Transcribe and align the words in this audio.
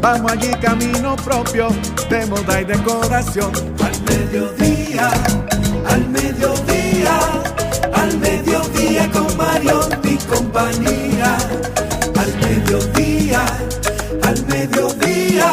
Vamos 0.00 0.32
allí 0.32 0.50
camino 0.62 1.14
propio 1.16 1.68
de 2.08 2.24
moda 2.24 2.62
y 2.62 2.64
decoración. 2.64 3.52
Al 3.84 4.02
mediodía, 4.02 5.10
al 5.86 6.08
mediodía, 6.08 7.18
al 7.92 8.16
mediodía 8.18 9.10
con 9.10 9.36
Mario 9.36 9.80
y 10.02 10.16
compañía. 10.16 11.36
Al 12.18 12.34
mediodía, 12.38 13.44
al 14.22 14.46
mediodía, 14.46 15.52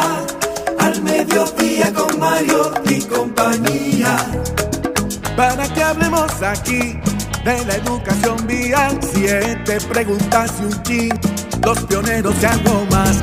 al 0.78 1.02
mediodía 1.02 1.92
con 1.92 2.18
Mario 2.18 2.72
y 2.86 3.02
compañía. 3.02 4.16
Para 5.36 5.68
que 5.74 5.82
hablemos 5.82 6.42
aquí 6.42 6.98
de 7.44 7.64
la 7.66 7.74
educación 7.76 8.46
vial, 8.46 8.98
siete 9.12 9.78
preguntas 9.92 10.52
y 10.58 10.64
un 10.64 10.82
chin, 10.84 11.20
los 11.62 11.78
pioneros 11.80 12.34
y 12.42 12.46
algo 12.46 12.86
más 12.90 13.22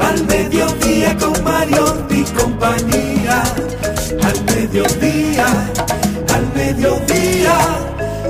al 0.00 0.24
mediodía 0.26 1.16
con 1.16 1.44
Mario 1.44 2.06
y 2.10 2.22
compañía. 2.24 3.42
Al 4.22 4.44
mediodía, 4.44 5.46
al 6.34 6.54
mediodía, 6.54 7.58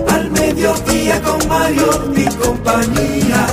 al 0.09 0.31
mediodía 0.31 1.23
con 1.23 1.49
Mario 1.49 2.13
y 2.17 2.25
compañía. 2.37 3.47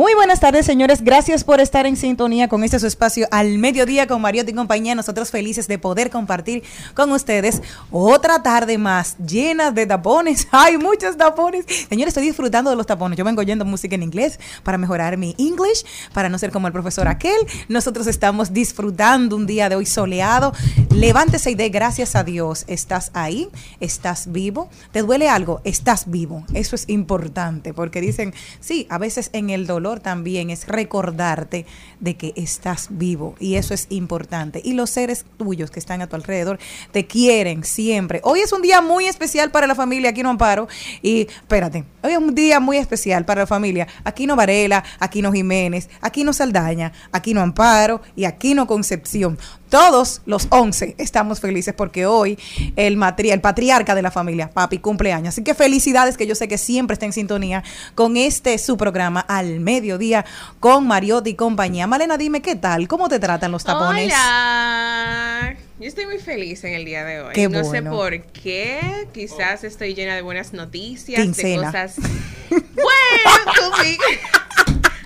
Muy 0.00 0.14
buenas 0.14 0.40
tardes, 0.40 0.64
señores. 0.64 1.04
Gracias 1.04 1.44
por 1.44 1.60
estar 1.60 1.84
en 1.84 1.94
sintonía 1.94 2.48
con 2.48 2.64
este 2.64 2.78
su 2.78 2.86
espacio 2.86 3.28
al 3.30 3.58
mediodía 3.58 4.06
con 4.06 4.22
Mariotti 4.22 4.52
y 4.52 4.54
compañía. 4.54 4.94
Nosotros 4.94 5.30
felices 5.30 5.68
de 5.68 5.78
poder 5.78 6.08
compartir 6.08 6.62
con 6.94 7.12
ustedes 7.12 7.60
otra 7.90 8.42
tarde 8.42 8.78
más 8.78 9.18
llena 9.18 9.72
de 9.72 9.84
tapones. 9.84 10.48
Hay 10.52 10.78
muchos 10.78 11.18
tapones. 11.18 11.66
Señores, 11.90 12.12
estoy 12.12 12.24
disfrutando 12.24 12.70
de 12.70 12.76
los 12.76 12.86
tapones. 12.86 13.18
Yo 13.18 13.26
vengo 13.26 13.42
oyendo 13.42 13.66
música 13.66 13.94
en 13.94 14.02
inglés 14.02 14.40
para 14.62 14.78
mejorar 14.78 15.18
mi 15.18 15.34
English, 15.36 15.84
para 16.14 16.30
no 16.30 16.38
ser 16.38 16.50
como 16.50 16.66
el 16.66 16.72
profesor 16.72 17.06
aquel. 17.06 17.38
Nosotros 17.68 18.06
estamos 18.06 18.54
disfrutando 18.54 19.36
un 19.36 19.46
día 19.46 19.68
de 19.68 19.76
hoy 19.76 19.84
soleado. 19.84 20.54
Levántese 20.94 21.50
y 21.50 21.56
dé 21.56 21.68
gracias 21.68 22.16
a 22.16 22.24
Dios. 22.24 22.64
Estás 22.68 23.10
ahí, 23.12 23.50
estás 23.80 24.32
vivo. 24.32 24.70
¿Te 24.92 25.02
duele 25.02 25.28
algo? 25.28 25.60
Estás 25.64 26.10
vivo. 26.10 26.46
Eso 26.54 26.74
es 26.74 26.88
importante 26.88 27.74
porque 27.74 28.00
dicen, 28.00 28.32
sí, 28.60 28.86
a 28.88 28.96
veces 28.96 29.28
en 29.34 29.50
el 29.50 29.66
dolor 29.66 29.89
también 29.98 30.50
es 30.50 30.68
recordarte 30.68 31.66
de 31.98 32.16
que 32.16 32.32
estás 32.36 32.88
vivo 32.90 33.34
y 33.40 33.56
eso 33.56 33.74
es 33.74 33.86
importante. 33.90 34.60
Y 34.64 34.74
los 34.74 34.90
seres 34.90 35.24
tuyos 35.36 35.70
que 35.70 35.80
están 35.80 36.02
a 36.02 36.06
tu 36.06 36.14
alrededor 36.14 36.60
te 36.92 37.06
quieren 37.06 37.64
siempre. 37.64 38.20
Hoy 38.22 38.40
es 38.40 38.52
un 38.52 38.62
día 38.62 38.80
muy 38.80 39.06
especial 39.06 39.50
para 39.50 39.66
la 39.66 39.74
familia 39.74 40.10
Aquí 40.10 40.22
no 40.22 40.30
Amparo 40.30 40.68
y 41.02 41.22
espérate, 41.22 41.84
hoy 42.02 42.12
es 42.12 42.18
un 42.18 42.34
día 42.34 42.60
muy 42.60 42.76
especial 42.76 43.24
para 43.24 43.40
la 43.40 43.46
familia 43.46 43.88
Aquí 44.04 44.26
no 44.26 44.36
Varela, 44.36 44.84
Aquí 45.00 45.22
no 45.22 45.32
Jiménez, 45.32 45.88
Aquí 46.00 46.22
no 46.22 46.32
Saldaña, 46.32 46.92
Aquí 47.10 47.34
no 47.34 47.40
Amparo 47.40 48.00
y 48.14 48.24
Aquí 48.24 48.54
no 48.54 48.66
Concepción 48.66 49.38
todos 49.70 50.20
los 50.26 50.48
11 50.50 50.96
estamos 50.98 51.40
felices 51.40 51.72
porque 51.74 52.04
hoy 52.04 52.36
el, 52.76 53.00
el 53.00 53.40
patriarca 53.40 53.94
de 53.94 54.02
la 54.02 54.10
familia, 54.10 54.50
papi, 54.50 54.78
cumpleaños. 54.78 55.28
Así 55.28 55.44
que 55.44 55.54
felicidades 55.54 56.16
que 56.16 56.26
yo 56.26 56.34
sé 56.34 56.48
que 56.48 56.58
siempre 56.58 56.94
está 56.94 57.06
en 57.06 57.12
sintonía 57.12 57.62
con 57.94 58.16
este 58.16 58.58
su 58.58 58.76
programa 58.76 59.20
al 59.20 59.60
mediodía 59.70 60.24
con 60.58 60.86
Mariotti 60.86 61.30
y 61.30 61.34
compañía. 61.34 61.86
Malena, 61.86 62.18
dime 62.18 62.42
qué 62.42 62.56
tal, 62.56 62.88
cómo 62.88 63.08
te 63.08 63.20
tratan 63.20 63.52
los 63.52 63.62
tapones. 63.62 64.06
Hola. 64.06 65.56
Yo 65.78 65.86
estoy 65.86 66.06
muy 66.06 66.18
feliz 66.18 66.64
en 66.64 66.74
el 66.74 66.84
día 66.84 67.04
de 67.04 67.22
hoy. 67.22 67.48
no 67.48 67.64
sé 67.64 67.82
por 67.82 68.20
qué, 68.32 69.08
quizás 69.14 69.64
estoy 69.64 69.94
llena 69.94 70.14
de 70.14 70.22
buenas 70.22 70.52
noticias, 70.52 71.36
de 71.36 71.56
cosas. 71.56 71.96
bueno, 72.50 73.52
tú 73.54 73.62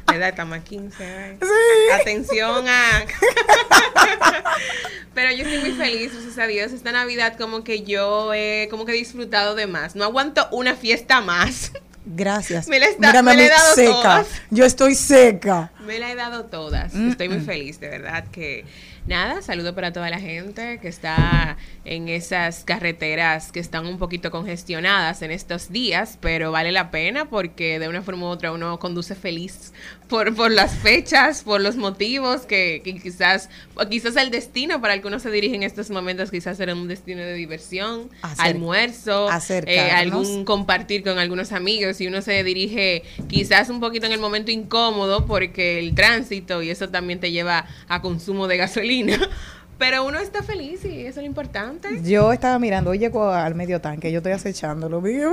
¿Verdad? 0.07 0.29
Estamos 0.31 0.59
a 0.59 0.65
15. 0.65 1.39
Atención 2.01 2.69
a. 2.69 3.05
Pero 5.15 5.31
yo 5.33 5.45
estoy 5.45 5.59
muy 5.59 5.73
feliz, 5.73 6.13
gracias 6.13 6.39
a 6.39 6.47
Dios. 6.47 6.73
Esta 6.73 6.93
Navidad, 6.93 7.37
como 7.37 7.65
que 7.65 7.83
yo 7.83 8.33
he 8.33 8.69
como 8.71 8.85
que 8.85 8.93
disfrutado 8.93 9.55
de 9.55 9.67
más. 9.67 9.97
No 9.97 10.05
aguanto 10.05 10.47
una 10.53 10.75
fiesta 10.75 11.21
más. 11.21 11.73
Gracias. 12.07 12.69
Me 12.69 12.79
la, 12.79 12.87
he 12.89 13.49
dado 13.49 13.75
seca. 13.75 13.93
Todas. 13.93 14.27
Yo 14.51 14.65
estoy 14.65 14.95
seca. 14.95 15.73
Me 15.87 15.99
la 15.99 16.11
he 16.11 16.15
dado 16.15 16.45
todas. 16.45 16.95
Estoy 16.95 17.29
muy 17.29 17.41
feliz, 17.41 17.81
de 17.81 17.89
verdad 17.89 18.25
que 18.31 18.65
nada, 19.07 19.43
saludo 19.43 19.75
para 19.75 19.93
toda 19.93 20.11
la 20.11 20.19
gente 20.19 20.79
que 20.81 20.89
está 20.89 21.57
en 21.85 22.09
esas 22.09 22.65
carreteras 22.65 23.53
que 23.53 23.61
están 23.61 23.87
un 23.87 23.99
poquito 23.99 24.31
congestionadas 24.31 25.23
en 25.23 25.31
estos 25.31 25.71
días, 25.71 26.19
pero 26.21 26.53
vale 26.53 26.73
la 26.73 26.91
pena 26.91 27.27
porque 27.27 27.79
de 27.79 27.89
una 27.89 28.03
forma 28.03 28.27
u 28.27 28.29
otra 28.29 28.53
uno 28.53 28.79
conduce 28.79 29.15
feliz 29.15 29.73
por, 30.09 30.35
por 30.35 30.51
las 30.51 30.75
fechas, 30.79 31.43
por 31.43 31.61
los 31.61 31.77
motivos 31.77 32.43
que, 32.43 32.83
quizás, 33.03 33.49
quizás 33.91 34.17
el 34.17 34.31
destino 34.31 34.81
para 34.81 34.95
el 34.95 35.01
que 35.01 35.09
uno 35.09 35.19
se 35.19 35.31
dirige 35.31 35.57
en 35.57 35.63
estos 35.63 35.91
momentos, 35.91 36.31
quizás 36.31 36.57
será 36.57 36.75
un 36.75 36.89
destino 36.89 37.23
de 37.23 37.35
diversión, 37.35 38.11
almuerzo, 38.39 39.29
eh, 39.49 39.91
algún 39.91 40.45
compartir 40.45 41.03
con 41.03 41.19
algunos 41.19 41.53
amigos 41.53 42.01
y 42.01 42.07
uno 42.07 42.21
se 42.23 42.45
dirige 42.45 43.03
quizás 43.29 43.71
un 43.71 43.81
poquito 43.81 44.07
en 44.07 44.13
el 44.13 44.21
momento 44.21 44.51
incómodo 44.51 45.27
porque 45.27 45.79
el 45.79 45.95
tránsito 45.95 46.63
y 46.63 46.71
eso 46.71 46.89
también 46.91 47.21
te 47.21 47.33
lleva 47.33 47.67
a 47.89 48.03
consumo 48.03 48.47
de 48.47 48.57
gasolina. 48.59 49.19
Pero 49.79 50.05
uno 50.05 50.19
está 50.19 50.43
feliz 50.43 50.85
y 50.85 51.01
eso 51.01 51.09
es 51.09 51.17
lo 51.17 51.23
importante. 51.23 51.89
Yo 52.03 52.33
estaba 52.33 52.59
mirando, 52.59 52.91
hoy 52.91 52.99
llego 52.99 53.29
al 53.31 53.55
medio 53.55 53.81
tanque, 53.81 54.13
yo 54.13 54.19
estoy 54.19 54.33
acechándolo. 54.33 54.99
Ay, 55.05 55.13
mira, 55.13 55.27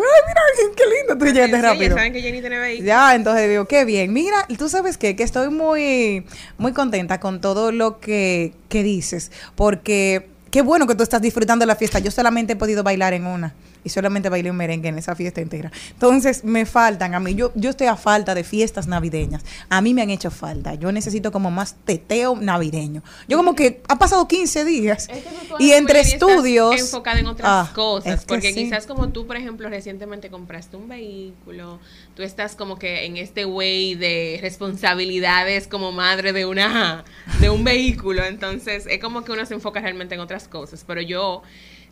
qué 0.75 0.83
lindo, 0.97 1.17
tú 1.17 1.25
llegaste 1.25 1.55
sí, 1.55 1.61
rápido. 1.61 1.89
Ya 1.89 1.95
saben 1.95 2.13
que 2.13 2.21
Jenny 2.21 2.41
tiene 2.41 2.59
vehículo. 2.59 2.87
Ya, 2.87 3.15
entonces 3.15 3.49
digo, 3.49 3.65
qué 3.65 3.85
bien. 3.85 4.11
Mira, 4.13 4.47
tú 4.57 4.67
sabes 4.67 4.97
qué, 4.97 5.15
que 5.15 5.23
estoy 5.23 5.49
muy, 5.49 6.25
muy 6.57 6.73
contenta 6.73 7.19
con 7.19 7.39
todo 7.39 7.71
lo 7.71 7.99
que, 7.99 8.53
que 8.67 8.83
dices, 8.83 9.31
porque 9.55 10.27
qué 10.49 10.61
bueno 10.61 10.87
que 10.87 10.95
tú 10.95 11.03
estás 11.03 11.21
disfrutando 11.21 11.65
la 11.65 11.75
fiesta. 11.75 11.99
Yo 11.99 12.11
solamente 12.11 12.53
he 12.53 12.55
podido 12.55 12.83
bailar 12.83 13.13
en 13.13 13.27
una 13.27 13.53
y 13.83 13.89
solamente 13.89 14.29
bailé 14.29 14.51
un 14.51 14.57
merengue 14.57 14.89
en 14.89 14.97
esa 14.97 15.15
fiesta 15.15 15.41
entera. 15.41 15.71
Entonces, 15.91 16.43
me 16.43 16.65
faltan 16.65 17.15
a 17.15 17.19
mí. 17.19 17.35
Yo, 17.35 17.51
yo 17.55 17.69
estoy 17.71 17.87
a 17.87 17.95
falta 17.95 18.35
de 18.35 18.43
fiestas 18.43 18.87
navideñas. 18.87 19.43
A 19.69 19.81
mí 19.81 19.93
me 19.93 20.01
han 20.01 20.09
hecho 20.09 20.31
falta. 20.31 20.75
Yo 20.75 20.91
necesito 20.91 21.31
como 21.31 21.51
más 21.51 21.75
teteo 21.85 22.35
navideño. 22.35 23.03
Yo 23.27 23.37
como 23.37 23.55
que 23.55 23.81
ha 23.87 23.97
pasado 23.97 24.27
15 24.27 24.65
días 24.65 25.07
Es 25.09 25.23
que 25.23 25.63
y 25.63 25.71
entre 25.71 26.01
estudios... 26.01 26.79
enfocada 26.79 27.19
en 27.19 27.27
otras 27.27 27.47
Ah, 27.49 27.71
cosas, 27.73 28.13
es 28.15 28.19
que 28.21 28.25
porque 28.27 28.53
sí. 28.53 28.63
quizás 28.63 28.85
como 28.87 29.09
tú, 29.09 29.25
por 29.27 29.35
ejemplo, 29.37 29.67
recientemente 29.69 30.29
compraste 30.29 30.77
un 30.77 30.87
vehículo, 30.87 31.79
tú 32.15 32.23
estás 32.23 32.55
como 32.55 32.77
que 32.77 33.05
en 33.05 33.17
este 33.17 33.45
way 33.45 33.95
de 33.95 34.39
responsabilidades 34.41 35.67
como 35.67 35.91
madre 35.91 36.33
de 36.33 36.45
una 36.45 37.03
de 37.39 37.49
un 37.49 37.63
vehículo, 37.63 38.23
entonces 38.25 38.85
es 38.89 38.99
como 38.99 39.23
que 39.23 39.31
uno 39.31 39.45
se 39.45 39.53
enfoca 39.53 39.79
realmente 39.81 40.15
en 40.15 40.21
otras 40.21 40.47
cosas, 40.47 40.83
pero 40.87 41.01
yo 41.01 41.41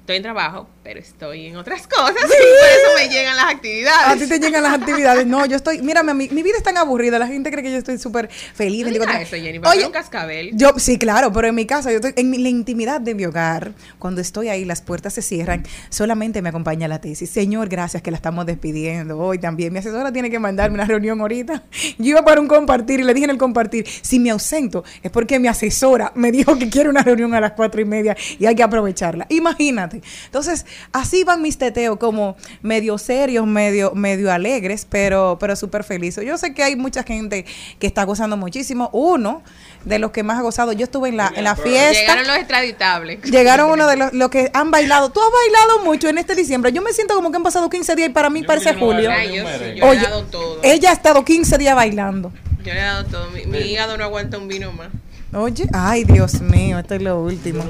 estoy 0.10 0.18
en 0.18 0.24
trabajo, 0.24 0.68
pero 0.84 1.00
estoy 1.00 1.46
en 1.46 1.56
otras 1.56 1.86
cosas 1.86 2.16
y 2.16 2.28
por 2.28 2.34
eso 2.34 2.90
me 2.98 3.10
llegan 3.14 3.36
las 3.36 3.46
A 3.46 3.50
actividades. 3.50 4.20
ti 4.20 4.28
te 4.28 4.40
llegan 4.40 4.64
las 4.64 4.74
actividades. 4.74 5.28
No, 5.28 5.46
yo 5.46 5.56
estoy. 5.56 5.84
Mírame, 5.84 6.16
mi, 6.16 6.30
mi 6.30 6.42
vida 6.42 6.56
es 6.58 6.64
tan 6.64 6.78
aburrida. 6.78 7.20
La 7.20 7.28
gente 7.28 7.52
cree 7.52 7.62
que 7.64 7.72
yo 7.72 7.78
estoy 7.78 8.00
súper 8.00 8.28
feliz. 8.28 8.86
No 8.86 8.92
digas 8.92 9.06
24. 9.06 9.38
eso, 9.38 9.46
Jenny, 9.46 9.60
porque 9.60 9.78
Oye, 9.78 9.86
un 9.86 9.92
cascabel. 9.94 10.50
Yo, 10.54 10.72
sí, 10.78 10.98
claro, 10.98 11.32
pero 11.32 11.48
en 11.48 11.54
mi 11.54 11.68
casa, 11.68 11.92
yo 11.92 11.98
estoy 11.98 12.14
en 12.16 12.32
mi- 12.32 12.40
la 12.40 12.50
intimidad 12.50 13.00
de 13.02 13.14
mi 13.14 13.24
hogar, 13.26 13.74
cuando 14.00 14.20
estoy 14.20 14.50
ahí, 14.50 14.66
las 14.66 14.82
puertas 14.82 15.14
se 15.14 15.22
cierran, 15.22 15.64
solamente 15.90 16.42
me 16.42 16.50
acompaña 16.50 16.88
la 16.88 17.00
tesis. 17.00 17.30
Señor, 17.30 17.70
gracias 17.70 18.02
que 18.02 18.10
la 18.10 18.18
estamos 18.18 18.48
despidiendo 18.48 19.16
hoy 19.20 19.38
también. 19.38 19.72
Mi 19.72 19.78
asesora 19.78 20.12
tiene 20.12 20.32
que 20.32 20.40
mandarme 20.40 20.74
una 20.74 20.86
reunión 20.86 21.22
ahorita. 21.22 21.62
Yo 22.00 22.06
iba 22.10 22.26
para 22.26 22.42
un 22.42 22.48
compartir 22.48 23.00
y 23.00 23.04
le 23.04 23.14
dije 23.14 23.26
en 23.26 23.30
el 23.32 23.38
compartir, 23.38 23.86
si 24.02 24.18
me 24.20 24.32
ausento 24.32 24.84
es 25.04 25.12
porque 25.12 25.38
mi 25.38 25.48
asesora 25.48 26.12
me 26.16 26.32
dijo 26.32 26.58
que 26.58 26.68
quiere 26.68 26.90
una 26.90 27.04
reunión 27.04 27.32
a 27.36 27.40
las 27.40 27.52
cuatro 27.52 27.80
y 27.80 27.86
media 27.86 28.18
y 28.40 28.48
hay 28.48 28.56
que 28.56 28.64
aprovecharla. 28.64 29.28
Imagínate. 29.30 29.99
Entonces, 30.26 30.66
así 30.92 31.24
van 31.24 31.42
mis 31.42 31.58
teteos 31.58 31.98
como 31.98 32.36
medio 32.62 32.98
serios, 32.98 33.46
medio, 33.46 33.94
medio 33.96 34.32
alegres, 34.32 34.86
pero, 34.90 35.38
pero 35.40 35.56
súper 35.56 35.84
felices. 35.84 36.26
Yo 36.26 36.38
sé 36.38 36.54
que 36.54 36.64
hay 36.64 36.76
mucha 36.76 37.04
gente 37.04 37.46
que 37.80 37.88
está 37.88 38.04
gozando 38.04 38.38
muchísimo. 38.38 38.90
Uno 38.94 39.44
de 39.86 40.00
los 40.00 40.12
que 40.12 40.24
más 40.24 40.40
ha 40.40 40.42
gozado, 40.42 40.74
yo 40.74 40.84
estuve 40.84 41.10
en 41.10 41.18
la, 41.18 41.32
en 41.36 41.44
la 41.44 41.56
fiesta. 41.56 42.00
Llegaron 42.00 42.28
los 42.28 42.38
extraditables. 42.38 43.22
Llegaron 43.24 43.72
uno 43.72 43.88
de 43.88 43.96
los, 43.98 44.14
los 44.14 44.30
que 44.30 44.52
han 44.54 44.72
bailado. 44.72 45.10
Tú 45.12 45.20
has 45.22 45.30
bailado 45.32 45.84
mucho 45.86 46.10
en 46.10 46.18
este 46.18 46.36
diciembre. 46.36 46.72
Yo 46.72 46.82
me 46.82 46.94
siento 46.94 47.16
como 47.16 47.32
que 47.32 47.38
han 47.38 47.44
pasado 47.44 47.70
15 47.70 47.96
días 47.96 48.10
y 48.10 48.14
para 48.14 48.30
mí 48.30 48.44
parece 48.44 48.74
julio. 48.74 49.10
Ay, 49.12 49.36
yo 49.36 49.46
sí, 49.48 49.76
yo 49.76 49.76
le 49.76 49.84
Oye, 49.84 50.00
he 50.00 50.04
dado 50.04 50.24
todo. 50.26 50.60
ella 50.64 50.90
ha 50.90 50.94
estado 50.94 51.24
15 51.24 51.58
días 51.58 51.76
bailando. 51.76 52.32
Yo 52.64 52.74
le 52.74 52.80
he 52.80 52.84
dado 52.84 53.06
todo. 53.06 53.30
Mi, 53.32 53.46
mi 53.46 53.60
hígado 53.60 53.98
no 53.98 54.04
aguanta 54.04 54.38
un 54.38 54.48
vino 54.48 54.72
más. 54.72 54.90
Oye, 55.32 55.68
ay, 55.74 56.06
Dios 56.06 56.42
mío, 56.42 56.80
esto 56.80 56.96
es 56.96 57.04
lo 57.04 57.22
último. 57.22 57.64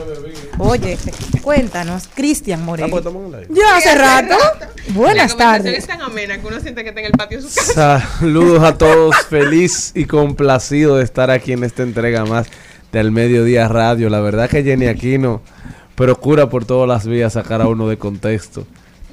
Oye, 0.60 0.98
cuéntanos, 1.42 2.08
Cristian 2.14 2.64
Moreno. 2.64 3.02
Ya 3.50 3.76
hace 3.76 3.96
rato. 3.96 4.36
Buenas 4.94 5.36
tardes. 5.36 5.80
es 5.80 5.88
tan 5.88 6.02
amena 6.02 6.40
que 6.40 6.48
uno 6.48 6.60
siente 6.62 6.84
que 6.84 6.90
está 6.90 7.02
en 7.02 7.08
el 7.08 7.12
patio 7.12 7.42
de 7.42 7.50
su 7.50 7.54
casa. 7.54 8.00
Saludos 8.20 8.64
a 8.64 8.78
todos, 8.78 9.14
feliz 9.30 9.92
y 9.94 10.06
complacido 10.06 10.98
de 10.98 11.04
estar 11.04 11.30
aquí 11.32 11.52
en 11.52 11.66
esta 11.66 11.84
entrega 11.84 12.26
más 12.26 12.48
del 12.94 13.12
Mediodía 13.12 13.68
Radio. 13.68 14.10
La 14.10 14.22
verdad 14.22 14.50
que 14.50 14.64
Jenny 14.64 14.88
Aquino 14.88 15.42
procura 15.96 16.50
por 16.50 16.64
todas 16.64 16.88
las 16.88 17.06
vías 17.06 17.34
sacar 17.34 17.62
a 17.62 17.68
uno 17.68 17.90
de 17.90 17.98
contexto. 17.98 18.66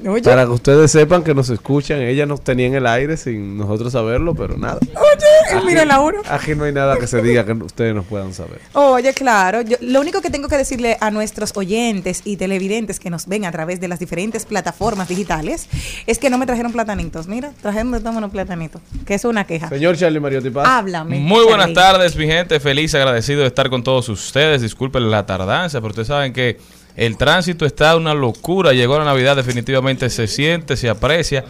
Oye, 0.07 0.23
Para 0.23 0.45
que 0.45 0.51
ustedes 0.51 0.91
sepan 0.91 1.23
que 1.23 1.35
nos 1.35 1.49
escuchan, 1.49 2.01
ella 2.03 2.27
nos 2.27 2.43
tenía 2.43 2.67
en 2.67 2.75
el 2.75 2.87
aire 2.87 3.17
sin 3.17 3.57
nosotros 3.57 3.93
saberlo, 3.93 4.35
pero 4.35 4.57
nada. 4.59 4.79
oye, 4.95 5.65
mira 5.65 5.85
la 5.85 6.01
uno. 6.01 6.19
Aquí 6.29 6.55
no 6.55 6.65
hay 6.65 6.73
nada 6.73 6.99
que 6.99 7.07
se 7.07 7.23
diga 7.23 7.47
que 7.47 7.53
ustedes 7.53 7.95
no 7.95 8.03
puedan 8.03 8.35
saber. 8.35 8.61
Oye, 8.75 9.15
claro. 9.15 9.63
Yo, 9.63 9.77
lo 9.81 10.01
único 10.01 10.21
que 10.21 10.31
tengo 10.31 10.49
que 10.49 10.57
decirle 10.57 10.97
a 11.01 11.11
nuestros 11.11 11.53
oyentes 11.57 12.23
y 12.25 12.37
televidentes 12.37 13.01
que 13.01 13.09
nos 13.11 13.27
ven 13.27 13.45
a 13.47 13.53
través 13.53 13.81
de 13.81 13.89
las 13.89 13.99
diferentes 13.99 14.45
plataformas 14.45 15.09
digitales 15.09 15.69
es 16.07 16.19
que 16.19 16.29
no 16.31 16.37
me 16.39 16.47
trajeron 16.47 16.73
platanitos. 16.73 17.27
Mira, 17.27 17.53
trajeron 17.63 17.93
de 17.93 18.09
unos 18.09 18.31
platanitos. 18.31 18.83
Que 19.07 19.15
es 19.15 19.25
una 19.25 19.45
queja. 19.47 19.69
Señor 19.69 19.97
Charlie 19.97 20.21
Mariotti 20.21 20.51
Paz. 20.51 20.67
Háblame. 20.69 21.19
Muy 21.21 21.45
buenas 21.45 21.67
Charlie. 21.67 21.75
tardes, 21.75 22.17
mi 22.17 22.27
gente. 22.27 22.61
Feliz, 22.61 22.95
agradecido 22.95 23.41
de 23.41 23.47
estar 23.49 23.71
con 23.71 23.83
todos 23.83 24.09
ustedes. 24.09 24.63
Disculpen 24.63 25.11
la 25.11 25.25
tardanza, 25.27 25.81
pero 25.81 25.89
ustedes 25.91 26.09
saben 26.09 26.33
que 26.33 26.59
el 26.97 27.19
tránsito 27.19 27.67
está 27.67 27.95
una 27.95 28.15
locura. 28.15 28.73
Llegó 28.73 28.99
la 28.99 29.05
Navidad, 29.05 29.37
definitivamente 29.37 30.09
se 30.11 30.27
siente, 30.27 30.77
se 30.77 30.89
aprecia. 30.89 31.45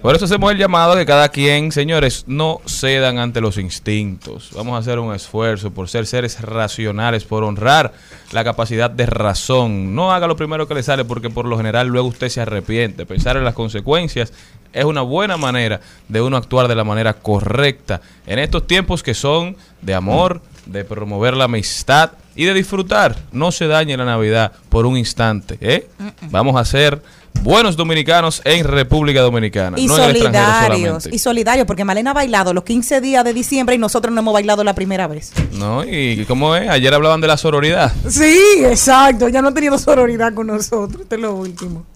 Por 0.00 0.16
eso 0.16 0.24
hacemos 0.24 0.50
el 0.50 0.58
llamado 0.58 0.92
a 0.92 0.96
que 0.96 1.06
cada 1.06 1.28
quien, 1.28 1.70
señores, 1.70 2.24
no 2.26 2.60
cedan 2.66 3.18
ante 3.18 3.40
los 3.40 3.56
instintos. 3.56 4.50
Vamos 4.54 4.74
a 4.74 4.78
hacer 4.78 4.98
un 4.98 5.14
esfuerzo 5.14 5.70
por 5.70 5.88
ser 5.88 6.06
seres 6.06 6.40
racionales, 6.40 7.24
por 7.24 7.44
honrar 7.44 7.92
la 8.32 8.42
capacidad 8.42 8.90
de 8.90 9.06
razón. 9.06 9.94
No 9.94 10.12
haga 10.12 10.26
lo 10.26 10.34
primero 10.34 10.66
que 10.66 10.74
le 10.74 10.82
sale 10.82 11.04
porque 11.04 11.30
por 11.30 11.46
lo 11.46 11.56
general 11.56 11.86
luego 11.86 12.08
usted 12.08 12.30
se 12.30 12.40
arrepiente. 12.40 13.06
Pensar 13.06 13.36
en 13.36 13.44
las 13.44 13.54
consecuencias 13.54 14.32
es 14.72 14.84
una 14.84 15.02
buena 15.02 15.36
manera 15.36 15.80
de 16.08 16.20
uno 16.20 16.36
actuar 16.36 16.66
de 16.66 16.74
la 16.74 16.84
manera 16.84 17.14
correcta 17.14 18.00
en 18.26 18.38
estos 18.38 18.66
tiempos 18.66 19.02
que 19.02 19.14
son 19.14 19.56
de 19.82 19.94
amor, 19.94 20.40
de 20.66 20.84
promover 20.84 21.36
la 21.36 21.44
amistad 21.44 22.12
y 22.34 22.44
de 22.44 22.54
disfrutar. 22.54 23.16
No 23.32 23.52
se 23.52 23.66
dañe 23.66 23.96
la 23.96 24.04
Navidad 24.04 24.52
por 24.68 24.86
un 24.86 24.96
instante. 24.96 25.58
¿eh? 25.60 25.88
Vamos 26.30 26.56
a 26.56 26.64
ser 26.64 27.02
buenos 27.42 27.76
dominicanos 27.76 28.42
en 28.44 28.64
República 28.64 29.20
Dominicana, 29.20 29.78
Y 29.78 29.86
no 29.86 29.96
solidarios, 29.96 31.08
y 31.10 31.18
solidarios, 31.18 31.66
porque 31.66 31.84
Malena 31.84 32.10
ha 32.10 32.14
bailado 32.14 32.52
los 32.54 32.64
15 32.64 33.00
días 33.00 33.24
de 33.24 33.32
diciembre 33.32 33.74
y 33.74 33.78
nosotros 33.78 34.14
no 34.14 34.20
hemos 34.20 34.34
bailado 34.34 34.62
la 34.64 34.74
primera 34.74 35.06
vez. 35.06 35.32
¿No? 35.52 35.84
¿Y 35.84 36.24
cómo 36.26 36.54
es? 36.56 36.68
Ayer 36.68 36.92
hablaban 36.94 37.20
de 37.20 37.26
la 37.26 37.36
sororidad. 37.36 37.92
Sí, 38.08 38.38
exacto, 38.64 39.28
ya 39.28 39.42
no 39.42 39.48
ha 39.48 39.54
tenido 39.54 39.78
sororidad 39.78 40.32
con 40.34 40.46
nosotros, 40.46 41.02
esto 41.02 41.14
es 41.14 41.20
lo 41.20 41.34
último. 41.34 41.86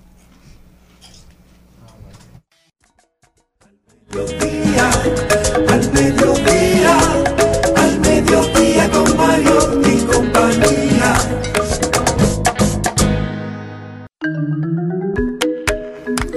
Mediodía, 4.13 4.91
al 5.69 5.93
mediodía, 5.93 6.97
al 7.77 8.01
mediodía 8.01 8.91
con 8.91 9.17
Mario 9.17 9.81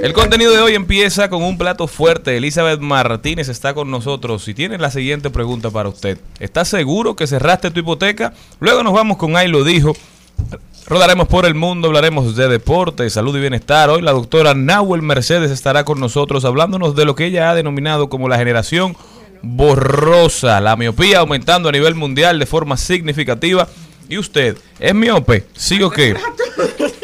El 0.01 0.13
contenido 0.13 0.54
de 0.54 0.62
hoy 0.62 0.75
empieza 0.75 1.30
con 1.30 1.44
un 1.44 1.57
plato 1.57 1.86
fuerte. 1.86 2.38
Elizabeth 2.38 2.80
Martínez 2.80 3.50
está 3.50 3.74
con 3.74 3.92
nosotros 3.92 4.48
y 4.48 4.54
tiene 4.54 4.78
la 4.78 4.92
siguiente 4.92 5.30
pregunta 5.30 5.72
para 5.72 5.90
usted. 5.90 6.18
¿Estás 6.40 6.69
seguro 6.69 7.18
que 7.18 7.28
cerraste 7.28 7.69
tu 7.69 7.81
hipoteca? 7.81 8.34
Luego 8.62 8.81
nos 8.81 8.94
vamos 8.94 9.18
con 9.18 9.36
Ahí 9.36 9.50
lo 9.50 9.66
dijo. 9.66 9.94
Rodaremos 10.88 11.28
por 11.28 11.46
el 11.46 11.54
mundo, 11.54 11.90
hablaremos 11.90 12.38
de 12.38 12.48
deporte, 12.48 13.10
salud 13.10 13.36
y 13.36 13.42
bienestar. 13.42 13.90
Hoy 13.90 14.02
la 14.02 14.14
doctora 14.14 14.54
Nahuel 14.54 15.02
Mercedes 15.02 15.52
estará 15.52 15.83
con 15.83 16.00
nosotros 16.00 16.45
hablándonos 16.45 16.95
de 16.95 17.04
lo 17.04 17.14
que 17.14 17.26
ella 17.26 17.52
ha 17.52 17.56
denominado 17.56 18.09
como 18.09 18.30
la 18.30 18.38
generación 18.38 18.95
borrosa, 19.42 20.62
la 20.62 20.78
miopía 20.78 21.19
aumentando 21.19 21.68
a 21.68 21.74
nivel 21.74 21.95
mundial 21.95 22.40
de 22.40 22.45
forma 22.45 22.78
significativa. 22.78 23.68
¿Y 24.07 24.18
usted 24.18 24.57
es 24.80 24.95
miope? 24.95 25.45
¿Sí 25.56 25.83
o 25.83 25.90
qué? 25.90 26.16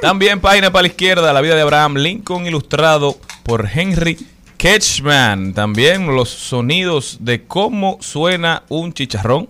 También 0.00 0.40
página 0.40 0.72
para 0.72 0.82
la 0.82 0.88
izquierda, 0.88 1.32
la 1.32 1.42
vida 1.42 1.54
de 1.54 1.60
Abraham 1.60 1.96
Lincoln, 1.96 2.46
ilustrado 2.46 3.18
por 3.42 3.68
Henry 3.72 4.16
Ketchman. 4.56 5.52
También 5.52 6.06
los 6.14 6.30
sonidos 6.30 7.18
de 7.20 7.44
cómo 7.44 7.98
suena 8.00 8.62
un 8.70 8.94
chicharrón. 8.94 9.46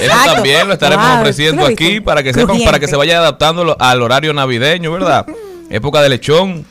Eso 0.00 0.14
también 0.24 0.66
lo 0.66 0.74
estaremos 0.74 1.06
Wow, 1.06 1.20
ofreciendo 1.20 1.62
¿tú 1.62 1.68
lo 1.68 1.74
aquí 1.74 2.00
para 2.00 2.22
que 2.22 2.32
sepan, 2.32 2.62
para 2.64 2.80
que 2.80 2.88
se 2.88 2.96
vaya 2.96 3.18
adaptando 3.18 3.76
al 3.78 4.02
horario 4.02 4.32
navideño, 4.32 4.90
¿verdad? 4.92 5.26
Época 5.70 6.00
de 6.00 6.08
lechón. 6.08 6.64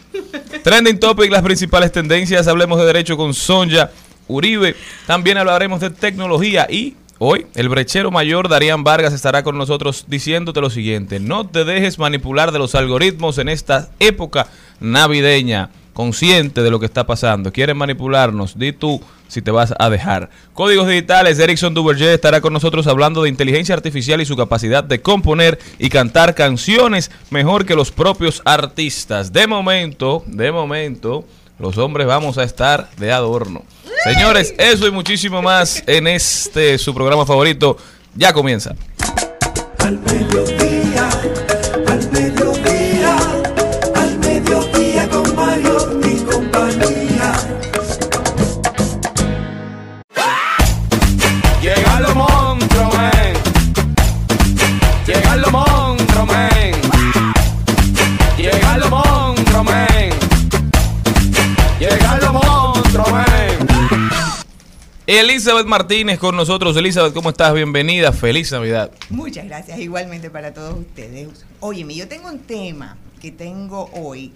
Trending 0.64 1.00
topic, 1.00 1.32
las 1.32 1.44
principales 1.44 1.92
tendencias. 1.92 2.48
Hablemos 2.48 2.80
de 2.80 2.86
derecho 2.86 3.18
con 3.18 3.36
Sonja 3.36 3.92
Uribe. 4.28 4.76
También 5.06 5.38
hablaremos 5.38 5.80
de 5.80 5.92
tecnología 5.92 6.66
y 6.70 6.96
hoy 7.24 7.46
el 7.54 7.70
brechero 7.70 8.10
mayor 8.10 8.50
Darían 8.50 8.84
Vargas 8.84 9.14
estará 9.14 9.44
con 9.44 9.56
nosotros 9.56 10.06
diciéndote 10.08 10.60
lo 10.60 10.72
siguiente. 10.72 11.20
No 11.20 11.48
te 11.48 11.64
dejes 11.66 12.00
manipular 12.00 12.52
de 12.52 12.58
los 12.58 12.74
algoritmos 12.74 13.38
en 13.38 13.48
esta 13.48 13.90
época 14.00 14.48
navideña. 14.80 15.70
Consciente 15.94 16.64
de 16.64 16.72
lo 16.72 16.80
que 16.80 16.86
está 16.86 17.06
pasando. 17.06 17.52
Quieren 17.52 17.78
manipularnos. 17.78 18.58
Di 18.58 18.72
tú 18.72 19.02
si 19.28 19.42
te 19.42 19.52
vas 19.52 19.74
a 19.78 19.90
dejar. 19.90 20.30
Códigos 20.54 20.88
digitales. 20.88 21.38
Erickson 21.38 21.74
Duverger 21.74 22.10
estará 22.10 22.42
con 22.42 22.54
nosotros 22.54 22.88
hablando 22.88 23.22
de 23.22 23.30
inteligencia 23.30 23.76
artificial 23.76 24.20
y 24.20 24.26
su 24.26 24.36
capacidad 24.36 24.84
de 24.84 25.02
componer 25.02 25.60
y 25.78 25.90
cantar 25.90 26.34
canciones 26.34 27.12
mejor 27.30 27.66
que 27.66 27.76
los 27.76 27.92
propios 27.92 28.42
artistas. 28.46 29.32
De 29.32 29.46
momento, 29.48 30.24
de 30.26 30.52
momento, 30.52 31.26
los 31.62 31.78
hombres 31.78 32.08
vamos 32.08 32.38
a 32.38 32.44
estar 32.44 32.90
de 32.98 33.12
adorno. 33.12 33.64
Señores, 34.04 34.54
eso 34.58 34.88
y 34.88 34.92
muchísimo 34.92 35.42
más 35.42 35.84
en 35.86 36.08
este 36.08 36.78
su 36.80 36.94
programa 36.94 37.26
favorito. 37.26 37.78
Ya 38.16 38.34
comienza. 38.34 38.76
Al 39.78 39.98
Elizabeth 65.20 65.66
Martínez 65.66 66.20
con 66.20 66.38
nosotros. 66.38 66.78
Elizabeth, 66.78 67.14
¿cómo 67.14 67.32
estás? 67.32 67.54
Bienvenida. 67.54 68.14
Feliz 68.14 68.50
Navidad. 68.54 68.92
Muchas 69.10 69.44
gracias, 69.44 69.78
igualmente 69.78 70.30
para 70.30 70.54
todos 70.54 70.80
ustedes. 70.80 71.28
Óyeme, 71.60 71.96
yo 71.96 72.08
tengo 72.08 72.30
un 72.30 72.40
tema 72.40 72.96
que 73.22 73.30
tengo 73.30 73.90
hoy. 73.92 74.32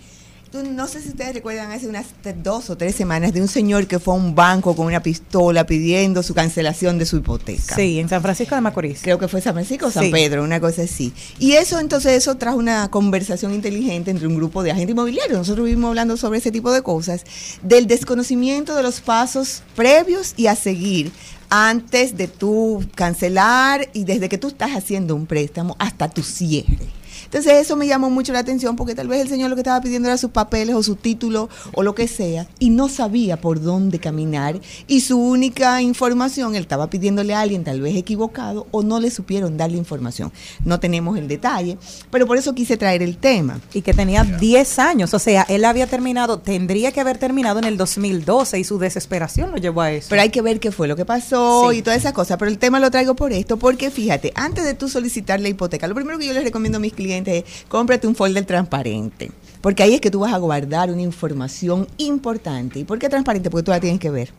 Tú, 0.51 0.63
no 0.63 0.87
sé 0.87 1.01
si 1.01 1.09
ustedes 1.09 1.33
recuerdan 1.33 1.71
hace 1.71 1.87
unas 1.87 2.05
dos 2.41 2.69
o 2.69 2.77
tres 2.77 2.95
semanas 2.95 3.33
de 3.33 3.41
un 3.41 3.47
señor 3.47 3.87
que 3.87 3.99
fue 3.99 4.13
a 4.13 4.17
un 4.17 4.35
banco 4.35 4.75
con 4.75 4.85
una 4.85 5.03
pistola 5.03 5.65
pidiendo 5.65 6.23
su 6.23 6.33
cancelación 6.33 6.97
de 6.97 7.05
su 7.05 7.17
hipoteca. 7.17 7.75
Sí, 7.75 7.99
en 7.99 8.07
San 8.07 8.21
Francisco 8.21 8.55
de 8.55 8.61
Macorís. 8.61 8.99
Creo 9.01 9.19
que 9.19 9.27
fue 9.27 9.41
San 9.41 9.53
Francisco 9.53 9.87
o 9.87 9.91
San 9.91 10.05
Sí. 10.05 10.11
Pedro, 10.11 10.43
una 10.43 10.59
cosa 10.61 10.83
así. 10.83 11.11
Y 11.39 11.53
eso 11.53 11.79
entonces 11.79 12.13
eso 12.13 12.35
trajo 12.35 12.57
una 12.57 12.89
conversación 12.89 13.53
inteligente 13.53 14.11
entre 14.11 14.27
un 14.27 14.35
grupo 14.35 14.63
de 14.63 14.71
agentes 14.71 14.91
inmobiliarios. 14.93 15.37
Nosotros 15.37 15.65
vivimos 15.65 15.89
hablando 15.89 16.15
sobre 16.15 16.39
ese 16.39 16.51
tipo 16.51 16.71
de 16.71 16.81
cosas, 16.81 17.23
del 17.61 17.87
desconocimiento 17.87 18.75
de 18.75 18.83
los 18.83 19.01
pasos 19.01 19.61
previos 19.75 20.33
y 20.37 20.47
a 20.47 20.55
seguir 20.55 21.11
antes 21.49 22.17
de 22.17 22.27
tú 22.27 22.83
cancelar 22.95 23.89
y 23.93 24.03
desde 24.03 24.29
que 24.29 24.37
tú 24.37 24.47
estás 24.47 24.71
haciendo 24.71 25.15
un 25.15 25.25
préstamo 25.25 25.75
hasta 25.79 26.09
tu 26.09 26.23
cierre. 26.23 26.87
Entonces 27.35 27.61
eso 27.61 27.75
me 27.75 27.85
llamó 27.85 28.09
mucho 28.09 28.31
la 28.31 28.39
atención 28.39 28.77
porque 28.77 28.95
tal 28.95 29.09
vez 29.09 29.19
el 29.19 29.27
señor 29.27 29.49
lo 29.49 29.57
que 29.57 29.59
estaba 29.59 29.81
pidiendo 29.81 30.07
era 30.07 30.17
sus 30.17 30.31
papeles 30.31 30.73
o 30.73 30.81
su 30.81 30.95
título 30.95 31.49
o 31.73 31.83
lo 31.83 31.93
que 31.93 32.07
sea 32.07 32.47
y 32.59 32.69
no 32.69 32.87
sabía 32.87 33.35
por 33.41 33.61
dónde 33.61 33.99
caminar 33.99 34.61
y 34.87 35.01
su 35.01 35.19
única 35.19 35.81
información, 35.81 36.55
él 36.55 36.61
estaba 36.61 36.89
pidiéndole 36.89 37.33
a 37.33 37.41
alguien 37.41 37.65
tal 37.65 37.81
vez 37.81 37.97
equivocado 37.97 38.67
o 38.71 38.83
no 38.83 39.01
le 39.01 39.11
supieron 39.11 39.57
darle 39.57 39.75
información. 39.77 40.31
No 40.63 40.79
tenemos 40.79 41.17
el 41.17 41.27
detalle, 41.27 41.77
pero 42.09 42.25
por 42.25 42.37
eso 42.37 42.55
quise 42.55 42.77
traer 42.77 43.03
el 43.03 43.17
tema. 43.17 43.59
Y 43.73 43.81
que 43.81 43.93
tenía 43.93 44.23
10 44.23 44.79
años, 44.79 45.13
o 45.13 45.19
sea, 45.19 45.45
él 45.49 45.65
había 45.65 45.87
terminado, 45.87 46.39
tendría 46.39 46.93
que 46.93 47.01
haber 47.01 47.17
terminado 47.17 47.59
en 47.59 47.65
el 47.65 47.75
2012 47.75 48.59
y 48.59 48.63
su 48.63 48.79
desesperación 48.79 49.51
lo 49.51 49.57
llevó 49.57 49.81
a 49.81 49.91
eso. 49.91 50.07
Pero 50.09 50.21
hay 50.21 50.29
que 50.29 50.41
ver 50.41 50.61
qué 50.61 50.71
fue 50.71 50.87
lo 50.87 50.95
que 50.95 51.03
pasó 51.03 51.69
Sí. 51.69 51.79
y 51.79 51.81
todas 51.81 51.99
esas 51.99 52.13
cosas. 52.13 52.37
Pero 52.37 52.49
el 52.49 52.59
tema 52.59 52.79
lo 52.79 52.89
traigo 52.91 53.13
por 53.13 53.33
esto, 53.33 53.57
porque 53.57 53.91
fíjate, 53.91 54.31
antes 54.35 54.63
de 54.63 54.73
tú 54.73 54.87
solicitar 54.87 55.41
la 55.41 55.49
hipoteca, 55.49 55.85
lo 55.89 55.95
primero 55.95 56.17
que 56.17 56.27
yo 56.27 56.31
les 56.31 56.45
recomiendo 56.45 56.77
a 56.77 56.79
mis 56.79 56.93
clientes 56.93 57.25
cómprate 57.67 58.08
un 58.08 58.15
folder 58.15 58.46
transparente. 58.46 59.32
Porque 59.62 59.84
ahí 59.84 59.96
es 59.96 60.01
que 60.01 60.12
tú 60.12 60.20
vas 60.20 60.34
a 60.34 60.38
guardar 60.38 60.91
una 60.91 61.01
información 61.01 61.88
importante. 61.98 62.79
¿Y 62.79 62.84
por 62.84 63.00
qué 63.00 63.10
transparente? 63.10 63.50
Porque 63.50 63.63
tú 63.63 63.72
la 63.72 63.79
tienes 63.79 64.00
que 64.00 64.12
ver. 64.12 64.32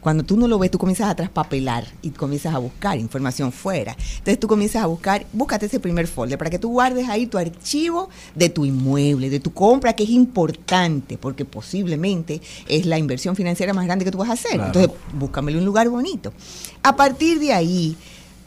Cuando 0.00 0.22
tú 0.22 0.36
no 0.36 0.48
lo 0.48 0.58
ves, 0.58 0.70
tú 0.70 0.78
comienzas 0.78 1.10
a 1.10 1.14
traspapelar 1.14 1.86
y 2.00 2.10
comienzas 2.10 2.54
a 2.54 2.58
buscar 2.58 2.98
información 2.98 3.52
fuera. 3.52 3.96
Entonces 4.18 4.40
tú 4.40 4.48
comienzas 4.48 4.82
a 4.82 4.86
buscar, 4.86 5.26
búscate 5.32 5.66
ese 5.66 5.78
primer 5.78 6.06
folder 6.06 6.38
para 6.38 6.50
que 6.50 6.58
tú 6.58 6.70
guardes 6.70 7.08
ahí 7.08 7.26
tu 7.26 7.36
archivo 7.36 8.08
de 8.34 8.48
tu 8.48 8.64
inmueble, 8.64 9.28
de 9.28 9.40
tu 9.40 9.52
compra, 9.52 9.92
que 9.92 10.04
es 10.04 10.10
importante, 10.10 11.18
porque 11.18 11.44
posiblemente 11.44 12.40
es 12.66 12.86
la 12.86 12.98
inversión 12.98 13.36
financiera 13.36 13.74
más 13.74 13.84
grande 13.84 14.06
que 14.06 14.10
tú 14.10 14.18
vas 14.18 14.30
a 14.30 14.34
hacer. 14.34 14.52
Claro. 14.52 14.66
Entonces, 14.66 14.90
búscamele 15.12 15.58
un 15.58 15.66
lugar 15.66 15.88
bonito. 15.90 16.32
A 16.82 16.96
partir 16.96 17.38
de 17.38 17.52
ahí, 17.52 17.96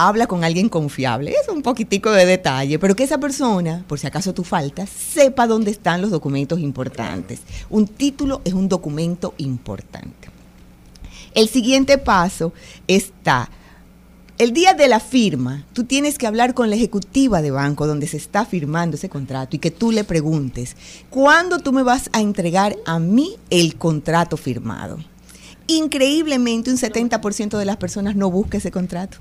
habla 0.07 0.27
con 0.27 0.43
alguien 0.43 0.69
confiable. 0.69 1.31
Es 1.31 1.49
un 1.49 1.61
poquitico 1.61 2.11
de 2.11 2.25
detalle, 2.25 2.79
pero 2.79 2.95
que 2.95 3.03
esa 3.03 3.17
persona, 3.17 3.83
por 3.87 3.99
si 3.99 4.07
acaso 4.07 4.33
tú 4.33 4.43
faltas, 4.43 4.89
sepa 4.89 5.47
dónde 5.47 5.71
están 5.71 6.01
los 6.01 6.11
documentos 6.11 6.59
importantes. 6.59 7.41
Un 7.69 7.87
título 7.87 8.41
es 8.45 8.53
un 8.53 8.69
documento 8.69 9.33
importante. 9.37 10.29
El 11.33 11.49
siguiente 11.49 11.97
paso 11.97 12.53
está, 12.87 13.49
el 14.37 14.51
día 14.51 14.73
de 14.73 14.87
la 14.87 14.99
firma, 14.99 15.65
tú 15.73 15.83
tienes 15.83 16.17
que 16.17 16.27
hablar 16.27 16.53
con 16.53 16.69
la 16.69 16.75
ejecutiva 16.75 17.41
de 17.41 17.51
banco 17.51 17.87
donde 17.87 18.07
se 18.07 18.17
está 18.17 18.45
firmando 18.45 18.97
ese 18.97 19.09
contrato 19.09 19.55
y 19.55 19.59
que 19.59 19.71
tú 19.71 19.91
le 19.91 20.03
preguntes, 20.03 20.75
¿cuándo 21.09 21.59
tú 21.59 21.71
me 21.71 21.83
vas 21.83 22.09
a 22.13 22.21
entregar 22.21 22.75
a 22.85 22.99
mí 22.99 23.35
el 23.49 23.75
contrato 23.75 24.37
firmado? 24.37 24.97
Increíblemente 25.67 26.69
un 26.69 26.77
70% 26.77 27.57
de 27.57 27.65
las 27.65 27.77
personas 27.77 28.15
no 28.15 28.29
busca 28.29 28.57
ese 28.57 28.71
contrato. 28.71 29.17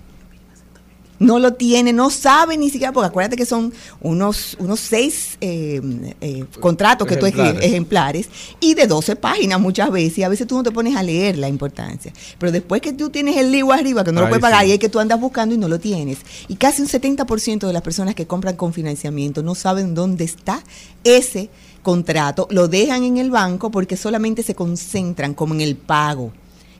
No 1.23 1.39
lo 1.39 1.55
tiene, 1.55 1.93
no 1.93 2.11
sabe 2.11 2.57
ni 2.57 2.71
siquiera, 2.71 2.93
porque 2.93 3.09
acuérdate 3.09 3.37
que 3.37 3.47
son 3.47 3.73
unos, 4.01 4.57
unos 4.59 4.81
seis 4.81 5.37
eh, 5.41 5.81
eh, 6.21 6.45
contratos 6.61 7.07
que 7.07 7.17
tú 7.17 7.27
escribes, 7.27 7.63
Ejemplares. 7.63 8.27
ejemplares, 8.27 8.57
y 8.61 8.75
de 8.75 8.87
12 8.87 9.17
páginas 9.17 9.61
muchas 9.61 9.91
veces, 9.91 10.19
y 10.19 10.23
a 10.23 10.29
veces 10.29 10.47
tú 10.47 10.57
no 10.57 10.63
te 10.63 10.71
pones 10.71 10.97
a 10.97 11.03
leer 11.03 11.39
la 11.39 11.49
importancia. 11.49 12.13
Pero 12.39 12.53
después 12.53 12.81
que 12.81 12.93
tú 12.93 13.11
tienes 13.11 13.37
el 13.37 13.51
libro 13.51 13.73
arriba, 13.73 14.05
que 14.05 14.13
no 14.13 14.21
lo 14.21 14.29
puedes 14.29 14.43
pagar, 14.43 14.65
sí. 14.65 14.71
y 14.71 14.73
es 14.73 14.79
que 14.79 14.89
tú 14.89 14.99
andas 14.99 15.21
buscando 15.21 15.55
y 15.55 15.59
no 15.59 15.69
lo 15.69 15.79
tienes. 15.79 16.19
Y 16.49 16.57
casi 16.57 16.83
un 16.83 16.89
70% 16.89 17.67
de 17.67 17.73
las 17.73 17.83
personas 17.83 18.15
que 18.15 18.27
compran 18.27 18.57
con 18.57 18.73
financiamiento 18.73 19.43
no 19.43 19.55
saben 19.55 19.95
dónde 19.95 20.25
está 20.25 20.63
ese 21.05 21.51
contrato, 21.83 22.47
lo 22.51 22.69
dejan 22.69 23.05
en 23.05 23.19
el 23.19 23.31
banco 23.31 23.71
porque 23.71 23.97
solamente 23.97 24.43
se 24.43 24.55
concentran 24.55 25.35
como 25.35 25.55
en 25.55 25.61
el 25.61 25.77
pago. 25.77 26.33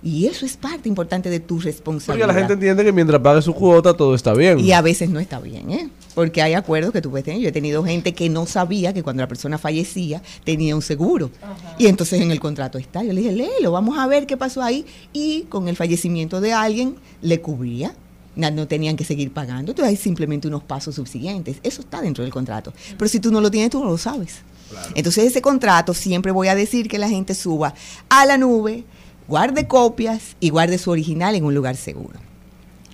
Y 0.03 0.27
eso 0.27 0.45
es 0.45 0.57
parte 0.57 0.89
importante 0.89 1.31
de 1.31 1.39
tu 1.39 1.55
Porque 1.57 1.71
responsabilidad. 1.71 2.27
la 2.27 2.35
gente 2.35 2.55
entiende 2.55 2.85
que 2.85 2.93
mientras 2.93 3.21
pague 3.21 3.41
su 3.41 3.55
cuota 3.55 3.95
todo 3.95 4.15
está 4.15 4.35
bien. 4.35 4.59
Y 4.59 4.73
a 4.73 4.83
veces 4.83 5.09
no 5.11 5.21
está 5.21 5.39
bien, 5.39 5.71
¿eh? 5.71 5.89
Porque 6.15 6.43
hay 6.43 6.55
acuerdos 6.55 6.93
que 6.93 7.01
tú 7.01 7.11
puedes 7.11 7.25
tener. 7.25 7.41
Yo 7.41 7.49
he 7.49 7.53
tenido 7.53 7.85
gente 7.85 8.13
que 8.13 8.29
no 8.29 8.45
sabía 8.47 8.93
que 8.93 9.03
cuando 9.03 9.23
la 9.23 9.29
persona 9.29 9.59
fallecía 9.59 10.21
tenía 10.45 10.75
un 10.75 10.83
seguro. 10.83 11.31
Y 11.79 11.87
entonces 11.87 12.21
en 12.21 12.31
el 12.31 12.41
contrato 12.41 12.79
está. 12.79 13.03
Yo 13.05 13.13
le 13.13 13.21
dije, 13.21 13.33
léelo, 13.33 13.71
vamos 13.71 13.97
a 13.99 14.07
ver 14.07 14.27
qué 14.27 14.37
pasó 14.37 14.61
ahí. 14.63 14.85
Y 15.13 15.43
con 15.43 15.69
el 15.69 15.77
fallecimiento 15.77 16.41
de 16.41 16.53
alguien 16.53 16.97
le 17.23 17.41
cubría. 17.41 17.95
No 18.35 18.67
tenían 18.67 18.97
que 18.97 19.05
seguir 19.05 19.33
pagando. 19.33 19.73
Entonces 19.73 19.91
hay 19.91 19.97
simplemente 19.97 20.49
unos 20.49 20.63
pasos 20.65 20.95
subsiguientes. 20.97 21.59
Eso 21.63 21.83
está 21.83 22.01
dentro 22.01 22.25
del 22.25 22.33
contrato. 22.33 22.73
Pero 22.99 23.09
si 23.09 23.21
tú 23.21 23.31
no 23.31 23.41
lo 23.41 23.51
tienes, 23.51 23.71
tú 23.71 23.79
no 23.85 23.91
lo 23.91 23.99
sabes. 23.99 24.39
Entonces 24.95 25.25
ese 25.25 25.43
contrato 25.43 25.95
siempre 25.95 26.33
voy 26.33 26.49
a 26.49 26.55
decir 26.55 26.89
que 26.89 26.99
la 26.99 27.09
gente 27.09 27.35
suba 27.35 27.75
a 28.09 28.27
la 28.27 28.39
nube, 28.39 28.85
guarde 29.29 29.67
copias 29.67 30.37
y 30.41 30.51
guarde 30.51 30.79
su 30.79 30.91
original 30.91 31.35
en 31.35 31.45
un 31.45 31.55
lugar 31.55 31.77
seguro. 31.77 32.19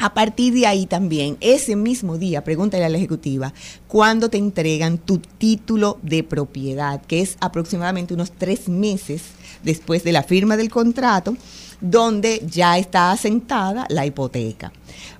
A 0.00 0.14
partir 0.14 0.54
de 0.54 0.64
ahí 0.64 0.86
también, 0.86 1.36
ese 1.40 1.74
mismo 1.74 2.18
día, 2.18 2.44
pregúntale 2.44 2.84
a 2.84 2.88
la 2.88 2.98
ejecutiva, 2.98 3.52
¿cuándo 3.88 4.30
te 4.30 4.38
entregan 4.38 4.96
tu 4.96 5.18
título 5.18 5.98
de 6.02 6.22
propiedad? 6.22 7.02
Que 7.02 7.20
es 7.20 7.36
aproximadamente 7.40 8.14
unos 8.14 8.30
tres 8.30 8.68
meses 8.68 9.22
después 9.64 10.04
de 10.04 10.12
la 10.12 10.22
firma 10.22 10.56
del 10.56 10.70
contrato, 10.70 11.36
donde 11.80 12.44
ya 12.48 12.78
está 12.78 13.10
asentada 13.10 13.86
la 13.88 14.06
hipoteca. 14.06 14.72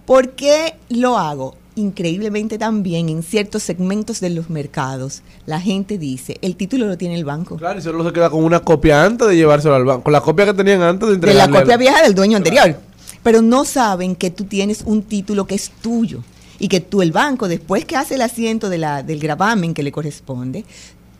¿Por 0.07 0.37
qué 0.37 0.77
lo 0.89 1.19
hago? 1.19 1.57
Increíblemente 1.79 2.59
también 2.59 3.09
en 3.09 3.23
ciertos 3.23 3.63
segmentos 3.63 4.19
de 4.19 4.31
los 4.31 4.51
mercados, 4.51 5.23
la 5.47 5.61
gente 5.61 5.97
dice, 5.97 6.37
el 6.43 6.57
título 6.57 6.89
lo 6.89 6.99
tiene 6.99 7.15
el 7.15 7.25
banco. 7.25 7.57
Claro, 7.57 7.79
y 7.79 7.83
solo 7.83 8.05
se 8.05 8.13
queda 8.13 8.31
con 8.31 8.43
una 8.43 8.59
copia 8.59 9.05
antes 9.05 9.29
de 9.29 9.37
llevárselo 9.37 9.77
al 9.77 9.85
banco. 9.85 10.03
Con 10.03 10.13
la 10.13 10.21
copia 10.21 10.47
que 10.47 10.55
tenían 10.55 10.83
antes 10.83 11.09
de 11.09 11.17
de 11.19 11.21
la 11.21 11.45
entregarle. 11.45 11.61
copia 11.61 11.77
vieja 11.77 12.03
del 12.03 12.17
dueño 12.17 12.37
anterior. 12.37 12.77
Pero 13.23 13.43
no 13.43 13.65
saben 13.65 14.17
que 14.17 14.31
tú 14.33 14.45
tienes 14.45 14.83
un 14.87 15.03
título 15.03 15.47
que 15.47 15.55
es 15.55 15.71
tuyo 15.81 16.25
y 16.59 16.67
que 16.67 16.81
tú, 16.81 17.01
el 17.01 17.13
banco, 17.13 17.47
después 17.47 17.85
que 17.85 17.97
hace 17.97 18.17
el 18.17 18.23
asiento 18.23 18.69
de 18.69 18.79
la, 18.79 19.05
del 19.05 19.21
gravamen 19.21 19.73
que 19.73 19.85
le 19.85 19.93
corresponde, 19.93 20.65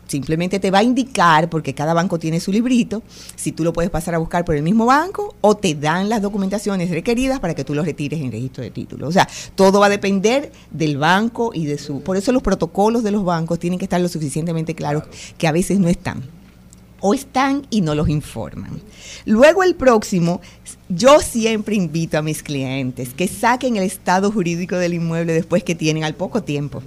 simplemente 0.09 0.59
te 0.59 0.71
va 0.71 0.79
a 0.79 0.83
indicar, 0.83 1.49
porque 1.49 1.73
cada 1.73 1.93
banco 1.93 2.19
tiene 2.19 2.39
su 2.39 2.51
librito, 2.51 3.01
si 3.35 3.51
tú 3.51 3.63
lo 3.63 3.71
puedes 3.71 3.91
pasar 3.91 4.15
a 4.15 4.17
buscar 4.17 4.43
por 4.43 4.55
el 4.55 4.63
mismo 4.63 4.85
banco 4.85 5.35
o 5.41 5.55
te 5.55 5.75
dan 5.75 6.09
las 6.09 6.21
documentaciones 6.21 6.89
requeridas 6.89 7.39
para 7.39 7.55
que 7.55 7.63
tú 7.63 7.73
lo 7.73 7.83
retires 7.83 8.19
en 8.19 8.31
registro 8.31 8.63
de 8.63 8.71
título. 8.71 9.07
O 9.07 9.11
sea, 9.11 9.27
todo 9.55 9.79
va 9.79 9.85
a 9.85 9.89
depender 9.89 10.51
del 10.71 10.97
banco 10.97 11.51
y 11.53 11.65
de 11.65 11.77
su... 11.77 12.01
Por 12.01 12.17
eso 12.17 12.31
los 12.31 12.41
protocolos 12.41 13.03
de 13.03 13.11
los 13.11 13.23
bancos 13.23 13.59
tienen 13.59 13.79
que 13.79 13.85
estar 13.85 14.01
lo 14.01 14.09
suficientemente 14.09 14.75
claros 14.75 15.03
que 15.37 15.47
a 15.47 15.51
veces 15.51 15.79
no 15.79 15.87
están 15.87 16.23
o 17.01 17.13
están 17.13 17.65
y 17.69 17.81
no 17.81 17.95
los 17.95 18.09
informan. 18.09 18.81
Luego 19.25 19.63
el 19.63 19.75
próximo, 19.75 20.41
yo 20.89 21.19
siempre 21.19 21.75
invito 21.75 22.17
a 22.17 22.21
mis 22.21 22.43
clientes 22.43 23.13
que 23.13 23.27
saquen 23.27 23.77
el 23.77 23.83
estado 23.83 24.31
jurídico 24.31 24.75
del 24.75 24.95
inmueble 24.95 25.33
después 25.33 25.63
que 25.63 25.75
tienen 25.75 26.03
al 26.03 26.15
poco 26.15 26.43
tiempo. 26.43 26.81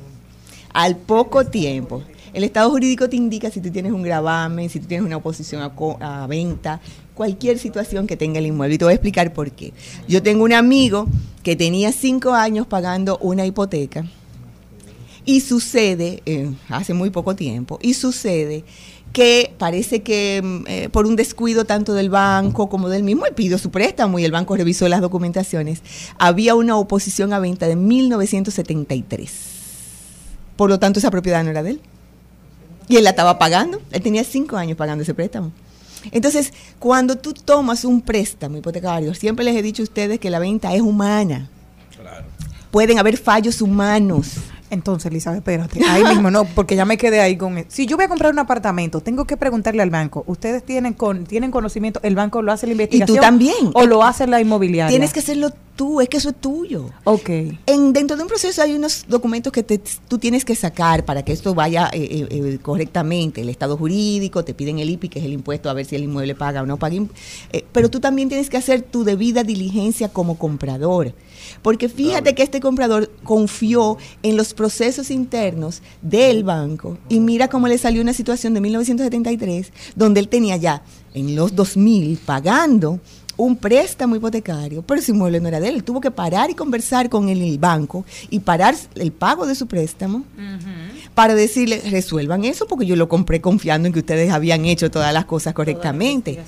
Al 0.75 0.97
poco 0.97 1.47
tiempo. 1.47 2.03
El 2.33 2.45
estado 2.45 2.71
jurídico 2.71 3.09
te 3.09 3.17
indica 3.17 3.51
si 3.51 3.61
tú 3.61 3.71
tienes 3.71 3.93
un 3.93 4.03
gravamen, 4.03 4.71
si 4.71 4.81
tú 4.81 4.87
tienes 4.87 5.07
una 5.07 5.19
oposición 5.19 5.63
a, 6.01 6.27
venta, 6.27 6.81
cualquier 7.15 7.59
situación 7.59 8.07
que 8.07 8.17
tenga 8.17 8.39
el 8.39 8.47
inmueble. 8.47 8.77
Y 8.77 8.79
te 8.79 8.85
voy 8.85 8.93
a 8.93 8.95
explicar 8.95 9.33
por 9.35 9.51
qué. 9.51 9.73
Yo 10.09 10.23
tengo 10.23 10.45
un 10.45 10.53
amigo 10.53 11.07
que 11.43 11.57
tenía 11.57 11.93
cinco 11.93 12.33
años 12.33 12.67
pagando 12.67 13.19
una 13.19 13.45
hipoteca 13.45 14.07
y 15.25 15.41
sucede, 15.41 16.23
eh, 16.27 16.51
hace 16.69 16.95
muy 16.95 17.11
poco 17.11 17.37
tiempo, 17.37 17.79
y 17.83 17.95
sucede 17.95 18.65
que 19.13 19.55
parece 19.59 20.03
que 20.03 20.41
mm, 20.43 20.65
eh, 20.67 20.89
por 20.91 21.07
un 21.07 21.17
descuido 21.17 21.65
tanto 21.65 21.93
del 21.95 22.11
banco 22.11 22.69
como 22.69 22.89
del 22.89 23.03
mismo, 23.03 23.27
él 23.27 23.35
pidió 23.35 23.59
su 23.59 23.71
préstamo 23.71 24.19
y 24.19 24.25
el 24.25 24.33
banco 24.33 24.57
revisó 24.57 24.89
las 24.89 25.01
documentaciones, 25.01 25.83
había 26.19 26.55
una 26.55 26.77
oposición 26.77 27.33
a 27.33 27.39
venta 27.39 27.69
de 27.69 27.77
1973. 27.77 29.33
Por 30.57 30.71
lo 30.71 30.79
tanto, 30.79 30.99
esa 30.99 31.11
propiedad 31.11 31.45
no 31.45 31.51
era 31.51 31.63
de 31.63 31.73
él. 31.73 31.81
Y 32.89 32.97
él 32.97 33.05
la 33.05 33.11
estaba 33.11 33.39
pagando. 33.39 33.81
Él 33.91 34.03
tenía 34.03 34.25
cinco 34.25 34.57
años 34.57 34.77
pagando 34.77 35.03
ese 35.03 35.15
préstamo. 35.15 35.53
Entonces, 36.11 36.53
cuando 36.79 37.17
tú 37.17 37.33
tomas 37.33 37.85
un 37.85 38.01
préstamo 38.01 38.57
hipotecario, 38.57 39.15
siempre 39.15 39.45
les 39.45 39.57
he 39.57 39.63
dicho 39.63 39.83
a 39.83 39.85
ustedes 39.85 40.19
que 40.19 40.31
la 40.31 40.39
venta 40.39 40.75
es 40.75 40.81
humana. 40.81 41.49
Pueden 42.71 42.99
haber 42.99 43.17
fallos 43.19 43.61
humanos. 43.61 44.33
Entonces, 44.73 45.11
Elizabeth, 45.11 45.39
espérate. 45.41 45.85
Ahí 45.87 46.03
mismo 46.03 46.31
no, 46.31 46.45
porque 46.47 46.75
ya 46.77 46.85
me 46.87 46.97
quedé 46.97 47.21
ahí 47.21 47.37
con. 47.37 47.59
e-, 47.59 47.67
Si 47.69 47.85
yo 47.87 47.97
voy 47.97 48.07
a 48.07 48.09
comprar 48.09 48.33
un 48.33 48.39
apartamento, 48.39 49.01
tengo 49.03 49.27
que 49.27 49.37
preguntarle 49.37 49.83
al 49.83 49.91
banco. 49.91 50.25
¿Ustedes 50.27 50.65
tienen 50.65 50.95
con 50.95 51.25
tienen 51.27 51.51
conocimiento? 51.51 52.01
¿El 52.03 52.15
banco 52.15 52.41
lo 52.41 52.51
hace 52.53 52.67
la 52.67 52.73
investigación? 52.73 53.21
también. 53.21 53.71
¿O 53.75 53.85
lo 53.87 54.03
hace 54.03 54.27
la 54.27 54.41
inmobiliaria? 54.41 54.89
Tienes 54.89 55.13
que 55.13 55.21
hacerlo 55.21 55.51
tú, 55.77 56.01
es 56.01 56.09
que 56.09 56.17
eso 56.17 56.31
es 56.31 56.37
tuyo. 56.37 56.87
Ok. 57.05 57.29
En, 57.67 57.93
dentro 57.93 58.17
de 58.17 58.23
un 58.23 58.29
proceso 58.29 58.63
hay 58.63 58.73
unos 58.75 59.05
documentos 59.09 59.53
que 59.53 59.63
te- 59.63 59.81
tú 60.09 60.19
tienes 60.19 60.45
que 60.45 60.55
sacar 60.55 61.05
para 61.05 61.23
que 61.23 61.33
esto 61.33 61.55
vaya 61.55 61.91
eh, 61.93 62.09
eh, 62.11 62.27
eh, 62.31 62.59
correctamente. 62.63 63.43
El 63.43 63.51
estado 63.51 63.77
jurídico, 63.77 64.43
te 64.45 64.55
piden 64.55 64.79
el 64.79 64.89
IPI, 64.89 65.09
que 65.11 65.19
es 65.19 65.25
el 65.27 65.33
impuesto 65.35 65.69
a 65.69 65.75
ver 65.75 65.85
si 65.85 65.97
el 65.97 66.05
inmueble 66.05 66.35
paga 66.35 66.63
o 66.63 66.67
no 66.67 66.79
paga. 66.79 66.97
eh, 67.53 67.65
pero 67.73 67.91
tú 67.91 68.01
también 68.01 68.29
tienes 68.31 68.49
que 68.49 68.57
hacer 68.57 68.81
tu 68.83 69.05
debida 69.05 69.45
diligencia 69.45 70.09
como 70.09 70.39
comprador. 70.39 71.15
Porque 71.63 71.89
fíjate 71.89 72.35
que 72.35 72.43
este 72.43 72.61
comprador 72.61 73.11
confió 73.23 73.99
en 74.23 74.37
los 74.37 74.55
procesos 74.55 75.11
internos 75.11 75.83
del 76.01 76.45
banco 76.45 76.99
y 77.09 77.21
mira 77.21 77.49
cómo 77.49 77.69
le 77.69 77.79
salió 77.79 78.03
una 78.03 78.13
situación 78.13 78.55
de 78.55 78.61
1973 78.61 79.73
donde 79.95 80.21
él 80.21 80.29
tenía 80.29 80.57
ya 80.57 80.83
en 81.15 81.37
los 81.37 81.55
2000 81.55 82.19
pagando 82.25 83.01
un 83.37 83.57
préstamo 83.57 84.15
hipotecario, 84.15 84.83
pero 84.83 85.01
ese 85.01 85.13
inmueble 85.13 85.41
no 85.41 85.49
era 85.49 85.61
de 85.61 85.69
él. 85.69 85.77
Él 85.77 85.85
Tuvo 85.85 86.01
que 86.01 86.11
parar 86.11 86.51
y 86.51 86.55
conversar 86.55 87.09
con 87.09 87.29
el, 87.29 87.43
el 87.43 87.59
banco 87.59 88.05
y 88.31 88.41
parar 88.41 88.75
el 88.95 89.13
pago 89.13 89.47
de 89.47 89.55
su 89.55 89.67
préstamo 89.67 90.25
para 91.15 91.35
decirle, 91.35 91.83
resuelvan 91.91 92.45
eso 92.45 92.67
porque 92.67 92.87
yo 92.87 92.97
lo 92.97 93.09
compré 93.09 93.41
confiando 93.41 93.87
en 93.87 93.93
que 93.93 94.01
ustedes 94.01 94.31
habían 94.33 94.65
hecho 94.65 94.91
todas 94.91 95.13
las 95.13 95.25
cosas 95.25 95.55
correctamente 95.55 96.39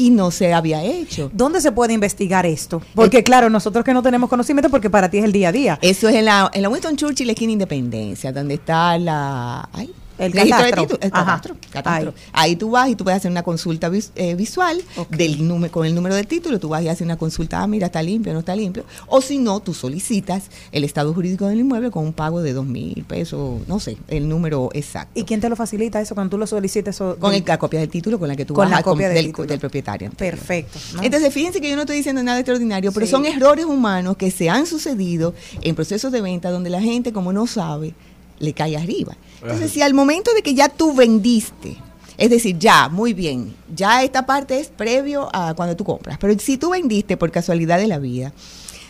y 0.00 0.08
no 0.08 0.30
se 0.30 0.54
había 0.54 0.82
hecho. 0.82 1.30
¿Dónde 1.34 1.60
se 1.60 1.72
puede 1.72 1.92
investigar 1.92 2.46
esto? 2.46 2.80
Porque, 2.94 3.22
claro, 3.22 3.50
nosotros 3.50 3.84
que 3.84 3.92
no 3.92 4.02
tenemos 4.02 4.30
conocimiento, 4.30 4.70
porque 4.70 4.88
para 4.88 5.10
ti 5.10 5.18
es 5.18 5.24
el 5.24 5.32
día 5.32 5.50
a 5.50 5.52
día. 5.52 5.78
Eso 5.82 6.08
es 6.08 6.14
en 6.14 6.24
la, 6.24 6.50
en 6.54 6.62
la 6.62 6.70
Winston 6.70 6.96
Churchill, 6.96 7.28
esquina 7.28 7.52
Independencia, 7.52 8.32
donde 8.32 8.54
está 8.54 8.96
la... 8.96 9.68
ay, 9.74 9.92
El 10.20 10.32
registro 10.32 10.64
de 10.64 10.70
catastro. 10.70 10.82
título, 10.82 10.98
el 11.02 11.10
catastro, 11.10 11.56
catastro. 11.70 12.14
Ahí 12.32 12.56
tú 12.56 12.70
vas 12.70 12.88
y 12.88 12.94
tú 12.94 13.04
puedes 13.04 13.16
hacer 13.18 13.30
una 13.30 13.42
consulta 13.42 13.88
vis- 13.88 14.12
eh, 14.16 14.34
visual 14.34 14.82
del 15.10 15.46
número, 15.48 15.72
con 15.72 15.86
el 15.86 15.94
número 15.94 16.14
de 16.14 16.24
título. 16.24 16.58
Tú 16.60 16.68
vas 16.68 16.82
y 16.82 16.88
haces 16.88 17.02
una 17.04 17.16
consulta, 17.16 17.62
ah, 17.62 17.66
mira, 17.66 17.86
está 17.86 18.02
limpio, 18.02 18.32
no 18.32 18.40
está 18.40 18.54
limpio. 18.54 18.84
O 19.06 19.20
si 19.20 19.38
no, 19.38 19.60
tú 19.60 19.74
solicitas 19.74 20.44
el 20.72 20.84
estado 20.84 21.12
jurídico 21.14 21.46
del 21.46 21.60
inmueble 21.60 21.90
con 21.90 22.04
un 22.04 22.12
pago 22.12 22.42
de 22.42 22.52
dos 22.52 22.66
mil 22.66 23.04
pesos, 23.08 23.60
no 23.66 23.80
sé, 23.80 23.96
el 24.08 24.28
número 24.28 24.68
exacto. 24.74 25.18
¿Y 25.18 25.24
quién 25.24 25.40
te 25.40 25.48
lo 25.48 25.56
facilita 25.56 26.00
eso 26.00 26.14
cuando 26.14 26.30
tú 26.30 26.38
lo 26.38 26.46
solicites? 26.46 26.94
Eso, 26.96 27.16
con 27.18 27.34
el- 27.34 27.44
la 27.46 27.58
copia 27.58 27.80
del 27.80 27.88
título 27.88 28.18
con 28.18 28.28
la 28.28 28.36
que 28.36 28.44
tú 28.44 28.54
Con 28.54 28.64
vas 28.64 28.70
la 28.70 28.76
a 28.78 28.82
com- 28.82 28.92
copia 28.94 29.08
del 29.08 29.32
del, 29.32 29.46
del 29.46 29.58
propietario. 29.58 30.08
anterior. 30.08 30.36
Perfecto. 30.38 30.78
¿no? 30.94 31.02
Entonces, 31.02 31.32
fíjense 31.32 31.60
que 31.60 31.68
yo 31.70 31.76
no 31.76 31.82
estoy 31.82 31.96
diciendo 31.96 32.22
nada 32.22 32.38
extraordinario, 32.38 32.92
pero 32.92 33.06
Sí. 33.06 33.10
son 33.12 33.24
errores 33.26 33.64
humanos 33.64 34.16
que 34.16 34.30
se 34.30 34.48
han 34.50 34.66
sucedido 34.66 35.34
en 35.62 35.74
procesos 35.74 36.12
de 36.12 36.20
venta 36.20 36.50
donde 36.50 36.70
la 36.70 36.80
gente, 36.80 37.12
como 37.12 37.32
no 37.32 37.46
sabe, 37.46 37.94
le 38.38 38.52
cae 38.54 38.76
arriba. 38.76 39.16
Entonces, 39.42 39.70
si 39.70 39.82
al 39.82 39.94
momento 39.94 40.32
de 40.34 40.42
que 40.42 40.54
ya 40.54 40.68
tú 40.68 40.94
vendiste, 40.94 41.76
es 42.18 42.28
decir, 42.28 42.58
ya, 42.58 42.88
muy 42.88 43.14
bien, 43.14 43.54
ya 43.74 44.02
esta 44.02 44.26
parte 44.26 44.60
es 44.60 44.68
previo 44.68 45.28
a 45.32 45.54
cuando 45.54 45.76
tú 45.76 45.84
compras, 45.84 46.18
pero 46.20 46.38
si 46.38 46.58
tú 46.58 46.70
vendiste 46.70 47.16
por 47.16 47.30
casualidad 47.30 47.78
de 47.78 47.86
la 47.86 47.98
vida, 47.98 48.32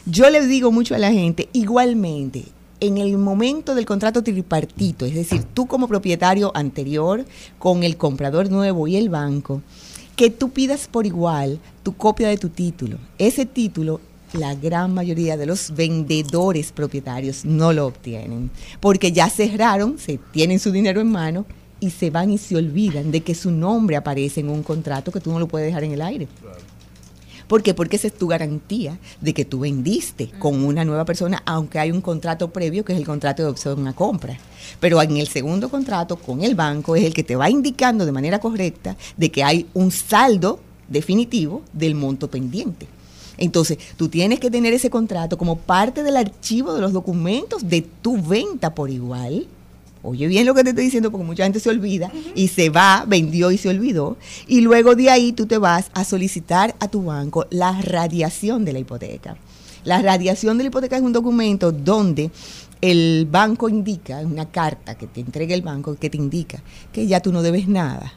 yo 0.06 0.28
le 0.30 0.46
digo 0.46 0.72
mucho 0.72 0.94
a 0.94 0.98
la 0.98 1.12
gente, 1.12 1.48
igualmente, 1.52 2.46
en 2.80 2.98
el 2.98 3.16
momento 3.18 3.74
del 3.74 3.86
contrato 3.86 4.22
tripartito, 4.22 5.04
es 5.04 5.14
decir, 5.14 5.44
tú 5.44 5.66
como 5.66 5.86
propietario 5.86 6.50
anterior, 6.56 7.24
con 7.58 7.84
el 7.84 7.96
comprador 7.96 8.50
nuevo 8.50 8.88
y 8.88 8.96
el 8.96 9.10
banco, 9.10 9.62
que 10.16 10.30
tú 10.30 10.50
pidas 10.50 10.88
por 10.88 11.06
igual 11.06 11.60
tu 11.82 11.96
copia 11.96 12.28
de 12.28 12.38
tu 12.38 12.48
título. 12.48 12.98
Ese 13.18 13.46
título, 13.46 14.00
la 14.32 14.54
gran 14.54 14.94
mayoría 14.94 15.36
de 15.36 15.46
los 15.46 15.74
vendedores 15.74 16.72
propietarios 16.72 17.44
no 17.44 17.72
lo 17.72 17.86
obtienen, 17.86 18.50
porque 18.80 19.12
ya 19.12 19.28
cerraron, 19.28 19.98
se 19.98 20.18
tienen 20.32 20.58
su 20.58 20.70
dinero 20.70 21.00
en 21.00 21.10
mano 21.10 21.46
y 21.80 21.90
se 21.90 22.10
van 22.10 22.30
y 22.30 22.38
se 22.38 22.56
olvidan 22.56 23.10
de 23.10 23.22
que 23.22 23.34
su 23.34 23.50
nombre 23.50 23.96
aparece 23.96 24.40
en 24.40 24.50
un 24.50 24.62
contrato 24.62 25.10
que 25.10 25.20
tú 25.20 25.32
no 25.32 25.38
lo 25.38 25.48
puedes 25.48 25.66
dejar 25.66 25.84
en 25.84 25.92
el 25.92 26.02
aire. 26.02 26.28
¿Por 27.48 27.64
qué? 27.64 27.74
Porque 27.74 27.96
esa 27.96 28.06
es 28.06 28.14
tu 28.14 28.28
garantía 28.28 28.96
de 29.20 29.34
que 29.34 29.44
tú 29.44 29.58
vendiste 29.60 30.30
con 30.38 30.62
una 30.62 30.84
nueva 30.84 31.04
persona, 31.04 31.42
aunque 31.44 31.80
hay 31.80 31.90
un 31.90 32.00
contrato 32.00 32.52
previo 32.52 32.84
que 32.84 32.92
es 32.92 32.98
el 32.98 33.04
contrato 33.04 33.42
de 33.42 33.48
opción 33.48 33.88
a 33.88 33.92
compra. 33.92 34.38
Pero 34.78 35.02
en 35.02 35.16
el 35.16 35.26
segundo 35.26 35.68
contrato 35.68 36.14
con 36.14 36.44
el 36.44 36.54
banco 36.54 36.94
es 36.94 37.02
el 37.02 37.12
que 37.12 37.24
te 37.24 37.34
va 37.34 37.50
indicando 37.50 38.06
de 38.06 38.12
manera 38.12 38.38
correcta 38.38 38.96
de 39.16 39.32
que 39.32 39.42
hay 39.42 39.66
un 39.74 39.90
saldo 39.90 40.60
definitivo 40.86 41.62
del 41.72 41.96
monto 41.96 42.30
pendiente. 42.30 42.86
Entonces, 43.40 43.78
tú 43.96 44.08
tienes 44.08 44.38
que 44.38 44.50
tener 44.50 44.72
ese 44.72 44.90
contrato 44.90 45.36
como 45.36 45.56
parte 45.56 46.02
del 46.04 46.16
archivo 46.16 46.74
de 46.74 46.80
los 46.80 46.92
documentos 46.92 47.68
de 47.68 47.82
tu 47.82 48.22
venta 48.22 48.74
por 48.74 48.90
igual. 48.90 49.48
Oye 50.02 50.28
bien 50.28 50.46
lo 50.46 50.54
que 50.54 50.62
te 50.62 50.70
estoy 50.70 50.84
diciendo 50.84 51.10
porque 51.10 51.26
mucha 51.26 51.44
gente 51.44 51.60
se 51.60 51.68
olvida 51.68 52.10
y 52.34 52.48
se 52.48 52.70
va, 52.70 53.04
vendió 53.06 53.50
y 53.50 53.58
se 53.58 53.68
olvidó. 53.68 54.16
Y 54.46 54.60
luego 54.60 54.94
de 54.94 55.10
ahí 55.10 55.32
tú 55.32 55.46
te 55.46 55.58
vas 55.58 55.90
a 55.92 56.04
solicitar 56.04 56.74
a 56.80 56.88
tu 56.88 57.02
banco 57.04 57.46
la 57.50 57.80
radiación 57.82 58.64
de 58.64 58.72
la 58.72 58.78
hipoteca. 58.78 59.36
La 59.84 60.00
radiación 60.00 60.56
de 60.58 60.64
la 60.64 60.68
hipoteca 60.68 60.96
es 60.96 61.02
un 61.02 61.12
documento 61.12 61.72
donde 61.72 62.30
el 62.80 63.26
banco 63.30 63.68
indica, 63.68 64.18
una 64.20 64.46
carta 64.46 64.96
que 64.96 65.06
te 65.06 65.20
entrega 65.20 65.54
el 65.54 65.62
banco 65.62 65.96
que 65.96 66.08
te 66.08 66.16
indica 66.16 66.62
que 66.92 67.06
ya 67.06 67.20
tú 67.20 67.32
no 67.32 67.42
debes 67.42 67.68
nada. 67.68 68.14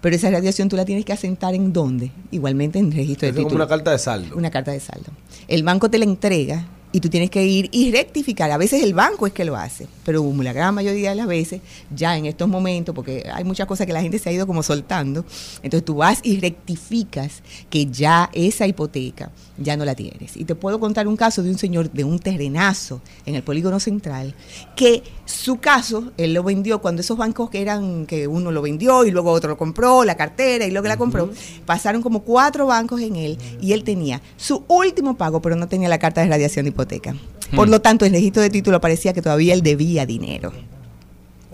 Pero 0.00 0.16
esa 0.16 0.30
radiación 0.30 0.68
tú 0.68 0.76
la 0.76 0.84
tienes 0.84 1.04
que 1.04 1.12
asentar 1.12 1.54
en 1.54 1.72
dónde? 1.72 2.10
Igualmente 2.30 2.78
en 2.78 2.90
registro 2.90 3.26
de 3.26 3.30
Es 3.30 3.36
como 3.36 3.48
título. 3.48 3.64
una 3.64 3.68
carta 3.68 3.90
de 3.90 3.98
saldo. 3.98 4.36
Una 4.36 4.50
carta 4.50 4.72
de 4.72 4.80
saldo. 4.80 5.12
El 5.48 5.62
banco 5.62 5.90
te 5.90 5.98
la 5.98 6.04
entrega 6.04 6.66
y 6.92 7.00
tú 7.00 7.08
tienes 7.08 7.30
que 7.30 7.44
ir 7.44 7.68
y 7.72 7.92
rectificar. 7.92 8.50
A 8.50 8.56
veces 8.56 8.82
el 8.82 8.94
banco 8.94 9.26
es 9.26 9.32
que 9.32 9.44
lo 9.44 9.56
hace, 9.56 9.86
pero 10.04 10.28
la 10.42 10.52
gran 10.52 10.74
mayoría 10.74 11.10
de 11.10 11.16
las 11.16 11.26
veces, 11.26 11.60
ya 11.94 12.16
en 12.16 12.26
estos 12.26 12.48
momentos, 12.48 12.94
porque 12.94 13.28
hay 13.32 13.44
muchas 13.44 13.66
cosas 13.66 13.86
que 13.86 13.92
la 13.92 14.02
gente 14.02 14.18
se 14.18 14.28
ha 14.28 14.32
ido 14.32 14.46
como 14.46 14.62
soltando, 14.62 15.24
entonces 15.62 15.84
tú 15.84 15.96
vas 15.96 16.20
y 16.22 16.40
rectificas 16.40 17.42
que 17.68 17.86
ya 17.86 18.30
esa 18.32 18.66
hipoteca 18.66 19.30
ya 19.62 19.76
no 19.76 19.84
la 19.84 19.94
tienes. 19.94 20.36
Y 20.36 20.44
te 20.44 20.54
puedo 20.54 20.80
contar 20.80 21.06
un 21.06 21.16
caso 21.16 21.42
de 21.42 21.50
un 21.50 21.58
señor 21.58 21.90
de 21.92 22.02
un 22.02 22.18
terrenazo 22.18 23.00
en 23.26 23.34
el 23.34 23.42
polígono 23.42 23.78
central, 23.78 24.34
que 24.74 25.02
su 25.26 25.58
caso, 25.58 26.12
él 26.16 26.32
lo 26.34 26.42
vendió 26.42 26.80
cuando 26.80 27.02
esos 27.02 27.16
bancos 27.16 27.50
que 27.50 27.60
eran, 27.62 28.06
que 28.06 28.26
uno 28.26 28.50
lo 28.50 28.62
vendió 28.62 29.04
y 29.04 29.10
luego 29.10 29.30
otro 29.30 29.50
lo 29.50 29.58
compró, 29.58 30.04
la 30.04 30.16
cartera 30.16 30.64
y 30.66 30.70
luego 30.70 30.88
la 30.88 30.96
compró, 30.96 31.30
pasaron 31.66 32.02
como 32.02 32.22
cuatro 32.22 32.66
bancos 32.66 33.00
en 33.02 33.16
él 33.16 33.38
y 33.60 33.72
él 33.72 33.84
tenía 33.84 34.20
su 34.36 34.64
último 34.66 35.16
pago, 35.16 35.40
pero 35.42 35.56
no 35.56 35.68
tenía 35.68 35.88
la 35.88 35.98
carta 35.98 36.22
de 36.22 36.28
radiación 36.28 36.64
de 36.64 36.70
hipoteca. 36.70 37.14
Por 37.54 37.68
lo 37.68 37.80
tanto, 37.80 38.04
en 38.04 38.14
el 38.14 38.20
registro 38.20 38.42
de 38.42 38.50
título 38.50 38.80
parecía 38.80 39.12
que 39.12 39.22
todavía 39.22 39.54
él 39.54 39.62
debía 39.62 40.06
dinero. 40.06 40.52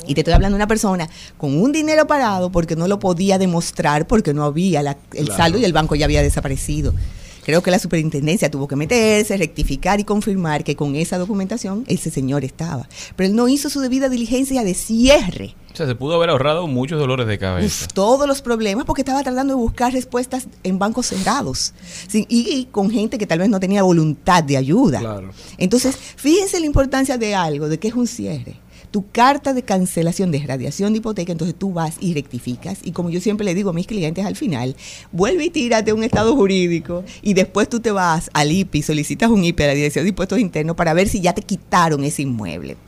Y 0.07 0.15
te 0.15 0.21
estoy 0.21 0.35
hablando 0.35 0.55
de 0.55 0.61
una 0.61 0.69
persona 0.69 1.09
con 1.37 1.61
un 1.61 1.73
dinero 1.73 2.07
parado 2.07 2.53
porque 2.53 2.77
no 2.77 2.87
lo 2.87 3.01
podía 3.01 3.39
demostrar 3.39 4.07
porque 4.07 4.33
no 4.33 4.45
había 4.45 4.83
la- 4.83 4.97
el 5.15 5.25
Claro. 5.25 5.43
saldo 5.43 5.59
y 5.59 5.65
el 5.65 5.73
banco 5.73 5.97
ya 5.97 6.05
había 6.05 6.23
desaparecido. 6.23 6.95
Creo 7.47 7.63
que 7.63 7.71
la 7.71 7.79
superintendencia 7.79 8.51
tuvo 8.51 8.67
que 8.67 8.75
meterse, 8.75 9.37
rectificar 9.37 10.01
y 10.01 10.05
confirmar 10.05 10.65
que 10.65 10.75
con 10.75 10.97
esa 10.97 11.17
documentación 11.17 11.85
ese 11.87 12.11
señor 12.11 12.45
estaba. 12.45 12.89
Pero 13.15 13.29
él 13.29 13.37
no 13.37 13.47
hizo 13.47 13.71
su 13.71 13.79
debida 13.79 14.09
diligencia 14.09 14.65
de 14.65 14.75
cierre. 14.75 15.55
O 15.73 15.77
sea, 15.77 15.87
se 15.87 15.95
pudo 15.95 16.17
haber 16.17 16.31
ahorrado 16.31 16.67
muchos 16.67 16.99
dolores 16.99 17.29
de 17.29 17.39
cabeza. 17.39 17.85
Uf, 17.85 17.93
todos 17.95 18.27
los 18.27 18.43
problemas 18.43 18.85
porque 18.85 19.03
estaba 19.03 19.23
tratando 19.23 19.55
de 19.55 19.61
buscar 19.61 19.93
respuestas 19.93 20.49
en 20.65 20.81
bancos 20.81 21.07
cerrados 21.07 21.73
Sí, 22.09 22.27
y, 22.29 22.53
y 22.53 22.65
con 22.65 22.91
gente 22.91 23.17
que 23.17 23.29
tal 23.29 23.39
vez 23.39 23.49
no 23.49 23.61
tenía 23.61 23.85
voluntad 23.85 24.43
de 24.43 24.57
ayuda. 24.57 24.99
Claro. 24.99 25.31
Entonces, 25.57 25.97
fíjense 26.17 26.59
la 26.59 26.67
importancia 26.67 27.17
de 27.17 27.37
algo, 27.37 27.69
de 27.69 27.79
que 27.79 27.87
es 27.87 27.95
un 27.95 28.09
cierre. 28.09 28.57
Tu 28.97 29.05
carta 29.11 29.53
de 29.53 29.63
cancelación 29.63 30.31
de 30.31 30.39
radiación 30.39 30.95
de 30.95 31.01
hipoteca, 31.01 31.31
entonces 31.31 31.55
tú 31.55 31.71
vas 31.71 31.97
y 32.01 32.15
rectificas. 32.15 32.79
Y 32.83 32.93
como 32.93 33.11
yo 33.11 33.21
siempre 33.21 33.45
le 33.45 33.55
digo 33.55 33.69
a 33.69 33.75
mis 33.75 33.87
clientes 33.87 34.25
al 34.25 34.37
final, 34.37 34.75
vuelve 35.13 35.45
y 35.45 35.51
tírate 35.51 35.93
un 35.93 36.03
estado 36.03 36.35
jurídico 36.35 37.05
y 37.21 37.35
después 37.35 37.69
tú 37.69 37.81
te 37.81 37.91
vas 37.91 38.31
al 38.33 38.51
IPI, 38.51 38.81
solicitas 38.81 39.29
un 39.29 39.45
IPI 39.45 39.65
a 39.65 39.67
la 39.67 39.75
Dirección 39.75 40.07
de 40.07 40.09
Impuestos 40.09 40.39
Internos 40.39 40.77
para 40.77 40.95
ver 40.95 41.11
si 41.11 41.21
ya 41.21 41.35
te 41.35 41.43
quitaron 41.43 42.05
ese 42.05 42.23
inmueble. 42.23 42.79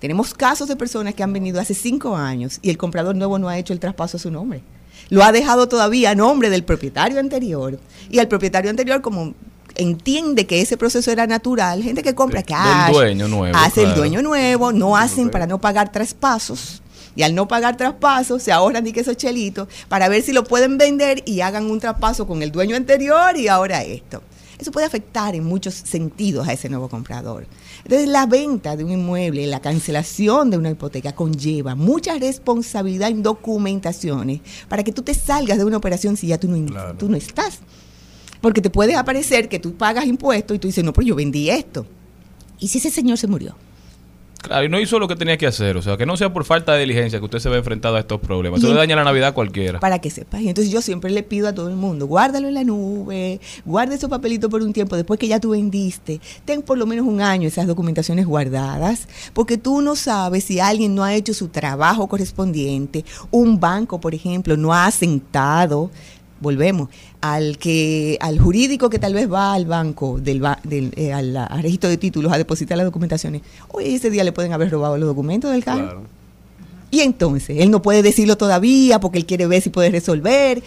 Tenemos 0.00 0.32
casos 0.32 0.68
de 0.68 0.76
personas 0.76 1.12
que 1.12 1.22
han 1.22 1.34
venido 1.34 1.60
hace 1.60 1.74
cinco 1.74 2.16
años 2.16 2.60
y 2.62 2.70
el 2.70 2.78
comprador 2.78 3.14
nuevo 3.14 3.38
no 3.38 3.50
ha 3.50 3.58
hecho 3.58 3.74
el 3.74 3.78
traspaso 3.78 4.16
a 4.16 4.20
su 4.20 4.30
nombre. 4.30 4.62
Lo 5.10 5.22
ha 5.22 5.32
dejado 5.32 5.68
todavía 5.68 6.12
a 6.12 6.14
nombre 6.14 6.48
del 6.48 6.64
propietario 6.64 7.20
anterior. 7.20 7.78
Y 8.08 8.20
el 8.20 8.28
propietario 8.28 8.70
anterior, 8.70 9.02
como 9.02 9.34
entiende 9.78 10.46
que 10.46 10.60
ese 10.60 10.76
proceso 10.76 11.10
era 11.10 11.26
natural, 11.26 11.82
gente 11.82 12.02
que 12.02 12.14
compra 12.14 12.42
cash, 12.42 12.92
dueño 12.92 13.28
nuevo, 13.28 13.56
hace 13.56 13.84
el 13.84 13.94
dueño 13.94 14.20
nuevo, 14.20 14.72
no 14.72 14.96
hacen 14.96 15.30
para 15.30 15.46
no 15.46 15.60
pagar 15.60 15.90
traspasos. 15.90 16.82
Y 17.16 17.22
al 17.22 17.34
no 17.34 17.48
pagar 17.48 17.76
traspasos, 17.76 18.42
se 18.42 18.52
ahorran 18.52 18.84
ni 18.84 18.92
que 18.92 19.00
esos 19.00 19.16
chelitos 19.16 19.66
para 19.88 20.08
ver 20.08 20.22
si 20.22 20.32
lo 20.32 20.44
pueden 20.44 20.78
vender 20.78 21.22
y 21.26 21.40
hagan 21.40 21.68
un 21.68 21.80
traspaso 21.80 22.26
con 22.28 22.42
el 22.42 22.52
dueño 22.52 22.76
anterior 22.76 23.36
y 23.36 23.48
ahora 23.48 23.82
esto. 23.82 24.22
Eso 24.58 24.72
puede 24.72 24.86
afectar 24.86 25.34
en 25.36 25.44
muchos 25.44 25.74
sentidos 25.74 26.46
a 26.48 26.52
ese 26.52 26.68
nuevo 26.68 26.88
comprador. 26.88 27.46
Entonces, 27.84 28.08
la 28.08 28.26
venta 28.26 28.76
de 28.76 28.84
un 28.84 28.90
inmueble, 28.90 29.46
la 29.46 29.60
cancelación 29.60 30.50
de 30.50 30.58
una 30.58 30.70
hipoteca 30.70 31.12
conlleva 31.14 31.76
mucha 31.76 32.18
responsabilidad 32.18 33.08
en 33.08 33.22
documentaciones 33.22 34.40
para 34.68 34.82
que 34.82 34.92
tú 34.92 35.02
te 35.02 35.14
salgas 35.14 35.58
de 35.58 35.64
una 35.64 35.76
operación 35.76 36.16
si 36.16 36.26
ya 36.28 36.38
tú 36.38 36.48
no, 36.48 36.66
Claro. 36.66 36.94
tú 36.98 37.08
no 37.08 37.16
estás. 37.16 37.60
Porque 38.40 38.60
te 38.60 38.70
puede 38.70 38.94
aparecer 38.94 39.48
que 39.48 39.58
tú 39.58 39.74
pagas 39.74 40.06
impuestos 40.06 40.56
y 40.56 40.58
tú 40.58 40.68
dices, 40.68 40.84
no, 40.84 40.92
pero 40.92 41.06
yo 41.06 41.14
vendí 41.14 41.50
esto. 41.50 41.86
¿Y 42.58 42.68
si 42.68 42.78
ese 42.78 42.90
señor 42.90 43.18
se 43.18 43.26
murió? 43.26 43.54
Claro, 44.40 44.64
y 44.64 44.68
no 44.68 44.78
hizo 44.78 45.00
lo 45.00 45.08
que 45.08 45.16
tenía 45.16 45.36
que 45.36 45.46
hacer. 45.46 45.76
O 45.76 45.82
sea, 45.82 45.96
que 45.96 46.06
no 46.06 46.16
sea 46.16 46.32
por 46.32 46.44
falta 46.44 46.72
de 46.72 46.80
diligencia 46.80 47.18
que 47.18 47.24
usted 47.24 47.40
se 47.40 47.48
ve 47.48 47.58
enfrentado 47.58 47.96
a 47.96 48.00
estos 48.00 48.20
problemas. 48.20 48.60
Eso 48.60 48.68
le 48.68 48.78
daña 48.78 48.94
la 48.94 49.02
Navidad 49.02 49.30
a 49.30 49.32
cualquiera. 49.32 49.80
Para 49.80 49.98
que 49.98 50.10
sepas. 50.10 50.40
Y 50.40 50.48
entonces 50.48 50.72
yo 50.72 50.80
siempre 50.80 51.10
le 51.10 51.24
pido 51.24 51.48
a 51.48 51.52
todo 51.52 51.68
el 51.68 51.74
mundo, 51.74 52.06
guárdalo 52.06 52.46
en 52.46 52.54
la 52.54 52.62
nube, 52.62 53.40
guarda 53.64 53.96
esos 53.96 54.08
papelitos 54.08 54.48
por 54.48 54.62
un 54.62 54.72
tiempo, 54.72 54.94
después 54.94 55.18
que 55.18 55.26
ya 55.26 55.40
tú 55.40 55.50
vendiste, 55.50 56.20
ten 56.44 56.62
por 56.62 56.78
lo 56.78 56.86
menos 56.86 57.06
un 57.06 57.20
año 57.20 57.48
esas 57.48 57.66
documentaciones 57.66 58.26
guardadas, 58.26 59.08
porque 59.34 59.58
tú 59.58 59.80
no 59.80 59.96
sabes 59.96 60.44
si 60.44 60.60
alguien 60.60 60.94
no 60.94 61.02
ha 61.02 61.14
hecho 61.14 61.34
su 61.34 61.48
trabajo 61.48 62.06
correspondiente, 62.06 63.04
un 63.30 63.58
banco, 63.58 64.00
por 64.00 64.14
ejemplo, 64.14 64.56
no 64.56 64.72
ha 64.72 64.86
asentado, 64.86 65.90
volvemos, 66.40 66.88
al 67.20 67.58
que, 67.58 68.18
al 68.20 68.38
jurídico 68.38 68.90
que 68.90 68.98
tal 68.98 69.14
vez 69.14 69.30
va 69.30 69.54
al 69.54 69.66
banco, 69.66 70.18
del, 70.20 70.42
del 70.64 70.92
eh, 70.96 71.12
al, 71.12 71.36
al 71.36 71.62
registro 71.62 71.90
de 71.90 71.96
títulos 71.96 72.32
a 72.32 72.38
depositar 72.38 72.76
las 72.76 72.86
documentaciones, 72.86 73.42
hoy 73.68 73.94
ese 73.94 74.10
día 74.10 74.24
le 74.24 74.32
pueden 74.32 74.52
haber 74.52 74.70
robado 74.70 74.96
los 74.98 75.08
documentos 75.08 75.50
del 75.50 75.64
carro. 75.64 75.84
Claro. 75.84 76.18
Y 76.90 77.00
entonces, 77.00 77.58
él 77.60 77.70
no 77.70 77.82
puede 77.82 78.02
decirlo 78.02 78.36
todavía 78.36 78.98
porque 79.00 79.18
él 79.18 79.26
quiere 79.26 79.46
ver 79.46 79.62
si 79.62 79.70
puede 79.70 79.90
resolver. 79.90 80.62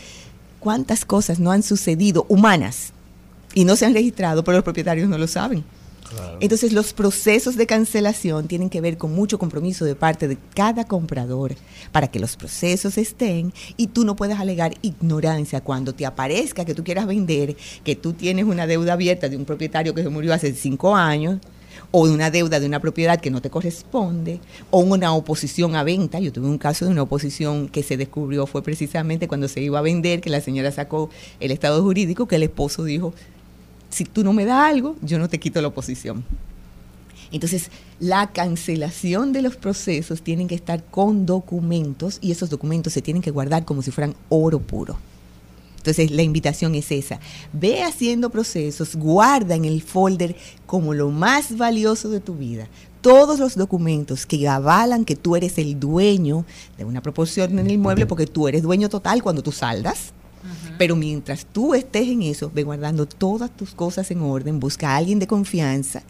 ¿Cuántas 0.60 1.06
cosas 1.06 1.40
no 1.40 1.52
han 1.52 1.64
sucedido 1.64 2.26
humanas 2.30 2.94
y 3.56 3.66
no 3.66 3.76
se 3.76 3.86
han 3.86 3.94
registrado, 3.94 4.44
pero 4.44 4.58
los 4.58 4.64
propietarios 4.64 5.10
no 5.10 5.18
lo 5.18 5.28
saben? 5.28 5.64
Entonces, 6.40 6.74
los 6.74 6.94
procesos 6.94 7.56
de 7.56 7.68
cancelación 7.68 8.48
tienen 8.48 8.70
que 8.70 8.82
ver 8.82 8.98
con 8.98 9.14
mucho 9.14 9.40
compromiso 9.40 9.86
de 9.86 9.96
parte 9.96 10.28
de 10.28 10.38
cada 10.56 10.86
comprador 10.86 11.56
para 11.92 12.08
que 12.08 12.20
los 12.20 12.36
procesos 12.36 12.98
estén 12.98 13.54
y 13.78 13.88
tú 13.88 14.06
no 14.06 14.16
puedas 14.16 14.40
alegar 14.40 14.74
ignorancia 14.82 15.62
cuando 15.62 15.94
te 15.94 16.06
aparezca 16.06 16.66
que 16.66 16.76
tú 16.76 16.84
quieras 16.84 17.08
vender, 17.08 17.56
que 17.84 17.96
tú 17.96 18.14
tienes 18.14 18.46
una 18.46 18.68
deuda 18.68 18.94
abierta 18.94 19.30
de 19.30 19.38
un 19.38 19.46
propietario 19.46 19.94
que 19.94 20.04
se 20.04 20.10
murió 20.10 20.34
hace 20.34 20.54
cinco 20.54 20.96
años 20.96 21.40
o 21.92 22.08
de 22.08 22.14
una 22.14 22.32
deuda 22.32 22.60
de 22.60 22.66
una 22.66 22.80
propiedad 22.80 23.20
que 23.20 23.30
no 23.30 23.42
te 23.42 23.50
corresponde, 23.50 24.40
o 24.70 24.80
una 24.80 25.14
oposición 25.14 25.76
a 25.76 25.84
venta. 25.84 26.20
Yo 26.20 26.32
tuve 26.32 26.48
un 26.48 26.58
caso 26.58 26.86
de 26.86 26.92
una 26.92 27.04
oposición 27.04 27.68
que 27.68 27.84
se 27.84 27.98
descubrió 27.98 28.48
fue 28.48 28.64
precisamente 28.64 29.28
cuando 29.28 29.48
se 29.48 29.62
iba 29.62 29.80
a 29.80 29.82
vender, 29.82 30.22
que 30.22 30.30
la 30.30 30.42
señora 30.42 30.72
sacó 30.72 31.10
el 31.40 31.52
estado 31.52 31.84
jurídico, 31.84 32.28
que 32.28 32.38
el 32.38 32.44
esposo 32.44 32.84
dijo, 32.84 33.14
si 33.92 34.06
tú 34.06 34.24
no 34.24 34.34
me 34.34 34.46
das 34.46 34.72
algo, 34.72 34.96
yo 35.02 35.20
no 35.20 35.30
te 35.30 35.40
quito 35.40 35.62
la 35.62 35.68
oposición. 35.68 36.24
Entonces, 37.32 37.70
la 38.00 38.32
cancelación 38.32 39.32
de 39.32 39.42
los 39.42 39.56
procesos 39.56 40.22
tienen 40.22 40.48
que 40.48 40.56
estar 40.56 40.84
con 40.84 41.26
documentos 41.26 42.18
y 42.22 42.32
esos 42.32 42.50
documentos 42.50 42.92
se 42.94 43.02
tienen 43.02 43.22
que 43.22 43.32
guardar 43.32 43.64
como 43.64 43.82
si 43.82 43.92
fueran 43.92 44.16
oro 44.30 44.60
puro. 44.60 44.98
Entonces, 45.78 46.12
la 46.12 46.24
invitación 46.24 46.76
es 46.76 46.92
esa. 46.92 47.20
Ve 47.54 47.84
haciendo 47.84 48.30
procesos, 48.30 48.96
guarda 48.96 49.56
en 49.56 49.66
el 49.66 49.82
folder 49.82 50.36
como 50.66 50.94
lo 50.94 51.10
más 51.10 51.58
valioso 51.58 52.10
de 52.10 52.20
tu 52.20 52.36
vida 52.36 52.68
todos 53.02 53.40
los 53.40 53.56
documentos 53.56 54.26
que 54.26 54.48
avalan 54.48 55.06
que 55.06 55.16
tú 55.16 55.36
eres 55.36 55.58
el 55.58 55.80
dueño 55.80 56.46
de 56.78 56.86
una 56.86 57.02
proporción 57.02 57.58
en 57.58 57.66
el 57.66 57.72
inmueble, 57.72 58.06
porque 58.06 58.28
tú 58.28 58.48
eres 58.48 58.62
dueño 58.62 58.90
total 58.90 59.24
cuando 59.24 59.42
tú 59.42 59.52
saldas. 59.52 60.14
Pero 60.78 60.96
mientras 60.96 61.46
tú 61.46 61.74
estés 61.74 62.08
en 62.08 62.22
eso, 62.24 62.52
ve 62.54 62.64
guardando 62.64 63.06
todas 63.06 63.50
tus 63.56 63.72
cosas 63.76 64.10
en 64.12 64.22
orden, 64.22 64.60
busca 64.60 64.90
a 64.92 64.98
alguien 64.98 65.20
de 65.20 65.28
confianza 65.28 66.04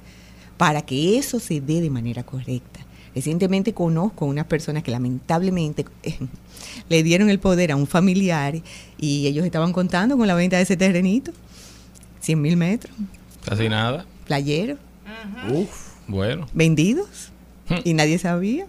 para 0.58 0.82
que 0.84 1.18
eso 1.18 1.40
se 1.40 1.60
dé 1.62 1.82
de 1.82 1.90
manera 1.90 2.24
correcta. 2.24 2.80
Recientemente 3.14 3.74
conozco 3.74 4.26
unas 4.26 4.46
personas 4.46 4.84
que 4.84 4.92
lamentablemente 4.92 5.86
eh, 6.04 6.18
le 6.90 7.04
dieron 7.04 7.30
el 7.30 7.40
poder 7.40 7.72
a 7.72 7.76
un 7.76 7.88
familiar 7.88 8.62
y 8.98 9.28
ellos 9.28 9.46
estaban 9.46 9.74
contando 9.74 10.18
con 10.18 10.28
la 10.28 10.36
venta 10.36 10.56
de 10.58 10.64
ese 10.64 10.78
terrenito, 10.78 11.32
100 12.22 12.42
mil 12.42 12.56
metros, 12.58 12.96
Casi 13.44 13.68
nada. 13.68 14.06
playero, 14.26 14.78
Bueno. 16.08 16.48
vendidos 16.54 17.32
Hmm. 17.70 17.76
y 17.84 17.94
nadie 17.94 18.18
sabía. 18.18 18.66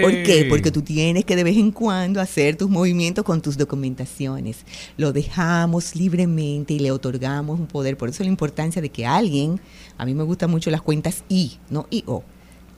¿Por 0.00 0.10
qué? 0.22 0.46
Porque 0.48 0.70
tú 0.70 0.82
tienes 0.82 1.24
que 1.24 1.36
de 1.36 1.44
vez 1.44 1.56
en 1.56 1.70
cuando 1.70 2.20
hacer 2.20 2.56
tus 2.56 2.70
movimientos 2.70 3.24
con 3.24 3.40
tus 3.42 3.56
documentaciones. 3.56 4.58
Lo 4.96 5.12
dejamos 5.12 5.94
libremente 5.96 6.74
y 6.74 6.78
le 6.78 6.90
otorgamos 6.90 7.58
un 7.60 7.66
poder. 7.66 7.96
Por 7.96 8.08
eso 8.08 8.22
la 8.22 8.28
importancia 8.30 8.80
de 8.80 8.88
que 8.88 9.04
alguien, 9.06 9.60
a 9.98 10.04
mí 10.06 10.14
me 10.14 10.22
gustan 10.22 10.50
mucho 10.50 10.70
las 10.70 10.82
cuentas 10.82 11.24
I, 11.28 11.52
no 11.70 11.86
I-O, 11.90 12.22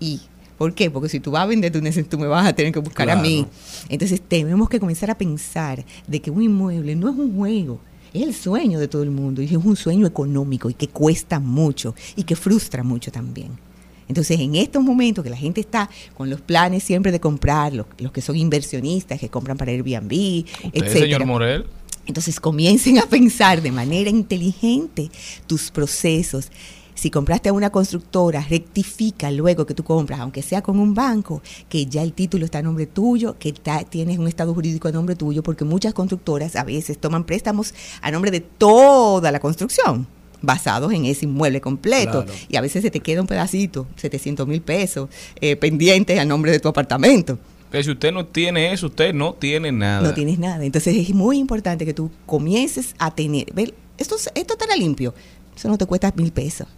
I. 0.01 0.21
¿Por 0.59 0.75
qué? 0.75 0.91
Porque 0.91 1.09
si 1.11 1.21
tú 1.21 1.31
vas 1.33 1.43
a 1.43 1.47
vender, 1.47 1.71
tú, 1.71 1.81
neces- 1.81 2.09
tú 2.09 2.19
me 2.19 2.27
vas 2.27 2.47
a 2.47 2.53
tener 2.55 2.73
que 2.73 2.79
buscar 2.79 3.09
a 3.11 3.17
mí. 3.23 3.47
Entonces 3.91 4.21
tenemos 4.27 4.69
que 4.71 4.81
comenzar 4.81 5.11
a 5.11 5.19
pensar 5.19 5.85
de 6.07 6.21
que 6.21 6.31
un 6.31 6.43
inmueble 6.43 6.97
no 6.97 7.11
es 7.11 7.17
un 7.17 7.37
juego. 7.37 7.79
Es 8.15 8.23
el 8.23 8.35
sueño 8.35 8.79
de 8.81 8.89
todo 8.89 9.03
el 9.03 9.11
mundo 9.11 9.43
y 9.43 9.45
es 9.45 9.53
un 9.53 9.77
sueño 9.77 10.07
económico 10.07 10.71
y 10.71 10.75
que 10.75 10.89
cuesta 10.89 11.39
mucho 11.41 11.95
y 12.17 12.23
que 12.23 12.35
frustra 12.37 12.83
mucho 12.83 13.13
también. 13.13 13.51
Entonces, 14.09 14.39
en 14.41 14.55
estos 14.55 14.83
momentos 14.83 15.25
que 15.25 15.31
la 15.31 15.37
gente 15.37 15.61
está 15.61 15.91
con 16.17 16.31
los 16.31 16.41
planes 16.41 16.83
siempre 16.85 17.11
de 17.13 17.21
comprar, 17.21 17.73
los, 17.75 17.87
los 17.99 18.13
que 18.13 18.21
son 18.23 18.37
inversionistas, 18.37 19.19
que 19.19 19.29
compran 19.29 19.57
para 19.57 19.73
Airbnb, 19.73 20.13
¿Usted, 20.13 20.71
etcétera. 20.73 20.91
señor 21.01 21.27
Morel? 21.27 21.67
Entonces 22.07 22.39
comiencen 22.39 22.99
a 22.99 23.07
pensar 23.07 23.61
de 23.63 23.73
manera 23.73 24.09
inteligente 24.11 25.11
tus 25.49 25.73
procesos. 25.73 26.53
Si 26.95 27.11
compraste 27.11 27.49
a 27.51 27.53
una 27.53 27.69
constructora, 27.71 28.47
rectifica 28.49 29.31
luego 29.31 29.67
que 29.67 29.75
tú 29.75 29.83
compras, 29.85 30.21
aunque 30.21 30.41
sea 30.41 30.63
con 30.63 30.79
un 30.79 30.95
banco, 30.95 31.43
que 31.69 31.85
ya 31.85 32.03
el 32.03 32.13
título 32.15 32.45
está 32.47 32.59
a 32.59 32.63
nombre 32.63 32.87
tuyo, 32.87 33.37
que 33.39 33.53
ta- 33.53 33.85
tienes 33.85 34.19
un 34.19 34.29
estado 34.29 34.55
jurídico 34.55 34.89
a 34.89 34.93
nombre 34.93 35.15
tuyo, 35.15 35.43
porque 35.43 35.65
muchas 35.65 35.93
constructoras 35.93 36.57
a 36.57 36.65
veces 36.65 36.97
toman 36.99 37.25
préstamos 37.25 37.75
a 38.01 38.11
nombre 38.11 38.31
de 38.31 38.41
toda 38.41 39.31
la 39.31 39.41
construcción 39.41 40.07
basados 40.43 40.93
en 40.93 41.05
ese 41.07 41.25
inmueble 41.25 41.61
completo 41.61 42.25
Claro. 42.25 42.39
y 42.49 42.57
a 42.57 42.61
veces 42.61 42.83
se 42.83 42.91
te 42.91 43.01
queda 43.01 43.21
un 43.21 43.27
pedacito, 43.27 43.87
700 43.97 44.47
mil 44.47 44.61
pesos, 44.63 45.09
eh, 45.41 45.57
pendientes 45.57 46.19
a 46.19 46.25
nombre 46.25 46.51
de 46.53 46.61
tu 46.61 46.69
apartamento. 46.69 47.39
Que 47.71 47.83
si 47.83 47.91
usted 47.91 48.13
no 48.13 48.27
tiene 48.27 48.73
eso, 48.73 48.87
usted 48.87 49.13
no 49.13 49.35
tiene 49.35 49.73
nada. 49.73 50.01
No 50.07 50.15
tienes 50.15 50.39
nada. 50.39 50.65
Entonces 50.65 50.97
es 50.97 51.15
muy 51.15 51.39
importante 51.39 51.85
que 51.85 51.93
tú 51.95 52.11
comiences 52.25 52.95
a 52.99 53.11
tener. 53.11 53.53
Ver, 53.53 53.75
esto, 53.99 54.15
esto 54.35 54.53
estará 54.55 54.77
limpio. 54.77 55.13
Eso 55.57 55.69
no 55.69 55.77
te 55.77 55.85
cuesta 55.87 56.13
mil 56.17 56.31
pesos. 56.33 56.69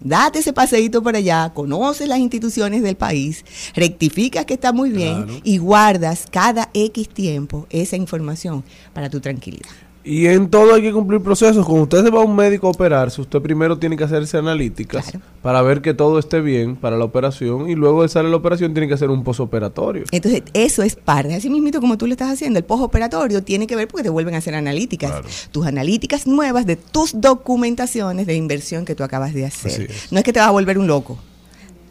Date 0.00 0.38
ese 0.38 0.52
paseíto 0.52 1.02
por 1.02 1.16
allá, 1.16 1.50
conoces 1.52 2.06
las 2.06 2.20
instituciones 2.20 2.82
del 2.84 2.94
país, 2.96 3.44
rectificas 3.74 4.44
que 4.44 4.54
está 4.54 4.72
muy 4.72 4.90
bien 4.90 5.24
Claro. 5.24 5.40
y 5.42 5.58
guardas 5.58 6.26
cada 6.30 6.70
X 6.72 7.08
tiempo 7.08 7.66
esa 7.70 7.96
información 7.96 8.62
para 8.92 9.10
tu 9.10 9.18
tranquilidad. 9.18 9.66
Y 10.04 10.26
en 10.26 10.48
todo 10.48 10.74
hay 10.74 10.80
que 10.82 10.92
cumplir 10.92 11.20
procesos. 11.20 11.66
Cuando 11.66 11.82
usted 11.82 12.02
se 12.04 12.10
va 12.10 12.20
a 12.22 12.24
un 12.24 12.34
médico 12.34 12.66
a 12.68 12.70
operarse, 12.70 13.20
usted 13.20 13.40
primero 13.42 13.78
tiene 13.78 13.96
que 13.96 14.04
hacerse 14.04 14.38
analíticas 14.38 15.10
Claro. 15.10 15.24
para 15.42 15.60
ver 15.60 15.82
que 15.82 15.92
todo 15.92 16.18
esté 16.18 16.40
bien 16.40 16.76
para 16.76 16.96
la 16.96 17.04
operación 17.04 17.68
y 17.68 17.74
luego 17.74 18.02
de 18.02 18.08
salir 18.08 18.30
la 18.30 18.36
operación 18.36 18.72
tiene 18.72 18.88
que 18.88 18.94
hacer 18.94 19.10
un 19.10 19.22
posoperatorio. 19.22 20.04
Entonces, 20.10 20.44
eso 20.54 20.82
es 20.82 20.96
parte. 20.96 21.34
Así 21.34 21.50
mismito 21.50 21.80
como 21.80 21.98
tú 21.98 22.06
lo 22.06 22.12
estás 22.12 22.30
haciendo, 22.32 22.58
el 22.58 22.64
postoperatorio 22.64 23.42
tiene 23.42 23.66
que 23.66 23.76
ver 23.76 23.86
porque 23.88 24.04
te 24.04 24.08
vuelven 24.10 24.34
a 24.34 24.38
hacer 24.38 24.54
analíticas. 24.54 25.10
Claro. 25.10 25.26
Tus 25.50 25.66
analíticas 25.66 26.26
nuevas 26.26 26.64
de 26.64 26.76
tus 26.76 27.20
documentaciones 27.20 28.26
de 28.26 28.34
inversión 28.34 28.84
que 28.84 28.94
tú 28.94 29.02
acabas 29.04 29.34
de 29.34 29.44
hacer. 29.46 29.90
es. 29.90 30.12
No 30.12 30.18
es 30.18 30.24
que 30.24 30.32
te 30.32 30.38
vas 30.40 30.48
a 30.48 30.52
volver 30.52 30.78
un 30.78 30.86
loco. 30.86 31.18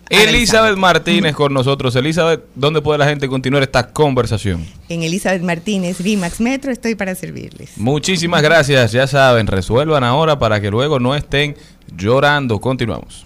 Elizabeth 0.10 0.78
Martínez 0.78 1.36
con 1.36 1.54
nosotros. 1.54 1.96
Elizabeth, 1.96 2.44
¿dónde 2.56 2.82
puede 2.82 3.00
la 3.00 3.08
gente 3.08 3.28
continuar 3.28 3.64
esta 3.64 3.92
conversación? 3.92 4.66
En 4.90 5.04
Elizabeth 5.04 5.42
Martínez, 5.42 6.00
Rimax 6.00 6.40
Metro, 6.40 6.72
estoy 6.72 6.96
para 6.96 7.16
servirles. 7.16 7.78
Muchísimas 7.78 8.42
gracias. 8.42 8.92
Ya 8.92 9.08
saben, 9.08 9.48
resuelvan 9.48 10.04
ahora 10.04 10.40
para 10.40 10.62
que 10.62 10.72
luego 10.72 11.00
no 11.00 11.16
estén 11.16 11.58
llorando. 11.96 12.60
Continuamos. 12.60 13.24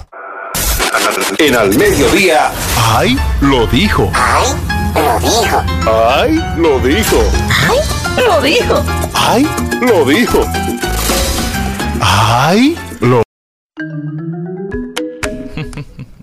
En 1.38 1.56
al 1.56 1.76
mediodía. 1.78 2.52
¡Ay! 2.78 3.18
Lo 3.42 3.68
dijo. 3.68 4.12
¡Ay! 4.14 4.56
Lo 6.58 6.80
dijo. 6.80 7.24
¡Ay! 7.50 7.78
Lo 8.18 8.42
dijo. 8.42 8.84
¡Ay! 9.14 9.48
Lo 9.82 10.06
dijo. 10.06 10.46
¡Ay! 12.02 12.76
Lo 13.00 13.22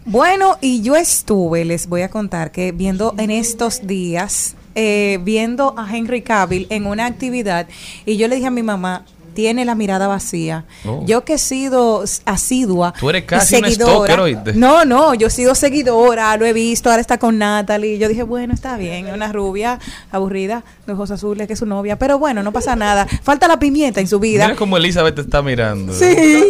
Bueno, 0.09 0.57
y 0.62 0.81
yo 0.81 0.97
estuve, 0.97 1.66
les 1.66 1.87
voy 1.87 2.01
a 2.01 2.09
contar 2.09 2.51
que 2.51 2.73
viendo 2.73 3.14
en 3.18 3.31
estos 3.31 3.87
días, 3.87 4.57
eh, 4.75 5.18
viendo 5.21 5.75
a 5.77 5.94
Henry 5.94 6.23
Cavill 6.23 6.66
en 6.71 6.87
una 6.87 7.05
actividad, 7.05 7.66
y 8.07 8.16
yo 8.16 8.27
le 8.27 8.37
dije 8.37 8.47
a 8.47 8.51
mi 8.51 8.62
mamá, 8.62 9.05
tiene 9.35 9.66
la 9.66 9.75
mirada 9.75 10.09
vacía. 10.09 10.64
Oh. 10.87 11.05
Yo 11.05 11.27
que 11.27 11.35
he 11.35 11.38
sido 11.38 12.05
asidua. 12.25 12.94
Tú 12.99 13.11
eres 13.11 13.25
casi 13.25 13.57
una 13.57 13.68
seguidora. 13.68 14.16
No, 14.55 14.87
no, 14.87 15.12
yo 15.12 15.27
he 15.27 15.31
sido 15.31 15.55
seguidora, 15.55 16.38
lo 16.38 16.47
he 16.47 16.55
visto, 16.55 16.88
ahora 16.88 17.03
está 17.03 17.18
con 17.18 17.37
Natalie. 17.37 17.99
Yo 17.99 18.09
dije, 18.09 18.23
bueno, 18.23 18.55
está 18.55 18.79
bien, 18.79 19.12
una 19.12 19.31
rubia 19.31 19.79
aburrida, 20.11 20.64
de 20.87 20.94
ojos 20.94 21.11
azules, 21.11 21.47
que 21.47 21.53
es 21.53 21.59
su 21.59 21.66
novia, 21.66 21.99
pero 21.99 22.18
bueno, 22.18 22.42
no 22.42 22.51
pasa 22.51 22.77
nada. 22.77 23.07
Falta 23.23 23.47
la 23.47 23.59
pimienta 23.59 24.01
en 24.01 24.09
su 24.09 24.18
vida. 24.18 24.47
Mira 24.47 24.57
cómo 24.57 24.79
Elizabeth 24.79 25.16
te 25.16 25.21
está 25.21 25.42
mirando. 25.42 25.92
Sí. 25.92 26.49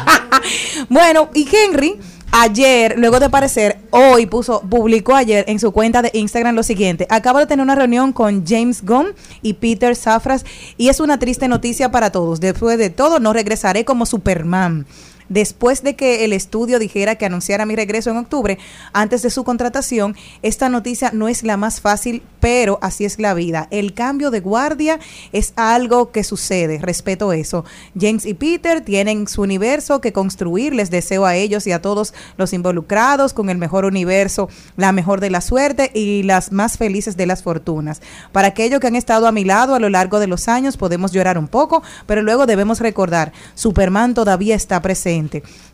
bueno, 0.88 1.28
y 1.34 1.46
Henry 1.54 2.00
ayer, 2.32 2.94
luego 2.98 3.20
de 3.20 3.26
aparecer, 3.26 3.78
hoy 3.90 4.26
puso, 4.26 4.62
publicó 4.62 5.14
ayer 5.14 5.44
en 5.46 5.60
su 5.60 5.70
cuenta 5.70 6.02
de 6.02 6.10
Instagram 6.14 6.56
lo 6.56 6.62
siguiente. 6.62 7.06
Acabo 7.10 7.38
de 7.38 7.46
tener 7.46 7.62
una 7.62 7.76
reunión 7.76 8.12
con 8.12 8.44
James 8.44 8.84
Gunn 8.84 9.08
y 9.42 9.52
Peter 9.54 9.94
Safras 9.94 10.44
y 10.76 10.88
es 10.88 10.98
una 10.98 11.18
triste 11.18 11.46
noticia 11.46 11.90
para 11.90 12.10
todos. 12.10 12.40
Después 12.40 12.78
de 12.78 12.90
todo, 12.90 13.20
no 13.20 13.32
regresaré 13.32 13.84
como 13.84 14.06
Superman. 14.06 14.86
Después 15.28 15.82
de 15.82 15.96
que 15.96 16.24
el 16.24 16.32
estudio 16.32 16.78
dijera 16.78 17.16
que 17.16 17.26
anunciara 17.26 17.66
mi 17.66 17.76
regreso 17.76 18.10
en 18.10 18.16
octubre, 18.16 18.58
antes 18.92 19.22
de 19.22 19.30
su 19.30 19.44
contratación, 19.44 20.16
esta 20.42 20.68
noticia 20.68 21.10
no 21.12 21.28
es 21.28 21.42
la 21.42 21.56
más 21.56 21.80
fácil, 21.80 22.22
pero 22.40 22.78
así 22.82 23.04
es 23.04 23.18
la 23.18 23.34
vida. 23.34 23.68
El 23.70 23.94
cambio 23.94 24.30
de 24.30 24.40
guardia 24.40 24.98
es 25.32 25.52
algo 25.56 26.10
que 26.10 26.24
sucede, 26.24 26.78
respeto 26.78 27.32
eso. 27.32 27.64
James 27.98 28.26
y 28.26 28.34
Peter 28.34 28.80
tienen 28.80 29.28
su 29.28 29.42
universo 29.42 30.00
que 30.00 30.12
construir, 30.12 30.74
les 30.74 30.90
deseo 30.90 31.24
a 31.24 31.36
ellos 31.36 31.66
y 31.66 31.72
a 31.72 31.80
todos 31.80 32.14
los 32.36 32.52
involucrados 32.52 33.32
con 33.32 33.48
el 33.48 33.58
mejor 33.58 33.84
universo, 33.84 34.48
la 34.76 34.92
mejor 34.92 35.20
de 35.20 35.30
la 35.30 35.40
suerte 35.40 35.90
y 35.94 36.24
las 36.24 36.52
más 36.52 36.76
felices 36.78 37.16
de 37.16 37.26
las 37.26 37.42
fortunas. 37.42 38.02
Para 38.32 38.48
aquellos 38.48 38.80
que 38.80 38.88
han 38.88 38.96
estado 38.96 39.26
a 39.26 39.32
mi 39.32 39.44
lado 39.44 39.74
a 39.74 39.78
lo 39.78 39.88
largo 39.88 40.18
de 40.18 40.26
los 40.26 40.48
años, 40.48 40.76
podemos 40.76 41.12
llorar 41.12 41.38
un 41.38 41.48
poco, 41.48 41.82
pero 42.06 42.22
luego 42.22 42.46
debemos 42.46 42.80
recordar, 42.80 43.32
Superman 43.54 44.14
todavía 44.14 44.54
está 44.54 44.82
presente. 44.82 45.21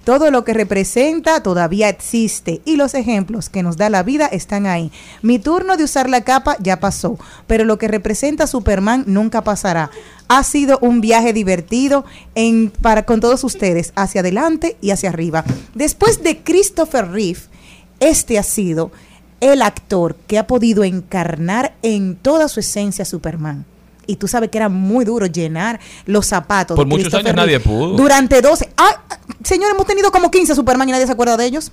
Todo 0.05 0.31
lo 0.31 0.45
que 0.45 0.55
representa 0.55 1.43
todavía 1.43 1.89
existe 1.89 2.61
y 2.65 2.77
los 2.77 2.95
ejemplos 2.95 3.49
que 3.49 3.63
nos 3.63 3.77
da 3.77 3.91
la 3.91 4.03
vida 4.03 4.27
están 4.27 4.67
ahí. 4.67 4.91
Mi 5.23 5.39
turno 5.39 5.77
de 5.77 5.85
usar 5.85 6.09
la 6.09 6.23
capa 6.23 6.57
ya 6.61 6.81
pasó, 6.81 7.19
pero 7.47 7.65
lo 7.65 7.79
que 7.79 7.89
representa 7.89 8.47
Superman 8.47 9.05
nunca 9.07 9.43
pasará. 9.43 9.91
Ha 10.29 10.43
sido 10.45 10.79
un 10.81 11.01
viaje 11.01 11.33
divertido 11.33 12.05
en, 12.35 12.71
para, 12.83 13.05
con 13.05 13.21
todos 13.21 13.45
ustedes, 13.45 13.93
hacia 13.97 14.21
adelante 14.21 14.77
y 14.81 14.91
hacia 14.91 15.11
arriba. 15.11 15.45
Después 15.75 16.23
de 16.23 16.39
Christopher 16.39 17.11
Reeve, 17.11 17.41
este 18.01 18.39
ha 18.39 18.43
sido 18.43 18.91
el 19.41 19.63
actor 19.63 20.17
que 20.27 20.39
ha 20.39 20.47
podido 20.47 20.85
encarnar 20.85 21.75
en 21.83 22.17
toda 22.17 22.49
su 22.49 22.61
esencia 22.61 23.05
Superman 23.05 23.65
y 24.09 24.16
tú 24.16 24.27
sabes 24.27 24.51
que 24.51 24.59
era 24.59 24.68
muy 24.68 25.05
duro 25.05 25.27
llenar 25.27 25.79
los 26.07 26.27
zapatos. 26.27 26.75
Por 26.75 26.87
de 26.87 26.97
muchos 26.97 27.14
años 27.14 27.35
nadie 27.37 27.61
pudo. 27.61 27.94
Durante 27.94 28.40
12. 28.40 28.71
Ah, 28.77 29.03
señor, 29.44 29.71
hemos 29.71 29.87
tenido 29.87 30.11
como 30.11 30.31
15 30.31 30.55
Superman 30.57 30.88
y 30.88 30.92
nadie 30.92 31.07
se 31.07 31.12
acuerda 31.12 31.37
de 31.37 31.44
ellos. 31.44 31.71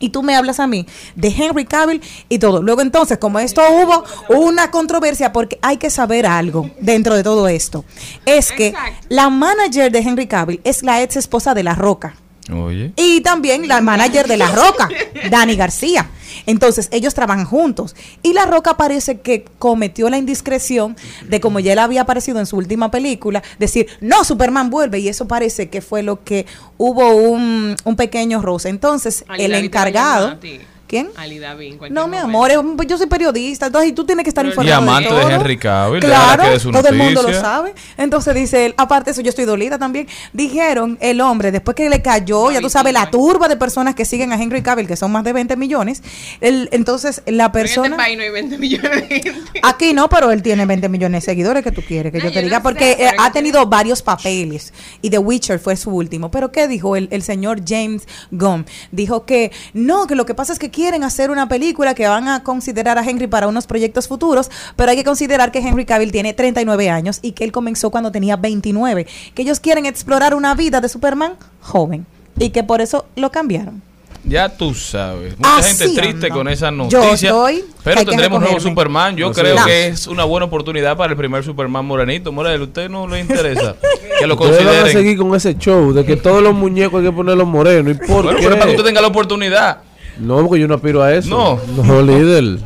Y 0.00 0.08
tú 0.08 0.22
me 0.22 0.34
hablas 0.34 0.58
a 0.60 0.66
mí 0.66 0.86
de 1.14 1.28
Henry 1.28 1.66
Cavill 1.66 2.02
y 2.28 2.38
todo. 2.38 2.60
Luego 2.62 2.80
entonces, 2.80 3.18
como 3.18 3.38
esto 3.38 3.62
hubo 3.70 4.02
una 4.34 4.70
controversia, 4.70 5.32
porque 5.32 5.58
hay 5.62 5.76
que 5.76 5.90
saber 5.90 6.26
algo 6.26 6.70
dentro 6.80 7.14
de 7.14 7.22
todo 7.22 7.46
esto, 7.48 7.84
es 8.26 8.50
que 8.50 8.68
Exacto. 8.68 9.06
la 9.10 9.30
manager 9.30 9.92
de 9.92 9.98
Henry 10.00 10.26
Cavill 10.26 10.60
es 10.64 10.82
la 10.82 11.02
ex 11.02 11.16
esposa 11.16 11.54
de 11.54 11.62
La 11.62 11.74
Roca. 11.74 12.16
Oye. 12.52 12.92
Y 12.96 13.20
también 13.20 13.68
la 13.68 13.80
manager 13.80 14.26
de 14.26 14.38
La 14.38 14.50
Roca, 14.50 14.88
Dani 15.30 15.54
García. 15.54 16.10
Entonces, 16.46 16.88
ellos 16.92 17.14
trabajan 17.14 17.44
juntos. 17.44 17.94
Y 18.22 18.32
La 18.32 18.46
Roca 18.46 18.76
parece 18.76 19.20
que 19.20 19.44
cometió 19.58 20.08
la 20.10 20.18
indiscreción 20.18 20.96
de, 21.28 21.40
como 21.40 21.60
ya 21.60 21.72
él 21.72 21.78
había 21.78 22.02
aparecido 22.02 22.38
en 22.38 22.46
su 22.46 22.56
última 22.56 22.90
película, 22.90 23.42
decir, 23.58 23.88
no, 24.00 24.24
Superman 24.24 24.70
vuelve. 24.70 24.98
Y 25.00 25.08
eso 25.08 25.26
parece 25.26 25.68
que 25.68 25.80
fue 25.80 26.02
lo 26.02 26.24
que 26.24 26.46
hubo 26.78 27.14
un, 27.14 27.76
un 27.84 27.96
pequeño 27.96 28.42
roce. 28.42 28.68
Entonces, 28.68 29.24
el 29.38 29.54
encargado. 29.54 30.28
llamar 30.28 30.36
a 30.36 30.40
ti. 30.40 30.60
¿Quién? 30.90 31.08
Ali 31.16 31.38
David, 31.38 31.76
No, 31.90 32.08
mi 32.08 32.16
amor, 32.16 32.50
es 32.50 32.58
yo 32.88 32.98
soy 32.98 33.06
periodista, 33.06 33.66
entonces 33.66 33.90
y 33.90 33.92
tú 33.92 34.04
tienes 34.04 34.24
que 34.24 34.30
estar 34.30 34.44
informado. 34.44 34.68
Y 34.68 34.72
amante 34.72 35.14
de 35.14 35.20
todo. 35.20 35.30
Henry 35.30 35.56
Cavill, 35.56 36.00
Claro, 36.00 36.42
que 36.42 36.58
todo 36.58 36.88
el 36.88 36.96
mundo 36.96 37.22
lo 37.22 37.32
sabe. 37.32 37.74
Entonces 37.96 38.34
dice 38.34 38.66
él, 38.66 38.74
aparte 38.76 39.04
de 39.06 39.12
eso, 39.12 39.20
yo 39.20 39.28
estoy 39.28 39.44
dolida 39.44 39.78
también. 39.78 40.08
Dijeron 40.32 40.98
el 41.00 41.20
hombre, 41.20 41.52
después 41.52 41.76
que 41.76 41.88
le 41.88 42.02
cayó, 42.02 42.50
ya 42.50 42.60
tú 42.60 42.68
sabes, 42.68 42.92
la 42.92 43.08
turba 43.08 43.46
de 43.46 43.56
personas 43.56 43.94
que 43.94 44.04
siguen 44.04 44.32
a 44.32 44.34
Henry 44.42 44.62
Cavill, 44.62 44.88
que 44.88 44.96
son 44.96 45.12
más 45.12 45.22
de 45.22 45.32
20 45.32 45.54
millones. 45.56 46.02
el- 46.40 46.68
entonces, 46.72 47.22
la 47.26 47.52
Pero 47.52 47.66
En 47.66 47.66
este 47.66 47.80
persona. 47.82 47.96
país 47.96 48.16
no 48.16 48.24
hay 48.24 48.30
20 48.30 48.58
millones 48.58 49.08
de 49.08 49.20
gente. 49.22 49.60
Aquí 49.62 49.92
no, 49.92 50.08
pero 50.08 50.32
él 50.32 50.42
tiene 50.42 50.66
20 50.66 50.88
millones 50.88 51.22
de 51.22 51.30
seguidores 51.30 51.62
que 51.62 51.70
tú 51.70 51.82
quieres 51.86 52.10
que 52.10 52.18
No, 52.18 52.24
yo 52.24 52.30
te 52.30 52.36
yo 52.40 52.42
diga, 52.42 52.62
porque 52.64 52.96
eh, 52.98 53.10
ha 53.16 53.26
sé. 53.26 53.32
tenido 53.32 53.64
varios 53.66 54.02
papeles 54.02 54.72
y 55.02 55.10
The 55.10 55.18
Witcher 55.18 55.60
fue 55.60 55.76
su 55.76 55.90
último. 55.92 56.32
Pero 56.32 56.50
¿qué 56.50 56.66
dijo 56.66 56.96
el, 56.96 57.06
el 57.12 57.22
señor 57.22 57.60
James 57.64 58.08
Gunn? 58.32 58.66
Dijo 58.90 59.24
que 59.24 59.52
no, 59.72 60.08
que 60.08 60.16
lo 60.16 60.26
que 60.26 60.34
pasa 60.34 60.52
es 60.52 60.58
que 60.58 60.68
quieren 60.80 61.04
hacer 61.04 61.30
una 61.30 61.46
película 61.46 61.94
que 61.94 62.08
van 62.08 62.26
a 62.26 62.42
considerar 62.42 62.96
a 62.96 63.04
Henry 63.04 63.26
para 63.26 63.48
unos 63.48 63.66
proyectos 63.66 64.08
futuros, 64.08 64.50
pero 64.76 64.90
hay 64.90 64.96
que 64.96 65.04
considerar 65.04 65.52
que 65.52 65.58
Henry 65.58 65.84
Cavill 65.84 66.10
tiene 66.10 66.32
39 66.32 66.88
años 66.88 67.18
y 67.20 67.32
que 67.32 67.44
él 67.44 67.52
comenzó 67.52 67.90
cuando 67.90 68.10
tenía 68.10 68.36
29, 68.36 69.06
que 69.34 69.42
ellos 69.42 69.60
quieren 69.60 69.84
explorar 69.84 70.34
una 70.34 70.54
vida 70.54 70.80
de 70.80 70.88
Superman 70.88 71.34
joven 71.60 72.06
y 72.38 72.48
que 72.48 72.62
por 72.64 72.80
eso 72.80 73.04
lo 73.14 73.30
cambiaron. 73.30 73.82
Ya 74.24 74.48
tú 74.48 74.72
sabes. 74.74 75.36
Mucha 75.38 75.56
Así 75.58 75.76
gente 75.84 76.00
triste 76.00 76.26
ando. 76.26 76.38
con 76.38 76.48
esa 76.48 76.66
Yo 76.70 76.72
noticia. 77.02 77.28
estoy- 77.30 77.64
pero 77.84 78.04
tendremos 78.04 78.40
nuevo. 78.40 78.58
Superman. 78.60 79.16
Yo 79.16 79.28
No 79.28 79.32
creo 79.34 79.56
que 79.66 79.88
es 79.88 80.06
una 80.06 80.24
buena 80.24 80.44
oportunidad 80.46 80.96
para 80.96 81.12
el 81.12 81.16
primer 81.18 81.42
Superman 81.44 81.84
morenito. 81.86 82.30
Morel, 82.32 82.60
¿usted 82.62 82.88
no 82.90 83.06
le 83.06 83.20
interesa? 83.20 83.76
que 84.18 84.26
lo 84.26 84.34
Ustedes 84.34 84.58
van 84.58 84.66
a 84.66 84.70
consideren. 84.80 84.92
seguir 84.92 85.18
con 85.18 85.34
ese 85.34 85.56
show 85.58 85.92
de 85.92 86.04
que 86.06 86.16
todos 86.16 86.42
los 86.42 86.54
muñecos 86.54 87.00
hay 87.00 87.06
que 87.06 87.12
ponerlos 87.12 87.46
morenos. 87.46 87.92
¿Y 87.96 87.98
por 88.06 88.24
Bueno, 88.24 88.38
qué? 88.38 88.44
pero 88.44 88.56
para 88.56 88.64
que 88.66 88.70
usted 88.72 88.84
tenga 88.84 89.00
la 89.02 89.08
oportunidad. 89.08 89.78
No, 90.20 90.38
porque 90.46 90.60
yo 90.60 90.68
no 90.68 90.74
aspiro 90.74 91.02
a 91.02 91.14
eso. 91.14 91.28
No. 91.30 91.58
No, 91.84 92.02
líder. 92.02 92.58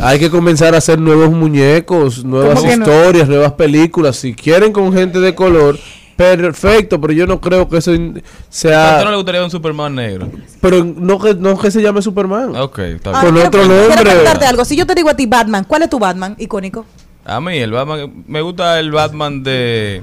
Hay 0.00 0.18
que 0.18 0.28
comenzar 0.30 0.74
a 0.74 0.78
hacer 0.78 0.98
nuevos 1.00 1.30
muñecos, 1.30 2.22
nuevas 2.24 2.62
historias, 2.64 3.28
nuevas 3.28 3.52
películas. 3.52 4.16
Si 4.16 4.34
quieren 4.34 4.72
con 4.72 4.92
gente 4.92 5.20
de 5.20 5.34
color, 5.34 5.78
perfecto, 6.16 7.00
pero 7.00 7.12
yo 7.14 7.26
no 7.26 7.40
creo 7.40 7.66
que 7.68 7.78
eso 7.78 7.94
in- 7.94 8.18
¿A 8.18 8.22
sea... 8.50 8.90
usted 8.92 9.04
no 9.04 9.10
le 9.12 9.16
gustaría 9.16 9.42
un 9.44 9.50
Superman 9.50 9.94
negro? 9.94 10.28
Pero 10.60 10.84
no 10.84 11.18
que, 11.18 11.34
no 11.34 11.58
que 11.58 11.70
se 11.70 11.80
llame 11.80 12.02
Superman. 12.02 12.54
Ok, 12.56 12.78
está 12.80 13.10
Ah, 13.18 13.22
bien. 13.22 13.24
Con 13.24 13.34
quiero- 13.34 13.48
otro 13.48 13.60
Quiero 13.62 13.74
nombre. 13.86 14.04
preguntarte 14.04 14.44
algo. 14.46 14.64
Si 14.66 14.76
yo 14.76 14.86
te 14.86 14.94
digo 14.94 15.08
a 15.08 15.14
ti 15.14 15.24
Batman, 15.26 15.64
¿cuál 15.64 15.82
es 15.82 15.90
tu 15.90 15.98
Batman 15.98 16.34
icónico? 16.38 16.84
A 17.24 17.40
mí, 17.40 17.56
el 17.56 17.72
Batman. 17.72 18.24
Me 18.26 18.40
gusta 18.42 18.78
el 18.78 18.90
Batman 18.92 19.42
de 19.42 20.02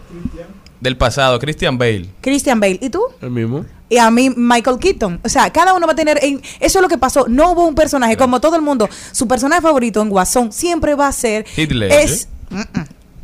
del 0.82 0.98
pasado, 0.98 1.40
Christian 1.40 1.78
Bale. 1.78 2.08
Christian 2.20 2.60
Bale. 2.60 2.78
¿Y 2.82 2.90
tú? 2.90 3.02
El 3.22 3.30
mismo. 3.30 3.64
Y 3.94 3.98
a 4.00 4.10
mí 4.10 4.30
Michael 4.36 4.78
Keaton. 4.80 5.20
O 5.24 5.30
sea, 5.30 5.52
cada 5.52 5.74
uno 5.74 5.86
va 5.86 5.94
a 5.94 5.96
tener... 5.96 6.18
en- 6.24 6.42
eso 6.60 6.80
es 6.80 6.82
lo 6.82 6.88
que 6.90 6.98
pasó. 6.98 7.26
No 7.28 7.52
hubo 7.52 7.68
un 7.68 7.76
personaje, 7.76 8.18
como 8.18 8.42
todo 8.42 8.56
el 8.56 8.62
mundo, 8.62 8.90
su 9.12 9.28
personaje 9.28 9.62
favorito 9.62 10.02
en 10.02 10.10
Guasón 10.10 10.52
siempre 10.52 10.96
va 10.96 11.08
a 11.08 11.12
ser... 11.12 11.46
Heath. 11.56 11.72
Es... 11.92 12.28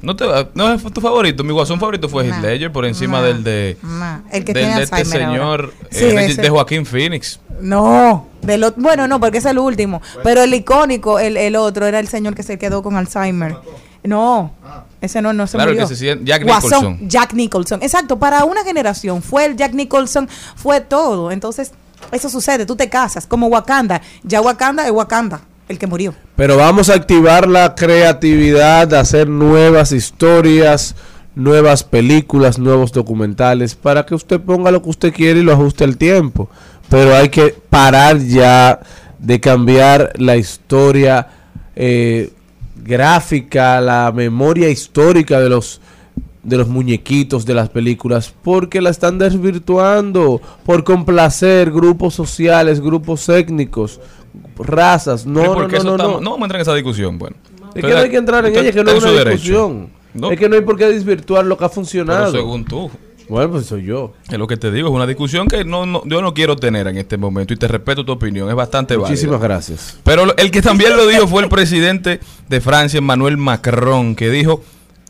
¿No, 0.02 0.16
te, 0.16 0.26
¿No 0.54 0.72
es 0.74 0.82
tu 0.94 1.02
favorito? 1.02 1.44
Mi 1.44 1.52
guasón 1.52 1.78
favorito 1.80 2.08
fue 2.08 2.26
Heath 2.26 2.36
No. 2.38 2.42
Ledger 2.48 2.72
por 2.72 2.86
encima 2.86 3.22
del 3.22 3.44
de. 3.44 3.78
El 4.32 4.46
que 4.46 4.54
del- 4.54 4.64
tiene 4.64 4.78
de 4.78 4.84
este 4.84 5.04
señor 5.06 5.74
Sí, 5.92 6.06
eh, 6.06 6.36
de, 6.36 6.50
Joaquín 6.50 6.86
Phoenix. 6.86 7.40
No, 7.60 8.28
de 8.42 8.58
lo- 8.58 8.72
bueno, 8.78 9.08
no, 9.10 9.20
porque 9.20 9.40
es 9.40 9.46
el 9.46 9.60
último. 9.60 10.02
Pero 10.24 10.42
el 10.44 10.54
icónico, 10.54 11.20
el, 11.20 11.36
el 11.36 11.56
otro, 11.58 11.86
era 11.86 12.00
el 12.00 12.08
señor 12.08 12.34
que 12.34 12.44
se 12.44 12.58
quedó 12.58 12.82
con 12.82 12.96
Alzheimer. 12.96 13.58
No, 14.04 14.54
ese 15.02 15.22
no, 15.22 15.32
no 15.34 15.48
se 15.48 15.58
Claro 15.58 15.72
murió. 15.72 15.88
que 15.88 15.96
se 15.96 16.00
siente- 16.00 16.26
Jack 16.26 16.44
Guasón, 16.44 16.70
Nicholson. 16.70 17.10
Jack 17.10 17.34
Nicholson. 17.34 17.80
Exacto, 17.84 18.20
para 18.20 18.44
una 18.46 18.64
generación 18.64 19.22
fue 19.22 19.46
el 19.46 19.56
Jack 19.56 19.74
Nicholson, 19.74 20.28
fue 20.56 20.82
todo. 20.82 21.32
Entonces, 21.32 21.72
eso 22.12 22.30
sucede, 22.30 22.66
tú 22.66 22.76
te 22.76 22.90
casas, 22.90 23.26
como 23.28 23.48
Wakanda. 23.48 24.02
Ya 24.24 24.42
Wakanda 24.42 24.86
es 24.86 24.92
Wakanda, 24.92 25.42
el 25.68 25.78
que 25.78 25.88
murió. 25.88 26.14
Pero 26.36 26.58
vamos 26.58 26.90
a 26.90 26.96
activar 26.96 27.48
la 27.48 27.76
creatividad, 27.76 28.88
de 28.88 28.98
hacer 28.98 29.30
nuevas 29.30 29.92
historias, 29.92 30.96
nuevas 31.36 31.84
películas, 31.84 32.58
nuevos 32.60 32.92
documentales, 32.92 33.76
para 33.76 34.06
que 34.06 34.16
usted 34.16 34.42
ponga 34.42 34.72
lo 34.72 34.82
que 34.82 34.90
usted 34.90 35.14
quiere 35.14 35.40
y 35.40 35.44
lo 35.44 35.54
ajuste 35.54 35.84
al 35.84 35.98
tiempo. 35.98 36.50
Pero 36.90 37.16
hay 37.16 37.30
que 37.30 37.56
parar 37.70 38.18
ya 38.18 38.80
de 39.20 39.40
cambiar 39.40 40.12
la 40.16 40.36
historia 40.38 41.28
eh, 41.76 42.32
gráfica, 42.84 43.82
la 43.82 44.12
memoria 44.14 44.70
histórica 44.70 45.40
de 45.40 45.50
los 45.50 45.82
de 46.42 46.58
los 46.58 46.68
muñequitos 46.70 47.46
de 47.46 47.54
las 47.54 47.70
películas 47.70 48.34
porque 48.44 48.82
la 48.82 48.90
están 48.90 49.18
desvirtuando 49.18 50.42
por 50.66 50.84
complacer 50.84 51.70
grupos 51.70 52.14
sociales, 52.14 52.80
grupos 52.80 53.28
étnicos, 53.30 54.00
razas. 54.58 55.26
No, 55.26 55.44
no, 55.56 55.68
no, 55.68 55.84
no, 55.84 55.98
no. 55.98 56.22
no 56.22 56.32
vamos 56.32 56.42
a 56.42 56.46
entrar 56.46 56.56
en 56.56 56.62
esa 56.62 56.74
discusión. 56.74 57.18
Bueno, 57.18 57.36
Es 57.76 57.84
que 57.84 57.92
no 57.92 57.98
hay 57.98 58.10
que 58.10 58.18
entrar 58.18 58.46
en 58.46 58.56
ella, 58.56 58.72
que 58.72 58.84
no 58.84 58.92
es 58.92 59.04
una 59.04 59.24
discusión. 59.24 59.90
No, 60.14 60.32
Es 60.32 60.40
que 60.40 60.50
no 60.50 60.56
hay 60.56 60.62
por 60.62 60.78
qué 60.78 60.88
desvirtuar 60.88 61.46
lo 61.46 61.58
que 61.58 61.66
ha 61.66 61.70
funcionado. 61.70 62.32
según 62.32 62.66
tú. 62.66 62.90
Bueno, 63.30 63.52
pues 63.52 63.68
soy 63.68 63.84
yo. 63.84 64.14
Es 64.30 64.38
lo 64.38 64.48
que 64.48 64.58
te 64.58 64.72
digo, 64.72 64.90
es 64.90 64.94
una 64.94 65.06
discusión 65.08 65.48
que 65.48 65.64
no, 65.64 65.86
no- 65.86 66.02
yo 66.06 66.22
no 66.22 66.34
quiero 66.34 66.56
tener 66.56 66.88
en 66.88 66.98
este 66.98 67.16
momento 67.18 67.54
y 67.54 67.58
te 67.58 67.68
respeto 67.68 68.04
tu 68.04 68.12
opinión, 68.12 68.50
es 68.50 68.56
bastante 68.56 68.96
válida. 68.98 69.10
Muchísimas 69.12 69.40
gracias. 69.42 69.98
Pero 70.04 70.36
el 70.36 70.52
que 70.52 70.62
también 70.62 70.98
lo 70.98 71.06
dijo 71.08 71.28
fue 71.28 71.44
el 71.44 71.50
presidente 71.50 72.20
de 72.50 72.62
Francia, 72.62 72.98
Emmanuel 72.98 73.38
Macron, 73.38 74.16
que 74.16 74.30
dijo, 74.30 74.64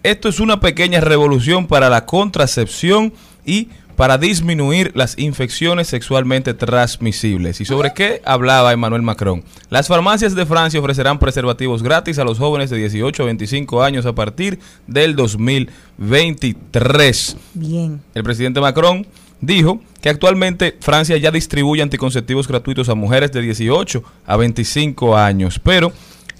esto 0.04 0.30
es 0.30 0.40
una 0.40 0.60
pequeña 0.60 1.02
revolución 1.02 1.66
para 1.68 1.90
la 1.90 2.06
contracepción 2.06 3.14
y 3.46 3.70
para 4.00 4.18
disminuir 4.18 4.92
las 4.96 5.20
infecciones 5.20 5.90
sexualmente 5.90 6.54
transmisibles. 6.54 7.60
¿Y 7.60 7.66
sobre 7.66 7.94
qué 7.94 8.22
hablaba 8.24 8.72
Emmanuel 8.72 9.02
Macron? 9.02 9.44
Las 9.70 9.90
farmacias 9.90 10.36
de 10.36 10.46
Francia 10.46 10.80
ofrecerán 10.80 11.20
preservativos 11.20 11.84
gratis 11.84 12.18
a 12.18 12.24
los 12.24 12.38
jóvenes 12.38 12.70
de 12.70 12.78
18 12.78 13.24
a 13.24 13.26
25 13.26 13.84
años 13.84 14.06
a 14.06 14.16
partir 14.16 14.58
del 14.88 15.18
2023. 15.18 17.36
Bien. 17.56 18.02
El 18.16 18.24
presidente 18.24 18.62
Macron 18.62 19.06
dijo 19.42 19.82
que 20.02 20.08
actualmente 20.08 20.78
Francia 20.80 21.18
ya 21.18 21.32
distribuye 21.32 21.82
anticonceptivos 21.82 22.48
gratuitos 22.48 22.88
a 22.88 22.96
mujeres 22.96 23.34
de 23.34 23.42
18 23.42 24.02
a 24.26 24.38
25 24.38 25.18
años, 25.18 25.60
pero 25.62 25.92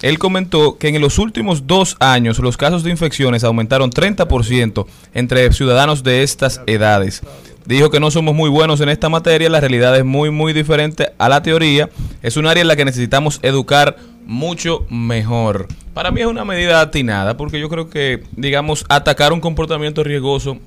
él 0.02 0.18
comentó 0.18 0.78
que 0.78 0.88
en 0.88 1.00
los 1.00 1.18
últimos 1.18 1.66
dos 1.66 1.96
años 2.00 2.38
los 2.38 2.56
casos 2.56 2.82
de 2.82 2.90
infecciones 2.90 3.44
aumentaron 3.44 3.90
30% 3.90 4.86
entre 5.12 5.52
ciudadanos 5.52 6.02
de 6.02 6.22
estas 6.22 6.62
edades. 6.66 7.22
Dijo 7.66 7.90
que 7.90 8.00
no 8.00 8.10
somos 8.10 8.34
muy 8.34 8.50
buenos 8.50 8.80
en 8.80 8.88
esta 8.88 9.08
materia, 9.08 9.48
la 9.48 9.60
realidad 9.60 9.96
es 9.96 10.04
muy, 10.04 10.30
muy 10.30 10.52
diferente 10.52 11.12
a 11.18 11.28
la 11.28 11.42
teoría. 11.42 11.88
Es 12.22 12.36
un 12.36 12.46
área 12.46 12.62
en 12.62 12.68
la 12.68 12.76
que 12.76 12.84
necesitamos 12.84 13.40
educar 13.42 13.96
mucho 14.26 14.86
mejor. 14.90 15.68
Para 15.94 16.10
mí 16.10 16.20
es 16.20 16.26
una 16.26 16.44
medida 16.44 16.80
atinada, 16.80 17.36
porque 17.36 17.60
yo 17.60 17.68
creo 17.68 17.90
que, 17.90 18.22
digamos, 18.32 18.84
atacar 18.88 19.32
un 19.32 19.40
comportamiento 19.40 20.04
riesgoso 20.04 20.58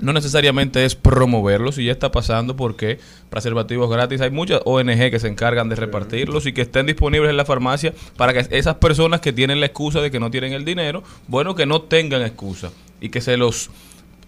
no 0.00 0.12
necesariamente 0.12 0.84
es 0.84 0.94
promoverlos 0.94 1.78
y 1.78 1.86
ya 1.86 1.92
está 1.92 2.12
pasando 2.12 2.56
porque 2.56 2.98
preservativos 3.30 3.90
gratis 3.90 4.20
hay 4.20 4.30
muchas 4.30 4.60
ONG 4.64 5.10
que 5.10 5.18
se 5.18 5.28
encargan 5.28 5.68
de 5.68 5.76
repartirlos 5.76 6.46
y 6.46 6.52
que 6.52 6.62
estén 6.62 6.86
disponibles 6.86 7.30
en 7.30 7.36
la 7.36 7.44
farmacia 7.44 7.94
para 8.16 8.32
que 8.32 8.46
esas 8.56 8.74
personas 8.76 9.20
que 9.20 9.32
tienen 9.32 9.60
la 9.60 9.66
excusa 9.66 10.00
de 10.00 10.10
que 10.10 10.20
no 10.20 10.30
tienen 10.30 10.52
el 10.52 10.64
dinero, 10.64 11.02
bueno, 11.28 11.54
que 11.54 11.66
no 11.66 11.82
tengan 11.82 12.22
excusa 12.22 12.70
y 13.00 13.08
que 13.08 13.20
se 13.20 13.36
los 13.36 13.70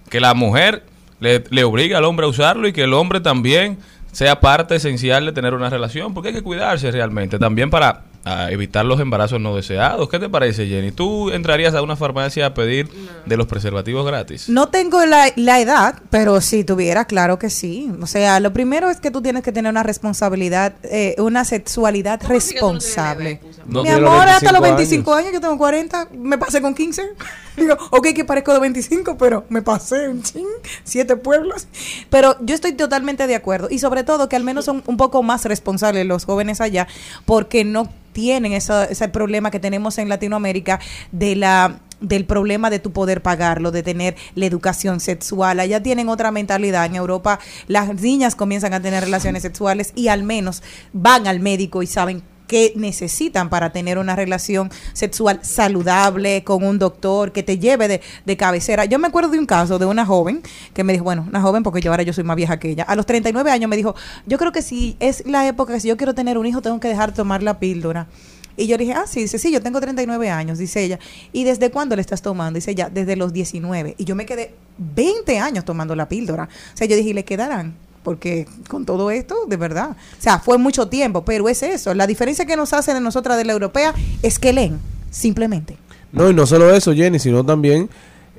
que 0.09 0.21
la 0.21 0.33
mujer 0.35 0.85
le, 1.21 1.45
le 1.51 1.65
obligue 1.65 1.95
al 1.95 2.05
hombre 2.05 2.27
a 2.27 2.29
usarlo 2.29 2.69
y 2.69 2.73
que 2.73 2.85
el 2.85 2.95
hombre 2.95 3.21
también 3.21 3.79
sea 4.13 4.41
parte 4.41 4.77
esencial 4.77 5.27
de 5.27 5.33
tener 5.33 5.55
una 5.55 5.71
relación, 5.71 6.15
porque 6.15 6.29
hay 6.29 6.35
que 6.35 6.43
cuidarse 6.43 6.91
realmente, 6.91 7.39
también 7.39 7.71
para 7.71 8.05
a 8.25 8.51
evitar 8.51 8.85
los 8.85 9.01
embarazos 9.01 9.41
no 9.41 9.57
deseados. 9.57 10.09
¿Qué 10.09 10.19
te 10.19 10.29
parece, 10.29 10.67
Jenny? 10.67 10.93
¿Tú 10.93 11.31
entrarías 11.31 11.75
a 11.75 11.83
una 11.83 11.97
farmacia 11.97 12.47
a 12.47 12.55
pedir 12.55 12.89
de 13.25 13.37
los 13.37 13.47
preservativos 13.47 14.05
gratis? 14.07 14.49
No 14.49 14.69
tengo 14.69 15.05
la, 15.07 15.33
la 15.37 15.61
edad, 15.61 16.03
pero 16.11 16.41
si 16.41 16.65
tuviera, 16.65 17.07
claro 17.07 17.39
que 17.39 17.49
sí. 17.49 17.91
O 18.03 18.07
sea, 18.07 18.41
lo 18.41 18.53
primero 18.53 18.91
es 18.91 19.01
que 19.01 19.11
tú 19.11 19.23
tienes 19.23 19.43
que 19.43 19.53
tener 19.53 19.71
una 19.71 19.83
responsabilidad, 19.83 20.75
eh, 20.83 21.15
una 21.19 21.45
sexualidad 21.45 22.21
¿Cómo 22.21 22.37
así 22.37 22.55
que 22.55 22.61
tú 22.61 22.67
no 22.67 22.79
tienes 22.79 22.85
responsable. 22.85 23.41
No 23.67 23.83
Mi 23.83 23.89
amor, 23.89 24.29
hasta 24.29 24.53
los 24.53 24.61
25 24.61 25.11
25 25.11 25.15
años. 25.15 25.33
yo 25.33 25.41
tengo 25.41 25.57
40, 25.57 26.09
me 26.19 26.39
pasé 26.39 26.61
con 26.61 26.75
15. 26.75 27.03
Digo, 27.59 27.77
ok, 27.91 28.09
que 28.15 28.25
parezco 28.25 28.53
de 28.53 28.61
25, 28.61 29.17
pero 29.19 29.45
me 29.49 29.63
pasé 29.63 30.09
un 30.09 30.23
ching, 30.23 30.47
siete 30.85 31.17
pueblos. 31.17 31.67
Pero 32.11 32.37
yo 32.41 32.55
estoy 32.55 32.73
totalmente 32.73 33.27
de 33.27 33.35
acuerdo. 33.35 33.69
Y 33.71 33.79
sobre 33.79 34.05
todo 34.05 34.29
que 34.29 34.37
al 34.37 34.45
menos 34.45 34.65
son 34.65 34.83
un 34.87 34.97
poco 34.97 35.23
más 35.23 35.45
responsables 35.45 36.07
los 36.07 36.25
jóvenes 36.25 36.61
allá, 36.61 36.87
porque 37.25 37.65
no 37.65 37.89
tienen 38.13 38.53
ese 38.53 39.09
problema 39.09 39.51
que 39.51 39.61
tenemos 39.61 39.99
en 39.99 40.09
Latinoamérica 40.09 40.81
de 41.13 41.37
la 41.37 41.81
del 42.01 42.25
problema 42.25 42.71
de 42.71 42.79
tu 42.79 42.93
poder 42.93 43.23
pagarlo, 43.23 43.71
de 43.71 43.83
tener 43.83 44.17
la 44.37 44.47
educación 44.47 45.01
sexual. 45.01 45.61
Allá 45.61 45.83
tienen 45.83 46.09
otra 46.09 46.31
mentalidad. 46.31 46.87
En 46.87 46.95
Europa 46.95 47.41
las 47.67 47.93
niñas 47.95 48.37
comienzan 48.37 48.73
a 48.73 48.81
tener 48.81 49.03
relaciones 49.03 49.43
sexuales 49.43 49.93
y 49.95 50.09
al 50.09 50.23
menos 50.23 50.63
van 50.93 51.27
al 51.27 51.41
médico 51.41 51.83
y 51.83 51.87
saben 51.87 52.23
qué 52.49 52.73
necesitan 52.75 53.49
para 53.49 53.71
tener 53.71 53.99
una 53.99 54.17
relación 54.17 54.71
sexual 54.93 55.39
saludable 55.43 56.43
con 56.43 56.65
un 56.65 56.81
doctor 56.81 57.31
que 57.31 57.45
te 57.45 57.61
lleve 57.61 57.87
de, 57.87 58.01
de 58.27 58.37
cabecera. 58.37 58.87
Yo 58.87 58.99
me 58.99 59.07
acuerdo 59.07 59.31
de 59.31 59.39
un 59.39 59.47
caso 59.47 59.79
de 59.79 59.87
una 59.87 60.05
joven 60.05 60.43
que 60.75 60.83
me 60.83 60.93
dijo, 60.93 61.05
bueno, 61.05 61.27
una 61.29 61.41
joven 61.41 61.63
porque 61.63 61.81
yo 61.81 61.93
ahora 61.93 62.03
yo 62.03 62.13
soy 62.13 62.25
más 62.25 62.35
vieja 62.35 62.59
que 62.59 62.71
ella, 62.71 62.83
a 62.83 62.97
los 62.97 63.07
39 63.07 63.53
años 63.53 63.71
me 63.71 63.77
dijo, 63.77 63.95
yo 64.27 64.39
creo 64.39 64.51
que 64.51 64.63
si 64.63 64.97
es 64.99 65.25
la 65.27 65.47
época 65.47 65.75
que 65.75 65.81
si 65.81 65.87
yo 65.87 65.97
quiero 65.97 66.15
tener 66.15 66.39
un 66.39 66.47
hijo 66.47 66.63
tengo 66.63 66.81
que 66.81 66.89
dejar 66.89 67.11
de 67.11 67.17
tomar 67.17 67.43
la 67.43 67.61
píldora. 67.61 68.09
Y 68.57 68.67
yo 68.67 68.77
dije, 68.77 68.93
ah, 68.93 69.05
sí, 69.07 69.21
dice, 69.21 69.39
sí, 69.39 69.53
yo 69.53 69.63
tengo 69.63 69.81
39 69.81 70.31
años, 70.31 70.59
dice 70.59 70.83
ella. 70.83 70.99
¿Y 71.33 71.45
desde 71.45 71.71
cuándo 71.71 71.95
le 71.95 72.03
estás 72.03 72.23
tomando? 72.23 72.57
Dice 72.57 72.73
ella, 72.73 72.91
desde 72.93 73.15
los 73.15 73.33
19. 73.33 73.95
Y 73.99 74.05
yo 74.05 74.17
me 74.17 74.27
quedé 74.27 74.53
20 74.79 75.39
años 75.39 75.65
tomando 75.65 75.95
la 75.95 76.09
píldora. 76.09 76.49
O 76.75 76.77
sea, 76.77 76.89
yo 76.89 76.97
dije, 76.97 77.11
¿y 77.11 77.13
le 77.13 77.25
quedarán? 77.25 77.77
Porque 78.09 78.47
con 78.71 78.87
todo 78.87 79.11
esto, 79.11 79.37
de 79.47 79.59
verdad. 79.59 79.91
O 79.91 80.23
sea, 80.23 80.39
fue 80.39 80.57
mucho 80.57 80.89
tiempo, 80.89 81.27
pero 81.27 81.47
es 81.51 81.63
eso. 81.63 81.93
La 81.93 82.07
diferencia 82.07 82.47
que 82.47 82.57
nos 82.57 82.73
hace 82.73 82.95
de 82.95 83.03
nosotras 83.03 83.37
de 83.37 83.45
la 83.45 83.53
europea 83.53 83.93
es 84.23 84.39
que 84.39 84.55
leen, 84.55 84.79
simplemente. 85.11 85.77
No, 86.11 86.31
y 86.31 86.33
no 86.33 86.47
solo 86.47 86.75
eso, 86.75 86.95
Jenny, 86.95 87.19
sino 87.19 87.45
también 87.45 87.91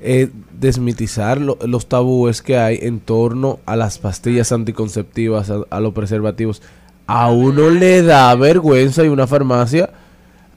eh, 0.02 0.28
desmitizar 0.58 1.40
lo- 1.40 1.56
los 1.64 1.86
tabúes 1.88 2.42
que 2.42 2.58
hay 2.58 2.80
en 2.82 2.98
torno 2.98 3.60
a 3.64 3.76
las 3.76 3.98
pastillas 3.98 4.50
anticonceptivas, 4.50 5.50
a, 5.50 5.60
a 5.70 5.78
los 5.78 5.92
preservativos. 5.94 6.62
A 7.06 7.30
uno 7.30 7.70
le 7.70 8.02
da 8.02 8.34
vergüenza 8.34 9.04
y 9.04 9.08
una 9.08 9.28
farmacia 9.28 9.90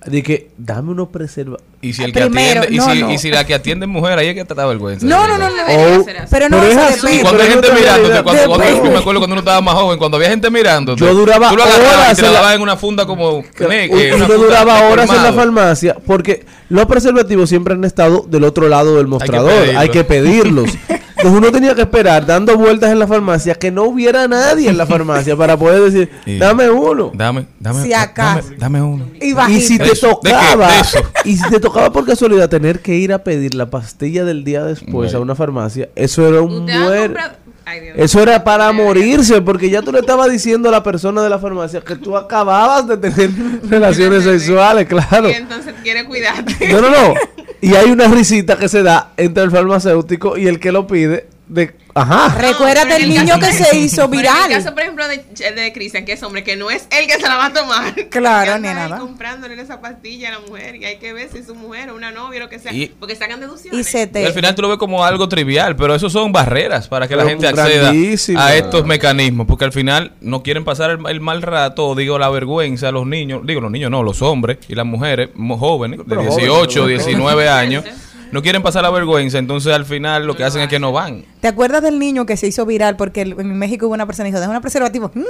de 0.05 0.23
que 0.23 0.49
dame 0.57 0.91
unos 0.91 1.09
preservativos. 1.09 1.61
Y 1.81 1.93
si 1.93 2.03
el 2.03 2.13
que 2.13 2.21
Primero, 2.21 2.61
atiende, 2.61 2.75
y, 2.75 2.77
no, 2.77 2.93
si, 2.93 3.01
no. 3.01 3.11
y 3.11 3.17
si 3.17 3.29
la 3.29 3.45
que 3.45 3.53
atiende 3.53 3.85
es 3.85 3.91
mujer, 3.91 4.17
ahí 4.17 4.27
es 4.29 4.35
que 4.35 4.45
te 4.45 4.53
da 4.53 4.65
vergüenza. 4.65 5.05
No, 5.05 5.27
no, 5.27 5.37
no, 5.37 5.49
no. 5.49 5.55
Debería 5.55 5.97
Oh, 5.99 6.03
ser 6.03 6.17
así. 6.17 6.27
Pero 6.31 6.49
no, 6.49 6.59
Pero 6.59 6.71
es 6.71 6.77
así. 6.77 7.15
Y 7.17 7.19
cuando 7.21 7.43
hay 7.43 7.49
gente 7.49 7.67
mirándote, 7.73 8.23
cuando, 8.23 8.45
cuando- 8.45 8.65
yo 8.67 8.83
me 8.91 8.97
acuerdo 8.97 9.19
cuando 9.19 9.33
uno 9.33 9.39
estaba 9.39 9.61
más 9.61 9.73
joven, 9.75 9.97
cuando 9.97 10.17
había 10.17 10.29
gente 10.29 10.49
mirándote. 10.49 10.99
Yo 10.99 11.13
duraba 11.13 11.49
tú 11.49 11.57
lo 11.57 11.63
agarrabas 11.63 11.93
horas 11.97 12.11
y 12.13 12.15
te 12.15 12.21
la 12.21 12.27
en 12.27 12.33
la- 12.33 12.39
dabas 12.39 12.55
en 12.55 12.61
una 12.61 12.77
funda 12.77 13.05
como. 13.05 13.43
Que 13.43 13.63
eh, 13.65 14.13
una 14.15 14.25
funda 14.27 14.35
duraba 14.43 14.81
horas 14.89 15.09
en 15.09 15.23
la 15.23 15.33
farmacia 15.33 15.95
porque 16.05 16.45
los 16.69 16.85
preservativos 16.85 17.49
siempre 17.49 17.73
han 17.73 17.83
estado 17.83 18.25
del 18.27 18.43
otro 18.45 18.67
lado 18.69 18.95
del 18.97 19.07
mostrador. 19.07 19.51
pedirlos. 19.51 19.81
Hay 19.81 19.89
que 19.89 20.03
pedirlos. 20.03 20.69
Entonces 21.23 21.39
uno 21.41 21.51
tenía 21.51 21.73
que 21.75 21.81
esperar 21.81 22.25
dando 22.25 22.57
vueltas 22.57 22.91
en 22.91 22.99
la 22.99 23.07
farmacia 23.07 23.55
que 23.55 23.71
no 23.71 23.83
hubiera 23.83 24.27
nadie 24.27 24.69
en 24.69 24.77
la 24.77 24.85
farmacia 24.85 25.35
para 25.37 25.55
poder 25.57 25.81
decir, 25.91 26.09
dame 26.39 26.69
uno. 26.69 27.11
Dame, 27.13 27.45
dame, 27.59 27.81
Si 27.83 27.93
acaso. 27.93 28.49
dame, 28.57 28.79
dame 28.79 28.81
uno. 28.81 29.05
Y 29.49 29.61
si 29.61 29.77
¿De 29.77 29.85
te 29.85 29.91
eso? 29.93 30.19
¿De 30.21 30.29
qué? 30.29 30.35
tocaba, 30.35 30.67
¿De 30.71 30.79
eso? 30.79 30.99
y 31.25 31.37
si 31.37 31.49
te 31.49 31.59
tocaba 31.59 31.91
por 31.91 32.05
casualidad 32.05 32.49
tener 32.49 32.79
que 32.81 32.95
ir 32.95 33.13
a 33.13 33.19
pedir 33.23 33.53
la 33.55 33.69
pastilla 33.69 34.23
del 34.25 34.43
día 34.43 34.63
después 34.63 34.91
Bueno. 34.93 35.17
a 35.17 35.21
una 35.21 35.35
farmacia, 35.35 35.89
eso 35.95 36.27
era 36.27 36.41
un 36.41 36.61
¿Usted 36.61 36.73
ha 36.73 36.79
muer. 36.83 37.01
comprado? 37.13 37.33
Ay, 37.65 37.79
Dios. 37.79 37.95
Eso 37.97 38.21
era 38.21 38.43
para 38.43 38.71
morirse, 38.71 39.41
porque 39.41 39.69
ya 39.69 39.81
tú 39.81 39.91
le 39.91 39.99
estabas 39.99 40.31
diciendo 40.31 40.69
a 40.69 40.71
la 40.71 40.83
persona 40.83 41.21
de 41.21 41.29
la 41.29 41.39
farmacia 41.39 41.81
que 41.81 41.95
tú 41.95 42.17
acababas 42.17 42.87
de 42.87 42.97
tener 42.97 43.29
relaciones 43.69 44.23
sexuales, 44.23 44.87
claro. 44.87 45.29
Y 45.29 45.33
entonces 45.33 45.73
quiere 45.81 46.05
cuidarte. 46.05 46.69
No, 46.69 46.81
no, 46.81 46.89
no. 46.89 47.13
Y 47.61 47.75
hay 47.75 47.91
una 47.91 48.09
risita 48.09 48.57
que 48.57 48.67
se 48.67 48.83
da 48.83 49.13
entre 49.15 49.43
el 49.43 49.49
farmacéutico 49.49 50.37
y 50.37 50.47
el 50.47 50.59
que 50.59 50.73
lo 50.73 50.85
pide 50.85 51.27
de, 51.47 51.73
ajá. 51.93 52.35
Recuérdate 52.37 52.87
pero 52.89 53.03
el 53.03 53.09
niño 53.09 53.39
que 53.39 53.51
se 53.53 53.77
hizo 53.77 54.07
viral. 54.07 54.45
En 54.45 54.51
el 54.51 54.57
caso, 54.63 54.73
por 54.73 54.83
ejemplo, 54.83 55.07
de, 55.07 55.17
de 55.55 55.73
Cristian, 55.73 56.05
que 56.05 56.13
es 56.13 56.23
hombre, 56.23 56.43
que 56.43 56.55
no 56.55 56.69
es 56.71 56.87
él 56.91 57.07
que 57.07 57.13
se 57.15 57.21
la 57.21 57.35
va 57.35 57.45
a 57.47 57.53
tomar. 57.53 57.93
Claro, 58.09 58.57
ni 58.59 58.67
nada. 58.67 58.97
comprándole 58.97 59.59
esa 59.61 59.81
pastilla 59.81 60.29
a 60.29 60.31
la 60.33 60.39
mujer 60.39 60.75
y 60.75 60.85
hay 60.85 60.97
que 60.97 61.13
ver 61.13 61.29
si 61.31 61.39
es 61.39 61.45
su 61.47 61.55
mujer 61.55 61.89
o 61.89 61.95
una 61.95 62.11
novia 62.11 62.39
o 62.41 62.43
lo 62.43 62.49
que 62.49 62.59
sea. 62.59 62.71
Y- 62.73 62.87
porque 62.99 63.15
sacan 63.15 63.39
deducciones. 63.39 63.79
Y 63.79 63.83
se 63.89 64.03
Y 64.03 64.07
te... 64.07 64.25
al 64.25 64.33
final 64.33 64.55
tú 64.55 64.61
lo 64.61 64.69
ves 64.69 64.77
como 64.77 65.03
algo 65.03 65.27
trivial, 65.29 65.75
pero 65.75 65.95
eso 65.95 66.09
son 66.09 66.31
barreras 66.31 66.87
para 66.87 67.07
que 67.07 67.15
la 67.15 67.25
gente 67.25 67.47
acceda 67.47 67.91
a 68.37 68.55
estos 68.55 68.85
mecanismos, 68.85 69.47
porque 69.47 69.65
al 69.65 69.71
final 69.71 70.13
no 70.21 70.43
quieren 70.43 70.63
pasar 70.63 70.91
el, 70.91 70.99
el 71.07 71.19
mal 71.21 71.41
rato, 71.41 71.87
o 71.87 71.95
digo 71.95 72.17
la 72.19 72.29
vergüenza 72.29 72.89
a 72.89 72.91
los 72.91 73.05
niños, 73.07 73.41
digo 73.45 73.61
los 73.61 73.71
niños 73.71 73.89
no, 73.91 74.03
los 74.03 74.21
hombres 74.21 74.57
y 74.67 74.75
las 74.75 74.85
mujeres 74.85 75.29
jóvenes 75.59 75.99
de 75.99 76.05
Pero 76.05 76.21
18, 76.21 76.81
jóvenes, 76.81 77.05
19 77.05 77.49
años, 77.49 77.85
no 78.33 78.41
quieren 78.41 78.63
pasar 78.63 78.81
la 78.81 78.89
vergüenza, 78.89 79.37
entonces 79.37 79.71
al 79.71 79.85
final 79.85 80.25
lo 80.25 80.35
que 80.35 80.43
hacen 80.43 80.63
es 80.63 80.67
que 80.67 80.79
no 80.79 80.91
van. 80.91 81.23
¿Te 81.39 81.47
acuerdas 81.47 81.83
del 81.83 81.99
niño 81.99 82.25
que 82.25 82.35
se 82.35 82.47
hizo 82.47 82.65
viral 82.65 82.97
porque 82.97 83.21
en 83.21 83.57
México 83.59 83.85
hubo 83.85 83.93
una 83.93 84.07
persona 84.07 84.25
que 84.25 84.31
dijo, 84.31 84.39
déjame 84.39 84.57
un 84.57 84.61
preservativo? 84.63 85.11
Mm. 85.13 85.21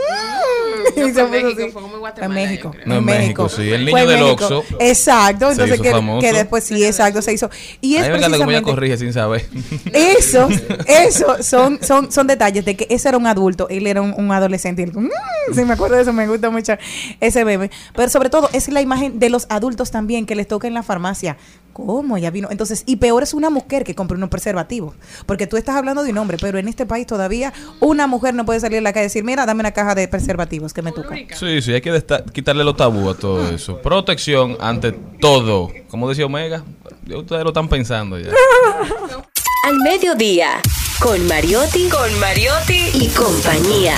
No 0.95 1.07
Y 1.07 1.11
fue 1.11 1.13
se 1.13 1.23
puso 1.23 1.29
México, 1.29 1.61
así. 1.61 1.71
fue 1.71 1.81
como 1.81 2.07
en 2.07 2.31
México. 2.31 2.71
No, 2.85 2.95
en 2.95 3.05
México, 3.05 3.49
sí. 3.49 3.71
El 3.71 3.85
niño 3.85 4.07
del. 4.07 4.23
Oxxo 4.23 4.63
Exacto. 4.79 5.45
se 5.47 5.51
Entonces 5.53 5.75
hizo 5.75 5.83
que, 5.83 5.91
famoso. 5.91 6.21
que 6.21 6.33
después 6.33 6.63
sí, 6.63 6.83
exacto, 6.85 7.21
se 7.21 7.33
hizo. 7.33 7.49
Y 7.81 7.95
es 7.95 8.07
precisamente... 8.09 8.61
corrige 8.63 8.97
sin 8.97 9.13
saber. 9.13 9.45
Eso, 9.91 10.47
eso 10.87 11.41
son, 11.43 11.79
son, 11.81 12.11
son 12.11 12.27
detalles 12.27 12.65
de 12.65 12.75
que 12.75 12.87
ese 12.89 13.09
era 13.09 13.17
un 13.17 13.27
adulto, 13.27 13.67
él 13.69 13.87
era 13.87 14.01
un, 14.01 14.13
un 14.17 14.31
adolescente. 14.31 14.81
Y 14.81 14.85
él, 14.85 14.91
"Mm", 14.93 15.09
sí, 15.53 15.65
me 15.65 15.73
acuerdo 15.73 15.95
de 15.95 16.01
eso, 16.03 16.13
me 16.13 16.27
gusta 16.27 16.49
mucho 16.49 16.73
ese 17.19 17.43
bebé. 17.43 17.69
Pero 17.95 18.09
sobre 18.09 18.29
todo 18.29 18.49
es 18.53 18.67
la 18.69 18.81
imagen 18.81 19.19
de 19.19 19.29
los 19.29 19.45
adultos 19.49 19.91
también 19.91 20.25
que 20.25 20.35
les 20.35 20.47
toca 20.47 20.67
en 20.67 20.73
la 20.73 20.83
farmacia. 20.83 21.37
¿Cómo? 21.73 22.19
Ya 22.19 22.29
vino. 22.29 22.49
Entonces, 22.51 22.83
y 22.85 22.97
peor 22.97 23.23
es 23.23 23.33
una 23.33 23.49
mujer 23.49 23.83
que 23.83 23.95
compra 23.95 24.15
unos 24.15 24.29
preservativos. 24.29 24.93
Porque 25.25 25.47
tú 25.47 25.57
estás 25.57 25.75
hablando 25.75 26.03
de 26.03 26.11
un 26.11 26.19
hombre, 26.19 26.37
pero 26.39 26.59
en 26.59 26.67
este 26.67 26.85
país 26.85 27.07
todavía 27.07 27.51
una 27.79 28.05
mujer 28.05 28.35
no 28.35 28.45
puede 28.45 28.59
salir 28.59 28.77
a 28.77 28.81
la 28.81 28.93
calle 28.93 29.05
y 29.05 29.07
decir, 29.07 29.23
mira, 29.23 29.47
dame 29.47 29.61
una 29.61 29.71
caja 29.71 29.95
de 29.95 30.07
preservativos 30.07 30.71
que 30.71 30.82
me 30.83 30.91
toca. 30.91 31.15
Sí, 31.35 31.61
sí, 31.61 31.73
hay 31.73 31.81
que 31.81 32.03
quitarle 32.33 32.63
los 32.63 32.75
tabú 32.75 33.09
a 33.09 33.15
todo 33.15 33.49
eso. 33.49 33.77
Protección 33.77 34.57
ante 34.59 34.91
todo. 34.91 35.71
Como 35.89 36.09
decía 36.09 36.25
Omega, 36.25 36.63
ya 37.05 37.17
ustedes 37.17 37.43
lo 37.43 37.49
están 37.49 37.67
pensando 37.67 38.19
ya. 38.19 38.29
Al 39.65 39.77
mediodía, 39.77 40.61
con 40.99 41.25
Mariotti, 41.25 41.87
con 41.87 42.19
Mariotti 42.19 42.89
y 42.95 43.07
compañía. 43.07 43.95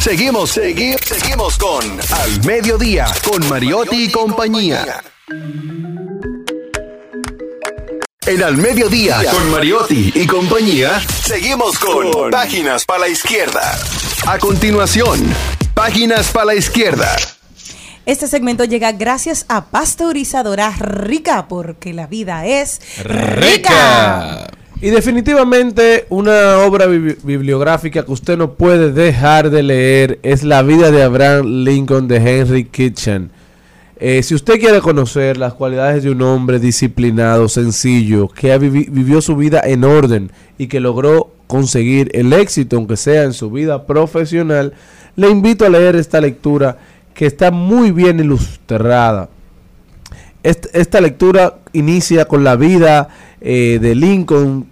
Seguimos, 0.00 0.50
seguimos, 0.50 1.00
seguimos 1.04 1.56
con 1.56 1.84
Al 1.84 2.44
Mediodía, 2.44 3.06
con 3.22 3.48
Mariotti 3.48 4.04
y 4.04 4.10
compañía. 4.10 5.02
En 8.26 8.42
Al 8.42 8.56
Mediodía, 8.56 9.22
con 9.30 9.50
Mariotti 9.50 10.12
y 10.14 10.26
compañía, 10.26 11.00
seguimos 11.24 11.78
con 11.78 12.30
Páginas 12.30 12.84
para 12.84 13.00
la 13.00 13.08
Izquierda. 13.08 13.78
A 14.26 14.38
continuación, 14.38 15.18
Páginas 15.74 16.30
para 16.30 16.46
la 16.46 16.54
Izquierda. 16.54 17.16
Este 18.06 18.26
segmento 18.26 18.64
llega 18.64 18.92
gracias 18.92 19.44
a 19.48 19.66
Pasteurizadora 19.66 20.70
Rica, 20.78 21.46
porque 21.48 21.92
la 21.92 22.06
vida 22.06 22.46
es 22.46 22.80
rica. 23.04 23.36
¡Rica! 23.36 24.46
Y 24.82 24.88
definitivamente 24.90 26.06
una 26.08 26.58
obra 26.60 26.86
bibli- 26.86 27.18
bibliográfica 27.22 28.04
que 28.04 28.12
usted 28.12 28.38
no 28.38 28.54
puede 28.54 28.92
dejar 28.92 29.50
de 29.50 29.62
leer 29.62 30.18
es 30.22 30.42
La 30.42 30.62
vida 30.62 30.90
de 30.90 31.02
Abraham 31.02 31.64
Lincoln 31.64 32.08
de 32.08 32.16
Henry 32.16 32.64
Kitchen. 32.64 33.30
Eh, 34.02 34.22
si 34.22 34.34
usted 34.34 34.58
quiere 34.58 34.80
conocer 34.80 35.36
las 35.36 35.52
cualidades 35.52 36.02
de 36.02 36.10
un 36.10 36.22
hombre 36.22 36.58
disciplinado, 36.58 37.48
sencillo, 37.50 38.28
que 38.28 38.56
vivió 38.58 39.20
su 39.20 39.36
vida 39.36 39.60
en 39.62 39.84
orden 39.84 40.32
y 40.56 40.68
que 40.68 40.80
logró 40.80 41.32
conseguir 41.46 42.10
el 42.14 42.32
éxito, 42.32 42.76
aunque 42.76 42.96
sea 42.96 43.24
en 43.24 43.34
su 43.34 43.50
vida 43.50 43.86
profesional, 43.86 44.72
le 45.16 45.28
invito 45.28 45.66
a 45.66 45.68
leer 45.68 45.96
esta 45.96 46.18
lectura 46.20 46.78
que 47.12 47.26
está 47.26 47.50
muy 47.50 47.90
bien 47.92 48.20
ilustrada. 48.20 49.28
Est- 50.42 50.68
esta 50.72 51.02
lectura 51.02 51.58
inicia 51.74 52.24
con 52.24 52.42
la 52.42 52.56
vida 52.56 53.08
eh, 53.42 53.78
de 53.82 53.94
Lincoln, 53.94 54.66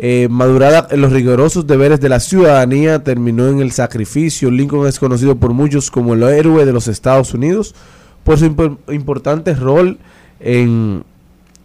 eh, 0.00 0.26
madurada 0.28 0.88
en 0.90 1.00
los 1.02 1.12
rigurosos 1.12 1.68
deberes 1.68 2.00
de 2.00 2.08
la 2.08 2.18
ciudadanía, 2.18 3.04
terminó 3.04 3.46
en 3.46 3.60
el 3.60 3.70
sacrificio. 3.70 4.50
Lincoln 4.50 4.88
es 4.88 4.98
conocido 4.98 5.36
por 5.36 5.52
muchos 5.52 5.92
como 5.92 6.14
el 6.14 6.24
héroe 6.24 6.64
de 6.66 6.72
los 6.72 6.88
Estados 6.88 7.32
Unidos 7.32 7.76
por 8.24 8.38
su 8.38 8.46
impo- 8.46 8.78
importante 8.92 9.54
rol 9.54 9.98
en, 10.40 11.04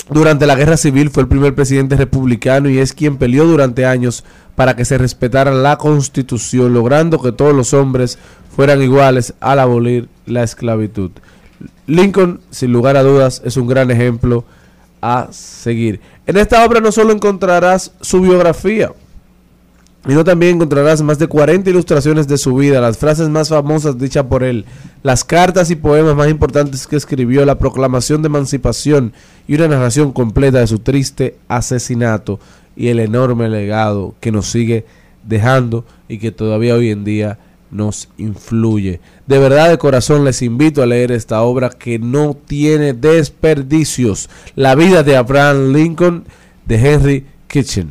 durante 0.10 0.46
la 0.46 0.56
guerra 0.56 0.78
civil. 0.78 1.10
Fue 1.10 1.24
el 1.24 1.30
primer 1.30 1.56
presidente 1.56 1.96
republicano 1.96 2.70
y 2.70 2.80
es 2.80 2.94
quien 2.94 3.18
peleó 3.18 3.46
durante 3.46 3.86
años 3.86 4.24
para 4.56 4.76
que 4.76 4.86
se 4.86 4.98
respetara 4.98 5.52
la 5.52 5.78
constitución, 5.78 6.74
logrando 6.74 7.22
que 7.22 7.32
todos 7.32 7.54
los 7.54 7.74
hombres 7.74 8.18
fueran 8.56 8.82
iguales 8.82 9.34
al 9.40 9.60
abolir 9.60 10.10
la 10.26 10.44
esclavitud. 10.44 11.12
Lincoln, 11.86 12.42
sin 12.50 12.72
lugar 12.74 12.98
a 12.98 13.04
dudas, 13.04 13.42
es 13.46 13.56
un 13.58 13.68
gran 13.68 13.92
ejemplo 13.92 14.46
a 15.02 15.28
seguir. 15.32 16.02
En 16.26 16.38
esta 16.38 16.66
obra 16.66 16.80
no 16.80 16.92
solo 16.92 17.14
encontrarás 17.14 17.94
su 18.02 18.22
biografía, 18.22 18.92
sino 20.08 20.24
también 20.24 20.56
encontrarás 20.56 21.02
más 21.02 21.20
de 21.20 21.28
40 21.28 21.70
ilustraciones 21.70 22.28
de 22.28 22.38
su 22.38 22.56
vida, 22.56 22.80
las 22.80 22.98
frases 22.98 23.28
más 23.28 23.50
famosas 23.50 24.00
dichas 24.00 24.24
por 24.24 24.44
él, 24.44 24.66
las 25.04 25.26
cartas 25.26 25.70
y 25.70 25.76
poemas 25.76 26.16
más 26.16 26.30
importantes 26.30 26.88
que 26.88 26.96
escribió, 26.96 27.46
la 27.46 27.60
proclamación 27.60 28.22
de 28.22 28.28
emancipación 28.28 29.12
y 29.48 29.56
una 29.56 29.68
narración 29.68 30.14
completa 30.14 30.60
de 30.60 30.68
su 30.68 30.80
triste 30.80 31.36
asesinato 31.50 32.40
y 32.78 32.88
el 32.88 33.00
enorme 33.00 33.50
legado 33.50 34.16
que 34.22 34.32
nos 34.32 34.48
sigue 34.48 34.86
dejando 35.28 35.84
y 36.08 36.20
que 36.20 36.32
todavía 36.32 36.76
hoy 36.76 36.90
en 36.90 37.04
día 37.04 37.38
nos 37.70 38.08
influye. 38.18 39.02
De 39.26 39.40
verdad 39.40 39.70
de 39.70 39.78
corazón 39.78 40.24
les 40.24 40.42
invito 40.42 40.82
a 40.82 40.86
leer 40.86 41.12
esta 41.12 41.42
obra 41.42 41.70
que 41.70 42.00
no 42.00 42.34
tiene 42.34 42.94
desperdicios. 42.94 44.30
La 44.56 44.74
vida 44.76 45.04
de 45.04 45.18
Abraham 45.18 45.74
Lincoln 45.74 46.24
de 46.66 46.76
Henry 46.76 47.26
Kitchen. 47.48 47.90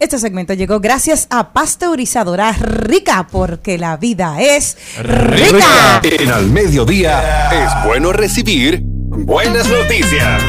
Este 0.00 0.16
segmento 0.20 0.54
llegó 0.54 0.78
gracias 0.78 1.26
a 1.28 1.52
Pasteurizadora 1.52 2.52
Rica, 2.52 3.26
porque 3.30 3.78
la 3.78 3.96
vida 3.96 4.40
es 4.40 4.76
rica. 5.02 6.00
En 6.04 6.30
al 6.30 6.46
mediodía 6.46 7.50
es 7.50 7.84
bueno 7.84 8.12
recibir 8.12 8.80
buenas 8.84 9.68
noticias. 9.68 10.42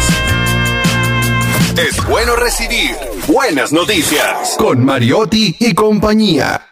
Es 1.75 2.05
bueno 2.05 2.35
recibir 2.35 2.95
buenas 3.25 3.71
noticias 3.71 4.55
con 4.59 4.85
Mariotti 4.85 5.55
y 5.59 5.73
compañía. 5.73 6.68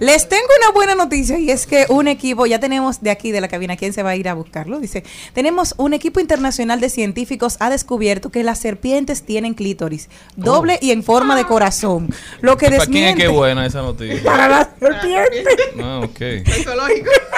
Les 0.00 0.28
tengo 0.28 0.48
una 0.58 0.72
buena 0.74 0.96
noticia 0.96 1.38
y 1.38 1.52
es 1.52 1.68
que 1.68 1.86
un 1.90 2.08
equipo, 2.08 2.44
ya 2.46 2.58
tenemos 2.58 3.00
de 3.02 3.10
aquí 3.10 3.30
de 3.30 3.40
la 3.40 3.46
cabina, 3.46 3.76
¿quién 3.76 3.92
se 3.92 4.02
va 4.02 4.10
a 4.10 4.16
ir 4.16 4.28
a 4.28 4.34
buscarlo? 4.34 4.80
Dice, 4.80 5.04
tenemos 5.32 5.76
un 5.76 5.94
equipo 5.94 6.18
internacional 6.18 6.80
de 6.80 6.90
científicos 6.90 7.56
ha 7.60 7.70
descubierto 7.70 8.30
que 8.30 8.42
las 8.42 8.58
serpientes 8.58 9.22
tienen 9.22 9.54
clítoris, 9.54 10.08
doble 10.34 10.80
y 10.82 10.90
en 10.90 11.04
forma 11.04 11.36
de 11.36 11.44
corazón, 11.44 12.08
lo 12.40 12.56
que 12.56 12.68
¿Para 12.68 12.86
quién 12.86 13.10
es 13.10 13.14
que 13.14 13.28
buena 13.28 13.64
esa 13.64 13.80
noticia? 13.80 14.24
para 14.24 14.48
las 14.48 14.70
serpientes. 14.76 15.46
Ah, 15.80 16.00
ok. 16.02 16.20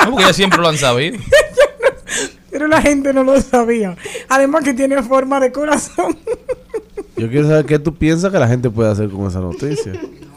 No, 0.06 0.10
porque 0.12 0.24
ya 0.24 0.32
siempre 0.32 0.58
lo 0.58 0.68
han 0.68 0.78
sabido. 0.78 1.18
Pero 2.50 2.66
la 2.66 2.80
gente 2.80 3.12
no 3.12 3.24
lo 3.24 3.38
sabía. 3.42 3.94
Además 4.30 4.64
que 4.64 4.72
tiene 4.72 5.02
forma 5.02 5.38
de 5.38 5.52
corazón. 5.52 6.16
Yo 7.18 7.28
quiero 7.28 7.46
saber 7.46 7.66
qué 7.66 7.78
tú 7.78 7.94
piensas 7.94 8.32
que 8.32 8.38
la 8.38 8.48
gente 8.48 8.70
puede 8.70 8.90
hacer 8.90 9.10
con 9.10 9.26
esa 9.26 9.40
noticia. 9.40 9.92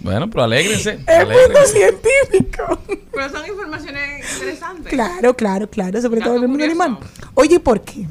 Bueno, 0.00 0.28
pero 0.30 0.44
alégrense. 0.44 0.98
Es 1.06 1.24
mundo 1.24 1.34
alégrense. 1.34 1.72
científico. 1.72 2.78
Pero 3.12 3.28
son 3.30 3.46
informaciones 3.46 4.32
interesantes. 4.34 4.92
Claro, 4.92 5.34
claro, 5.34 5.68
claro, 5.68 6.00
sobre 6.00 6.20
todo 6.20 6.36
en 6.36 6.42
el 6.42 6.48
mundo 6.48 6.64
animal. 6.64 6.98
Oye, 7.34 7.60
¿por 7.60 7.82
qué? 7.82 8.06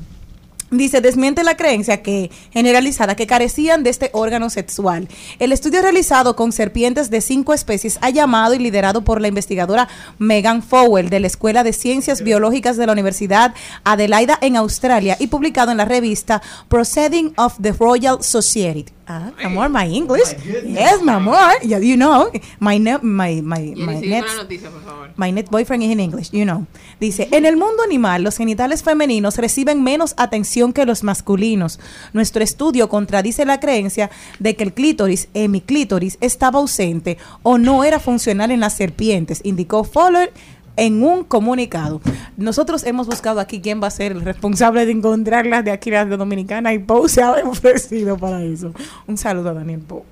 Dice, 0.71 1.01
desmiente 1.01 1.43
la 1.43 1.57
creencia 1.57 2.03
que 2.03 2.29
generalizada 2.51 3.15
que 3.15 3.25
carecían 3.25 3.83
de 3.83 3.89
este 3.89 4.11
órgano 4.13 4.49
sexual. 4.49 5.07
El 5.39 5.51
estudio 5.51 5.81
realizado 5.81 6.35
con 6.35 6.51
serpientes 6.51 7.09
de 7.09 7.21
cinco 7.21 7.53
especies 7.53 7.97
ha 8.01 8.09
llamado 8.09 8.53
y 8.53 8.59
liderado 8.59 9.03
por 9.03 9.19
la 9.19 9.27
investigadora 9.27 9.87
Megan 10.19 10.61
Fowell 10.61 11.09
de 11.09 11.19
la 11.19 11.27
Escuela 11.27 11.63
de 11.63 11.73
Ciencias 11.73 12.21
Biológicas 12.21 12.77
de 12.77 12.85
la 12.85 12.93
Universidad 12.93 13.53
Adelaida 13.83 14.37
en 14.41 14.55
Australia 14.57 15.17
y 15.19 15.27
publicado 15.27 15.71
en 15.71 15.77
la 15.77 15.85
revista 15.85 16.41
Proceeding 16.67 17.33
of 17.37 17.55
the 17.61 17.71
Royal 17.71 18.21
Society. 18.21 18.85
Ah, 19.11 19.31
mi 19.39 19.45
amor, 19.45 19.69
my 19.69 19.97
English. 19.97 20.35
Yes, 20.67 21.01
mi 21.01 21.09
amor. 21.09 21.59
Yeah, 21.63 21.79
you 21.79 21.95
know, 21.95 22.29
my, 22.59 22.77
ne- 22.77 22.99
my, 23.01 23.41
my, 23.41 23.73
my 23.75 23.95
next 24.01 24.35
la 24.35 24.43
noticia, 24.43 24.69
por 24.69 24.83
favor. 24.83 25.09
My 25.15 25.31
net 25.31 25.49
boyfriend 25.49 25.81
is 25.81 25.89
in 25.89 25.99
English, 25.99 26.29
you 26.29 26.43
know. 26.43 26.67
Dice, 26.99 27.27
en 27.31 27.47
el 27.47 27.57
mundo 27.57 27.81
animal, 27.81 28.21
los 28.21 28.37
genitales 28.37 28.83
femeninos 28.83 29.37
reciben 29.37 29.81
menos 29.83 30.13
atención 30.15 30.58
que 30.67 30.85
los 30.85 31.03
masculinos. 31.03 31.79
Nuestro 32.13 32.43
estudio 32.43 32.89
contradice 32.89 33.45
la 33.45 33.59
creencia 33.59 34.09
de 34.39 34.55
que 34.55 34.63
el 34.63 34.73
clítoris, 34.73 35.29
hemiclítoris, 35.33 36.17
estaba 36.21 36.59
ausente 36.59 37.17
o 37.43 37.57
no 37.57 37.83
era 37.83 37.99
funcional 37.99 38.51
en 38.51 38.59
las 38.59 38.73
serpientes, 38.75 39.41
indicó 39.43 39.83
Fowler 39.83 40.33
en 40.75 41.03
un 41.03 41.23
comunicado. 41.23 42.01
Nosotros 42.37 42.85
hemos 42.85 43.07
buscado 43.07 43.39
aquí 43.39 43.61
quién 43.61 43.81
va 43.81 43.87
a 43.87 43.91
ser 43.91 44.11
el 44.11 44.21
responsable 44.21 44.85
de 44.85 44.91
encontrarlas 44.91 45.65
de 45.65 45.71
aquí, 45.71 45.91
las 45.91 46.09
de 46.09 46.17
Dominicana, 46.17 46.73
y 46.73 46.79
Poe 46.79 47.09
se 47.09 47.21
ha 47.21 47.31
ofrecido 47.45 48.17
para 48.17 48.43
eso. 48.43 48.73
Un 49.07 49.17
saludo 49.17 49.49
a 49.49 49.53
Daniel 49.53 49.79
Poe. 49.79 50.03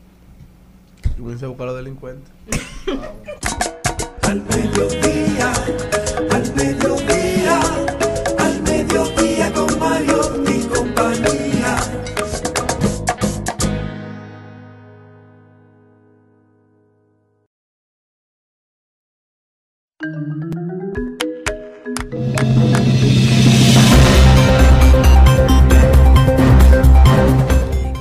Comienza 1.17 1.45
a 1.45 1.49
buscar 1.49 1.67
a 1.67 1.71
los 1.71 1.79
delincuentes. 1.79 2.31
Al 4.23 4.41
mediodía, 4.43 5.53
al 6.31 6.55
mediodía, 6.55 6.96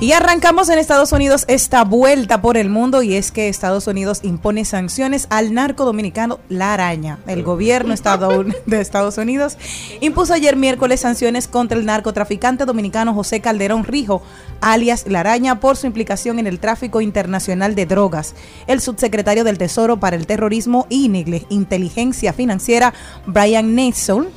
Y 0.07 0.13
arrancamos 0.13 0.69
en 0.69 0.79
Estados 0.79 1.11
Unidos 1.11 1.43
esta 1.49 1.83
vuelta 1.83 2.41
por 2.41 2.55
el 2.55 2.69
mundo 2.69 3.01
y 3.01 3.15
es 3.15 3.33
que 3.33 3.49
Estados 3.49 3.87
Unidos 3.87 4.21
impone 4.23 4.63
sanciones 4.63 5.27
al 5.29 5.53
narco 5.53 5.83
dominicano 5.83 6.39
La 6.47 6.73
Araña. 6.73 7.19
El 7.27 7.43
gobierno 7.43 7.93
de 8.65 8.79
Estados 8.79 9.17
Unidos 9.17 9.57
impuso 9.99 10.33
ayer 10.33 10.55
miércoles 10.55 11.01
sanciones 11.01 11.49
contra 11.49 11.77
el 11.77 11.85
narcotraficante 11.85 12.63
dominicano 12.63 13.13
José 13.13 13.41
Calderón 13.41 13.83
Rijo, 13.83 14.21
alias 14.61 15.07
La 15.07 15.19
Araña, 15.19 15.59
por 15.59 15.75
su 15.75 15.87
implicación 15.87 16.39
en 16.39 16.47
el 16.47 16.59
tráfico 16.59 17.01
internacional 17.01 17.75
de 17.75 17.85
drogas. 17.85 18.33
El 18.67 18.79
subsecretario 18.79 19.43
del 19.43 19.57
Tesoro 19.57 19.99
para 19.99 20.15
el 20.15 20.25
Terrorismo 20.25 20.87
y 20.89 21.11
Inteligencia 21.49 22.31
Financiera, 22.31 22.93
Brian 23.25 23.75
Nelson, 23.75 24.29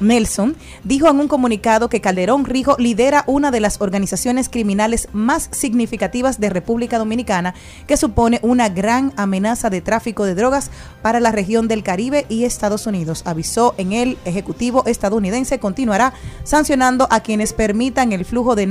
Nelson 0.00 0.56
dijo 0.84 1.08
en 1.08 1.20
un 1.20 1.28
comunicado 1.28 1.88
que 1.88 2.00
Calderón 2.00 2.44
Rijo 2.44 2.76
lidera 2.78 3.24
una 3.26 3.50
de 3.50 3.60
las 3.60 3.80
organizaciones 3.80 4.48
criminales 4.48 5.08
más 5.12 5.48
significativas 5.52 6.40
de 6.40 6.50
República 6.50 6.98
Dominicana, 6.98 7.54
que 7.86 7.96
supone 7.96 8.40
una 8.42 8.68
gran 8.68 9.12
amenaza 9.16 9.70
de 9.70 9.80
tráfico 9.80 10.24
de 10.24 10.34
drogas 10.34 10.70
para 11.02 11.20
la 11.20 11.32
región 11.32 11.68
del 11.68 11.82
Caribe 11.82 12.26
y 12.28 12.44
Estados 12.44 12.86
Unidos. 12.86 13.22
Avisó 13.26 13.74
en 13.78 13.92
el 13.92 14.18
Ejecutivo 14.24 14.84
estadounidense 14.86 15.58
continuará 15.58 16.12
sancionando 16.44 17.06
a 17.10 17.20
quienes 17.20 17.52
permitan 17.52 18.12
el 18.12 18.24
flujo 18.24 18.54
de, 18.56 18.66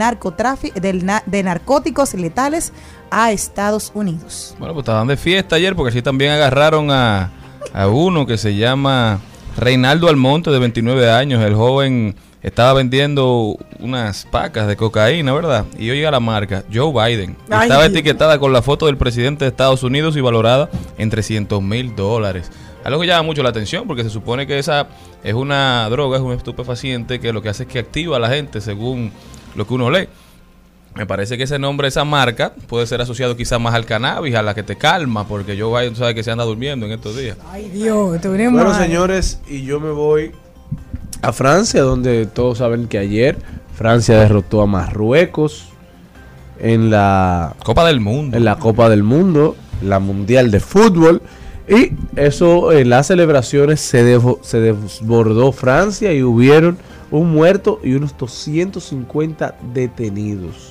del 0.82 1.06
na- 1.06 1.24
de 1.26 1.44
narcóticos 1.44 2.14
letales 2.14 2.74
a 3.12 3.32
Estados 3.32 3.92
Unidos. 3.94 4.56
Bueno, 4.60 4.74
pues 4.74 4.84
estaban 4.84 5.08
de 5.08 5.18
fiesta 5.18 5.56
ayer 5.56 5.76
porque 5.76 5.90
así 5.90 6.02
también 6.02 6.32
agarraron 6.32 6.92
a, 6.92 7.32
a 7.74 7.88
uno 7.88 8.26
que 8.26 8.38
se 8.38 8.56
llama 8.56 9.20
Reinaldo 9.60 10.08
Almonte, 10.08 10.52
de 10.52 10.60
29 10.60 11.12
años. 11.12 11.44
El 11.44 11.54
joven 11.54 12.16
estaba 12.42 12.74
vendiendo 12.74 13.58
unas 13.80 14.26
pacas 14.26 14.68
de 14.68 14.78
cocaína, 14.78 15.34
¿verdad? 15.34 15.66
Y 15.78 15.90
oiga 15.90 16.10
la 16.12 16.22
marca, 16.22 16.64
Joe 16.74 16.94
Biden. 16.94 17.36
Ay, 17.50 17.64
estaba 17.64 17.86
etiquetada 17.86 18.40
con 18.40 18.54
la 18.54 18.62
foto 18.62 18.86
del 18.86 18.98
presidente 18.98 19.44
de 19.44 19.50
Estados 19.50 19.84
Unidos 19.84 20.16
y 20.16 20.22
valorada 20.22 20.70
en 20.98 21.10
300 21.10 21.62
mil 21.62 21.96
dólares. 21.96 22.50
Algo 22.86 23.02
que 23.02 23.08
llama 23.08 23.24
mucho 23.24 23.44
la 23.44 23.50
atención 23.50 23.86
porque 23.86 24.04
se 24.04 24.10
supone 24.10 24.48
que 24.48 24.58
esa 24.58 24.88
es 25.24 25.34
una 25.34 25.90
droga, 25.90 26.18
es 26.18 26.24
un 26.24 26.32
estupefaciente 26.32 27.20
que 27.20 27.34
lo 27.34 27.42
que 27.42 27.50
hace 27.50 27.64
es 27.64 27.70
que 27.70 27.80
activa 27.80 28.16
a 28.16 28.20
la 28.20 28.30
gente 28.30 28.62
según 28.62 29.12
lo 29.56 29.68
que 29.68 29.74
uno 29.74 29.90
lee. 29.90 30.08
Me 31.00 31.06
parece 31.06 31.38
que 31.38 31.44
ese 31.44 31.58
nombre, 31.58 31.88
esa 31.88 32.04
marca, 32.04 32.52
puede 32.68 32.86
ser 32.86 33.00
asociado 33.02 33.38
quizás 33.38 33.60
más 33.60 33.74
al 33.74 33.86
cannabis, 33.86 34.36
a 34.36 34.42
la 34.42 34.54
que 34.54 34.64
te 34.64 34.76
calma, 34.76 35.26
porque 35.26 35.58
Joe 35.58 35.80
Biden 35.82 35.96
sabe 35.96 36.14
que 36.14 36.24
se 36.24 36.30
anda 36.32 36.44
durmiendo 36.44 36.86
en 36.86 36.92
estos 36.92 37.16
días. 37.16 37.38
Ay 37.50 37.70
Dios, 37.70 38.20
tenemos 38.20 38.62
Bueno, 38.62 38.78
señores, 38.78 39.40
y 39.48 39.64
yo 39.64 39.80
me 39.80 39.92
voy 39.92 40.34
a 41.22 41.32
Francia, 41.32 41.84
donde 41.84 42.26
todos 42.26 42.58
saben 42.58 42.88
que 42.90 42.98
ayer 42.98 43.38
Francia 43.76 44.20
derrotó 44.20 44.62
a 44.62 44.66
Marruecos 44.66 45.70
en 46.60 46.90
la 46.92 47.56
Copa 47.64 47.86
del 47.88 48.02
Mundo. 48.02 48.36
en 48.36 48.44
la 48.44 48.58
Copa 48.58 48.90
del 48.90 49.04
Mundo, 49.04 49.56
la 49.82 50.00
Mundial 50.00 50.52
de 50.52 50.60
Fútbol. 50.60 51.22
Y 51.70 51.94
eso 52.18 52.74
en 52.74 52.90
las 52.90 53.08
celebraciones 53.08 53.80
se, 53.80 54.04
devo- 54.04 54.40
se 54.42 54.60
desbordó 54.60 55.54
Francia 55.54 56.12
y 56.12 56.24
hubieron 56.24 56.78
un 57.10 57.32
muerto 57.32 57.80
y 57.86 57.94
unos 57.94 58.18
250 58.18 59.56
detenidos. 59.74 60.69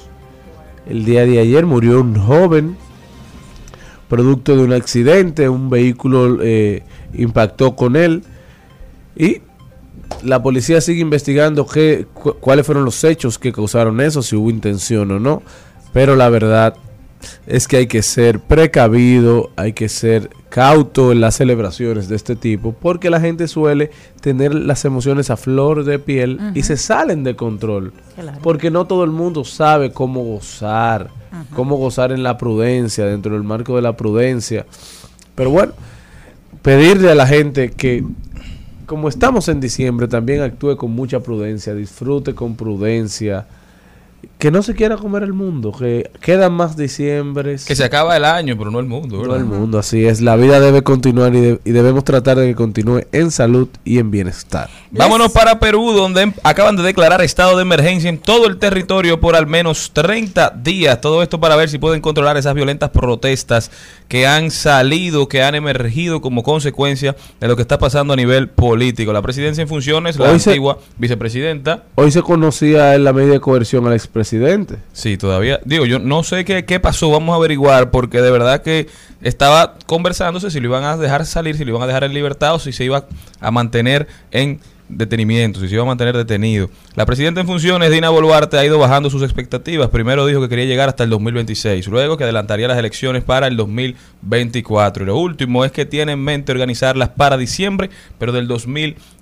El 0.88 1.04
día 1.04 1.26
de 1.26 1.38
ayer 1.38 1.66
murió 1.66 2.00
un 2.00 2.14
joven 2.18 2.76
producto 4.08 4.56
de 4.56 4.62
un 4.62 4.72
accidente, 4.72 5.48
un 5.48 5.68
vehículo 5.68 6.38
eh, 6.42 6.82
impactó 7.12 7.76
con 7.76 7.94
él 7.94 8.22
y 9.14 9.42
la 10.22 10.42
policía 10.42 10.80
sigue 10.80 11.00
investigando 11.02 11.66
qué, 11.66 12.06
cu- 12.14 12.34
cuáles 12.40 12.64
fueron 12.64 12.84
los 12.86 13.04
hechos 13.04 13.38
que 13.38 13.52
causaron 13.52 14.00
eso, 14.00 14.22
si 14.22 14.34
hubo 14.34 14.48
intención 14.48 15.10
o 15.10 15.18
no. 15.18 15.42
Pero 15.92 16.16
la 16.16 16.30
verdad 16.30 16.74
es 17.46 17.68
que 17.68 17.76
hay 17.78 17.86
que 17.86 18.02
ser 18.02 18.40
precavido, 18.40 19.50
hay 19.56 19.74
que 19.74 19.88
ser 19.90 20.30
cauto 20.48 21.12
en 21.12 21.20
las 21.20 21.36
celebraciones 21.36 22.08
de 22.08 22.16
este 22.16 22.36
tipo, 22.36 22.72
porque 22.72 23.10
la 23.10 23.20
gente 23.20 23.48
suele 23.48 23.90
tener 24.20 24.54
las 24.54 24.84
emociones 24.84 25.30
a 25.30 25.36
flor 25.36 25.84
de 25.84 25.98
piel 25.98 26.40
y 26.54 26.62
se 26.62 26.76
salen 26.76 27.24
de 27.24 27.36
control. 27.36 27.92
Claro. 28.14 28.38
Porque 28.42 28.70
no 28.70 28.86
todo 28.86 29.04
el 29.04 29.10
mundo 29.10 29.44
sabe 29.44 29.92
cómo 29.92 30.24
gozar, 30.24 31.10
cómo 31.54 31.76
gozar 31.76 32.12
en 32.12 32.22
la 32.22 32.38
prudencia, 32.38 33.04
dentro 33.06 33.34
del 33.34 33.42
marco 33.42 33.76
de 33.76 33.82
la 33.82 33.96
prudencia. 33.96 34.66
Pero 35.34 35.50
bueno, 35.50 35.72
pedirle 36.62 37.10
a 37.10 37.14
la 37.14 37.26
gente 37.26 37.70
que, 37.70 38.04
como 38.86 39.08
estamos 39.08 39.48
en 39.48 39.60
diciembre, 39.60 40.08
también 40.08 40.40
actúe 40.40 40.76
con 40.76 40.90
mucha 40.90 41.20
prudencia, 41.20 41.74
disfrute 41.74 42.34
con 42.34 42.56
prudencia, 42.56 43.46
que 44.38 44.52
no 44.52 44.62
se 44.62 44.74
quiera 44.74 44.96
comer 44.96 45.24
el 45.24 45.32
mundo, 45.32 45.72
que 45.76 46.10
quedan 46.20 46.52
más 46.52 46.76
diciembres. 46.76 47.64
Que 47.64 47.74
se 47.74 47.82
acaba 47.82 48.16
el 48.16 48.24
año, 48.24 48.56
pero 48.56 48.70
no 48.70 48.78
el 48.78 48.86
mundo, 48.86 49.20
¿verdad? 49.20 49.38
el 49.38 49.44
mundo, 49.44 49.80
así 49.80 50.06
es. 50.06 50.20
La 50.20 50.36
vida 50.36 50.60
debe 50.60 50.82
continuar 50.82 51.34
y, 51.34 51.40
de- 51.40 51.60
y 51.64 51.70
debemos 51.72 52.04
tratar 52.04 52.36
de 52.38 52.46
que 52.46 52.54
continúe 52.54 53.00
en 53.10 53.32
salud 53.32 53.66
y 53.84 53.98
en 53.98 54.12
bienestar. 54.12 54.70
Vámonos 54.92 55.32
para 55.32 55.58
Perú, 55.58 55.90
donde 55.92 56.22
em- 56.22 56.32
acaban 56.44 56.76
de 56.76 56.84
declarar 56.84 57.20
estado 57.20 57.56
de 57.56 57.62
emergencia 57.62 58.08
en 58.08 58.18
todo 58.18 58.46
el 58.46 58.58
territorio 58.58 59.18
por 59.18 59.34
al 59.34 59.48
menos 59.48 59.90
30 59.92 60.50
días. 60.62 61.00
Todo 61.00 61.22
esto 61.24 61.40
para 61.40 61.56
ver 61.56 61.68
si 61.68 61.78
pueden 61.78 62.00
controlar 62.00 62.36
esas 62.36 62.54
violentas 62.54 62.90
protestas 62.90 63.72
que 64.06 64.26
han 64.28 64.52
salido, 64.52 65.26
que 65.28 65.42
han 65.42 65.56
emergido 65.56 66.20
como 66.20 66.44
consecuencia 66.44 67.16
de 67.40 67.48
lo 67.48 67.56
que 67.56 67.62
está 67.62 67.78
pasando 67.78 68.12
a 68.12 68.16
nivel 68.16 68.48
político. 68.48 69.12
La 69.12 69.20
presidencia 69.20 69.62
en 69.62 69.68
funciones, 69.68 70.16
la 70.16 70.30
Hoy 70.30 70.38
se- 70.38 70.50
antigua 70.50 70.78
vicepresidenta, 70.96 71.82
Hoy 71.96 72.12
se 72.12 72.22
conocía 72.22 72.94
en 72.94 73.02
la 73.02 73.12
medida 73.12 73.32
de 73.32 73.40
coerción 73.40 73.84
al 73.88 73.94
expresidente. 73.94 74.27
Sí, 74.92 75.16
todavía. 75.16 75.60
Digo, 75.64 75.86
yo 75.86 75.98
no 75.98 76.22
sé 76.22 76.44
qué, 76.44 76.64
qué 76.64 76.80
pasó, 76.80 77.10
vamos 77.10 77.32
a 77.32 77.36
averiguar, 77.36 77.90
porque 77.90 78.20
de 78.20 78.30
verdad 78.30 78.62
que 78.62 78.88
estaba 79.22 79.74
conversándose 79.86 80.50
si 80.50 80.60
lo 80.60 80.68
iban 80.68 80.84
a 80.84 80.96
dejar 80.96 81.24
salir, 81.26 81.56
si 81.56 81.64
lo 81.64 81.70
iban 81.70 81.82
a 81.82 81.86
dejar 81.86 82.04
en 82.04 82.14
libertad 82.14 82.54
o 82.54 82.58
si 82.58 82.72
se 82.72 82.84
iba 82.84 83.06
a 83.40 83.50
mantener 83.50 84.06
en 84.30 84.60
detenimiento, 84.88 85.60
si 85.60 85.68
se 85.68 85.74
iba 85.74 85.82
a 85.82 85.86
mantener 85.86 86.16
detenido. 86.16 86.70
La 86.94 87.06
presidenta 87.06 87.40
en 87.40 87.46
funciones, 87.46 87.90
Dina 87.90 88.10
Boluarte, 88.10 88.58
ha 88.58 88.64
ido 88.64 88.78
bajando 88.78 89.10
sus 89.10 89.22
expectativas. 89.22 89.88
Primero 89.88 90.26
dijo 90.26 90.40
que 90.40 90.48
quería 90.48 90.64
llegar 90.64 90.88
hasta 90.88 91.04
el 91.04 91.10
2026, 91.10 91.86
luego 91.88 92.16
que 92.16 92.24
adelantaría 92.24 92.68
las 92.68 92.78
elecciones 92.78 93.22
para 93.22 93.46
el 93.46 93.56
2024. 93.56 95.04
Y 95.04 95.06
lo 95.06 95.16
último 95.16 95.64
es 95.64 95.72
que 95.72 95.86
tiene 95.86 96.12
en 96.12 96.20
mente 96.20 96.52
organizarlas 96.52 97.10
para 97.10 97.36
diciembre, 97.36 97.90
pero 98.18 98.32
del 98.32 98.48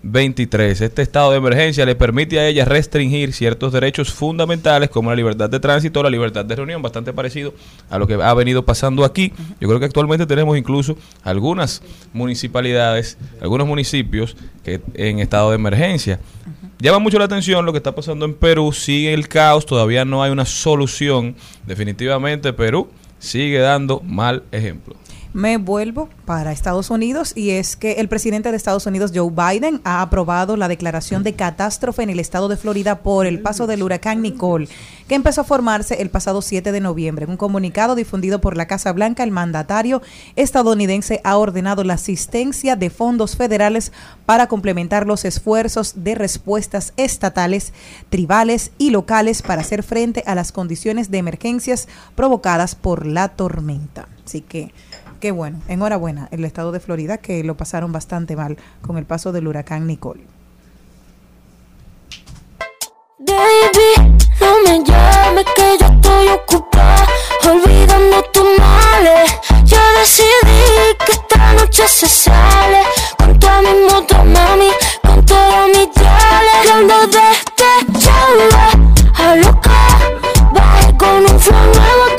2023. 0.07 0.81
Este 0.81 1.03
estado 1.03 1.33
de 1.33 1.39
emergencia 1.39 1.85
le 1.85 1.95
permite 1.95 2.39
a 2.39 2.47
ella 2.47 2.65
restringir 2.65 3.33
ciertos 3.33 3.73
derechos 3.73 4.13
fundamentales 4.13 4.89
como 4.91 5.11
la 5.11 5.17
libertad 5.17 5.51
de 5.51 5.61
tránsito 5.61 6.03
la 6.03 6.11
libertad 6.11 6.45
de 6.45 6.55
reunión, 6.55 6.81
bastante 6.83 7.13
parecido 7.13 7.55
a 7.91 7.99
lo 7.99 8.07
que 8.07 8.15
ha 8.15 8.35
venido 8.35 8.65
pasando 8.65 9.05
aquí. 9.05 9.33
Yo 9.61 9.69
creo 9.69 9.81
que 9.81 9.87
actualmente 9.87 10.27
tenemos 10.27 10.57
incluso 10.57 10.97
algunas 11.23 11.83
municipalidades, 12.13 13.19
algunos 13.41 13.67
municipios 13.67 14.37
que 14.65 14.81
en 14.95 15.19
estado 15.19 15.51
de 15.51 15.57
emergencia. 15.57 16.21
Llama 16.79 16.99
mucho 16.99 17.19
la 17.19 17.25
atención 17.25 17.65
lo 17.65 17.73
que 17.73 17.79
está 17.79 17.95
pasando 17.95 18.27
en 18.27 18.35
Perú, 18.35 18.73
sigue 18.73 19.15
el 19.15 19.29
caos, 19.29 19.67
todavía 19.67 20.05
no 20.05 20.23
hay 20.23 20.31
una 20.31 20.45
solución. 20.45 21.35
Definitivamente 21.67 22.53
Perú 22.53 22.89
sigue 23.19 23.59
dando 23.59 24.01
mal 24.01 24.43
ejemplo. 24.53 24.95
Me 25.37 25.59
vuelvo 25.59 26.09
para 26.25 26.51
Estados 26.51 26.89
Unidos 26.89 27.35
y 27.37 27.51
es 27.51 27.77
que 27.77 27.93
el 28.01 28.09
presidente 28.09 28.51
de 28.51 28.57
Estados 28.57 28.87
Unidos, 28.87 29.13
Joe 29.15 29.31
Biden, 29.31 29.83
ha 29.85 30.01
aprobado 30.01 30.57
la 30.57 30.67
declaración 30.67 31.25
de 31.25 31.35
catástrofe 31.35 32.03
en 32.03 32.09
el 32.09 32.21
estado 32.21 32.49
de 32.49 32.57
Florida 32.57 33.01
por 33.03 33.27
el 33.27 33.43
paso 33.43 33.67
del 33.67 33.83
huracán 33.83 34.23
Nicole, 34.23 34.67
que 35.07 35.15
empezó 35.15 35.43
a 35.43 35.45
formarse 35.45 36.01
el 36.01 36.09
pasado 36.09 36.41
7 36.41 36.73
de 36.73 36.81
noviembre. 36.81 37.27
En 37.27 37.33
un 37.33 37.37
comunicado 37.37 37.95
difundido 37.95 38.41
por 38.41 38.57
la 38.57 38.67
Casa 38.67 38.95
Blanca, 38.95 39.25
el 39.25 39.31
mandatario 39.31 40.01
estadounidense 40.37 41.21
ha 41.23 41.37
ordenado 41.37 41.85
la 41.85 41.95
asistencia 41.95 42.75
de 42.75 42.89
fondos 42.89 43.37
federales 43.37 43.93
para 44.25 44.47
complementar 44.47 45.07
los 45.07 45.27
esfuerzos 45.27 46.03
de 46.03 46.15
respuestas 46.15 46.95
estatales, 46.97 47.75
tribales 48.09 48.71
y 48.79 48.89
locales 48.89 49.43
para 49.43 49.61
hacer 49.61 49.83
frente 49.83 50.25
a 50.27 50.35
las 50.35 50.51
condiciones 50.51 51.11
de 51.11 51.19
emergencias 51.19 51.89
provocadas 52.15 52.75
por 52.75 53.05
la 53.05 53.29
tormenta. 53.29 54.09
Así 54.25 54.41
que 54.41 54.73
Qué 55.27 55.33
bueno, 55.33 55.61
enhorabuena 55.67 56.29
el 56.31 56.45
estado 56.45 56.71
de 56.71 56.79
Florida 56.79 57.19
que 57.19 57.43
lo 57.43 57.57
pasaron 57.57 57.91
bastante 57.91 58.37
mal 58.37 58.57
con 58.81 58.97
el 58.97 59.07
paso 59.07 59.33
del 59.33 59.49
huracán 59.49 59.85
Nicole. 59.85 60.25
Baby, 63.19 64.15
no 64.41 64.63
me 64.65 64.85
llames 64.85 65.45
que 65.57 65.79
yo 65.81 65.87
estoy 65.87 66.29
ocupada. 66.29 67.09
Olvidando 67.43 68.23
tus 68.33 68.45
males. 68.57 69.33
Yo 69.65 69.79
decidí 69.99 70.95
que 71.05 71.11
esta 71.11 71.55
noche 71.55 71.89
se 71.89 72.07
sale. 72.07 72.83
Con 73.19 73.37
toda 73.41 73.63
mi 73.63 73.81
moto, 73.91 74.25
mami 74.25 74.71
Con 75.03 75.27
todos 75.27 75.67
mis 75.71 75.93
diales. 75.93 76.55
Yo 76.65 76.75
ando 76.75 77.01
despechada 77.09 78.71
A 79.17 79.35
loca 79.35 79.99
Bajé 80.53 80.97
con 80.97 81.19
un 81.19 81.41
flow 81.41 81.65
nuevo 81.75 82.16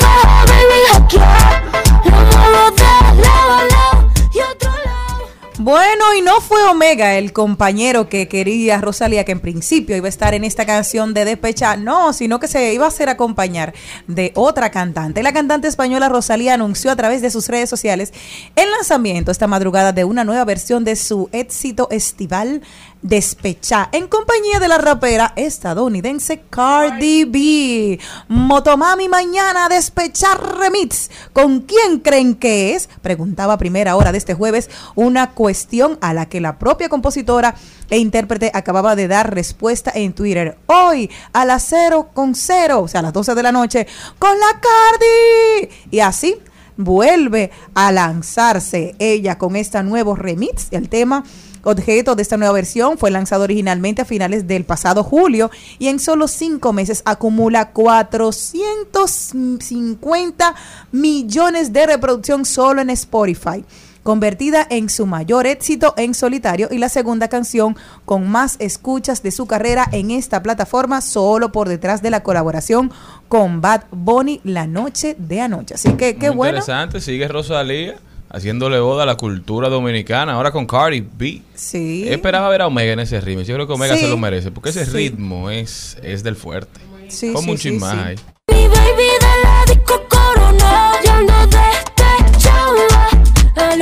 Bueno, 5.68 6.14
y 6.18 6.22
no 6.22 6.40
fue 6.40 6.64
Omega 6.64 7.16
el 7.16 7.34
compañero 7.34 8.08
que 8.08 8.30
quería 8.30 8.80
Rosalía, 8.80 9.26
que 9.26 9.34
en 9.34 9.42
principio 9.42 9.98
iba 9.98 10.06
a 10.06 10.08
estar 10.08 10.34
en 10.34 10.46
esta 10.46 10.66
canción 10.66 11.14
de 11.14 11.26
Despecha, 11.26 11.76
no, 11.76 12.14
sino 12.14 12.40
que 12.40 12.48
se 12.48 12.74
iba 12.74 12.86
a 12.86 12.88
hacer 12.88 13.10
acompañar 13.10 13.74
de 14.08 14.32
otra 14.36 14.72
cantante. 14.72 15.22
La 15.24 15.34
cantante 15.34 15.68
española 15.68 16.08
Rosalía 16.08 16.54
anunció 16.54 16.90
a 16.90 16.96
través 16.96 17.22
de 17.22 17.32
sus 17.32 17.50
redes 17.50 17.70
sociales 17.70 18.14
el 18.56 18.72
lanzamiento 18.72 19.30
esta 19.30 19.48
madrugada 19.48 19.92
de 19.92 20.06
una 20.06 20.24
nueva 20.24 20.46
versión 20.46 20.86
de 20.86 20.96
su 20.96 21.28
éxito 21.34 21.90
estival 21.92 22.62
Despecha, 23.04 23.90
en 23.92 24.08
compañía 24.08 24.60
de 24.60 24.68
la 24.68 24.80
rapera 24.80 25.32
estadounidense 25.36 26.42
Cardi 26.50 27.26
B. 27.26 28.00
Motomami 28.28 29.08
mañana 29.08 29.70
Despechar 29.70 30.58
Remix. 30.58 31.12
¿Con 31.32 31.62
quién 31.62 32.00
creen 32.00 32.34
que 32.34 32.74
es? 32.74 32.90
Preguntaba 33.04 33.54
a 33.54 33.58
primera 33.60 33.96
hora 33.96 34.12
de 34.12 34.18
este 34.18 34.34
jueves 34.34 34.72
una 34.96 35.32
cuestión 35.32 36.00
a 36.02 36.16
la 36.16 36.28
que 36.28 36.42
la 36.42 36.58
propia 36.58 36.90
compositora 36.90 37.54
e 37.92 38.00
intérprete 38.00 38.50
acababa 38.54 38.96
de 38.96 39.08
dar 39.08 39.32
respuesta 39.32 39.92
en 39.94 40.14
Twitter. 40.14 40.58
Hoy 40.66 41.12
a 41.34 41.46
las 41.46 41.68
0 41.70 42.10
con 42.16 42.34
0, 42.34 42.82
o 42.82 42.88
sea, 42.88 43.02
a 43.02 43.04
las 43.04 43.14
12 43.14 43.36
de 43.36 43.44
la 43.44 43.52
noche, 43.52 43.88
con 44.18 44.32
la 44.40 44.60
Cardi. 44.60 45.70
Y 45.92 46.00
así 46.00 46.36
vuelve 46.78 47.52
a 47.76 47.92
lanzarse 47.92 48.96
ella 48.98 49.38
con 49.38 49.56
este 49.56 49.82
nuevo 49.84 50.16
remix. 50.16 50.68
El 50.72 50.90
tema 50.90 51.24
objeto 51.64 52.16
de 52.16 52.22
esta 52.22 52.38
nueva 52.38 52.54
versión 52.54 52.98
fue 52.98 53.12
lanzado 53.12 53.44
originalmente 53.44 54.02
a 54.02 54.06
finales 54.06 54.48
del 54.48 54.64
pasado 54.66 55.04
julio 55.04 55.52
y 55.80 55.88
en 55.88 56.00
solo 56.00 56.28
cinco 56.28 56.74
meses 56.74 57.02
acumula 57.06 57.72
450 57.72 60.56
millones 60.92 61.72
de 61.74 61.86
reproducción 61.86 62.46
solo 62.46 62.82
en 62.82 62.90
Spotify 62.92 63.66
convertida 64.08 64.66
en 64.70 64.90
su 64.90 65.06
mayor 65.06 65.48
éxito 65.48 65.94
en 65.98 66.14
solitario 66.14 66.70
y 66.72 66.78
la 66.78 66.88
segunda 66.88 67.28
canción 67.28 67.76
con 68.06 68.30
más 68.30 68.56
escuchas 68.60 69.22
de 69.22 69.32
su 69.32 69.48
carrera 69.48 69.86
en 69.92 70.12
esta 70.12 70.42
plataforma, 70.42 71.02
solo 71.02 71.52
por 71.52 71.68
detrás 71.68 72.02
de 72.02 72.10
la 72.10 72.24
colaboración 72.24 72.90
con 73.28 73.60
Bad 73.60 73.84
Bunny 73.92 74.40
La 74.46 74.66
Noche 74.66 75.18
de 75.20 75.42
Anoche. 75.42 75.74
Así 75.74 75.92
que 75.96 76.16
qué 76.16 76.30
Muy 76.30 76.38
bueno. 76.38 76.60
Interesante, 76.60 77.02
sigue 77.02 77.28
Rosalía 77.28 77.98
haciéndole 78.30 78.80
boda 78.80 79.04
a 79.04 79.06
la 79.06 79.16
cultura 79.16 79.70
dominicana, 79.70 80.34
ahora 80.34 80.52
con 80.52 80.66
Cardi 80.66 81.02
B. 81.18 81.42
Sí. 81.56 82.06
Esperaba 82.08 82.50
ver 82.50 82.62
a 82.62 82.68
Omega 82.68 82.94
en 82.94 83.00
ese 83.00 83.20
ritmo. 83.22 83.42
Yo 83.44 83.56
creo 83.56 83.68
que 83.68 83.74
Omega 83.74 83.96
Sí. 83.96 84.02
se 84.02 84.08
lo 84.10 84.18
merece, 84.18 84.52
porque 84.52 84.70
ese 84.70 84.86
Sí. 84.86 84.92
ritmo 84.92 85.50
es, 85.50 85.98
es 86.04 86.24
del 86.24 86.36
fuerte. 86.36 86.80
Sí, 87.10 87.32
Como 87.32 87.46
sí, 87.46 87.52
un 87.52 87.58
sí, 87.58 87.70
chin 87.70 87.80
más 87.80 87.94
sí. 87.94 88.00
ahí. 88.00 88.16
Mi 88.50 88.68
baby 88.68 89.04
de 89.04 89.44
la 89.44 89.64
disco 89.66 90.02
corona 90.10 90.92
me 91.02 91.08
libre 91.08 91.36
de 91.46 92.52
volver 92.66 93.08
A 93.56 93.76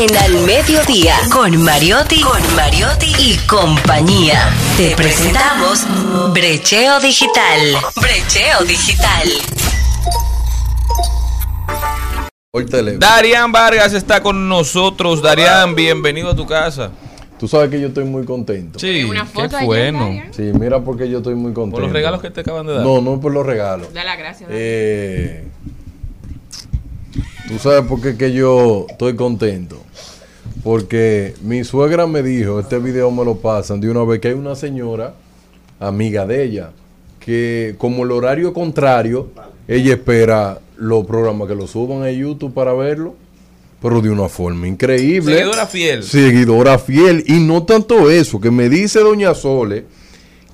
en 0.00 0.16
Al 0.16 0.46
Mediodía 0.46 1.14
con 1.30 1.62
Mariotti, 1.62 2.22
con 2.22 2.40
Mariotti 2.56 3.12
y 3.18 3.36
compañía. 3.46 4.48
Te 4.78 4.96
presentamos 4.96 5.84
Brecheo 6.32 7.00
Digital. 7.00 7.60
Brecheo 8.00 8.64
Digital. 8.66 9.28
Hoy 12.50 12.64
teléfono. 12.64 12.98
Darían 12.98 13.52
Vargas 13.52 13.92
está 13.92 14.22
con 14.22 14.48
nosotros. 14.48 15.20
Darían, 15.20 15.74
bienvenido 15.74 16.30
a 16.30 16.34
tu 16.34 16.46
casa. 16.46 16.90
Tú 17.38 17.46
sabes 17.46 17.68
que 17.68 17.78
yo 17.78 17.88
estoy 17.88 18.04
muy 18.04 18.24
contento. 18.24 18.78
Sí, 18.78 19.04
Una 19.04 19.26
foto 19.26 19.58
qué 19.58 19.66
bueno. 19.66 20.22
Sí, 20.30 20.50
mira 20.58 20.80
porque 20.80 21.10
yo 21.10 21.18
estoy 21.18 21.34
muy 21.34 21.52
contento. 21.52 21.76
Por 21.76 21.82
los 21.82 21.92
regalos 21.92 22.22
que 22.22 22.30
te 22.30 22.40
acaban 22.40 22.66
de 22.66 22.72
dar. 22.72 22.82
No, 22.86 23.02
no 23.02 23.20
por 23.20 23.32
los 23.32 23.44
regalos. 23.44 23.92
Da 23.92 24.02
la 24.04 24.16
gracia. 24.16 24.46
Darían. 24.46 24.64
Eh, 24.64 25.44
tú 27.48 27.58
sabes 27.58 27.82
por 27.82 28.00
qué 28.00 28.16
que 28.16 28.32
yo 28.32 28.86
estoy 28.88 29.14
contento. 29.14 29.89
Porque 30.62 31.34
mi 31.42 31.64
suegra 31.64 32.06
me 32.06 32.22
dijo, 32.22 32.60
este 32.60 32.78
video 32.78 33.10
me 33.10 33.24
lo 33.24 33.36
pasan 33.36 33.80
de 33.80 33.90
una 33.90 34.04
vez 34.04 34.20
que 34.20 34.28
hay 34.28 34.34
una 34.34 34.54
señora, 34.54 35.14
amiga 35.78 36.26
de 36.26 36.44
ella, 36.44 36.70
que 37.18 37.74
como 37.78 38.04
el 38.04 38.12
horario 38.12 38.52
contrario, 38.52 39.28
ella 39.66 39.94
espera 39.94 40.60
los 40.76 41.06
programas 41.06 41.48
que 41.48 41.54
lo 41.54 41.66
suban 41.66 42.02
a 42.02 42.10
YouTube 42.10 42.52
para 42.52 42.72
verlo, 42.74 43.14
pero 43.80 44.00
de 44.00 44.10
una 44.10 44.28
forma 44.28 44.68
increíble. 44.68 45.34
Seguidora 45.36 45.66
fiel. 45.66 46.02
Seguidora 46.02 46.78
fiel. 46.78 47.24
Y 47.26 47.40
no 47.40 47.62
tanto 47.62 48.10
eso, 48.10 48.40
que 48.40 48.50
me 48.50 48.68
dice 48.68 49.00
Doña 49.00 49.34
Sole 49.34 49.84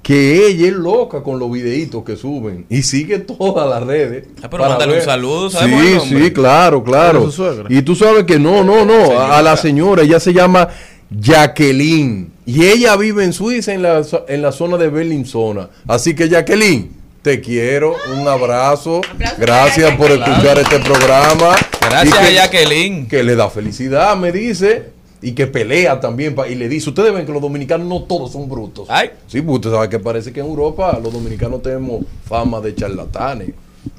que 0.07 0.46
ella 0.46 0.68
es 0.68 0.72
loca 0.74 1.22
con 1.24 1.40
los 1.40 1.50
videitos 1.50 2.04
que 2.04 2.14
suben 2.14 2.64
y 2.70 2.82
sigue 2.82 3.18
todas 3.18 3.68
las 3.68 3.82
redes. 3.82 4.26
Ah, 4.40 4.48
pero 4.48 4.59
para 4.62 4.68
mándale 4.68 4.92
un 4.92 4.98
ver. 4.98 5.04
saludo, 5.04 5.50
¿sabemos 5.50 5.82
el 5.82 6.00
Sí, 6.02 6.24
sí, 6.26 6.30
claro, 6.32 6.84
claro. 6.84 7.28
Y 7.68 7.82
tú 7.82 7.96
sabes 7.96 8.22
que 8.22 8.38
no, 8.38 8.62
no, 8.62 8.84
no, 8.84 9.07
Señora. 9.07 9.36
a 9.38 9.42
la 9.42 9.57
señora, 9.57 10.02
ella 10.02 10.20
se 10.20 10.32
llama 10.32 10.68
Jacqueline 11.11 12.30
y 12.46 12.64
ella 12.66 12.96
vive 12.96 13.24
en 13.24 13.32
Suiza 13.32 13.72
en 13.74 13.82
la, 13.82 14.02
en 14.28 14.42
la 14.42 14.52
zona 14.52 14.76
de 14.76 14.88
Bellinzona. 14.88 15.68
Así 15.88 16.14
que 16.14 16.28
Jacqueline, 16.28 16.90
te 17.22 17.40
quiero, 17.40 17.96
un 18.16 18.28
abrazo, 18.28 19.00
Aplausos 19.12 19.38
gracias 19.40 19.96
por 19.96 20.11
escuchar 20.12 20.59
este 20.61 20.78
programa. 20.78 21.57
Gracias 21.80 22.16
que- 22.18 22.26
a 22.26 22.30
Jacqueline. 22.44 23.09
que 23.09 23.22
le 23.24 23.34
da 23.34 23.50
felicidad, 23.50 24.16
me 24.16 24.30
dice, 24.30 24.90
y 25.23 25.33
que 25.33 25.47
pelea 25.47 25.99
también. 26.01 26.35
pa- 26.35 26.49
y 26.49 26.55
le 26.55 26.69
dice, 26.69 26.89
ustedes 26.91 27.12
ven 27.12 27.25
que 27.27 27.33
los 27.33 27.43
dominicanos 27.43 27.87
no 27.87 28.03
todos 28.03 28.33
son 28.33 28.49
brutos. 28.49 28.87
Ay. 28.91 29.11
Sí, 29.27 29.41
porque 29.41 29.57
usted 29.69 29.71
sabe 29.71 29.89
que 29.89 29.99
parece 29.99 30.33
que 30.33 30.41
en 30.41 30.47
Europa 30.47 30.99
los 31.03 31.12
dominicanos 31.12 31.62
tenemos 31.62 32.05
fama 32.25 32.61
de 32.61 32.75
charlatanes. 32.75 33.51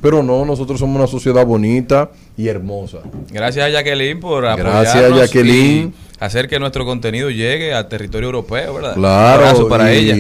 Pero 0.02 0.22
no, 0.22 0.44
nosotros 0.44 0.80
somos 0.80 0.98
una 0.98 1.08
sociedad 1.08 1.46
bonita 1.46 2.12
y 2.36 2.48
hermosa. 2.50 3.00
Gracias 3.32 3.66
a 3.66 3.70
Jacqueline 3.70 4.20
por 4.20 4.44
Gracias, 4.44 4.96
apoyarnos 4.96 5.20
Jacqueline. 5.22 5.94
y 6.20 6.24
hacer 6.24 6.50
que 6.50 6.60
nuestro 6.60 6.84
contenido 6.86 7.30
llegue 7.30 7.74
al 7.74 7.88
territorio 7.88 8.26
europeo, 8.28 8.74
¿verdad? 8.74 8.94
Un 8.96 9.02
Claro. 9.02 9.46
abrazo 9.46 9.70
para 9.70 9.92
ella. 9.94 10.14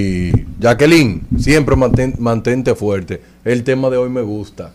Jacqueline, 0.60 1.22
siempre 1.38 1.76
mantén- 1.76 2.16
mantente 2.18 2.76
fuerte. 2.76 3.22
El 3.43 3.64
tema 3.66 3.89
de 3.89 3.98
hoy 3.98 4.10
me 4.10 4.22
gusta. 4.22 4.72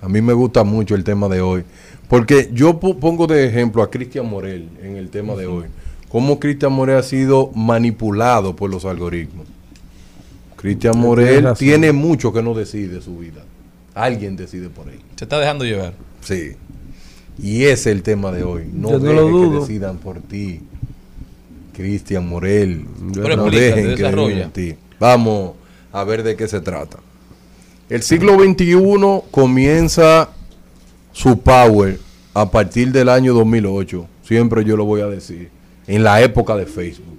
A 0.00 0.08
mí 0.08 0.20
me 0.22 0.32
gusta 0.32 0.64
mucho 0.64 0.94
el 0.94 1.04
tema 1.04 1.28
de 1.28 1.40
hoy. 1.40 1.64
Porque 2.08 2.50
yo 2.52 2.80
po- 2.80 2.96
pongo 2.98 3.26
de 3.26 3.46
ejemplo 3.46 3.82
a 3.82 3.90
Cristian 3.90 4.28
Morel 4.28 4.68
en 4.82 4.96
el 4.96 5.10
tema 5.10 5.34
de 5.34 5.46
hoy. 5.46 5.64
Cómo 6.08 6.40
Cristian 6.40 6.72
Morel 6.72 6.96
ha 6.98 7.02
sido 7.02 7.50
manipulado 7.54 8.56
por 8.56 8.70
los 8.70 8.84
algoritmos. 8.86 9.46
Cristian 10.56 10.98
Morel 10.98 11.46
tiene 11.56 11.92
mucho 11.92 12.32
que 12.32 12.42
no 12.42 12.54
decide 12.54 13.00
su 13.02 13.18
vida. 13.18 13.44
Alguien 13.94 14.36
decide 14.36 14.70
por 14.70 14.88
él. 14.88 15.00
Se 15.16 15.24
está 15.24 15.38
dejando 15.38 15.64
llevar. 15.64 15.92
Sí. 16.22 16.52
Y 17.40 17.64
ese 17.64 17.72
es 17.72 17.86
el 17.96 18.02
tema 18.02 18.32
de 18.32 18.42
hoy. 18.42 18.64
No, 18.72 18.90
no 18.92 18.98
dejes 18.98 19.32
que 19.50 19.58
decidan 19.60 19.98
por 19.98 20.20
ti. 20.20 20.60
Cristian 21.74 22.28
Morel. 22.28 22.84
Pero 23.14 23.36
no 23.36 23.50
dejen 23.50 23.94
que 23.94 24.02
decidan 24.02 24.50
ti. 24.52 24.74
Vamos 24.98 25.52
a 25.92 26.02
ver 26.04 26.22
de 26.22 26.34
qué 26.36 26.48
se 26.48 26.60
trata. 26.60 26.98
El 27.88 28.02
siglo 28.02 28.34
XXI 28.42 28.76
comienza 29.30 30.30
su 31.18 31.40
power 31.40 31.98
a 32.32 32.48
partir 32.48 32.92
del 32.92 33.08
año 33.08 33.34
2008. 33.34 34.06
Siempre 34.22 34.64
yo 34.64 34.76
lo 34.76 34.84
voy 34.84 35.00
a 35.00 35.06
decir. 35.06 35.50
En 35.88 36.04
la 36.04 36.22
época 36.22 36.54
de 36.54 36.64
Facebook. 36.64 37.18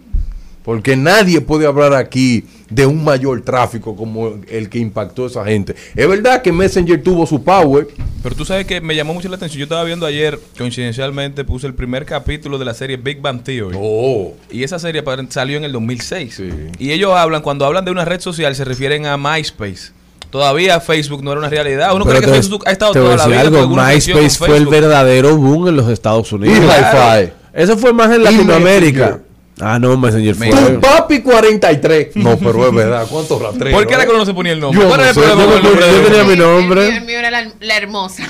Porque 0.64 0.96
nadie 0.96 1.42
puede 1.42 1.66
hablar 1.66 1.94
aquí 1.94 2.46
de 2.70 2.86
un 2.86 3.04
mayor 3.04 3.42
tráfico 3.42 3.96
como 3.98 4.36
el 4.48 4.70
que 4.70 4.80
impactó 4.80 5.26
a 5.26 5.28
esa 5.28 5.44
gente. 5.44 5.76
Es 5.96 6.08
verdad 6.08 6.42
que 6.42 6.54
Messenger 6.54 7.02
tuvo 7.04 7.26
su 7.26 7.44
power, 7.44 7.88
Pero 8.24 8.36
tú 8.36 8.46
sabes 8.46 8.66
que 8.66 8.80
me 8.80 8.96
llamó 8.96 9.14
mucho 9.14 9.28
la 9.28 9.36
atención. 9.36 9.60
Yo 9.60 9.64
estaba 9.64 9.84
viendo 9.84 10.06
ayer, 10.06 10.40
coincidencialmente, 10.58 11.44
puse 11.44 11.68
el 11.68 11.74
primer 11.74 12.06
capítulo 12.06 12.58
de 12.58 12.66
la 12.66 12.74
serie 12.74 12.96
Big 12.96 13.20
Bang 13.20 13.44
Theory. 13.44 13.76
Oh, 13.78 14.34
Y 14.50 14.64
esa 14.64 14.80
serie 14.80 15.04
salió 15.30 15.58
en 15.58 15.66
el 15.66 15.74
2006. 15.74 16.36
Sí. 16.36 16.50
Y 16.78 16.92
ellos 16.92 17.12
hablan, 17.14 17.42
cuando 17.42 17.66
hablan 17.66 17.84
de 17.84 17.92
una 17.92 18.06
red 18.06 18.22
social, 18.22 18.56
se 18.56 18.64
refieren 18.64 19.08
a 19.08 19.18
MySpace. 19.18 19.99
Todavía 20.30 20.80
Facebook 20.80 21.24
no 21.24 21.32
era 21.32 21.40
una 21.40 21.50
realidad. 21.50 21.94
Uno 21.96 22.06
cree 22.06 22.16
Pero 22.20 22.28
que 22.28 22.32
te 22.34 22.38
Facebook 22.44 22.64
ha 22.68 22.72
estado 22.72 22.92
te 22.94 23.00
voy 23.00 23.10
a 23.14 23.16
toda 23.16 23.28
la 23.30 23.36
decir 23.36 23.52
vida. 23.52 23.60
algo, 23.62 23.76
MySpace 23.76 24.38
fue 24.38 24.58
el 24.58 24.68
verdadero 24.68 25.36
boom 25.38 25.68
en 25.70 25.76
los 25.78 25.90
Estados 25.90 26.32
y 26.32 26.36
Unidos. 26.36 26.60
Hi-Fi. 26.66 27.32
Eso 27.54 27.78
fue 27.78 27.94
más 27.94 28.12
en 28.12 28.22
Y 28.22 28.24
Latinoamérica. 28.26 29.20
Ah, 29.62 29.78
no, 29.78 29.98
Messenger 29.98 30.36
fue. 30.36 30.50
Tu 30.52 30.80
papi 30.80 31.20
43. 31.22 32.10
No, 32.16 32.38
pero 32.38 32.68
es 32.70 32.74
verdad. 32.74 33.06
¿Cuántos 33.10 33.42
rastreros? 33.42 33.74
¿Por 33.74 33.88
qué 33.88 33.94
era 33.96 34.04
eh? 34.04 34.08
que 34.08 34.14
no 34.14 34.26
se 34.26 34.34
ponía 34.34 34.54
el 34.54 34.60
nombre? 34.60 34.82
Yo 34.82 34.88
¿Cuál 34.88 35.00
no 35.02 35.04
era 35.06 35.10
el 35.12 35.16
problema 35.16 35.44
yo 35.44 35.58
el 35.58 35.64
nombre 35.64 35.86
yo 35.92 36.02
tenía 36.08 36.24
mi 36.24 36.34
El 36.34 36.40
nombre. 36.40 36.82
mío- 36.88 36.98
El 36.98 37.06
mío 37.06 37.20
era 37.20 37.32
la, 37.32 37.52
la 37.60 37.78
hermosa. 37.78 38.24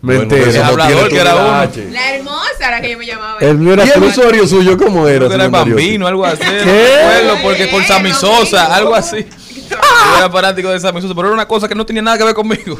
Bueno, 0.00 0.20
Mentira. 0.26 0.66
Hablador 0.68 1.08
que 1.08 1.18
era 1.18 1.34
uno. 1.34 1.66
DH. 1.66 1.90
La 1.92 2.14
hermosa 2.14 2.68
era 2.68 2.80
que 2.80 2.90
yo 2.92 2.98
me 2.98 3.06
llamaba. 3.06 3.40
El 3.40 3.58
mío 3.58 3.72
era 3.72 3.84
¿Y 3.84 3.90
el 3.90 4.02
usuario 4.04 4.46
suyo 4.46 4.76
cómo 4.78 5.08
era? 5.08 5.26
Era 5.26 5.44
el 5.46 5.50
bambino, 5.50 6.06
algo 6.06 6.24
así. 6.24 6.40
No 6.44 6.50
¿Qué? 6.64 6.86
recuerdo, 7.24 7.42
porque 7.42 7.66
por 7.66 7.82
Sammy 7.84 8.12
Sosa, 8.12 8.72
algo 8.76 8.94
así. 8.94 9.26
Yo 9.70 10.16
era 10.18 10.30
fanático 10.30 10.68
de 10.70 10.80
Sammy 10.80 11.00
Sosa, 11.00 11.14
pero 11.14 11.28
era 11.28 11.34
una 11.34 11.46
cosa 11.48 11.68
que 11.68 11.74
no 11.74 11.84
tenía 11.86 12.02
nada 12.02 12.16
que 12.18 12.24
ver 12.24 12.34
conmigo. 12.34 12.78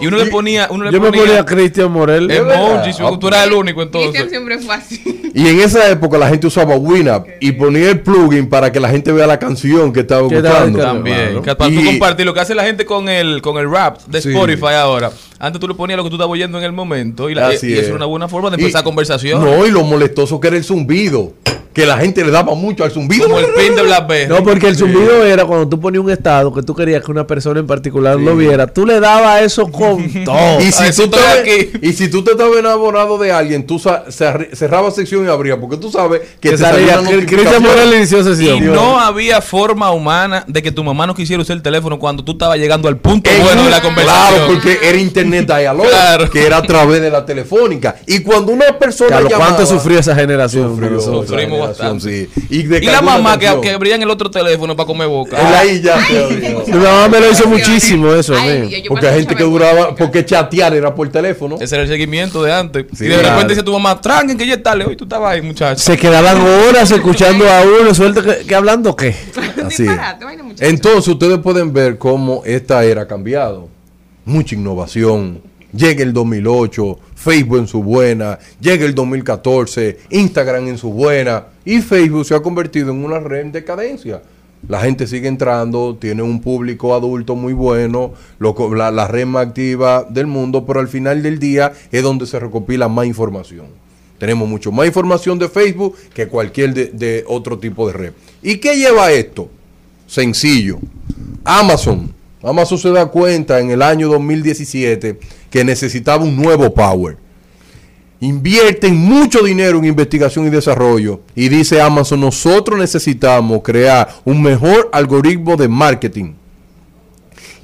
Y 0.00 0.06
uno 0.06 0.16
le 0.16 0.26
ponía, 0.26 0.68
uno 0.70 0.84
le 0.84 0.92
Yo 0.92 1.00
me 1.00 1.12
ponía 1.12 1.40
a 1.40 1.44
Cristian 1.44 1.90
Morel. 1.90 2.30
emojis, 2.30 2.96
tú 3.20 3.28
eras 3.28 3.46
el 3.46 3.52
único 3.52 3.80
Cristian 3.80 4.04
entonces. 4.06 4.30
siempre 4.30 4.58
fue 4.58 4.74
así. 4.74 5.30
Y 5.34 5.48
en 5.48 5.60
esa 5.60 5.88
época 5.90 6.18
la 6.18 6.28
gente 6.28 6.46
usaba 6.46 6.76
Winamp 6.76 7.26
y 7.40 7.52
ponía 7.52 7.90
el 7.90 8.00
plugin 8.00 8.48
para 8.48 8.70
que 8.70 8.78
la 8.80 8.88
gente 8.90 9.12
vea 9.12 9.26
la 9.26 9.38
canción 9.38 9.92
que 9.92 10.00
estaba 10.00 10.26
escuchando. 10.26 10.78
También, 10.78 11.42
que 11.42 11.54
para 11.54 11.70
tú 11.72 11.80
Y- 11.80 11.84
compartir 11.86 12.26
lo 12.26 12.34
que 12.34 12.40
hace 12.40 12.54
la 12.54 12.64
gente 12.64 12.84
con 12.84 13.08
el 13.08 13.40
con 13.42 13.56
el 13.58 13.70
rap 13.70 13.98
de 14.06 14.20
Sí. 14.20 14.28
Spotify 14.30 14.74
ahora. 14.76 15.10
Antes 15.38 15.58
tú 15.60 15.66
le 15.68 15.74
ponías 15.74 15.96
lo 15.96 16.04
que 16.04 16.10
tú 16.10 16.16
estabas 16.16 16.32
oyendo 16.32 16.58
en 16.58 16.64
el 16.64 16.72
momento 16.72 17.28
y, 17.30 17.34
la, 17.34 17.52
y 17.52 17.56
es. 17.56 17.64
eso 17.64 17.86
era 17.86 17.96
una 17.96 18.06
buena 18.06 18.28
forma 18.28 18.50
de 18.50 18.56
Y- 18.56 18.60
empezar 18.60 18.84
conversación. 18.84 19.42
No, 19.42 19.66
y 19.66 19.70
lo 19.70 19.82
molestoso 19.84 20.38
que 20.38 20.48
era 20.48 20.56
el 20.56 20.64
zumbido. 20.64 21.32
Que 21.72 21.86
la 21.86 21.96
gente 21.98 22.24
le 22.24 22.30
daba 22.30 22.54
mucho 22.54 22.84
al 22.84 22.90
zumbido. 22.90 23.24
Como 23.24 23.38
el 23.38 23.46
pin 23.56 23.74
de 23.74 23.82
Blackberry. 23.82 24.28
No, 24.28 24.42
porque 24.42 24.68
el 24.68 24.76
zumbido 24.76 25.24
era 25.24 25.44
cuando 25.44 25.68
tú 25.68 25.80
ponías 25.80 26.02
un 26.04 26.10
estado 26.10 26.52
que 26.52 26.62
tú 26.62 26.74
querías 26.74 27.02
que 27.04 27.10
una 27.10 27.26
persona 27.26 27.60
en 27.60 27.66
particular 27.66 28.18
lo 28.18 28.36
viera. 28.36 28.66
Tú 28.66 28.86
le 28.86 29.00
dabas 29.00 29.42
eso 29.42 29.70
con 29.70 30.06
todo. 30.24 30.60
Y 30.62 30.70
si, 30.72 30.90
tú 31.02 31.08
te, 31.08 31.16
estoy 31.18 31.40
aquí. 31.40 31.70
y 31.82 31.92
si 31.92 32.08
tú 32.08 32.22
te 32.22 32.32
estabas 32.32 32.58
enamorado 32.58 33.18
de 33.18 33.32
alguien, 33.32 33.66
tú 33.66 33.78
cerrabas 33.78 34.94
sección 34.94 35.24
y 35.24 35.28
abrías, 35.28 35.58
porque 35.60 35.76
tú 35.76 35.90
sabes 35.90 36.20
que, 36.40 36.50
Que 36.50 36.50
te 36.50 36.58
salía, 36.58 36.98
Cristian 37.26 37.62
inició 37.94 38.20
Y 38.20 38.24
sesión. 38.24 38.64
no 38.72 38.98
había 39.00 39.40
forma 39.40 39.90
humana 39.90 40.44
de 40.46 40.62
que 40.62 40.70
tu 40.72 40.84
mamá 40.84 41.06
no 41.06 41.14
quisiera 41.14 41.42
usar 41.42 41.56
el 41.56 41.62
teléfono 41.62 41.98
cuando 41.98 42.24
tú 42.24 42.32
estabas 42.32 42.58
llegando 42.58 42.88
al 42.88 42.96
punto 42.96 43.30
bueno 43.42 43.64
de 43.64 43.70
la 43.70 43.80
conversación. 43.80 44.28
Claro, 44.34 44.46
porque 44.52 44.78
era 44.82 44.98
internet 44.98 45.46
dialog, 45.46 45.86
Claro. 45.88 46.30
que 46.30 46.46
era 46.46 46.58
a 46.58 46.62
través 46.62 47.00
de 47.00 47.10
la 47.10 47.24
telefónica. 47.24 47.96
Y 48.06 48.20
cuando 48.20 48.52
una 48.52 48.78
persona 48.78 49.10
Carlos, 49.10 49.30
llamaba, 49.32 49.56
¿cuánto 49.56 49.66
sufrió 49.66 49.98
esa 49.98 50.14
generación? 50.14 50.70
Sufrió 50.70 51.00
Sufrimos 51.00 51.61
sí. 52.00 52.28
Y, 52.50 52.62
de 52.64 52.78
Y 52.78 52.86
la 52.86 53.02
mamá 53.02 53.38
que, 53.38 53.48
que 53.62 53.70
abría 53.70 53.94
en 53.96 54.02
el 54.02 54.10
otro 54.10 54.30
teléfono 54.30 54.74
para 54.76 54.86
comer 54.86 55.08
boca. 55.08 55.36
Él 55.40 55.54
ahí 55.54 55.80
ya. 55.82 55.96
Mi 56.66 56.74
mamá 56.78 57.08
me 57.08 57.20
lo 57.20 57.30
hizo 57.30 57.46
muchísimo 57.48 58.12
eso. 58.14 58.34
Ay, 58.36 58.60
mío. 58.60 58.68
yo- 58.70 58.78
yo 58.78 58.88
Porque 58.88 59.08
hay 59.08 59.18
gente 59.20 59.34
que 59.34 59.44
duraba, 59.44 59.94
porque 59.94 60.24
chatear 60.24 60.74
era 60.74 60.94
por 60.94 61.08
teléfono. 61.10 61.56
Ese 61.60 61.74
era 61.74 61.84
el 61.84 61.88
seguimiento 61.88 62.42
de 62.42 62.52
antes. 62.52 62.86
Sí, 62.96 63.04
y 63.06 63.08
de 63.08 63.22
repente 63.22 63.48
dice 63.48 63.62
tu 63.62 63.72
mamá, 63.72 64.00
tranquen 64.00 64.36
que 64.36 64.46
ya 64.46 64.54
es 64.54 64.62
tarde. 64.62 64.84
Hoy 64.84 64.96
tú 64.96 65.04
estabas 65.04 65.32
ahí, 65.32 65.42
muchacho. 65.42 65.80
Se 65.82 65.96
quedaban 65.96 66.40
horas 66.40 66.90
escuchando 66.90 67.48
a 67.48 67.62
uno. 67.62 67.94
Suelta 67.94 68.22
que, 68.22 68.44
que 68.46 68.54
hablando 68.54 68.94
qué. 68.96 69.14
Así. 69.66 69.86
Entonces 70.60 71.08
ustedes 71.08 71.38
pueden 71.38 71.72
ver 71.72 71.98
cómo 71.98 72.42
esta 72.44 72.84
era 72.84 73.02
ha 73.02 73.06
cambiado. 73.08 73.68
Mucha 74.24 74.54
innovación. 74.54 75.40
Llega 75.74 76.02
el 76.02 76.12
2008, 76.12 76.98
Facebook 77.22 77.58
en 77.58 77.68
su 77.68 77.82
buena, 77.82 78.38
llega 78.60 78.84
el 78.84 78.94
2014, 78.96 79.98
Instagram 80.10 80.66
en 80.66 80.76
su 80.76 80.90
buena 80.90 81.46
y 81.64 81.80
Facebook 81.80 82.26
se 82.26 82.34
ha 82.34 82.40
convertido 82.40 82.90
en 82.90 83.04
una 83.04 83.20
red 83.20 83.42
en 83.42 83.52
decadencia. 83.52 84.22
La 84.68 84.80
gente 84.80 85.06
sigue 85.06 85.28
entrando, 85.28 85.96
tiene 86.00 86.22
un 86.22 86.40
público 86.40 86.94
adulto 86.94 87.36
muy 87.36 87.52
bueno, 87.52 88.12
lo 88.38 88.74
la, 88.74 88.90
la 88.90 89.06
red 89.06 89.26
más 89.26 89.46
activa 89.46 90.04
del 90.08 90.26
mundo, 90.26 90.66
pero 90.66 90.80
al 90.80 90.88
final 90.88 91.22
del 91.22 91.38
día 91.38 91.72
es 91.92 92.02
donde 92.02 92.26
se 92.26 92.40
recopila 92.40 92.88
más 92.88 93.06
información. 93.06 93.66
Tenemos 94.18 94.48
mucho 94.48 94.72
más 94.72 94.86
información 94.86 95.38
de 95.38 95.48
Facebook 95.48 95.96
que 96.14 96.26
cualquier 96.26 96.74
de 96.74 97.24
otro 97.28 97.58
tipo 97.58 97.86
de 97.86 97.92
red. 97.92 98.12
¿Y 98.42 98.58
qué 98.58 98.76
lleva 98.76 99.12
esto? 99.12 99.48
Sencillo. 100.08 100.78
Amazon. 101.44 102.12
Amazon 102.42 102.78
se 102.78 102.90
da 102.90 103.06
cuenta 103.06 103.60
en 103.60 103.70
el 103.70 103.82
año 103.82 104.08
2017 104.08 105.18
que 105.52 105.62
necesitaba 105.62 106.24
un 106.24 106.34
nuevo 106.34 106.72
power. 106.72 107.18
invierten 108.20 108.96
mucho 108.96 109.42
dinero 109.42 109.78
en 109.78 109.84
investigación 109.84 110.46
y 110.46 110.50
desarrollo. 110.50 111.20
Y 111.34 111.48
dice 111.48 111.80
Amazon, 111.80 112.20
nosotros 112.20 112.78
necesitamos 112.78 113.62
crear 113.62 114.08
un 114.24 114.40
mejor 114.40 114.88
algoritmo 114.92 115.56
de 115.56 115.68
marketing. 115.68 116.34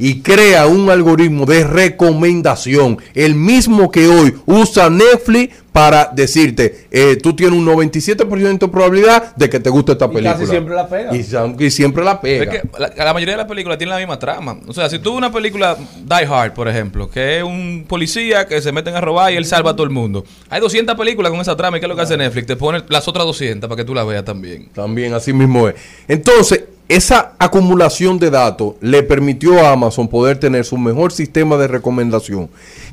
Y 0.01 0.20
crea 0.20 0.66
un 0.66 0.91
algoritmo 0.91 1.47
de 1.47 1.64
recomendación, 1.64 2.99
el 3.14 3.34
mismo 3.36 3.91
que 3.91 4.09
hoy 4.09 4.34
usa 4.47 4.91
Netflix 4.91 5.55
para 5.79 6.11
decirte, 6.12 6.89
eh, 6.91 7.18
tú 7.22 7.37
tienes 7.37 7.57
un 7.57 7.64
97% 7.64 8.59
de 8.59 8.68
probabilidad 8.68 9.37
de 9.37 9.49
que 9.49 9.61
te 9.61 9.70
guste 9.70 9.93
esta 9.93 10.07
Y 10.07 10.09
película. 10.09 10.33
casi 10.33 10.47
siempre 10.47 10.74
la 10.74 10.89
pega. 10.89 11.14
Y, 11.14 11.70
siempre 11.70 12.05
la 12.05 12.20
pega. 12.20 12.53
Es 12.53 12.62
que 12.62 12.68
la, 12.81 12.93
la 12.97 13.14
mayoría 13.14 13.35
de 13.35 13.39
las 13.39 13.47
películas 13.47 13.79
tienen 13.79 13.95
la 13.95 14.01
misma 14.01 14.18
trama. 14.18 14.59
O 14.66 14.72
sea, 14.72 14.91
si 14.91 14.99
tú 14.99 15.11
ves 15.11 15.18
una 15.18 15.31
película 15.31 15.76
Die 15.76 16.26
Hard, 16.26 16.55
por 16.55 16.66
ejemplo, 16.66 17.09
que 17.09 17.39
es 17.39 17.45
un 17.45 17.85
policía 17.87 18.49
que 18.49 18.61
se 18.61 18.72
meten 18.72 18.97
a 18.97 19.01
robar 19.01 19.33
y 19.33 19.37
él 19.37 19.45
salva 19.45 19.70
a 19.70 19.74
todo 19.74 19.85
el 19.85 19.91
mundo. 19.91 20.24
Hay 20.51 20.61
200 20.61 20.97
películas 20.97 21.31
con 21.31 21.41
esa 21.41 21.57
trama 21.57 21.76
y 21.76 21.81
¿qué 21.81 21.87
es 21.87 21.91
lo 21.91 21.95
que 21.95 22.03
hace 22.03 22.16
Netflix? 22.16 22.49
Te 22.49 22.57
pone 22.57 22.83
las 22.89 23.07
otras 23.07 23.24
200 23.24 23.68
para 23.68 23.76
que 23.76 23.85
tú 23.85 23.95
la 23.95 24.03
veas 24.03 24.24
también. 24.24 24.70
También 24.74 25.14
así 25.14 25.33
mismo 25.33 25.68
es. 25.68 25.76
Entonces, 26.09 26.64
esa 26.89 27.35
acumulación 27.39 28.18
de 28.18 28.31
datos 28.31 28.74
le 28.81 29.03
permitió 29.03 29.61
a 29.61 29.72
Amazon 29.72 30.09
poder 30.09 30.41
tener 30.41 30.64
su 30.64 30.79
mejor 30.79 31.12
sistema 31.12 31.59
de 31.59 31.68
recomendación, 31.68 32.49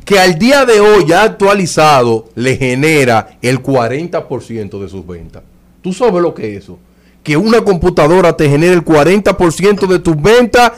que 0.06 0.20
al 0.20 0.38
día 0.38 0.66
de 0.66 0.80
hoy 0.80 1.06
ya 1.08 1.24
actualizado 1.24 2.30
le 2.36 2.56
genera 2.56 3.38
el 3.42 3.62
40% 3.62 4.80
de 4.80 4.88
sus 4.88 5.06
ventas. 5.06 5.42
¿Tú 5.82 5.92
sabes 5.94 6.22
lo 6.22 6.34
que 6.36 6.52
es 6.52 6.64
eso? 6.64 6.78
Que 7.24 7.36
una 7.36 7.62
computadora 7.64 8.38
te 8.38 8.48
genere 8.48 8.74
el 8.74 8.86
40% 8.86 9.88
de 9.88 10.00
tus 10.00 10.22
ventas 10.22 10.74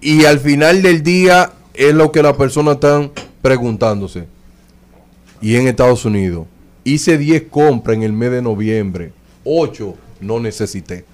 y 0.00 0.24
al 0.24 0.40
final 0.40 0.80
del 0.80 1.02
día 1.02 1.52
es 1.74 1.94
lo 1.94 2.10
que 2.10 2.22
las 2.22 2.34
personas 2.34 2.76
están 2.76 3.10
preguntándose. 3.42 4.26
Y 5.42 5.56
en 5.56 5.68
Estados 5.68 6.06
Unidos, 6.06 6.46
hice 6.82 7.18
10 7.18 7.44
compras 7.50 7.96
en 7.96 8.02
el 8.02 8.12
mes 8.14 8.30
de 8.30 8.42
noviembre, 8.42 9.12
8 9.44 9.94
no 10.22 10.40
necesité. 10.40 11.04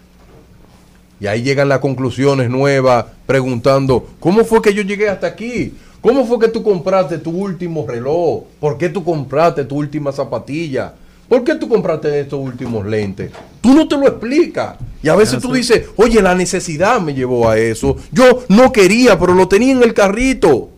Y 1.18 1.26
ahí 1.26 1.42
llegan 1.42 1.68
las 1.68 1.78
conclusiones 1.80 2.50
nuevas 2.50 3.06
preguntando, 3.26 4.06
¿cómo 4.20 4.44
fue 4.44 4.62
que 4.62 4.74
yo 4.74 4.82
llegué 4.82 5.08
hasta 5.08 5.26
aquí? 5.26 5.72
¿Cómo 6.06 6.24
fue 6.24 6.38
que 6.38 6.46
tú 6.46 6.62
compraste 6.62 7.18
tu 7.18 7.32
último 7.32 7.84
reloj? 7.84 8.44
¿Por 8.60 8.78
qué 8.78 8.88
tú 8.88 9.02
compraste 9.02 9.64
tu 9.64 9.74
última 9.74 10.12
zapatilla? 10.12 10.94
¿Por 11.28 11.42
qué 11.42 11.56
tú 11.56 11.68
compraste 11.68 12.20
estos 12.20 12.38
últimos 12.38 12.86
lentes? 12.86 13.32
Tú 13.60 13.74
no 13.74 13.88
te 13.88 13.96
lo 13.96 14.06
explicas. 14.06 14.76
Y 15.02 15.08
a 15.08 15.16
veces 15.16 15.42
tú 15.42 15.52
dices, 15.52 15.86
oye, 15.96 16.22
la 16.22 16.36
necesidad 16.36 17.00
me 17.00 17.12
llevó 17.12 17.50
a 17.50 17.58
eso. 17.58 17.96
Yo 18.12 18.44
no 18.48 18.70
quería, 18.70 19.18
pero 19.18 19.34
lo 19.34 19.48
tenía 19.48 19.72
en 19.72 19.82
el 19.82 19.94
carrito. 19.94 20.68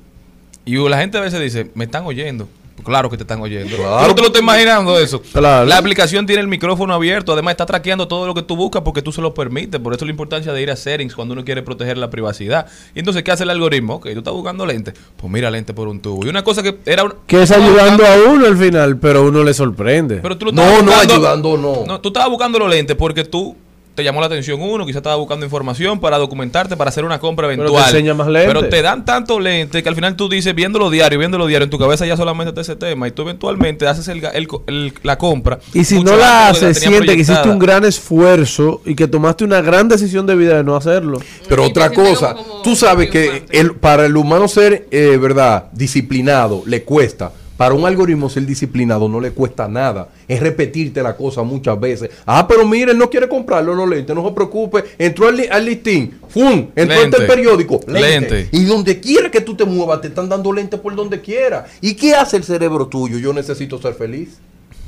Y 0.64 0.76
la 0.88 0.98
gente 0.98 1.18
a 1.18 1.20
veces 1.20 1.42
dice, 1.42 1.70
me 1.74 1.84
están 1.84 2.06
oyendo. 2.06 2.48
Claro 2.88 3.08
que 3.10 3.16
te 3.16 3.22
están 3.22 3.40
oyendo. 3.40 3.76
Claro. 3.76 4.00
Tú 4.02 4.08
no 4.08 4.14
te 4.14 4.20
lo 4.22 4.26
estás 4.28 4.42
imaginando 4.42 4.98
eso. 4.98 5.20
Claro. 5.20 5.66
La 5.66 5.78
aplicación 5.78 6.26
tiene 6.26 6.42
el 6.42 6.48
micrófono 6.48 6.94
abierto. 6.94 7.32
Además, 7.34 7.52
está 7.52 7.66
traqueando 7.66 8.08
todo 8.08 8.26
lo 8.26 8.34
que 8.34 8.42
tú 8.42 8.56
buscas 8.56 8.82
porque 8.82 9.02
tú 9.02 9.12
se 9.12 9.20
lo 9.20 9.34
permites. 9.34 9.80
Por 9.80 9.94
eso 9.94 10.04
la 10.04 10.10
importancia 10.10 10.52
de 10.52 10.62
ir 10.62 10.70
a 10.70 10.76
settings 10.76 11.14
cuando 11.14 11.34
uno 11.34 11.44
quiere 11.44 11.62
proteger 11.62 11.98
la 11.98 12.10
privacidad. 12.10 12.66
Y 12.94 12.98
entonces, 13.00 13.22
¿qué 13.22 13.30
hace 13.30 13.44
el 13.44 13.50
algoritmo? 13.50 13.96
Ok, 13.96 14.04
tú 14.12 14.18
estás 14.18 14.32
buscando 14.34 14.64
lentes. 14.66 14.94
Pues 15.16 15.32
mira 15.32 15.50
lente 15.50 15.74
por 15.74 15.86
un 15.88 16.00
tubo. 16.00 16.24
Y 16.26 16.28
una 16.30 16.42
cosa 16.42 16.62
que 16.62 16.78
era... 16.86 17.04
un- 17.04 17.14
Que 17.26 17.42
es 17.42 17.50
ayudando 17.50 18.02
buscando- 18.02 18.06
a 18.06 18.32
uno 18.32 18.46
al 18.46 18.56
final, 18.56 18.96
pero 18.98 19.22
uno 19.22 19.44
le 19.44 19.52
sorprende. 19.54 20.16
Pero 20.22 20.38
tú 20.38 20.46
lo 20.46 20.52
No, 20.52 20.62
estabas 20.62 20.82
no, 20.84 20.90
buscando- 20.92 21.14
ayudando, 21.14 21.56
no. 21.58 21.84
No, 21.86 22.00
tú 22.00 22.08
estabas 22.08 22.30
buscando 22.30 22.58
los 22.58 22.70
lentes 22.70 22.96
porque 22.96 23.24
tú 23.24 23.56
te 23.98 24.04
llamó 24.04 24.20
la 24.20 24.26
atención 24.28 24.62
uno, 24.62 24.86
quizás 24.86 24.98
estabas 24.98 25.18
buscando 25.18 25.44
información 25.44 25.98
para 25.98 26.18
documentarte, 26.18 26.76
para 26.76 26.90
hacer 26.90 27.04
una 27.04 27.18
compra 27.18 27.48
Pero 27.48 27.62
eventual. 27.62 27.82
te 27.82 27.90
enseña 27.90 28.14
más 28.14 28.28
lentes. 28.28 28.54
Pero 28.54 28.68
te 28.68 28.80
dan 28.80 29.04
tantos 29.04 29.42
lentes 29.42 29.82
que 29.82 29.88
al 29.88 29.96
final 29.96 30.14
tú 30.14 30.28
dices, 30.28 30.54
viéndolo 30.54 30.88
diario, 30.88 31.18
viéndolo 31.18 31.48
diario, 31.48 31.64
en 31.64 31.70
tu 31.70 31.80
cabeza 31.80 32.06
ya 32.06 32.16
solamente 32.16 32.50
está 32.50 32.60
ese 32.60 32.76
tema 32.76 33.08
y 33.08 33.10
tú 33.10 33.22
eventualmente 33.22 33.88
haces 33.88 34.06
el, 34.06 34.92
la 35.02 35.18
compra. 35.18 35.58
Y 35.74 35.82
si 35.82 36.00
no 36.00 36.16
la 36.16 36.46
haces, 36.46 36.78
siente 36.78 37.06
que 37.06 37.22
hiciste 37.22 37.48
un 37.48 37.58
gran 37.58 37.84
esfuerzo 37.84 38.82
y 38.84 38.94
que 38.94 39.08
tomaste 39.08 39.42
una 39.42 39.62
gran 39.62 39.88
decisión 39.88 40.28
de 40.28 40.36
vida 40.36 40.58
de 40.58 40.62
no 40.62 40.76
hacerlo. 40.76 41.18
Pero 41.48 41.64
Sí, 41.64 41.70
otra 41.70 41.90
cosa, 41.90 42.36
tú 42.62 42.76
sabes 42.76 43.10
que 43.10 43.46
el, 43.50 43.74
para 43.74 44.06
el 44.06 44.16
humano 44.16 44.46
ser, 44.46 44.86
eh, 44.92 45.18
¿verdad? 45.20 45.64
Disciplinado, 45.72 46.62
le 46.66 46.84
cuesta. 46.84 47.32
Para 47.58 47.74
un 47.74 47.84
algoritmo 47.84 48.30
ser 48.30 48.46
disciplinado 48.46 49.08
no 49.08 49.20
le 49.20 49.32
cuesta 49.32 49.68
nada. 49.68 50.08
Es 50.28 50.40
repetirte 50.40 51.02
la 51.02 51.14
cosa 51.16 51.42
muchas 51.42 51.78
veces. 51.78 52.08
Ah, 52.24 52.46
pero 52.48 52.64
mire, 52.64 52.92
él 52.92 52.98
no 52.98 53.10
quiere 53.10 53.28
comprarlo 53.28 53.74
los 53.74 53.88
lentes, 53.88 54.14
no 54.16 54.26
se 54.26 54.32
preocupe. 54.32 54.84
Entró 54.96 55.26
al, 55.28 55.36
li- 55.36 55.48
al 55.50 55.64
listín, 55.64 56.18
¡fum! 56.28 56.68
Entró 56.76 57.00
Lente. 57.00 57.16
este 57.16 57.26
periódico, 57.26 57.80
lente. 57.88 58.00
Lente. 58.30 58.48
Y 58.52 58.64
donde 58.64 59.00
quiera 59.00 59.28
que 59.30 59.40
tú 59.40 59.56
te 59.56 59.64
muevas, 59.64 60.00
te 60.00 60.06
están 60.08 60.28
dando 60.28 60.52
lentes 60.52 60.78
por 60.80 60.94
donde 60.94 61.20
quiera. 61.20 61.66
¿Y 61.80 61.94
qué 61.94 62.14
hace 62.14 62.36
el 62.36 62.44
cerebro 62.44 62.86
tuyo? 62.86 63.18
Yo 63.18 63.32
necesito 63.32 63.76
ser 63.82 63.94
feliz. 63.94 64.38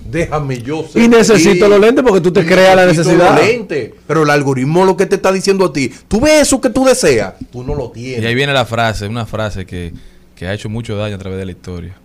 Déjame 0.09 0.63
yo 0.63 0.85
ser 0.89 1.03
Y 1.03 1.09
necesito 1.09 1.51
feliz. 1.51 1.69
los 1.69 1.81
lentes 1.81 2.05
porque 2.05 2.21
tú 2.21 2.33
te 2.33 2.41
Y 2.41 2.45
creas 2.47 2.77
la 2.77 2.87
necesidad. 2.87 3.35
los 3.37 3.45
lentes. 3.47 3.91
Pero 4.07 4.23
el 4.23 4.31
algoritmo 4.31 4.85
lo 4.85 4.97
que 4.97 5.07
te 5.07 5.17
está 5.17 5.33
diciendo 5.33 5.65
a 5.67 5.73
ti, 5.73 5.93
tú 6.09 6.21
ves 6.21 6.43
eso 6.43 6.61
que 6.61 6.71
tú 6.71 6.85
deseas, 6.85 7.35
tú 7.51 7.63
no 7.65 7.75
lo 7.75 7.91
tienes. 7.91 8.23
Y 8.23 8.27
ahí 8.27 8.35
viene 8.37 8.53
la 8.53 8.65
frase, 8.65 9.07
una 9.09 9.27
frase 9.27 9.67
que, 9.67 9.93
que 10.37 10.47
ha 10.47 10.55
hecho 10.55 10.69
mucho 10.69 10.97
daño 10.97 11.17
a 11.17 11.19
través 11.19 11.39
de 11.39 11.45
la 11.47 11.51
historia. 11.53 11.97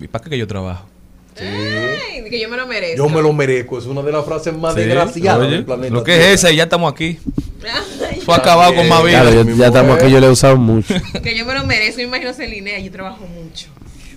¿Y 0.00 0.08
para 0.08 0.24
qué 0.24 0.30
que 0.30 0.38
yo 0.38 0.46
trabajo? 0.46 0.86
Ay, 1.38 2.24
que 2.30 2.40
yo 2.40 2.48
me 2.48 2.56
lo 2.56 2.66
merezco. 2.66 2.96
Yo 2.96 3.08
me 3.08 3.22
lo 3.22 3.32
merezco, 3.32 3.78
es 3.78 3.84
una 3.84 4.02
de 4.02 4.12
las 4.12 4.24
frases 4.24 4.56
más 4.56 4.74
Sí, 4.74 4.80
desgraciadas 4.80 5.40
oye, 5.46 5.50
del 5.50 5.64
planeta. 5.64 5.94
Lo 5.94 6.02
que 6.02 6.16
es 6.16 6.40
esa 6.40 6.50
y 6.50 6.56
ya 6.56 6.64
estamos 6.64 6.90
aquí. 6.92 7.18
Fue 8.24 8.34
acabado 8.34 8.74
con 8.74 8.88
más 8.88 9.04
vida. 9.04 9.22
Claro, 9.22 9.42
ya, 9.42 9.66
estamos 9.66 9.98
aquí, 9.98 10.10
yo 10.10 10.20
le 10.20 10.26
he 10.26 10.30
usado 10.30 10.56
mucho. 10.56 10.94
Que 11.22 11.36
yo 11.36 11.44
me 11.44 11.54
lo 11.54 11.64
merezco. 11.66 11.98
Me 11.98 12.04
imagino 12.04 12.32
Celine, 12.32 12.82
yo 12.82 12.90
trabajo 12.90 13.26
mucho. 13.26 13.68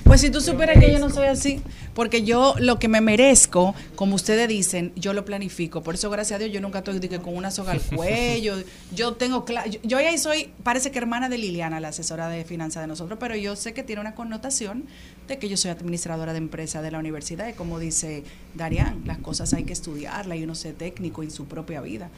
Pues 0.10 0.22
si 0.22 0.32
tú 0.32 0.42
supieras 0.42 0.80
que 0.80 0.92
yo 0.92 0.98
no 0.98 1.12
soy 1.12 1.28
así, 1.28 1.62
porque 1.94 2.24
yo 2.24 2.56
lo 2.58 2.80
que 2.80 2.88
me 2.88 3.00
merezco, 3.00 3.76
como 3.94 4.16
ustedes 4.16 4.48
dicen, 4.48 4.92
yo 4.96 5.14
lo 5.14 5.24
planifico. 5.24 5.84
Por 5.84 5.94
eso, 5.94 6.10
gracias 6.10 6.38
a 6.38 6.40
Dios, 6.40 6.52
yo 6.52 6.62
nunca 6.62 6.80
estoy 6.80 6.98
de 6.98 7.08
que 7.08 7.20
con 7.20 7.38
una 7.38 7.52
soga 7.52 7.74
al 7.74 7.80
cuello. 7.80 8.56
Yo 8.96 9.14
tengo 9.14 9.46
claro, 9.46 9.70
yo, 9.70 9.80
yo 9.84 9.98
ahí 10.00 10.18
soy, 10.18 10.50
parece 10.64 10.90
que 10.90 10.98
hermana 10.98 11.30
de 11.30 11.38
Liliana, 11.38 11.80
la 11.80 11.90
asesora 11.90 12.28
de 12.28 12.44
finanzas 12.44 12.82
de 12.82 12.88
nosotros, 12.88 13.20
pero 13.20 13.36
yo 13.36 13.56
sé 13.56 13.74
que 13.74 13.84
tiene 13.84 14.02
una 14.02 14.16
connotación 14.16 14.86
de 15.28 15.38
que 15.38 15.48
yo 15.48 15.58
soy 15.58 15.70
administradora 15.70 16.32
de 16.34 16.40
empresa 16.40 16.82
de 16.82 16.90
la 16.90 16.98
universidad. 16.98 17.48
Y 17.48 17.54
como 17.54 17.78
dice 17.78 18.24
Darian, 18.56 19.04
las 19.06 19.20
cosas 19.20 19.54
hay 19.54 19.64
que 19.64 19.74
estudiarlas 19.74 20.40
y 20.40 20.44
uno 20.44 20.56
ser 20.56 20.74
técnico 20.74 21.22
en 21.22 21.30
su 21.30 21.46
propia 21.46 21.82
vida. 21.82 22.10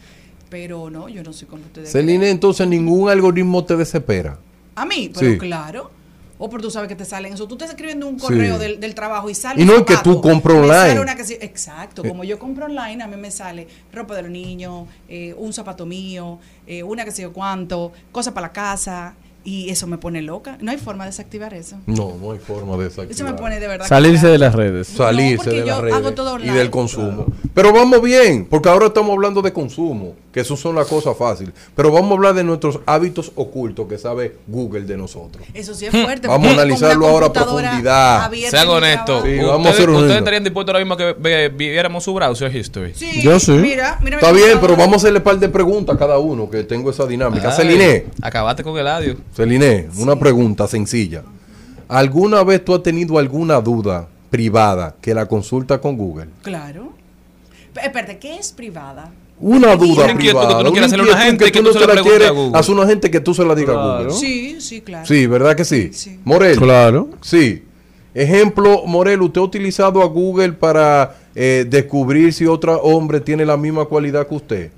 Pero 0.50 0.90
no, 0.90 1.10
yo 1.10 1.24
no 1.24 1.34
soy 1.34 1.50
como 1.50 1.64
ustedes. 1.64 1.92
Celine, 1.92 2.20
creen. 2.20 2.32
entonces 2.32 2.66
ningún 2.70 3.10
algoritmo 3.10 3.66
te 3.66 3.76
desespera. 3.76 4.40
A 4.76 4.86
mí, 4.86 5.12
pero 5.14 5.34
Sí. 5.34 5.38
claro. 5.38 5.92
O 6.44 6.50
por 6.50 6.60
tú 6.60 6.72
sabes 6.72 6.88
que 6.90 6.96
te 6.96 7.06
salen 7.06 7.34
eso. 7.34 7.48
Tú 7.48 7.54
estás 7.54 7.70
escribiendo 7.70 8.08
un 8.08 8.18
correo 8.18 8.56
Sí. 8.56 8.62
del, 8.64 8.80
del 8.80 8.96
trabajo 8.96 9.30
y 9.30 9.36
sale 9.36 9.62
Y 9.62 9.66
no 9.66 9.74
es 9.76 9.84
que 9.84 9.96
tú 9.98 10.20
compras 10.20 10.58
online. 10.58 11.00
una 11.00 11.16
que 11.16 11.24
sí- 11.24 11.38
exacto. 11.40 12.02
Como 12.04 12.24
yo 12.24 12.40
compro 12.40 12.66
online, 12.66 13.04
a 13.04 13.08
mí 13.08 13.16
me 13.16 13.30
sale 13.30 13.68
ropa 13.94 14.16
de 14.16 14.24
los 14.24 14.32
niños, 14.32 14.88
eh, 15.08 15.36
un 15.38 15.54
zapato 15.54 15.86
mío, 15.86 16.40
eh, 16.66 16.82
una 16.82 17.06
que 17.06 17.12
sé 17.12 17.22
yo 17.22 17.32
cuánto, 17.32 17.92
cosas 18.12 18.34
para 18.34 18.48
la 18.48 18.54
casa. 18.54 19.14
Y 19.44 19.70
eso 19.72 19.88
me 19.88 19.98
pone 19.98 20.22
loca. 20.22 20.58
No 20.62 20.70
hay 20.72 20.78
forma 20.78 21.06
de 21.06 21.10
desactivar 21.10 21.54
eso. 21.56 21.78
No, 21.88 22.16
no 22.22 22.32
hay 22.32 22.38
forma 22.40 22.78
de 22.78 22.84
desactivar. 22.86 23.12
Eso 23.12 23.24
me 23.24 23.34
pone 23.34 23.60
de 23.60 23.68
verdad. 23.68 23.88
Salirse 23.88 24.28
de 24.28 24.38
las 24.38 24.54
redes. 24.54 24.88
salirse 24.88 25.50
de 25.50 25.66
las 25.66 25.80
redes 25.80 25.96
hago 25.96 26.12
todo 26.14 26.38
y 26.40 26.48
del 26.48 26.70
consumo. 26.70 27.26
Pero 27.54 27.74
vamos 27.74 28.02
bien, 28.02 28.46
porque 28.46 28.70
ahora 28.70 28.88
estamos 28.88 29.12
hablando 29.12 29.42
de 29.42 29.52
consumo, 29.52 30.14
que 30.32 30.42
eso 30.42 30.56
son 30.56 30.76
las 30.76 30.88
cosas 30.88 31.18
fáciles. 31.18 31.54
Pero 31.76 31.92
vamos 31.92 32.12
a 32.12 32.14
hablar 32.16 32.34
de 32.36 32.44
nuestros 32.44 32.80
hábitos 32.86 33.32
ocultos 33.36 33.88
que 33.88 33.98
sabe 33.98 34.38
Google 34.48 34.82
de 34.82 34.96
nosotros. 34.96 35.44
Eso 35.54 35.74
sí 35.74 35.86
es 35.88 35.92
fuerte. 35.92 36.28
Vamos 36.28 36.50
a 36.50 36.54
analizarlo 36.54 37.08
ahora 37.08 37.26
a 37.28 37.34
profundidad. 37.34 38.32
Sean 38.50 38.70
honestos. 38.70 39.24
Sí, 39.24 39.30
¿Ustedes, 39.30 39.48
vamos 39.48 39.68
a 39.68 39.70
hacer 39.72 39.90
un 39.90 39.96
ustedes 39.96 40.18
estarían 40.18 40.44
dispuestos 40.44 40.74
ahora 40.74 40.86
mismo 40.86 40.94
a 40.94 40.98
que 40.98 41.16
ve- 41.20 41.50
viéramos 41.50 42.04
su 42.04 42.14
browser 42.14 42.56
history? 42.56 42.94
Sí, 42.94 43.22
Yo 43.22 43.40
sí. 43.40 43.52
Mira, 43.54 44.00
mira 44.04 44.18
mi 44.18 44.24
Está 44.24 44.32
bien, 44.32 44.60
pero 44.62 44.76
vamos 44.76 44.94
a 44.94 44.98
hacerle 44.98 45.18
un 45.20 45.24
par 45.24 45.40
de 45.40 45.50
preguntas 45.50 45.96
a 45.96 46.00
cada 46.00 46.20
uno, 46.20 46.50
que 46.50 46.64
tengo 46.64 46.90
esa 46.92 47.06
dinámica. 47.06 47.52
Celine, 47.52 48.06
Acabaste 48.22 48.64
con 48.64 48.78
el 48.78 48.88
audio. 48.88 49.18
Celine, 49.36 49.90
una 49.98 50.18
pregunta 50.18 50.68
sencilla. 50.68 51.24
¿Alguna 51.88 52.44
vez 52.44 52.64
tú 52.64 52.74
has 52.76 52.84
tenido 52.84 53.18
alguna 53.18 53.60
duda 53.62 54.08
privada 54.30 54.96
que 55.02 55.14
la 55.14 55.26
consulta 55.28 55.80
con 55.80 55.98
Google? 55.98 56.28
Claro. 56.42 56.94
Espérate, 57.82 58.18
¿qué 58.18 58.38
es 58.38 58.52
privada? 58.52 59.12
Una 59.40 59.76
duda 59.76 60.06
Una 60.06 60.14
privada. 60.16 60.48
que 60.48 60.54
tú 60.54 60.54
no 60.56 60.60
una 60.62 60.72
quieres 60.72 60.88
hacerle 60.94 61.12
a 61.12 61.16
una 61.16 61.24
gente 61.24 61.46
que 61.46 61.52
tú 61.52 61.58
tú 61.60 61.64
no 61.66 61.74
se 61.74 61.80
la 61.80 61.86
la 61.88 61.94
preguntes 61.94 62.14
a 62.14 62.18
quieres 62.20 62.32
Google. 62.38 62.60
hacer 62.60 62.76
una 62.76 62.88
gente 62.88 63.12
que 63.12 63.20
tú 63.22 63.34
se 63.34 63.46
la 63.46 63.56
digas 63.56 63.76
a. 63.78 63.98
Google. 63.98 64.12
Sí, 64.14 64.58
sí, 64.62 64.82
claro. 64.82 65.06
Sí, 65.06 65.26
¿verdad 65.28 65.56
que 65.56 65.66
sí? 65.66 65.90
Sí. 65.94 66.20
Morel. 66.24 66.58
Claro. 66.58 67.10
Sí. 67.22 67.64
Ejemplo, 68.14 68.84
Morel, 68.86 69.22
¿usted 69.22 69.40
ha 69.42 69.44
utilizado 69.44 70.02
a 70.02 70.06
Google 70.06 70.54
para 70.54 71.16
eh, 71.34 71.66
descubrir 71.68 72.34
si 72.34 72.46
otro 72.46 72.82
hombre 72.82 73.20
tiene 73.22 73.46
la 73.46 73.56
misma 73.58 73.86
cualidad 73.86 74.28
que 74.28 74.36
usted? 74.36 74.72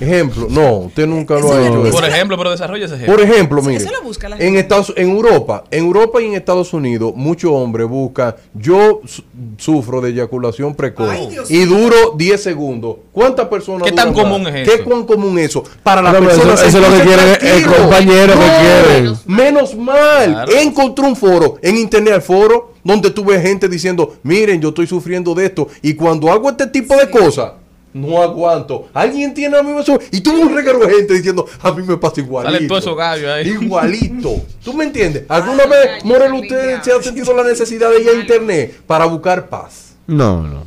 Ejemplo, 0.00 0.46
no, 0.50 0.78
usted 0.78 1.06
nunca 1.06 1.34
lo 1.38 1.52
ha 1.52 1.62
hecho. 1.66 1.90
Por 1.90 2.04
ejemplo, 2.04 2.36
pero 2.36 2.50
desarrolla 2.50 2.86
ese 2.86 2.94
ejemplo. 2.96 3.14
Por 3.16 3.24
ejemplo, 3.24 3.62
mire, 3.62 3.76
eso 3.84 3.90
lo 3.92 4.02
busca 4.02 4.28
la 4.28 4.36
en. 4.38 4.56
Estados, 4.56 4.92
en 4.96 5.10
Europa, 5.10 5.64
en 5.70 5.84
Europa 5.84 6.20
y 6.20 6.26
en 6.26 6.34
Estados 6.34 6.72
Unidos, 6.72 7.12
muchos 7.14 7.50
hombres 7.52 7.88
buscan, 7.88 8.34
yo 8.54 9.00
su- 9.04 9.22
sufro 9.58 10.00
de 10.00 10.10
eyaculación 10.10 10.74
precoz 10.74 11.08
Ay, 11.10 11.28
Dios 11.28 11.50
y 11.50 11.64
duro 11.64 12.14
10 12.16 12.42
segundos. 12.42 12.96
¿Cuántas 13.12 13.48
personas? 13.48 13.82
¿Qué 13.88 13.92
tan 13.92 14.12
común 14.12 14.42
más? 14.44 14.54
es 14.54 14.68
¿Qué 14.68 14.74
eso? 14.76 14.84
cuán 14.84 15.04
común 15.04 15.38
es 15.38 15.46
eso? 15.50 15.62
Para 15.82 16.02
las 16.02 16.12
No, 16.14 16.20
personas 16.20 16.60
eso- 16.60 16.68
eso 16.68 16.78
es 16.78 16.90
lo 16.90 16.96
que 16.98 17.02
quieren, 17.04 17.56
el 17.58 17.66
compañero 17.66 18.32
que 18.34 18.50
quieren. 18.60 19.14
Menos 19.26 19.76
mal. 19.76 20.32
Claro. 20.32 20.52
Encontré 20.52 21.06
un 21.06 21.16
foro 21.16 21.56
en 21.62 21.76
internet, 21.76 22.14
el 22.14 22.22
foro 22.22 22.71
donde 22.84 23.10
tú 23.10 23.24
ves 23.24 23.42
gente 23.42 23.68
diciendo, 23.68 24.16
miren, 24.22 24.60
yo 24.60 24.70
estoy 24.70 24.86
sufriendo 24.86 25.34
de 25.34 25.46
esto. 25.46 25.68
Y 25.82 25.94
cuando 25.94 26.30
hago 26.30 26.50
este 26.50 26.66
tipo 26.66 26.96
de 26.96 27.10
cosas, 27.10 27.52
no 27.92 28.22
aguanto. 28.22 28.88
Alguien 28.94 29.34
tiene 29.34 29.56
a 29.56 29.62
mí 29.62 29.78
eso. 29.78 29.98
Y 30.10 30.20
tú 30.20 30.32
ves 30.32 30.44
un 30.44 30.54
reguero 30.54 30.78
de 30.78 30.94
gente 30.94 31.14
diciendo, 31.14 31.46
a 31.60 31.72
mí 31.72 31.82
me 31.82 31.96
pasa 31.96 32.20
igualito. 32.20 32.76
Esos 32.76 32.96
gallos 32.96 33.30
ahí. 33.30 33.48
Igualito. 33.48 34.42
¿Tú 34.64 34.72
me 34.72 34.84
entiendes? 34.84 35.24
¿Alguna 35.28 35.66
vez, 35.66 36.04
Morel, 36.04 36.32
usted 36.34 36.82
se 36.82 36.92
ha 36.92 37.02
sentido 37.02 37.34
la 37.34 37.44
necesidad 37.44 37.90
de 37.90 38.00
ir 38.00 38.08
a 38.08 38.14
internet 38.14 38.80
para 38.86 39.04
buscar 39.04 39.48
paz? 39.48 39.94
No, 40.06 40.42
no. 40.42 40.64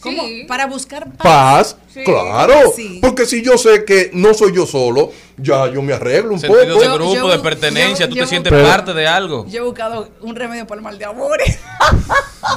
¿Cómo? 0.00 0.22
Para 0.48 0.66
buscar 0.66 1.08
paz. 1.12 1.22
Paz, 1.22 1.76
Sí. 1.92 2.04
claro. 2.04 2.54
Sí. 2.74 2.98
Porque 3.02 3.26
si 3.26 3.42
yo 3.42 3.58
sé 3.58 3.84
que 3.84 4.10
no 4.14 4.32
soy 4.34 4.52
yo 4.54 4.66
solo, 4.66 5.10
ya 5.36 5.66
yo 5.70 5.82
me 5.82 5.92
arreglo 5.92 6.32
un 6.34 6.38
Sentido 6.40 6.74
poco. 6.74 6.80
de 6.80 6.88
grupo, 6.94 7.14
yo- 7.14 7.28
de 7.28 7.38
pertenencia, 7.40 8.06
yo- 8.06 8.10
tú 8.10 8.16
yo- 8.16 8.22
te 8.24 8.28
sientes 8.30 8.52
Pero- 8.52 8.66
parte 8.66 8.94
de 8.94 9.06
algo. 9.06 9.44
Yo 9.48 9.60
he 9.60 9.64
buscado 9.64 10.08
un 10.20 10.34
remedio 10.36 10.66
para 10.66 10.78
el 10.78 10.82
mal 10.84 10.98
de 10.98 11.04
amores. 11.04 11.58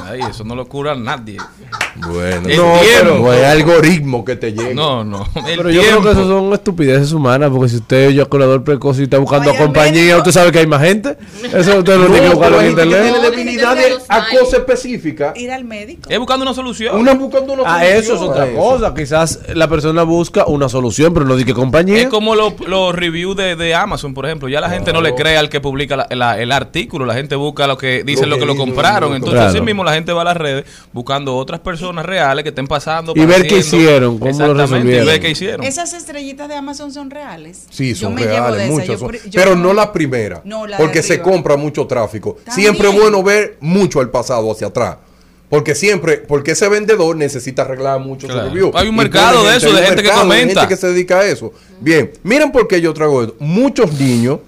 Ay, 0.04 0.20
eso 0.28 0.42
no 0.44 0.54
lo 0.54 0.66
cura 0.66 0.94
nadie. 0.94 1.36
Bueno, 1.96 2.48
El 2.48 2.56
no, 2.56 2.74
pero 2.82 3.18
no 3.20 3.30
hay 3.30 3.42
algoritmo 3.44 4.24
que 4.24 4.36
te 4.36 4.52
llegue. 4.52 4.74
No, 4.74 5.04
no. 5.04 5.24
El 5.46 5.56
Pero 5.56 5.70
yo 5.70 5.80
creo 5.80 6.02
que 6.02 6.10
eso 6.10 6.26
son 6.26 6.52
estupideces 6.52 7.12
humanas, 7.12 7.50
porque 7.50 7.68
si 7.70 7.76
usted 7.76 7.96
es 8.06 8.12
eyaculador 8.12 8.62
precoz 8.64 8.98
y 8.98 9.04
está 9.04 9.18
buscando 9.18 9.50
Vaya 9.52 9.62
compañía, 9.64 10.16
usted 10.18 10.32
sabe 10.32 10.50
que 10.52 10.58
hay 10.58 10.66
más 10.66 10.82
gente. 10.82 11.16
Eso 11.44 11.78
usted 11.78 11.96
lo 11.96 12.08
No, 12.08 12.14
tiene 12.14 12.28
que 12.28 12.34
buscar 12.34 12.52
en 12.54 12.70
internet. 12.70 13.02
tiene 13.12 13.30
debilidades 13.30 13.98
a 14.08 14.28
cosas 14.28 14.54
específicas. 14.54 15.36
Ir 15.38 15.50
al 15.52 15.64
médico. 15.64 16.02
Es 16.10 16.18
buscando 16.18 16.42
una 16.44 16.54
solución. 16.54 16.96
Una 16.98 17.14
buscando 17.14 17.52
una 17.54 17.62
Ah, 17.64 17.78
solución 17.78 17.98
eso 18.02 18.14
es 18.16 18.20
otra 18.20 18.42
a 18.44 18.52
cosa. 18.52 18.94
Quizás 18.94 19.25
la 19.54 19.68
persona 19.68 20.02
busca 20.02 20.46
una 20.46 20.68
solución, 20.68 21.12
pero 21.14 21.26
no 21.26 21.36
di 21.36 21.44
que 21.44 21.54
compañía. 21.54 21.98
Es 22.02 22.08
como 22.08 22.34
los 22.34 22.94
reviews 22.94 23.36
de, 23.36 23.56
de 23.56 23.74
Amazon, 23.74 24.14
por 24.14 24.26
ejemplo. 24.26 24.48
Ya 24.48 24.60
la 24.60 24.70
gente 24.70 24.92
no 24.92 25.00
le 25.00 25.14
cree 25.14 25.36
al 25.36 25.48
que 25.48 25.60
publica 25.60 25.96
la- 25.96 26.06
la- 26.10 26.38
el 26.40 26.52
artículo. 26.52 27.04
La 27.06 27.14
gente 27.14 27.34
busca 27.36 27.66
lo 27.66 27.76
que 27.76 28.02
dicen 28.04 28.28
Lo 28.28 28.36
lo 28.36 28.40
que 28.40 28.46
lo 28.46 28.52
dice, 28.54 28.64
compraron. 28.64 29.14
Entonces, 29.14 29.34
Claro. 29.38 29.50
así 29.50 29.60
mismo 29.60 29.84
la 29.84 29.92
gente 29.94 30.12
va 30.12 30.22
a 30.22 30.24
las 30.24 30.36
redes 30.36 30.64
buscando 30.92 31.36
otras 31.36 31.60
personas 31.60 32.04
reales 32.06 32.42
que 32.42 32.50
estén 32.50 32.66
pasando. 32.66 33.12
Y 33.16 33.24
ver 33.26 33.46
qué 33.46 33.58
hicieron, 33.58 34.18
cómo 34.18 34.30
lo 34.30 34.30
Exactamente, 34.30 34.62
resolvieron. 34.62 35.04
Y 35.04 35.08
ver 35.10 35.20
qué 35.20 35.30
hicieron. 35.30 35.64
Esas 35.66 35.92
estrellitas 35.94 36.48
de 36.48 36.54
Amazon 36.56 36.92
son 36.92 37.10
reales. 37.10 37.66
Sí, 37.70 37.94
Yo 37.94 38.06
son 38.06 38.14
me 38.14 38.22
llevo 38.22 38.32
reales, 38.48 38.70
muchas 38.70 38.86
Yo 38.88 38.98
son. 38.98 39.12
yo 39.12 39.18
pero 39.34 39.54
no- 39.56 39.72
la 39.72 39.92
primera. 39.92 40.40
No, 40.44 40.66
la 40.66 40.76
de 40.78 40.82
porque 40.82 41.02
se 41.02 41.20
compra 41.20 41.56
mucho 41.56 41.86
tráfico. 41.86 42.36
También. 42.44 42.54
Siempre 42.74 42.88
es 42.88 43.00
bueno 43.00 43.22
ver 43.22 43.56
mucho 43.60 44.00
al 44.00 44.10
pasado 44.10 44.50
hacia 44.50 44.68
atrás. 44.68 44.96
Porque 45.48 45.74
siempre, 45.76 46.16
porque 46.18 46.52
ese 46.52 46.68
vendedor 46.68 47.16
necesita 47.16 47.62
arreglar 47.62 48.00
mucho 48.00 48.26
Claro. 48.26 48.48
su 48.48 48.54
review. 48.54 48.72
Hay 48.74 48.88
un 48.88 48.94
Y 48.94 48.98
mercado 48.98 49.44
de 49.44 49.56
eso, 49.56 49.68
hay 49.68 49.74
de 49.74 49.82
gente 49.82 49.96
que 50.02 50.08
mercado 50.08 50.22
comenta. 50.22 50.60
gente 50.62 50.74
que 50.74 50.80
se 50.80 50.88
dedica 50.88 51.20
a 51.20 51.26
eso. 51.26 51.52
Bien, 51.80 52.10
miren 52.24 52.50
por 52.50 52.66
qué 52.66 52.80
yo 52.80 52.92
traigo 52.92 53.22
esto. 53.22 53.36
Muchos 53.38 53.92
niños, 53.92 54.40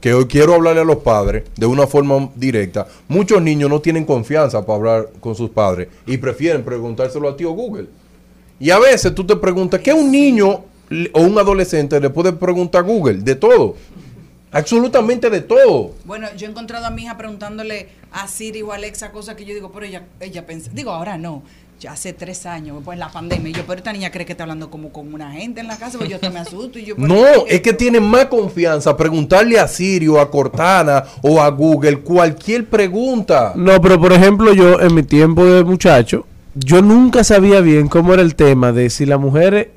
que 0.00 0.14
hoy 0.14 0.26
quiero 0.26 0.54
hablarle 0.54 0.80
a 0.80 0.84
los 0.84 0.96
padres 0.98 1.42
de 1.56 1.66
una 1.66 1.86
forma 1.86 2.30
directa, 2.36 2.86
muchos 3.08 3.42
niños 3.42 3.68
no 3.68 3.80
tienen 3.80 4.04
confianza 4.04 4.64
para 4.64 4.76
hablar 4.76 5.08
con 5.20 5.34
sus 5.34 5.50
padres 5.50 5.88
y 6.06 6.16
prefieren 6.16 6.62
preguntárselo 6.64 7.28
a 7.28 7.36
tío 7.36 7.50
Google. 7.50 7.86
Y 8.58 8.70
a 8.70 8.78
veces 8.78 9.14
tú 9.14 9.24
te 9.26 9.36
preguntas, 9.36 9.80
¿qué 9.80 9.92
un 9.92 10.10
niño 10.10 10.64
o 11.12 11.20
un 11.20 11.38
adolescente 11.38 12.00
le 12.00 12.08
puede 12.08 12.32
preguntar 12.32 12.82
a 12.82 12.86
Google? 12.86 13.18
De 13.18 13.34
todo. 13.34 13.74
Absolutamente 14.52 15.28
de 15.28 15.40
todo. 15.42 15.92
Bueno, 16.04 16.28
yo 16.36 16.46
he 16.46 16.50
encontrado 16.50 16.86
a 16.86 16.90
mi 16.90 17.02
hija 17.02 17.18
preguntándole 17.18 17.88
a 18.16 18.28
Siri 18.28 18.62
o 18.62 18.72
a 18.72 18.76
Alexa 18.76 19.12
cosas 19.12 19.34
que 19.34 19.44
yo 19.44 19.54
digo, 19.54 19.70
pero 19.70 19.84
ella, 19.84 20.04
ella 20.20 20.46
pensa, 20.46 20.70
digo, 20.72 20.90
ahora 20.90 21.18
no, 21.18 21.42
ya 21.78 21.92
hace 21.92 22.14
tres 22.14 22.46
años, 22.46 22.78
pues 22.82 22.98
la 22.98 23.10
pandemia, 23.10 23.50
y 23.50 23.52
yo, 23.52 23.64
pero 23.66 23.78
esta 23.78 23.92
niña 23.92 24.10
cree 24.10 24.24
que 24.24 24.32
está 24.32 24.44
hablando 24.44 24.70
como 24.70 24.90
con 24.90 25.12
una 25.12 25.32
gente 25.32 25.60
en 25.60 25.68
la 25.68 25.76
casa, 25.76 25.98
pues 25.98 26.08
yo 26.08 26.16
hasta 26.16 26.30
me 26.30 26.38
asusto. 26.38 26.78
Y 26.78 26.86
yo, 26.86 26.94
No, 26.96 27.46
es 27.46 27.60
que 27.60 27.74
tienen 27.74 28.04
más 28.04 28.26
confianza 28.26 28.96
preguntarle 28.96 29.58
a 29.58 29.68
Siri 29.68 30.08
o 30.08 30.18
a 30.18 30.30
Cortana 30.30 31.04
o 31.22 31.42
a 31.42 31.50
Google 31.50 32.00
cualquier 32.00 32.66
pregunta. 32.66 33.52
No, 33.54 33.80
pero 33.82 34.00
por 34.00 34.12
ejemplo, 34.14 34.54
yo 34.54 34.80
en 34.80 34.94
mi 34.94 35.02
tiempo 35.02 35.44
de 35.44 35.62
muchacho, 35.62 36.26
yo 36.54 36.80
nunca 36.80 37.22
sabía 37.22 37.60
bien 37.60 37.88
cómo 37.88 38.14
era 38.14 38.22
el 38.22 38.34
tema 38.34 38.72
de 38.72 38.88
si 38.88 39.04
las 39.04 39.20
mujeres, 39.20 39.68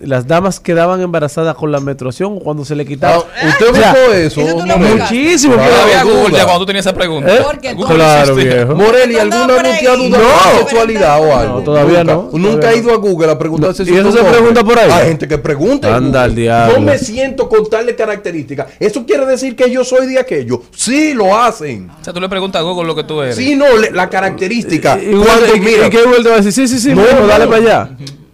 las 0.00 0.26
damas 0.26 0.58
quedaban 0.58 1.00
embarazadas 1.00 1.54
con 1.54 1.70
la 1.70 1.78
menstruación 1.78 2.40
cuando 2.40 2.64
se 2.64 2.74
le 2.74 2.84
quitaba. 2.84 3.24
Ah, 3.40 3.46
¿Usted 3.48 3.68
O 3.70 3.74
sea, 3.74 3.92
buscó 3.92 4.12
eso? 4.12 4.40
eso. 4.40 4.66
Muchísimo. 4.66 5.54
Claro, 5.54 5.72
Había 5.82 6.02
Google 6.02 6.20
duda. 6.30 6.38
ya 6.38 6.44
cuando 6.44 6.58
tú 6.60 6.66
tenías 6.66 6.86
esa 6.86 6.94
pregunta. 6.94 7.34
¿Eh? 7.34 7.40
Porque 7.44 7.72
Google 7.74 7.94
Claro, 7.94 8.34
viejo. 8.34 8.74
Morel, 8.74 9.12
¿y 9.12 9.16
alguna 9.18 9.44
ha 9.44 9.96
dudado 9.96 9.98
No. 10.08 10.18
de 10.18 10.58
sexualidad 10.58 11.20
o 11.20 11.36
algo? 11.36 11.58
No, 11.58 11.64
todavía 11.64 12.02
Nunca. 12.04 12.14
no. 12.14 12.38
Nunca 12.50 12.68
ha 12.70 12.74
ido 12.74 12.92
a 12.92 12.96
Google 12.96 13.30
a 13.30 13.38
preguntarse 13.38 13.82
¿Y 13.84 13.86
si 13.86 13.94
eso 13.96 14.10
tú 14.10 14.16
se 14.16 14.24
pregunta 14.24 14.64
por 14.64 14.78
ahí? 14.78 14.90
Hay 14.90 15.08
gente 15.08 15.28
que 15.28 15.38
pregunta. 15.38 15.94
Anda 15.94 16.24
al 16.24 16.34
diablo. 16.34 16.74
Yo 16.74 16.80
me 16.80 16.98
siento 16.98 17.48
con 17.48 17.68
tales 17.70 17.94
características. 17.94 18.66
¿Eso 18.80 19.06
quiere 19.06 19.24
decir 19.26 19.54
que 19.54 19.70
yo 19.70 19.84
soy 19.84 20.06
de 20.08 20.18
aquello? 20.18 20.62
Sí, 20.74 21.14
lo 21.14 21.38
hacen. 21.38 21.90
O 22.00 22.04
sea, 22.04 22.12
tú 22.12 22.20
le 22.20 22.28
preguntas 22.28 22.60
a 22.60 22.62
Google 22.64 22.86
lo 22.88 22.96
que 22.96 23.04
tú 23.04 23.22
eres. 23.22 23.36
Sí, 23.36 23.54
no, 23.54 23.76
le- 23.76 23.92
la 23.92 24.08
característica. 24.10 24.98
Y, 25.00 25.10
y, 25.10 25.12
Cuando, 25.12 25.54
y- 25.54 25.60
mira, 25.60 25.86
y 25.86 25.90
que 25.90 26.02
Google 26.02 26.22
te 26.24 26.28
va 26.28 26.34
a 26.34 26.40
decir, 26.40 26.52
sí, 26.52 26.66
sí, 26.66 26.80
sí, 26.80 26.94
No, 26.94 27.02
no. 27.02 27.26
dale 27.28 27.46
para 27.46 27.56
allá. 27.58 27.90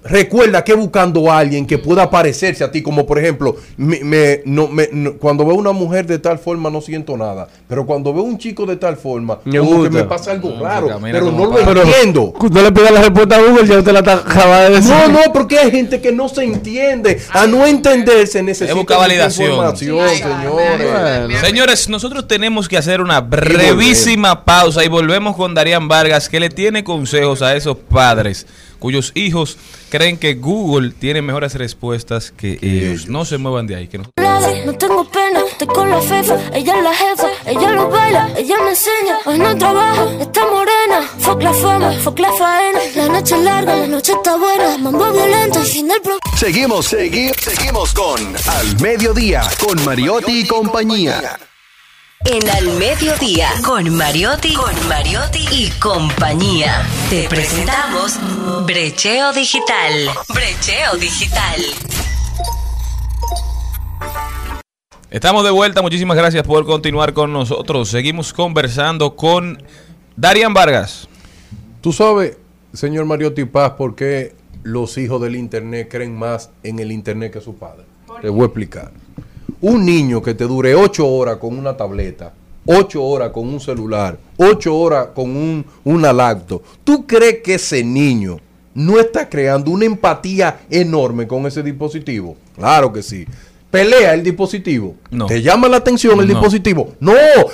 Recuerda 0.09 0.63
que 0.65 0.75
buscando 0.75 1.31
a 1.31 1.39
alguien 1.39 1.67
que 1.67 1.79
pueda 1.79 2.09
parecerse 2.11 2.65
a 2.65 2.71
ti, 2.71 2.83
como 2.83 3.07
por 3.07 3.19
ejemplo, 3.19 3.57
me, 3.77 4.01
me- 4.03 4.41
no, 4.45 4.69
me- 4.69 4.89
no- 4.93 5.15
cuando 5.15 5.45
veo 5.45 5.55
una 5.57 5.73
mujer 5.73 6.07
de 6.07 6.19
tal 6.19 6.39
forma 6.39 6.71
no 6.71 6.81
siento 6.81 7.17
nada, 7.17 7.49
pero 7.69 7.85
cuando 7.87 8.13
veo 8.13 8.23
un 8.23 8.39
chico 8.39 8.67
de 8.67 8.77
tal 8.77 8.97
forma, 8.97 9.39
Me 9.45 9.59
como 9.59 9.83
que 9.83 9.91
me 9.91 10.05
pasa 10.05 10.31
algo 10.33 10.51
No, 10.51 10.63
raro, 10.63 10.99
pero 11.03 11.31
no 11.31 11.47
lo 11.47 11.83
entiendo. 11.83 12.33
no 12.51 12.63
le 12.63 12.73
pidas 12.73 12.91
la 12.93 13.03
respuesta 13.03 13.37
a 13.37 13.41
Google, 13.43 13.67
ya 13.67 13.79
usted 13.79 13.93
la 13.93 13.99
está- 14.01 14.15
acaba 14.15 14.61
de 14.63 14.71
decir. 14.77 14.91
No, 14.91 15.09
no, 15.09 15.21
porque 15.33 15.59
hay 15.59 15.71
gente 15.71 16.01
que 16.01 16.13
no 16.13 16.29
se 16.29 16.45
entiende. 16.45 17.21
A 17.33 17.47
no 17.47 17.67
entenderse 17.67 18.43
necesita 18.43 18.97
validación. 18.97 19.51
información, 19.51 20.09
señores. 20.11 20.47
Bueno. 20.51 21.39
Señores, 21.41 21.89
nosotros 21.89 22.27
tenemos 22.29 22.69
que 22.69 22.77
hacer 22.77 23.01
una 23.01 23.21
brevísima 23.21 24.45
pausa 24.45 24.85
y 24.85 24.89
volvemos 24.89 25.37
con 25.37 25.55
Darían 25.55 25.89
Vargas, 25.89 26.29
que 26.29 26.41
le 26.41 26.51
tiene 26.51 26.85
consejos 26.85 27.43
a 27.43 27.55
esos 27.57 27.77
padres 27.77 28.47
cuyos 28.79 29.13
hijos 29.15 29.57
creen 29.91 30.17
que 30.19 30.35
Google 30.35 30.91
tiene 30.99 31.23
mejores 31.23 31.55
respuestas 31.55 32.31
que 32.31 32.59
ellos. 32.63 33.09
No 33.09 33.25
se 33.25 33.39
muevan 33.39 33.67
de 33.67 33.77
ahí. 33.77 33.89
Que 33.89 33.99
nosotros- 33.99 34.27
No 34.65 34.73
tengo 34.77 35.05
pena, 35.09 35.41
estoy 35.51 35.67
con 35.69 35.91
la 35.91 36.01
fefa, 36.01 36.37
ella 36.53 36.77
es 36.77 36.83
la 36.83 36.95
jefa, 36.95 37.29
ella 37.47 37.71
lo 37.71 37.89
baila, 37.89 38.31
ella 38.37 38.57
me 38.65 38.71
enseña, 38.71 39.19
hoy 39.25 39.39
no 39.39 39.57
trabaja, 39.57 40.05
está 40.21 40.41
morena, 40.45 41.03
fuck 41.19 41.43
la 41.43 41.53
fama, 41.55 41.93
fuck 42.03 42.19
la 42.19 42.33
faena, 42.33 42.79
la 42.97 43.09
noche 43.09 43.35
es 43.37 43.43
larga, 43.43 43.77
la 43.77 43.87
noche 43.87 44.13
está 44.13 44.37
buena, 44.37 44.77
mambo 44.79 45.13
violento 45.13 45.61
y 45.63 45.67
sin 45.67 45.91
el 45.91 46.01
pro... 46.01 46.19
Seguimos, 46.37 46.87
seguimos, 46.87 47.37
seguimos 47.41 47.93
con 47.95 48.19
Al 48.49 48.81
Mediodía, 48.81 49.43
con 49.65 49.83
Mariotti 49.85 50.41
y 50.41 50.47
compañía. 50.47 51.39
En 52.25 52.49
Al 52.49 52.79
Mediodía, 52.79 53.51
con 53.65 53.95
Mariotti, 53.95 54.55
con 54.55 54.89
Mariotti 54.89 55.47
y 55.53 55.71
compañía. 55.79 56.83
Te 57.11 57.29
presentamos 57.29 58.19
Brecheo 58.67 59.33
Digital. 59.33 60.09
Brecheo 60.31 60.97
Digital. 60.99 61.61
Estamos 65.11 65.45
de 65.45 65.51
vuelta, 65.51 65.83
muchísimas 65.83 66.17
gracias 66.17 66.45
por 66.45 66.65
continuar 66.65 67.13
con 67.13 67.33
nosotros. 67.33 67.91
Seguimos 67.91 68.33
conversando 68.33 69.15
con 69.15 69.63
Darían 70.17 70.55
Vargas. 70.55 71.09
Tú 71.83 71.93
sabes, 71.93 72.39
señor 72.73 73.05
Mariotti 73.05 73.45
Paz, 73.45 73.73
por 73.73 73.95
qué 73.95 74.35
los 74.63 74.97
hijos 74.99 75.21
del 75.21 75.37
Internet 75.37 75.89
creen 75.91 76.19
más 76.19 76.51
en 76.63 76.79
el 76.79 76.91
Internet 76.91 77.35
que 77.35 77.41
su 77.43 77.57
padre. 77.57 77.85
Te 78.23 78.31
voy 78.31 78.43
a 78.43 78.47
explicar. 78.47 79.06
Un 79.61 79.85
niño 79.85 80.23
que 80.23 80.35
te 80.35 80.45
dure 80.45 80.75
ocho 80.75 81.07
horas 81.09 81.37
con 81.37 81.59
una 81.59 81.77
tableta, 81.77 82.33
ocho 82.67 83.03
horas 83.03 83.31
con 83.31 83.49
un 83.49 83.61
celular, 83.61 84.19
ocho 84.37 84.77
horas 84.77 85.09
con 85.15 85.31
un, 85.37 85.65
una 85.85 86.13
laptop, 86.13 86.63
¿tú 86.85 87.07
crees 87.07 87.39
que 87.43 87.55
ese 87.55 87.83
niño 87.83 88.39
no 88.75 89.01
está 89.01 89.29
creando 89.29 89.71
una 89.71 89.87
empatía 89.87 90.61
enorme 90.69 91.27
con 91.27 91.47
ese 91.47 91.63
dispositivo? 91.63 92.37
Claro 92.55 92.93
que 92.93 93.03
sí. 93.03 93.25
Pelea 93.71 94.15
el 94.15 94.23
dispositivo. 94.23 94.95
No. 95.11 95.27
Te 95.27 95.43
llama 95.43 95.69
la 95.69 95.79
atención 95.79 96.21
el 96.21 96.29
No. 96.29 96.35
dispositivo. 96.35 96.93
No, 97.01 97.13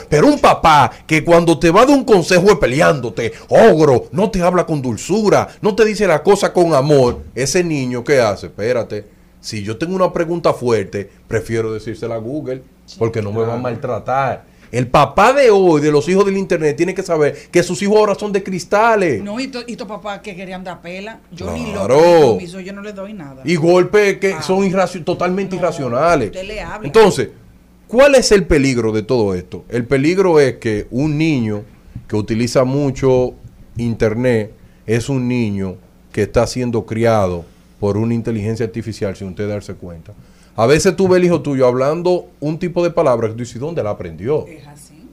pero 0.09 0.26
un 0.26 0.38
papá 0.38 0.90
que 1.07 1.24
cuando 1.24 1.59
te 1.59 1.70
va 1.70 1.86
de 1.86 1.92
un 1.92 2.05
consejo 2.05 2.50
es 2.50 2.59
peleándote, 2.59 3.32
ogro, 3.48 4.05
no 4.12 4.30
te 4.30 4.42
habla 4.42 4.66
con 4.66 4.82
dulzura, 4.82 5.48
no 5.62 5.74
te 5.74 5.84
dice 5.84 6.07
la 6.07 6.22
cosa 6.22 6.53
con 6.53 6.74
amor, 6.74 7.22
ese 7.34 7.64
niño, 7.64 8.05
¿qué 8.05 8.20
hace? 8.20 8.46
Espérate, 8.46 9.05
si 9.43 9.62
yo 9.62 9.76
tengo 9.76 9.95
una 9.95 10.11
pregunta 10.11 10.55
fuerte, 10.55 11.11
prefiero 11.28 11.70
decírsela 11.74 12.14
a 12.14 12.18
Google, 12.18 12.62
porque 12.99 13.20
no 13.20 13.30
me 13.32 13.43
va 13.43 13.55
a 13.55 13.59
maltratar. 13.59 14.45
El 14.70 14.86
papá 14.86 15.34
de 15.34 15.51
hoy, 15.51 15.82
de 15.82 15.93
los 15.93 16.09
hijos 16.09 16.24
del 16.24 16.38
internet, 16.38 16.74
tiene 16.78 16.95
que 16.95 17.03
saber 17.03 17.36
que 17.51 17.62
sus 17.62 17.82
hijos 17.82 17.99
ahora 17.99 18.14
son 18.14 18.32
de 18.32 18.43
cristales. 18.43 19.22
No, 19.22 19.38
y 19.38 19.49
to- 19.49 19.64
y 19.66 19.76
tu 19.76 19.86
papá 19.86 20.22
que 20.22 20.34
querían 20.34 20.64
dar 20.64 20.80
pela, 20.80 21.20
yo 21.30 21.53
ni 21.53 21.72
Claro. 21.72 21.97
ni 22.01 22.28
permiso, 22.38 22.59
yo 22.61 22.72
no 22.72 22.80
le 22.80 22.95
doy 22.95 23.12
nada. 23.12 23.43
Y 23.45 23.57
golpes 23.57 24.16
que 24.16 24.32
Ah. 24.32 24.40
son 24.43 24.64
irracio- 24.64 25.05
totalmente 25.05 25.57
No, 25.57 25.61
irracionales. 25.61 26.28
usted 26.30 26.47
le 26.47 26.62
habla. 26.62 26.86
Entonces, 26.86 27.28
¿cuál 27.86 28.14
es 28.14 28.32
el 28.32 28.47
peligro 28.47 28.93
de 28.93 29.03
todo 29.03 29.34
esto? 29.34 29.66
El 29.68 29.84
peligro 29.84 30.40
es 30.40 30.55
que 30.57 30.86
un 30.90 31.18
niño 31.18 31.64
que 32.09 32.16
utiliza 32.16 32.64
mucho 32.64 33.34
internet 33.76 34.53
es 34.86 35.11
un 35.11 35.28
niño 35.28 35.76
que 36.12 36.22
está 36.22 36.47
siendo 36.47 36.86
criado 36.86 37.45
por 37.83 37.97
una 37.97 38.14
inteligencia 38.14 38.64
artificial 38.64 39.16
sin 39.16 39.26
usted 39.26 39.49
darse 39.49 39.74
cuenta. 39.74 40.12
A 40.55 40.66
veces 40.66 40.95
tú 40.95 41.09
ves 41.09 41.16
el 41.16 41.24
hijo 41.24 41.43
tuyo 41.43 41.66
hablando 41.66 42.28
un 42.39 42.57
tipo 42.57 42.80
de 42.85 42.91
palabra 42.91 43.26
que 43.26 43.35
tú 43.35 43.41
dices, 43.41 43.59
¿dónde 43.59 43.83
la 43.83 43.91
aprendió? 43.91 44.47
Es 44.47 44.64
así. 44.68 45.09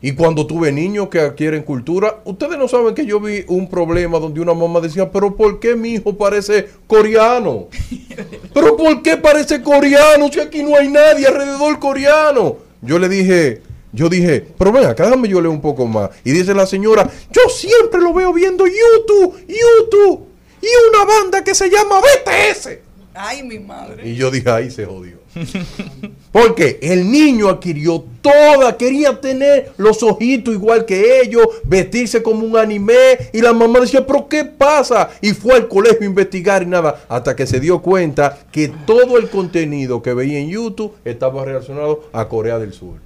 Y 0.00 0.12
cuando 0.12 0.46
tuve 0.46 0.72
niños 0.72 1.10
que 1.10 1.20
adquieren 1.20 1.62
cultura, 1.64 2.20
ustedes 2.24 2.56
no 2.56 2.66
saben 2.66 2.94
que 2.94 3.04
yo 3.04 3.20
vi 3.20 3.44
un 3.48 3.68
problema 3.68 4.18
donde 4.18 4.40
una 4.40 4.54
mamá 4.54 4.80
decía, 4.80 5.12
pero 5.12 5.36
¿por 5.36 5.60
qué 5.60 5.76
mi 5.76 5.90
hijo 5.90 6.16
parece 6.16 6.68
coreano? 6.86 7.66
¿Pero 8.54 8.74
por 8.74 9.02
qué 9.02 9.18
parece 9.18 9.60
coreano 9.62 10.32
si 10.32 10.40
aquí 10.40 10.62
no 10.62 10.78
hay 10.78 10.88
nadie 10.88 11.26
alrededor 11.26 11.78
coreano? 11.78 12.56
Yo 12.80 12.98
le 12.98 13.10
dije, 13.10 13.60
yo 13.92 14.08
dije, 14.08 14.46
pero 14.56 14.72
ven 14.72 14.86
acá, 14.86 15.04
déjame 15.04 15.28
yo 15.28 15.42
leer 15.42 15.52
un 15.52 15.60
poco 15.60 15.86
más. 15.86 16.08
Y 16.24 16.32
dice 16.32 16.54
la 16.54 16.66
señora, 16.66 17.10
yo 17.30 17.42
siempre 17.50 18.00
lo 18.00 18.14
veo 18.14 18.32
viendo 18.32 18.64
YouTube, 18.64 19.44
YouTube, 19.46 20.27
y 20.60 20.66
una 20.90 21.04
banda 21.04 21.44
que 21.44 21.54
se 21.54 21.70
llama 21.70 22.00
BTS. 22.00 22.68
Ay, 23.14 23.42
mi 23.42 23.58
madre. 23.58 24.08
Y 24.08 24.14
yo 24.14 24.30
dije, 24.30 24.48
ahí 24.48 24.70
se 24.70 24.86
jodió. 24.86 25.18
Porque 26.32 26.78
el 26.82 27.10
niño 27.10 27.48
adquirió 27.48 28.04
toda, 28.22 28.76
quería 28.76 29.20
tener 29.20 29.72
los 29.76 30.02
ojitos 30.02 30.54
igual 30.54 30.84
que 30.84 31.20
ellos, 31.22 31.46
vestirse 31.64 32.22
como 32.22 32.46
un 32.46 32.56
anime. 32.56 32.94
Y 33.32 33.40
la 33.40 33.52
mamá 33.52 33.80
decía, 33.80 34.06
pero 34.06 34.28
¿qué 34.28 34.44
pasa? 34.44 35.10
Y 35.20 35.32
fue 35.32 35.54
al 35.54 35.68
colegio 35.68 36.02
a 36.02 36.04
investigar 36.04 36.62
y 36.62 36.66
nada, 36.66 37.04
hasta 37.08 37.34
que 37.34 37.46
se 37.46 37.58
dio 37.60 37.82
cuenta 37.82 38.38
que 38.52 38.68
todo 38.86 39.18
el 39.18 39.28
contenido 39.28 40.00
que 40.00 40.14
veía 40.14 40.38
en 40.38 40.50
YouTube 40.50 40.94
estaba 41.04 41.44
relacionado 41.44 42.04
a 42.12 42.28
Corea 42.28 42.58
del 42.58 42.72
Sur. 42.72 42.98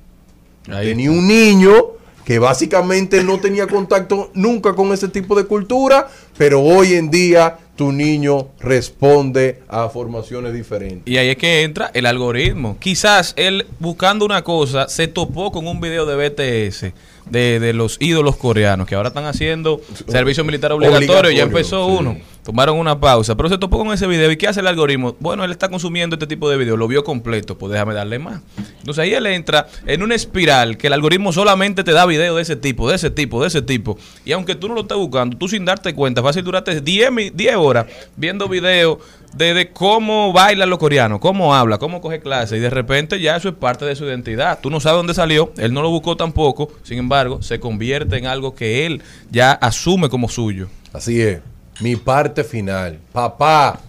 Ahí 0.68 0.88
Tenía 0.88 1.10
un 1.10 1.26
niño 1.26 2.01
que 2.24 2.38
básicamente 2.38 3.22
no 3.24 3.40
tenía 3.40 3.66
contacto 3.66 4.30
nunca 4.34 4.74
con 4.74 4.92
ese 4.92 5.08
tipo 5.08 5.34
de 5.34 5.44
cultura, 5.44 6.08
pero 6.36 6.60
hoy 6.60 6.94
en 6.94 7.10
día 7.10 7.58
tu 7.76 7.90
niño 7.90 8.48
responde 8.60 9.62
a 9.68 9.88
formaciones 9.88 10.52
diferentes. 10.52 11.02
Y 11.06 11.16
ahí 11.16 11.30
es 11.30 11.36
que 11.36 11.62
entra 11.62 11.90
el 11.94 12.06
algoritmo. 12.06 12.76
Quizás 12.78 13.32
él 13.36 13.66
buscando 13.80 14.24
una 14.24 14.42
cosa 14.42 14.88
se 14.88 15.08
topó 15.08 15.50
con 15.50 15.66
un 15.66 15.80
video 15.80 16.06
de 16.06 16.28
BTS 16.28 16.92
de, 17.30 17.60
de 17.60 17.72
los 17.72 17.96
ídolos 18.00 18.36
coreanos 18.36 18.86
que 18.86 18.94
ahora 18.94 19.08
están 19.08 19.24
haciendo 19.26 19.80
servicio 20.08 20.44
militar 20.44 20.72
obligatorio. 20.72 21.30
Ya 21.30 21.42
empezó 21.44 21.86
sí. 21.88 21.96
uno. 22.00 22.16
Tomaron 22.44 22.76
una 22.76 22.98
pausa, 22.98 23.36
pero 23.36 23.48
se 23.48 23.56
topó 23.56 23.78
con 23.78 23.92
ese 23.92 24.06
video. 24.08 24.28
¿Y 24.32 24.36
qué 24.36 24.48
hace 24.48 24.58
el 24.58 24.66
algoritmo? 24.66 25.14
Bueno, 25.20 25.44
él 25.44 25.52
está 25.52 25.68
consumiendo 25.68 26.16
este 26.16 26.26
tipo 26.26 26.50
de 26.50 26.56
videos, 26.56 26.76
lo 26.76 26.88
vio 26.88 27.04
completo, 27.04 27.56
pues 27.56 27.70
déjame 27.72 27.94
darle 27.94 28.18
más. 28.18 28.40
Entonces 28.80 28.98
ahí 29.04 29.14
él 29.14 29.26
entra 29.26 29.68
en 29.86 30.02
una 30.02 30.16
espiral 30.16 30.76
que 30.76 30.88
el 30.88 30.92
algoritmo 30.92 31.32
solamente 31.32 31.84
te 31.84 31.92
da 31.92 32.04
videos 32.04 32.34
de 32.34 32.42
ese 32.42 32.56
tipo, 32.56 32.88
de 32.90 32.96
ese 32.96 33.10
tipo, 33.10 33.40
de 33.40 33.46
ese 33.46 33.62
tipo. 33.62 33.96
Y 34.24 34.32
aunque 34.32 34.56
tú 34.56 34.66
no 34.68 34.74
lo 34.74 34.80
estés 34.80 34.96
buscando, 34.98 35.36
tú 35.38 35.46
sin 35.46 35.64
darte 35.64 35.94
cuenta, 35.94 36.20
fácil 36.20 36.42
duraste 36.42 36.80
10, 36.80 37.12
mi- 37.12 37.30
10 37.30 37.54
horas 37.54 37.86
viendo 38.16 38.48
videos 38.48 38.98
de, 39.34 39.70
cómo 39.72 40.32
bailan 40.32 40.70
los 40.70 40.78
coreanos, 40.78 41.20
cómo 41.20 41.54
habla, 41.54 41.78
cómo 41.78 42.00
coge 42.00 42.20
clase. 42.20 42.56
Y 42.56 42.60
de 42.60 42.70
repente 42.70 43.20
ya 43.20 43.36
eso 43.36 43.48
es 43.48 43.54
parte 43.54 43.84
de 43.84 43.96
su 43.96 44.04
identidad. 44.04 44.58
Tú 44.60 44.70
no 44.70 44.80
sabes 44.80 44.98
dónde 44.98 45.14
salió, 45.14 45.52
él 45.56 45.72
no 45.72 45.82
lo 45.82 45.90
buscó 45.90 46.16
tampoco. 46.16 46.70
Sin 46.82 46.98
embargo, 46.98 47.42
se 47.42 47.60
convierte 47.60 48.16
en 48.16 48.26
algo 48.26 48.54
que 48.54 48.86
él 48.86 49.02
ya 49.30 49.52
asume 49.52 50.08
como 50.08 50.28
suyo. 50.28 50.68
Así 50.92 51.20
es. 51.20 51.40
Mi 51.80 51.96
parte 51.96 52.44
final. 52.44 52.98
Papá, 53.12 53.80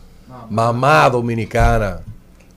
mamá 0.50 1.10
dominicana, 1.10 2.00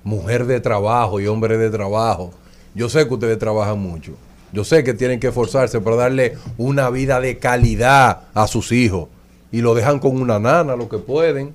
mujer 0.05 0.47
de 0.47 0.61
trabajo 0.61 1.21
y 1.21 1.27
hombre 1.27 1.59
de 1.59 1.71
trabajo. 1.71 2.33
Yo 2.75 2.89
sé 2.89 3.07
que 3.09 3.15
ustedes 3.15 3.39
trabajan 3.39 3.79
mucho. 3.79 4.13
Yo 4.53 4.65
sé 4.65 4.85
que 4.85 4.95
tienen 4.95 5.19
que 5.19 5.29
esforzarse 5.29 5.81
para 5.81 5.97
darle 5.97 6.37
una 6.57 6.89
vida 6.91 7.21
de 7.21 7.39
calidad 7.39 8.23
a 8.33 8.47
sus 8.47 8.71
hijos. 8.73 9.09
Y 9.51 9.61
lo 9.61 9.75
dejan 9.75 9.99
con 9.99 10.21
una 10.21 10.39
nana, 10.39 10.77
lo 10.77 10.89
que 10.89 10.99
pueden. 10.99 11.55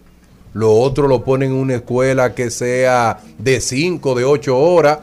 Lo 0.54 0.74
otro 0.74 1.08
lo 1.08 1.24
ponen 1.24 1.52
en 1.52 1.58
una 1.58 1.76
escuela 1.76 2.34
que 2.36 2.50
sea 2.52 3.20
de 3.38 3.62
5, 3.62 4.16
de 4.16 4.26
8 4.26 4.58
horas. 4.58 5.00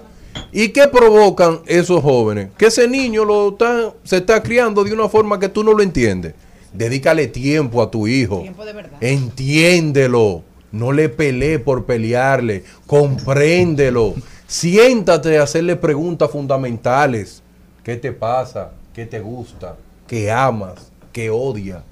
¿Y 0.53 0.68
qué 0.68 0.88
provocan 0.88 1.61
esos 1.66 2.03
jóvenes? 2.03 2.51
Que 2.57 2.66
ese 2.66 2.86
niño 2.86 3.24
lo 3.24 3.49
está- 3.51 3.92
se 4.05 4.18
está 4.18 4.42
criando 4.42 4.84
de 4.84 4.92
una 4.92 5.09
forma 5.09 5.38
que 5.38 5.49
tú 5.49 5.64
no 5.64 5.72
lo 5.72 5.82
entiendes. 5.82 6.34
Dedícale 6.72 7.26
tiempo 7.28 7.82
a 7.82 7.90
tu 7.90 8.07
hijo. 8.07 8.40
Tiempo 8.40 8.64
de 8.64 8.72
verdad. 8.74 8.99
Entiéndelo. 9.01 10.42
No 10.70 10.92
le 10.92 11.09
pelee 11.09 11.59
por 11.59 11.86
pelearle. 11.86 12.62
Compréndelo. 12.86 14.14
Siéntate 14.46 15.38
a 15.38 15.42
hacerle 15.44 15.76
preguntas 15.76 16.30
fundamentales. 16.30 17.42
¿Qué 17.82 17.96
te 17.96 18.12
pasa? 18.12 18.70
¿Qué 18.94 19.07
te 19.07 19.20
gusta? 19.20 19.76
¿Qué 20.07 20.30
amas? 20.30 20.90
¿Qué 21.12 21.30
odias? 21.30 21.82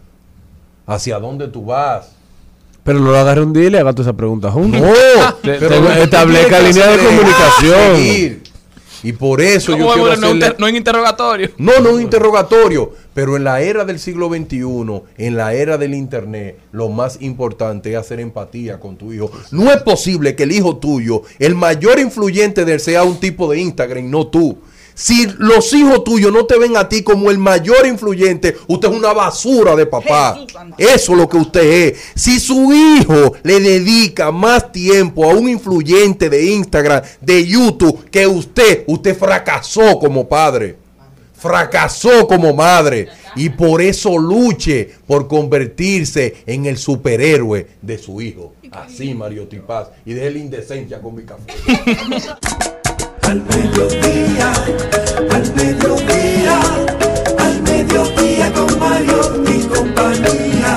¿Hacia 0.86 1.18
dónde 1.18 1.48
tú 1.48 1.64
vas? 1.64 2.12
Pero 2.86 3.00
no 3.00 3.10
lo 3.10 3.18
agarre 3.18 3.42
un 3.42 3.52
día 3.52 3.64
y 3.64 3.70
le 3.70 3.78
haga 3.80 3.92
toda 3.92 4.08
esa 4.08 4.16
pregunta 4.16 4.50
juntos. 4.50 4.80
No, 4.80 5.34
Te- 5.42 5.58
pero 5.58 5.92
establezca 5.92 6.60
línea 6.60 6.86
de 6.86 6.98
comunicación. 7.04 8.46
Y 9.02 9.12
por 9.12 9.40
eso 9.40 9.72
yo 9.72 9.78
¿Cómo 9.84 9.92
quiero 9.92 10.04
vemos? 10.08 10.20
no, 10.20 10.26
hacerle- 10.28 10.46
inter- 10.46 10.56
no 10.58 10.68
en 10.68 10.76
interrogatorio. 10.76 11.50
no, 11.58 11.78
no 11.80 11.90
un 11.90 12.00
interrogatorio, 12.00 12.92
pero 13.14 13.36
en 13.36 13.44
la 13.44 13.60
era 13.60 13.84
del 13.84 13.98
siglo 14.00 14.28
XXI, 14.28 15.02
en 15.18 15.36
la 15.36 15.54
era 15.54 15.78
del 15.78 15.94
Internet, 15.94 16.58
lo 16.72 16.88
más 16.88 17.18
importante 17.20 17.92
es 17.92 17.96
hacer 17.98 18.18
empatía 18.20 18.80
con 18.80 18.96
tu 18.96 19.12
hijo. 19.12 19.30
No 19.52 19.70
es 19.70 19.80
posible 19.82 20.34
que 20.34 20.42
el 20.44 20.52
hijo 20.52 20.78
tuyo, 20.78 21.22
el 21.38 21.54
mayor 21.54 22.00
influyente 22.00 22.64
de 22.64 22.72
él, 22.74 22.80
sea 22.80 23.04
un 23.04 23.20
tipo 23.20 23.48
de 23.50 23.60
Instagram, 23.60 24.10
no 24.10 24.26
tú. 24.28 24.58
Si 24.98 25.26
los 25.38 25.74
hijos 25.74 26.04
tuyos 26.04 26.32
no 26.32 26.46
te 26.46 26.58
ven 26.58 26.74
a 26.78 26.88
ti 26.88 27.02
como 27.02 27.30
el 27.30 27.36
mayor 27.36 27.86
influyente, 27.86 28.56
usted 28.66 28.88
es 28.88 28.96
una 28.96 29.12
basura 29.12 29.76
de 29.76 29.84
papá. 29.84 30.40
Eso 30.78 31.12
es 31.12 31.18
lo 31.18 31.28
que 31.28 31.36
usted 31.36 31.60
es. 31.62 31.98
Si 32.14 32.40
su 32.40 32.72
hijo 32.72 33.34
le 33.42 33.60
dedica 33.60 34.32
más 34.32 34.72
tiempo 34.72 35.30
a 35.30 35.34
un 35.34 35.50
influyente 35.50 36.30
de 36.30 36.46
Instagram, 36.46 37.02
de 37.20 37.46
YouTube, 37.46 38.08
que 38.10 38.26
usted, 38.26 38.84
usted 38.86 39.14
fracasó 39.14 39.98
como 39.98 40.26
padre. 40.26 40.78
Fracasó 41.34 42.26
como 42.26 42.54
madre. 42.54 43.08
Y 43.34 43.50
por 43.50 43.82
eso 43.82 44.16
luche 44.16 44.92
por 45.06 45.28
convertirse 45.28 46.36
en 46.46 46.64
el 46.64 46.78
superhéroe 46.78 47.66
de 47.82 47.98
su 47.98 48.22
hijo. 48.22 48.54
Así, 48.70 49.12
Mario 49.12 49.46
Tipaz. 49.46 49.88
Y 50.06 50.14
deje 50.14 50.30
la 50.30 50.38
indecencia 50.38 51.02
con 51.02 51.16
mi 51.16 51.24
café. 51.24 51.52
Al 53.26 53.42
mediodía, 53.42 54.52
al 55.30 55.54
mediodía, 55.54 56.60
al 57.38 57.62
mediodía 57.62 58.52
con 58.52 58.78
Mario 58.78 59.44
y 59.48 59.62
compañía. 59.66 60.76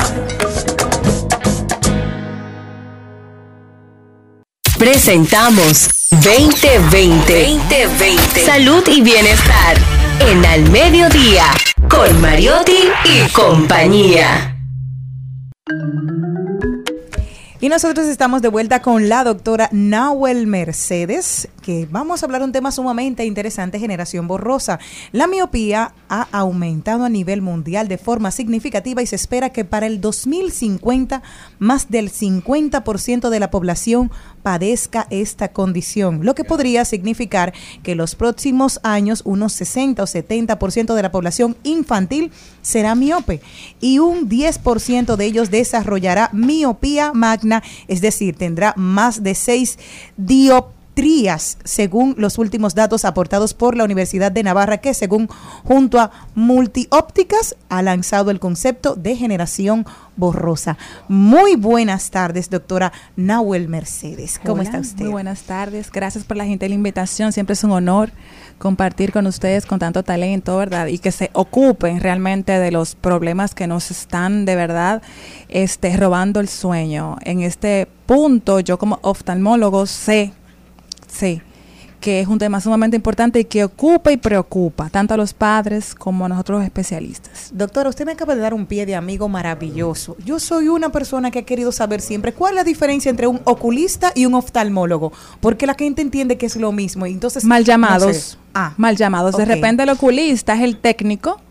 Presentamos 4.77 5.89
2020. 6.09 7.59
2020. 7.69 8.45
Salud 8.45 8.83
y 8.87 9.01
bienestar. 9.01 9.77
En 10.19 10.43
Al 10.45 10.69
Mediodía. 10.71 11.45
Con 11.87 12.19
Mariotti 12.19 12.89
y 13.05 13.29
compañía. 13.31 14.55
Y 17.61 17.67
nosotros 17.67 18.07
estamos 18.07 18.41
de 18.41 18.47
vuelta 18.47 18.81
con 18.81 19.09
la 19.09 19.25
doctora 19.25 19.67
Nahuel 19.73 20.47
Mercedes, 20.47 21.49
que 21.69 21.87
vamos 21.91 22.23
a 22.23 22.25
hablar 22.25 22.41
un 22.41 22.51
tema 22.51 22.71
sumamente 22.71 23.25
interesante, 23.25 23.77
generación 23.77 24.27
borrosa. 24.27 24.79
La 25.11 25.27
miopía 25.27 25.93
ha 26.09 26.27
aumentado 26.31 27.05
a 27.05 27.09
nivel 27.09 27.43
mundial 27.43 27.87
de 27.87 27.99
forma 27.99 28.31
significativa 28.31 29.03
y 29.03 29.05
se 29.05 29.15
espera 29.15 29.51
que 29.51 29.65
para 29.65 29.85
el 29.85 30.01
2050 30.01 31.21
más 31.59 31.91
del 31.91 32.11
50% 32.11 33.29
de 33.29 33.39
la 33.39 33.51
población 33.51 34.09
padezca 34.41 35.05
esta 35.11 35.49
condición, 35.49 36.25
lo 36.25 36.33
que 36.33 36.43
podría 36.43 36.85
significar 36.85 37.53
que 37.83 37.93
los 37.93 38.15
próximos 38.15 38.79
años 38.81 39.21
unos 39.23 39.53
60 39.53 40.01
o 40.01 40.07
70% 40.07 40.95
de 40.95 41.01
la 41.03 41.11
población 41.11 41.55
infantil 41.61 42.31
será 42.63 42.95
miope 42.95 43.41
y 43.79 43.99
un 43.99 44.27
10% 44.27 45.15
de 45.17 45.25
ellos 45.25 45.51
desarrollará 45.51 46.31
miopía 46.33 47.13
magna, 47.13 47.61
es 47.87 48.01
decir, 48.01 48.35
tendrá 48.35 48.73
más 48.75 49.21
de 49.21 49.35
6 49.35 49.77
dioptrías, 50.17 50.78
según 51.63 52.15
los 52.17 52.37
últimos 52.37 52.75
datos 52.75 53.05
aportados 53.05 53.53
por 53.53 53.77
la 53.77 53.83
Universidad 53.83 54.31
de 54.31 54.43
Navarra, 54.43 54.79
que 54.79 54.93
según 54.93 55.29
junto 55.63 55.99
a 55.99 56.11
Multiópticas 56.35 57.55
ha 57.69 57.81
lanzado 57.81 58.31
el 58.31 58.39
concepto 58.39 58.95
de 58.95 59.15
generación 59.15 59.85
borrosa. 60.17 60.77
Muy 61.07 61.55
buenas 61.55 62.11
tardes, 62.11 62.49
doctora 62.49 62.91
Nahuel 63.15 63.69
Mercedes. 63.69 64.39
¿Cómo 64.39 64.55
Hola, 64.55 64.63
está 64.63 64.79
usted? 64.79 65.03
Muy 65.05 65.13
buenas 65.13 65.43
tardes. 65.43 65.89
Gracias 65.89 66.25
por 66.25 66.35
la 66.35 66.45
gentil 66.45 66.73
invitación. 66.73 67.31
Siempre 67.31 67.53
es 67.53 67.63
un 67.63 67.71
honor 67.71 68.11
compartir 68.57 69.13
con 69.13 69.25
ustedes 69.25 69.65
con 69.65 69.79
tanto 69.79 70.03
talento, 70.03 70.57
¿verdad? 70.57 70.87
Y 70.87 70.99
que 70.99 71.13
se 71.13 71.29
ocupen 71.33 72.01
realmente 72.01 72.59
de 72.59 72.71
los 72.71 72.95
problemas 72.95 73.55
que 73.55 73.67
nos 73.67 73.89
están 73.89 74.43
de 74.43 74.55
verdad 74.57 75.01
este, 75.47 75.95
robando 75.95 76.41
el 76.41 76.49
sueño. 76.49 77.17
En 77.23 77.39
este 77.39 77.87
punto, 78.05 78.59
yo 78.59 78.77
como 78.77 78.99
oftalmólogo 79.01 79.85
sé, 79.85 80.33
sé 81.11 81.41
que 81.99 82.21
es 82.21 82.27
un 82.27 82.39
tema 82.39 82.61
sumamente 82.61 82.95
importante 82.95 83.39
y 83.39 83.45
que 83.45 83.63
ocupa 83.63 84.11
y 84.11 84.17
preocupa 84.17 84.89
tanto 84.89 85.13
a 85.13 85.17
los 85.17 85.33
padres 85.33 85.93
como 85.93 86.25
a 86.25 86.29
nosotros 86.29 86.59
los 86.59 86.65
especialistas. 86.65 87.49
Doctora, 87.53 87.89
usted 87.89 88.05
me 88.05 88.13
acaba 88.13 88.35
de 88.35 88.41
dar 88.41 88.53
un 88.53 88.65
pie 88.65 88.85
de 88.85 88.95
amigo 88.95 89.27
maravilloso. 89.27 90.15
Yo 90.23 90.39
soy 90.39 90.69
una 90.69 90.89
persona 90.89 91.31
que 91.31 91.39
ha 91.39 91.45
querido 91.45 91.71
saber 91.71 92.01
siempre 92.01 92.33
cuál 92.33 92.53
es 92.53 92.55
la 92.55 92.63
diferencia 92.63 93.09
entre 93.09 93.27
un 93.27 93.41
oculista 93.43 94.11
y 94.15 94.25
un 94.25 94.33
oftalmólogo, 94.35 95.11
porque 95.41 95.65
la 95.65 95.75
gente 95.75 96.01
entiende 96.01 96.37
que 96.37 96.45
es 96.45 96.55
lo 96.55 96.71
mismo. 96.71 97.05
Entonces, 97.05 97.43
mal 97.43 97.63
no 97.63 97.67
llamados, 97.67 98.15
sé. 98.15 98.37
Ah, 98.53 98.73
mal 98.77 98.95
llamados. 98.95 99.35
De 99.35 99.45
repente 99.45 99.83
el 99.83 99.89
oculista 99.89 100.55
es 100.55 100.61
el 100.61 100.77
técnico, 100.77 101.41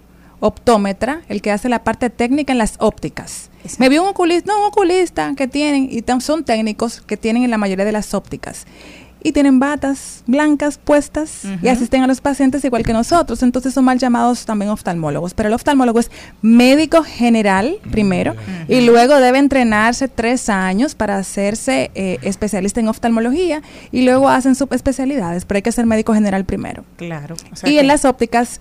optómetra, 0.41 1.23
el 1.29 1.43
que 1.43 1.51
hace 1.51 1.69
la 1.69 1.85
parte 1.85 2.09
técnica 2.11 2.53
en 2.53 2.59
las 2.59 2.77
ópticas. 2.79 3.51
Exacto. 3.59 3.81
Me 3.81 3.89
vi 3.89 3.99
un 3.99 4.07
oculista, 4.07 4.53
no, 4.53 4.61
un 4.61 4.67
oculista 4.67 5.35
que 5.37 5.47
tienen, 5.47 5.89
y 5.91 6.03
son 6.21 6.45
técnicos 6.45 7.03
que 7.03 7.17
tienen 7.17 7.43
en 7.43 7.51
la 7.51 7.59
mayoría 7.59 7.85
de 7.85 7.93
las 7.93 8.15
ópticas. 8.15 8.67
Y 9.23 9.33
tienen 9.33 9.59
batas 9.59 10.23
blancas 10.27 10.79
puestas 10.79 11.43
y 11.63 11.69
asisten 11.69 12.03
a 12.03 12.07
los 12.07 12.21
pacientes 12.21 12.65
igual 12.65 12.85
que 12.85 12.93
nosotros. 12.93 13.43
Entonces 13.43 13.75
son 13.75 13.85
mal 13.85 13.99
llamados 13.99 14.45
también 14.47 14.71
oftalmólogos. 14.71 15.35
Pero 15.35 15.49
el 15.49 15.55
oftalmólogo 15.55 15.99
es 15.99 16.11
médico 16.43 17.03
general 17.03 17.77
primero 17.91 18.35
y 18.69 18.81
luego 18.83 19.17
debe 19.21 19.39
entrenarse 19.39 20.07
tres 20.09 20.49
años 20.49 20.95
para 20.95 21.17
hacerse 21.19 21.91
eh, 21.95 22.19
especialista 22.23 22.81
en 22.81 22.89
oftalmología 22.89 23.63
y 23.91 24.03
luego 24.03 24.29
hacen 24.29 24.55
subespecialidades. 24.55 25.45
Pero 25.45 25.57
hay 25.59 25.63
que 25.63 25.73
ser 25.73 25.87
médico 25.87 26.15
general 26.15 26.45
primero. 26.45 26.85
claro. 26.97 27.35
O 27.53 27.57
sea 27.57 27.69
Y 27.69 27.75
que- 27.75 27.81
en 27.81 27.87
las 27.89 28.05
ópticas 28.05 28.61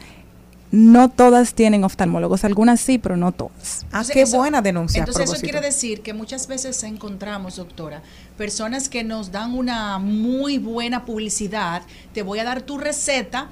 no 0.71 1.09
todas 1.09 1.53
tienen 1.53 1.83
oftalmólogos, 1.83 2.43
algunas 2.43 2.81
sí, 2.81 2.97
pero 2.97 3.15
no 3.17 3.31
todas. 3.31 3.85
Ah, 3.91 4.03
qué 4.11 4.23
eso- 4.23 4.37
buena 4.37 4.61
denuncia. 4.61 4.99
Entonces 4.99 5.31
eso 5.31 5.41
quiere 5.41 5.61
decir 5.61 6.01
que 6.01 6.13
muchas 6.13 6.47
veces 6.47 6.83
encontramos, 6.83 7.55
doctora, 7.55 8.01
personas 8.37 8.89
que 8.89 9.03
nos 9.03 9.31
dan 9.31 9.53
una 9.57 9.97
muy 9.99 10.57
buena 10.57 11.05
publicidad. 11.05 11.83
Te 12.13 12.21
voy 12.21 12.39
a 12.39 12.43
dar 12.43 12.61
tu 12.61 12.77
receta 12.77 13.49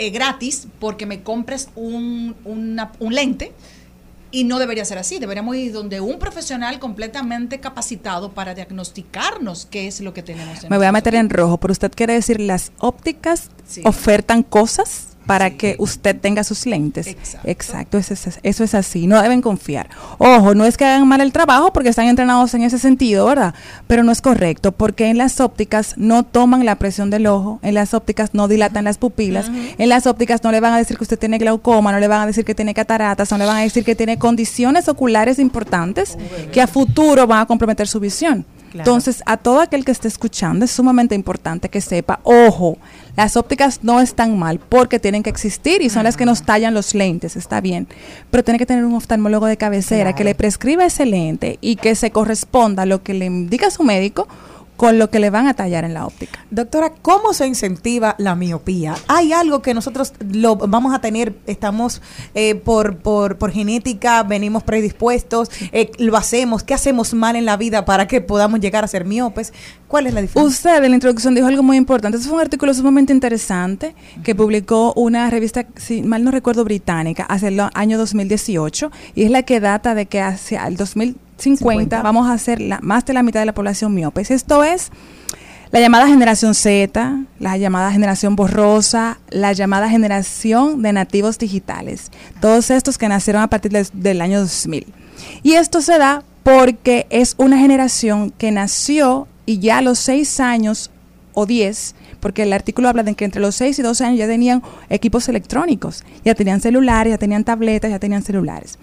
eh, 0.00 0.10
gratis 0.10 0.68
porque 0.78 1.06
me 1.06 1.22
compres 1.22 1.70
un, 1.74 2.36
una- 2.44 2.92
un 3.00 3.14
lente. 3.14 3.52
Y 4.30 4.44
no 4.44 4.58
debería 4.58 4.84
ser 4.84 4.98
así, 4.98 5.18
deberíamos 5.18 5.56
ir 5.56 5.72
donde 5.72 6.02
un 6.02 6.18
profesional 6.18 6.78
completamente 6.78 7.60
capacitado 7.60 8.32
para 8.32 8.54
diagnosticarnos 8.54 9.66
qué 9.70 9.86
es 9.88 10.02
lo 10.02 10.12
que 10.12 10.22
tenemos. 10.22 10.62
en 10.62 10.68
Me 10.68 10.76
voy 10.76 10.84
a 10.86 10.92
meter 10.92 11.14
en 11.14 11.30
rojo, 11.30 11.56
pero 11.56 11.72
usted 11.72 11.90
quiere 11.94 12.12
decir 12.12 12.38
las 12.38 12.72
ópticas 12.78 13.50
Sí. 13.66 13.80
ofertan 13.86 14.42
cosas 14.42 15.07
para 15.28 15.50
Sí. 15.50 15.56
que 15.56 15.76
usted 15.78 16.16
tenga 16.18 16.42
sus 16.42 16.64
lentes. 16.64 17.14
Exacto. 17.44 17.98
eso, 17.98 18.14
es, 18.14 18.40
eso 18.42 18.64
es 18.64 18.74
así, 18.74 19.06
no 19.06 19.20
deben 19.20 19.42
confiar. 19.42 19.90
Ojo, 20.16 20.54
no 20.54 20.64
es 20.64 20.78
que 20.78 20.86
hagan 20.86 21.06
mal 21.06 21.20
el 21.20 21.32
trabajo 21.32 21.70
porque 21.72 21.90
están 21.90 22.06
entrenados 22.06 22.54
en 22.54 22.62
ese 22.62 22.78
sentido, 22.78 23.26
¿verdad? 23.26 23.54
Pero 23.86 24.02
no 24.02 24.10
es 24.10 24.22
correcto 24.22 24.72
porque 24.72 25.10
en 25.10 25.18
las 25.18 25.38
ópticas 25.40 25.94
no 25.98 26.22
toman 26.22 26.64
la 26.64 26.76
presión 26.76 27.10
del 27.10 27.26
ojo, 27.26 27.60
en 27.62 27.74
las 27.74 27.92
ópticas 27.92 28.30
no 28.32 28.48
dilatan 28.48 28.84
las 28.84 28.96
pupilas, 28.96 29.50
en 29.76 29.88
las 29.90 30.06
ópticas 30.06 30.42
no 30.42 30.50
le 30.50 30.60
van 30.60 30.72
a 30.72 30.78
decir 30.78 30.96
que 30.96 31.04
usted 31.04 31.18
tiene 31.18 31.36
glaucoma, 31.36 31.92
no 31.92 32.00
le 32.00 32.08
van 32.08 32.22
a 32.22 32.26
decir 32.26 32.46
que 32.46 32.54
tiene 32.54 32.72
cataratas, 32.72 33.30
no 33.30 33.36
le 33.36 33.44
van 33.44 33.58
a 33.58 33.60
decir 33.60 33.84
que 33.84 33.94
tiene 33.94 34.18
condiciones 34.18 34.88
oculares 34.88 35.38
importantes 35.38 36.16
que 36.52 36.62
a 36.62 36.66
futuro 36.66 37.26
van 37.26 37.40
a 37.40 37.46
comprometer 37.46 37.86
su 37.86 38.00
visión. 38.00 38.46
Claro. 38.70 38.90
Entonces, 38.90 39.22
a 39.26 39.36
todo 39.36 39.60
aquel 39.60 39.84
que 39.84 39.92
esté 39.92 40.08
escuchando, 40.08 40.64
es 40.64 40.70
sumamente 40.70 41.14
importante 41.14 41.68
que 41.68 41.80
sepa, 41.80 42.20
ojo, 42.22 42.78
las 43.16 43.36
ópticas 43.36 43.80
no 43.82 44.00
están 44.00 44.38
mal 44.38 44.60
porque 44.60 44.98
tienen 45.00 45.22
que 45.22 45.30
existir 45.30 45.82
y 45.82 45.90
son 45.90 46.04
las 46.04 46.16
que 46.16 46.24
nos 46.24 46.42
tallan 46.42 46.74
los 46.74 46.94
lentes, 46.94 47.34
está 47.34 47.60
bien, 47.60 47.88
pero 48.30 48.44
tiene 48.44 48.58
que 48.58 48.66
tener 48.66 48.84
un 48.84 48.94
oftalmólogo 48.94 49.46
de 49.46 49.56
cabecera 49.56 50.14
que 50.14 50.22
le 50.22 50.34
prescriba 50.34 50.84
ese 50.84 51.04
lente 51.04 51.58
y 51.60 51.76
que 51.76 51.94
se 51.94 52.10
corresponda 52.10 52.84
a 52.84 52.86
lo 52.86 53.02
que 53.02 53.14
le 53.14 53.26
indica 53.26 53.70
su 53.70 53.82
médico 53.82 54.28
con 54.78 54.96
lo 54.96 55.10
que 55.10 55.18
le 55.18 55.28
van 55.28 55.48
a 55.48 55.54
tallar 55.54 55.84
en 55.84 55.92
la 55.92 56.06
óptica. 56.06 56.46
Doctora, 56.52 56.92
¿cómo 57.02 57.34
se 57.34 57.48
incentiva 57.48 58.14
la 58.16 58.36
miopía? 58.36 58.94
¿Hay 59.08 59.32
algo 59.32 59.60
que 59.60 59.74
nosotros 59.74 60.12
lo 60.30 60.54
vamos 60.54 60.94
a 60.94 61.00
tener, 61.00 61.34
estamos 61.48 62.00
eh, 62.36 62.54
por, 62.54 62.98
por, 62.98 63.38
por 63.38 63.50
genética, 63.50 64.22
venimos 64.22 64.62
predispuestos, 64.62 65.50
eh, 65.72 65.90
lo 65.98 66.16
hacemos, 66.16 66.62
qué 66.62 66.74
hacemos 66.74 67.12
mal 67.12 67.34
en 67.34 67.44
la 67.44 67.56
vida 67.56 67.84
para 67.84 68.06
que 68.06 68.20
podamos 68.20 68.60
llegar 68.60 68.84
a 68.84 68.86
ser 68.86 69.04
miopes? 69.04 69.52
¿Cuál 69.88 70.06
es 70.06 70.14
la 70.14 70.20
diferencia? 70.20 70.48
Usted 70.48 70.84
en 70.84 70.92
la 70.92 70.96
introducción 70.96 71.34
dijo 71.34 71.48
algo 71.48 71.64
muy 71.64 71.76
importante. 71.76 72.16
Ese 72.16 72.28
fue 72.28 72.36
un 72.36 72.42
artículo 72.42 72.72
sumamente 72.72 73.12
interesante 73.12 73.96
que 74.22 74.36
publicó 74.36 74.92
una 74.94 75.28
revista, 75.28 75.66
si 75.74 76.02
mal 76.02 76.22
no 76.22 76.30
recuerdo, 76.30 76.62
británica, 76.62 77.24
hacia 77.24 77.48
el 77.48 77.60
año 77.74 77.98
2018 77.98 78.92
y 79.16 79.24
es 79.24 79.32
la 79.32 79.42
que 79.42 79.58
data 79.58 79.96
de 79.96 80.06
que 80.06 80.20
hacia 80.20 80.68
el 80.68 80.76
2050 80.76 81.27
50. 81.38 82.02
vamos 82.02 82.28
a 82.28 82.56
la, 82.58 82.78
más 82.82 83.04
de 83.06 83.14
la 83.14 83.22
mitad 83.22 83.40
de 83.40 83.46
la 83.46 83.54
población 83.54 83.94
miopes. 83.94 84.30
Esto 84.30 84.64
es 84.64 84.90
la 85.70 85.80
llamada 85.80 86.06
generación 86.08 86.54
Z, 86.54 87.24
la 87.38 87.56
llamada 87.58 87.92
generación 87.92 88.36
borrosa, 88.36 89.18
la 89.30 89.52
llamada 89.52 89.88
generación 89.88 90.82
de 90.82 90.92
nativos 90.92 91.38
digitales. 91.38 92.10
Todos 92.40 92.70
estos 92.70 92.96
que 92.98 93.08
nacieron 93.08 93.42
a 93.42 93.48
partir 93.48 93.70
del- 93.72 93.86
del 93.92 94.20
año 94.20 94.40
2000. 94.40 94.86
Y 95.42 95.52
esto 95.54 95.80
se 95.82 95.98
da 95.98 96.22
porque 96.42 97.06
es 97.10 97.34
una 97.38 97.58
generación 97.58 98.30
que 98.30 98.50
nació 98.50 99.28
y 99.44 99.58
ya 99.58 99.78
a 99.78 99.82
los 99.82 99.98
6 99.98 100.40
años 100.40 100.90
o 101.34 101.44
10, 101.46 101.94
porque 102.20 102.42
el 102.44 102.52
artículo 102.52 102.88
habla 102.88 103.02
de 103.02 103.14
que 103.14 103.24
entre 103.24 103.40
los 103.40 103.54
6 103.54 103.78
y 103.78 103.82
12 103.82 104.04
años 104.04 104.18
ya 104.18 104.26
tenían 104.26 104.62
equipos 104.88 105.28
electrónicos, 105.28 106.02
ya 106.24 106.34
tenían 106.34 106.60
celulares, 106.60 107.12
ya 107.12 107.18
tenían 107.18 107.44
tabletas, 107.44 107.90
ya 107.90 107.98
tenían 107.98 108.22
celulares. 108.22 108.78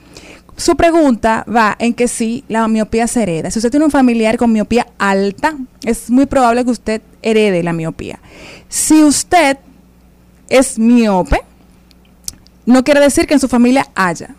Su 0.57 0.75
pregunta 0.75 1.45
va 1.53 1.75
en 1.79 1.93
que 1.93 2.07
sí, 2.07 2.43
la 2.47 2.67
miopía 2.67 3.07
se 3.07 3.23
hereda. 3.23 3.51
Si 3.51 3.59
usted 3.59 3.71
tiene 3.71 3.85
un 3.85 3.91
familiar 3.91 4.37
con 4.37 4.51
miopía 4.51 4.87
alta, 4.97 5.55
es 5.83 6.09
muy 6.09 6.25
probable 6.25 6.63
que 6.63 6.71
usted 6.71 7.01
herede 7.21 7.61
la 7.61 7.73
miopía. 7.73 8.19
Si 8.69 9.03
usted 9.03 9.57
es 10.47 10.79
miope, 10.79 11.41
no 12.65 12.83
quiere 12.83 13.01
decir 13.01 13.27
que 13.27 13.33
en 13.33 13.39
su 13.39 13.47
familia 13.47 13.87
haya. 13.95 14.35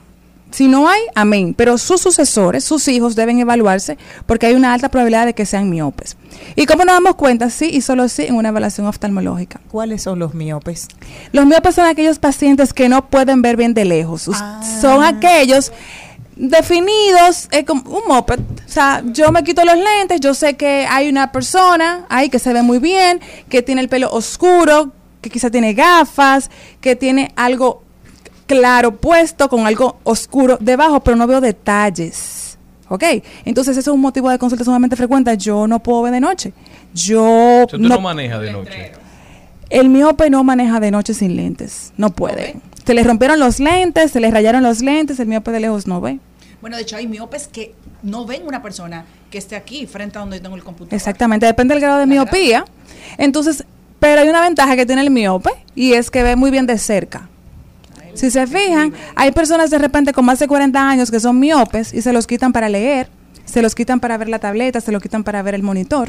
Si 0.50 0.68
no 0.68 0.88
hay, 0.88 1.00
amén. 1.14 1.54
Pero 1.54 1.76
sus 1.76 2.00
sucesores, 2.00 2.64
sus 2.64 2.88
hijos 2.88 3.14
deben 3.14 3.38
evaluarse 3.40 3.98
porque 4.24 4.46
hay 4.46 4.54
una 4.54 4.72
alta 4.72 4.88
probabilidad 4.88 5.26
de 5.26 5.34
que 5.34 5.44
sean 5.44 5.68
miopes. 5.68 6.16
¿Y 6.54 6.64
cómo 6.66 6.84
nos 6.84 6.94
damos 6.94 7.16
cuenta? 7.16 7.50
Sí 7.50 7.68
y 7.70 7.82
solo 7.82 8.08
sí 8.08 8.22
en 8.22 8.36
una 8.36 8.48
evaluación 8.48 8.86
oftalmológica. 8.86 9.60
¿Cuáles 9.70 10.02
son 10.02 10.18
los 10.18 10.34
miopes? 10.34 10.88
Los 11.32 11.44
miopes 11.46 11.74
son 11.74 11.86
aquellos 11.86 12.18
pacientes 12.18 12.72
que 12.72 12.88
no 12.88 13.06
pueden 13.08 13.42
ver 13.42 13.56
bien 13.56 13.74
de 13.74 13.84
lejos. 13.84 14.30
Ah. 14.32 14.62
Son 14.80 15.04
aquellos 15.04 15.72
definidos 16.36 17.48
eh, 17.50 17.64
como 17.64 17.82
un 17.90 18.02
moped. 18.06 18.38
O 18.40 18.68
sea, 18.70 19.02
yo 19.06 19.32
me 19.32 19.42
quito 19.42 19.64
los 19.64 19.76
lentes, 19.76 20.20
yo 20.20 20.34
sé 20.34 20.54
que 20.54 20.86
hay 20.88 21.08
una 21.08 21.32
persona 21.32 22.06
ahí 22.08 22.28
que 22.28 22.38
se 22.38 22.52
ve 22.52 22.62
muy 22.62 22.78
bien, 22.78 23.20
que 23.48 23.62
tiene 23.62 23.80
el 23.80 23.88
pelo 23.88 24.10
oscuro, 24.10 24.92
que 25.20 25.30
quizá 25.30 25.50
tiene 25.50 25.74
gafas, 25.74 26.50
que 26.80 26.94
tiene 26.94 27.32
algo 27.36 27.82
claro 28.46 28.94
puesto 28.96 29.48
con 29.48 29.66
algo 29.66 29.98
oscuro 30.04 30.56
debajo, 30.60 31.00
pero 31.00 31.16
no 31.16 31.26
veo 31.26 31.40
detalles. 31.40 32.58
¿Ok? 32.88 33.02
Entonces, 33.44 33.76
eso 33.76 33.90
es 33.90 33.94
un 33.94 34.00
motivo 34.00 34.30
de 34.30 34.38
consulta 34.38 34.64
sumamente 34.64 34.94
frecuente. 34.94 35.36
Yo 35.36 35.66
no 35.66 35.82
puedo 35.82 36.02
ver 36.02 36.12
de 36.12 36.20
noche. 36.20 36.52
Yo 36.94 37.24
O 37.24 37.24
sea, 37.24 37.64
usted 37.64 37.78
no, 37.78 37.88
no 37.96 38.00
maneja 38.00 38.38
de 38.38 38.52
noche. 38.52 38.92
el 39.70 39.88
miope 39.88 40.30
no 40.30 40.44
maneja 40.44 40.78
de 40.78 40.92
noche 40.92 41.12
sin 41.12 41.34
lentes, 41.34 41.92
no 41.96 42.10
puede. 42.10 42.54
Se 42.84 42.94
le 42.94 43.02
rompieron 43.02 43.40
los 43.40 43.58
lentes, 43.58 44.12
se 44.12 44.20
le 44.20 44.30
rayaron 44.30 44.62
los 44.62 44.80
lentes, 44.82 45.18
el 45.18 45.26
miope 45.26 45.50
de 45.50 45.58
lejos 45.58 45.88
no 45.88 46.00
ve. 46.00 46.20
Bueno, 46.60 46.76
de 46.76 46.82
hecho 46.82 46.96
hay 46.96 47.06
miopes 47.06 47.48
que 47.48 47.74
no 48.02 48.24
ven 48.26 48.46
una 48.46 48.62
persona 48.62 49.04
que 49.30 49.38
esté 49.38 49.56
aquí 49.56 49.86
frente 49.86 50.18
a 50.18 50.20
donde 50.20 50.40
tengo 50.40 50.56
el 50.56 50.64
computador. 50.64 50.94
Exactamente, 50.94 51.46
depende 51.46 51.74
del 51.74 51.82
grado 51.82 51.98
de 51.98 52.06
La 52.06 52.12
miopía. 52.12 52.64
Entonces, 53.18 53.64
pero 54.00 54.20
hay 54.22 54.28
una 54.28 54.40
ventaja 54.42 54.76
que 54.76 54.86
tiene 54.86 55.02
el 55.02 55.10
miope 55.10 55.50
y 55.74 55.92
es 55.94 56.10
que 56.10 56.22
ve 56.22 56.36
muy 56.36 56.50
bien 56.50 56.66
de 56.66 56.78
cerca. 56.78 57.28
Si 58.14 58.30
se 58.30 58.46
fijan, 58.46 58.94
hay 59.14 59.30
personas 59.32 59.68
de 59.70 59.76
repente 59.78 60.14
con 60.14 60.24
más 60.24 60.38
de 60.38 60.48
40 60.48 60.88
años 60.88 61.10
que 61.10 61.20
son 61.20 61.38
miopes 61.38 61.92
y 61.92 62.00
se 62.00 62.14
los 62.14 62.26
quitan 62.26 62.50
para 62.50 62.70
leer, 62.70 63.10
se 63.44 63.60
los 63.60 63.74
quitan 63.74 64.00
para 64.00 64.16
ver 64.16 64.30
la 64.30 64.38
tableta, 64.38 64.80
se 64.80 64.90
los 64.90 65.02
quitan 65.02 65.22
para 65.22 65.42
ver 65.42 65.54
el 65.54 65.62
monitor. 65.62 66.08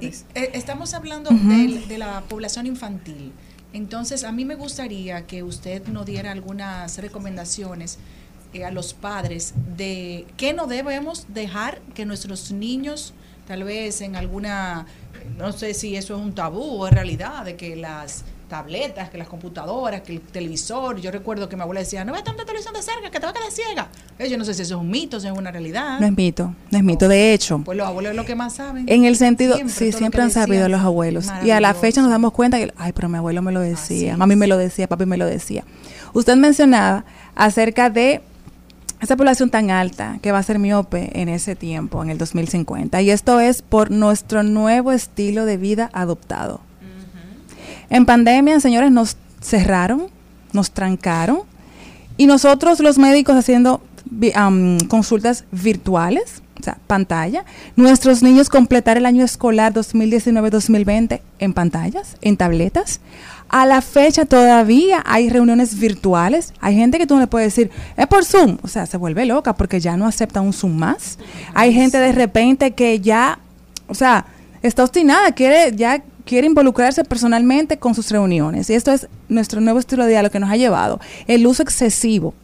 Y, 0.00 0.06
eh, 0.34 0.50
estamos 0.54 0.94
hablando 0.94 1.28
del- 1.30 1.86
de, 1.88 1.98
la 1.98 2.22
población 2.26 2.66
infantil. 2.66 3.32
Entonces, 3.74 4.24
a 4.24 4.32
mí 4.32 4.46
me 4.46 4.54
gustaría 4.54 5.26
que 5.26 5.42
usted 5.42 5.86
nos 5.88 6.06
diera 6.06 6.32
algunas 6.32 6.96
recomendaciones 6.98 7.98
a 8.64 8.70
los 8.70 8.94
padres 8.94 9.54
de 9.76 10.26
qué 10.36 10.52
no 10.52 10.66
debemos 10.66 11.26
dejar 11.28 11.80
que 11.94 12.04
nuestros 12.04 12.52
niños, 12.52 13.12
tal 13.46 13.64
vez 13.64 14.00
en 14.00 14.16
alguna, 14.16 14.86
no 15.38 15.52
sé 15.52 15.74
si 15.74 15.96
eso 15.96 16.16
es 16.16 16.22
un 16.22 16.34
tabú 16.34 16.82
o 16.82 16.86
es 16.86 16.92
realidad, 16.92 17.44
de 17.44 17.56
que 17.56 17.76
las 17.76 18.24
tabletas, 18.48 19.10
que 19.10 19.18
las 19.18 19.26
computadoras, 19.26 20.02
que 20.02 20.12
el 20.12 20.20
televisor, 20.20 21.00
yo 21.00 21.10
recuerdo 21.10 21.48
que 21.48 21.56
mi 21.56 21.62
abuela 21.62 21.80
decía, 21.80 22.04
no 22.04 22.12
veas 22.12 22.24
tanta 22.24 22.44
televisión 22.44 22.74
de 22.74 22.82
cerca, 22.82 23.10
que 23.10 23.18
te 23.18 23.26
va 23.26 23.30
a 23.30 23.34
quedar 23.34 23.50
ciega. 23.50 23.88
Eh, 24.18 24.30
Yo 24.30 24.38
no 24.38 24.44
sé 24.44 24.54
si 24.54 24.62
eso 24.62 24.76
es 24.76 24.80
un 24.80 24.88
mito, 24.88 25.18
si 25.18 25.26
es 25.26 25.32
una 25.32 25.50
realidad. 25.50 25.98
No 25.98 26.06
es 26.06 26.16
mito, 26.16 26.54
no 26.70 26.78
es 26.78 26.84
mito. 26.84 27.08
De 27.08 27.34
hecho, 27.34 27.60
Pues 27.64 27.76
los 27.76 27.86
abuelos 27.86 28.10
es 28.10 28.16
lo 28.16 28.24
que 28.24 28.36
más 28.36 28.54
saben. 28.54 28.88
En 28.88 29.04
el 29.04 29.16
sentido, 29.16 29.56
Siempre, 29.56 29.74
sí, 29.74 29.92
siempre 29.92 30.22
han 30.22 30.30
sabido 30.30 30.68
los 30.68 30.80
abuelos. 30.80 31.26
Y 31.44 31.50
a 31.50 31.60
la 31.60 31.74
fecha 31.74 32.00
nos 32.02 32.10
damos 32.10 32.32
cuenta 32.32 32.58
que, 32.58 32.72
ay, 32.76 32.92
pero 32.92 33.08
mi 33.08 33.18
abuelo 33.18 33.42
me 33.42 33.50
lo 33.50 33.60
decía, 33.60 34.16
mami 34.16 34.36
me 34.36 34.46
lo 34.46 34.56
decía, 34.56 34.86
papi 34.86 35.06
me 35.06 35.16
lo 35.16 35.26
decía. 35.26 35.64
Usted 36.12 36.36
mencionaba 36.36 37.04
acerca 37.34 37.90
de 37.90 38.22
esa 39.00 39.16
población 39.16 39.50
tan 39.50 39.70
alta 39.70 40.18
que 40.22 40.32
va 40.32 40.38
a 40.38 40.42
ser 40.42 40.58
miope 40.58 41.20
en 41.20 41.28
ese 41.28 41.54
tiempo, 41.54 42.02
en 42.02 42.10
el 42.10 42.18
2050. 42.18 43.02
Y 43.02 43.10
esto 43.10 43.40
es 43.40 43.62
por 43.62 43.90
nuestro 43.90 44.42
nuevo 44.42 44.92
estilo 44.92 45.44
de 45.44 45.56
vida 45.56 45.90
adoptado. 45.92 46.60
En 47.88 48.06
pandemia, 48.06 48.58
señores, 48.60 48.90
nos 48.90 49.16
cerraron, 49.40 50.08
nos 50.52 50.72
trancaron 50.72 51.40
y 52.16 52.26
nosotros 52.26 52.80
los 52.80 52.98
médicos 52.98 53.36
haciendo 53.36 53.80
consultas 54.88 55.44
virtuales, 55.52 56.42
o 56.58 56.62
sea, 56.62 56.78
pantalla. 56.86 57.44
Nuestros 57.76 58.22
niños 58.22 58.48
completar 58.48 58.96
el 58.96 59.06
año 59.06 59.24
escolar 59.24 59.72
2019-2020 59.72 61.20
en 61.38 61.52
pantallas, 61.52 62.16
en 62.22 62.36
tabletas. 62.36 63.00
A 63.48 63.64
la 63.64 63.80
fecha 63.80 64.24
todavía 64.24 65.02
hay 65.06 65.30
reuniones 65.30 65.78
virtuales. 65.78 66.52
Hay 66.60 66.74
gente 66.74 66.98
que 66.98 67.06
tú 67.06 67.14
no 67.14 67.20
le 67.20 67.26
puedes 67.26 67.54
decir, 67.54 67.70
es 67.96 68.06
por 68.06 68.24
Zoom. 68.24 68.58
O 68.62 68.68
sea, 68.68 68.86
se 68.86 68.96
vuelve 68.96 69.24
loca 69.26 69.54
porque 69.54 69.80
ya 69.80 69.96
no 69.96 70.06
acepta 70.06 70.40
un 70.40 70.52
Zoom 70.52 70.76
más. 70.76 71.18
Hay 71.54 71.72
gente 71.72 71.98
de 71.98 72.12
repente 72.12 72.72
que 72.72 73.00
ya, 73.00 73.38
o 73.86 73.94
sea, 73.94 74.26
está 74.62 74.82
obstinada, 74.82 75.32
quiere 75.32 75.74
ya 75.76 76.02
quiere 76.24 76.48
involucrarse 76.48 77.04
personalmente 77.04 77.78
con 77.78 77.94
sus 77.94 78.10
reuniones. 78.10 78.68
Y 78.68 78.74
esto 78.74 78.92
es 78.92 79.08
nuestro 79.28 79.60
nuevo 79.60 79.78
estilo 79.78 80.04
de 80.04 80.10
diálogo 80.10 80.32
que 80.32 80.40
nos 80.40 80.50
ha 80.50 80.56
llevado. 80.56 81.00
El 81.28 81.46
uso 81.46 81.62
excesivo 81.62 82.34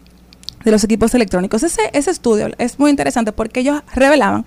de 0.64 0.70
los 0.70 0.84
equipos 0.84 1.14
electrónicos. 1.14 1.62
Ese, 1.62 1.82
ese 1.92 2.10
estudio 2.10 2.50
es 2.58 2.78
muy 2.78 2.90
interesante 2.90 3.32
porque 3.32 3.60
ellos 3.60 3.82
revelaban 3.94 4.44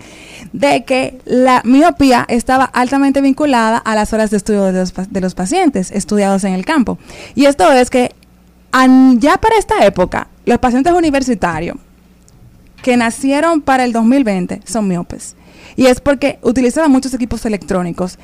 de 0.53 0.83
que 0.85 1.19
la 1.25 1.61
miopía 1.65 2.25
estaba 2.27 2.65
altamente 2.65 3.21
vinculada 3.21 3.77
a 3.77 3.95
las 3.95 4.13
horas 4.13 4.31
de 4.31 4.37
estudio 4.37 4.65
de 4.65 4.73
los, 4.73 4.93
de 4.93 5.21
los 5.21 5.35
pacientes 5.35 5.91
estudiados 5.91 6.43
en 6.43 6.53
el 6.53 6.65
campo. 6.65 6.97
Y 7.35 7.45
esto 7.45 7.71
es 7.71 7.89
que 7.89 8.11
ya 9.17 9.37
para 9.37 9.57
esta 9.57 9.85
época, 9.85 10.27
los 10.45 10.59
pacientes 10.59 10.93
universitarios 10.93 11.77
que 12.81 12.97
nacieron 12.97 13.61
para 13.61 13.85
el 13.85 13.93
2020 13.93 14.61
son 14.65 14.87
miopes. 14.87 15.35
Y 15.77 15.87
es 15.87 15.99
porque 15.99 16.39
utilizaban 16.41 16.91
muchos 16.91 17.13
equipos 17.13 17.45
electrónicos. 17.45 18.19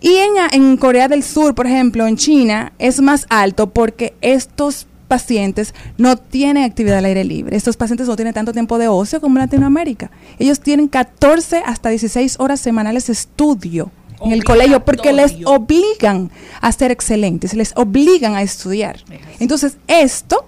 Y 0.00 0.14
en, 0.16 0.32
en 0.52 0.76
Corea 0.76 1.08
del 1.08 1.22
Sur, 1.22 1.54
por 1.54 1.66
ejemplo, 1.66 2.06
en 2.06 2.16
China, 2.16 2.72
es 2.78 3.00
más 3.00 3.26
alto 3.28 3.70
porque 3.70 4.14
estos 4.20 4.86
pacientes 5.06 5.74
no 5.98 6.16
tienen 6.16 6.64
actividad 6.64 6.98
al 6.98 7.04
aire 7.06 7.24
libre. 7.24 7.56
Estos 7.56 7.76
pacientes 7.76 8.06
no 8.08 8.16
tienen 8.16 8.34
tanto 8.34 8.52
tiempo 8.52 8.78
de 8.78 8.88
ocio 8.88 9.20
como 9.20 9.36
en 9.38 9.44
Latinoamérica. 9.44 10.10
Ellos 10.38 10.60
tienen 10.60 10.88
14 10.88 11.62
hasta 11.64 11.88
16 11.90 12.36
horas 12.40 12.60
semanales 12.60 13.06
de 13.06 13.12
estudio 13.14 13.90
en 14.24 14.32
el 14.32 14.44
colegio 14.44 14.84
porque 14.84 15.12
les 15.12 15.32
obligan 15.46 16.30
a 16.60 16.72
ser 16.72 16.90
excelentes, 16.90 17.54
les 17.54 17.72
obligan 17.76 18.34
a 18.34 18.42
estudiar. 18.42 19.00
Entonces, 19.40 19.76
esto 19.86 20.46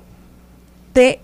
te 0.93 1.21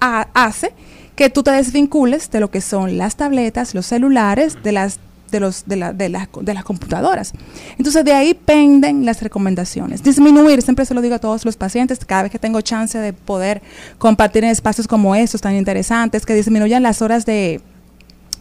ha- 0.00 0.28
hace 0.34 0.72
que 1.16 1.30
tú 1.30 1.42
te 1.44 1.52
desvincules 1.52 2.30
de 2.30 2.40
lo 2.40 2.50
que 2.50 2.60
son 2.60 2.98
las 2.98 3.16
tabletas, 3.16 3.74
los 3.74 3.86
celulares, 3.86 4.56
de 4.64 4.72
las 4.72 4.98
de 5.34 5.40
los 5.40 5.64
de, 5.66 5.76
la- 5.76 5.92
de 5.92 6.08
las 6.08 6.28
de 6.40 6.54
las 6.54 6.64
computadoras. 6.64 7.32
Entonces 7.76 8.04
de 8.04 8.12
ahí 8.12 8.34
penden 8.34 9.04
las 9.04 9.20
recomendaciones. 9.22 10.02
Disminuir, 10.02 10.62
siempre 10.62 10.84
se 10.86 10.94
lo 10.94 11.02
digo 11.02 11.16
a 11.16 11.18
todos 11.18 11.44
los 11.44 11.56
pacientes, 11.56 11.98
cada 12.04 12.22
vez 12.22 12.32
que 12.32 12.38
tengo 12.38 12.60
chance 12.60 12.96
de 12.98 13.12
poder 13.12 13.62
compartir 13.98 14.44
en 14.44 14.50
espacios 14.50 14.86
como 14.86 15.14
estos 15.14 15.40
tan 15.40 15.54
interesantes, 15.54 16.24
que 16.24 16.34
disminuyan 16.34 16.82
las 16.82 17.02
horas 17.02 17.26
de 17.26 17.60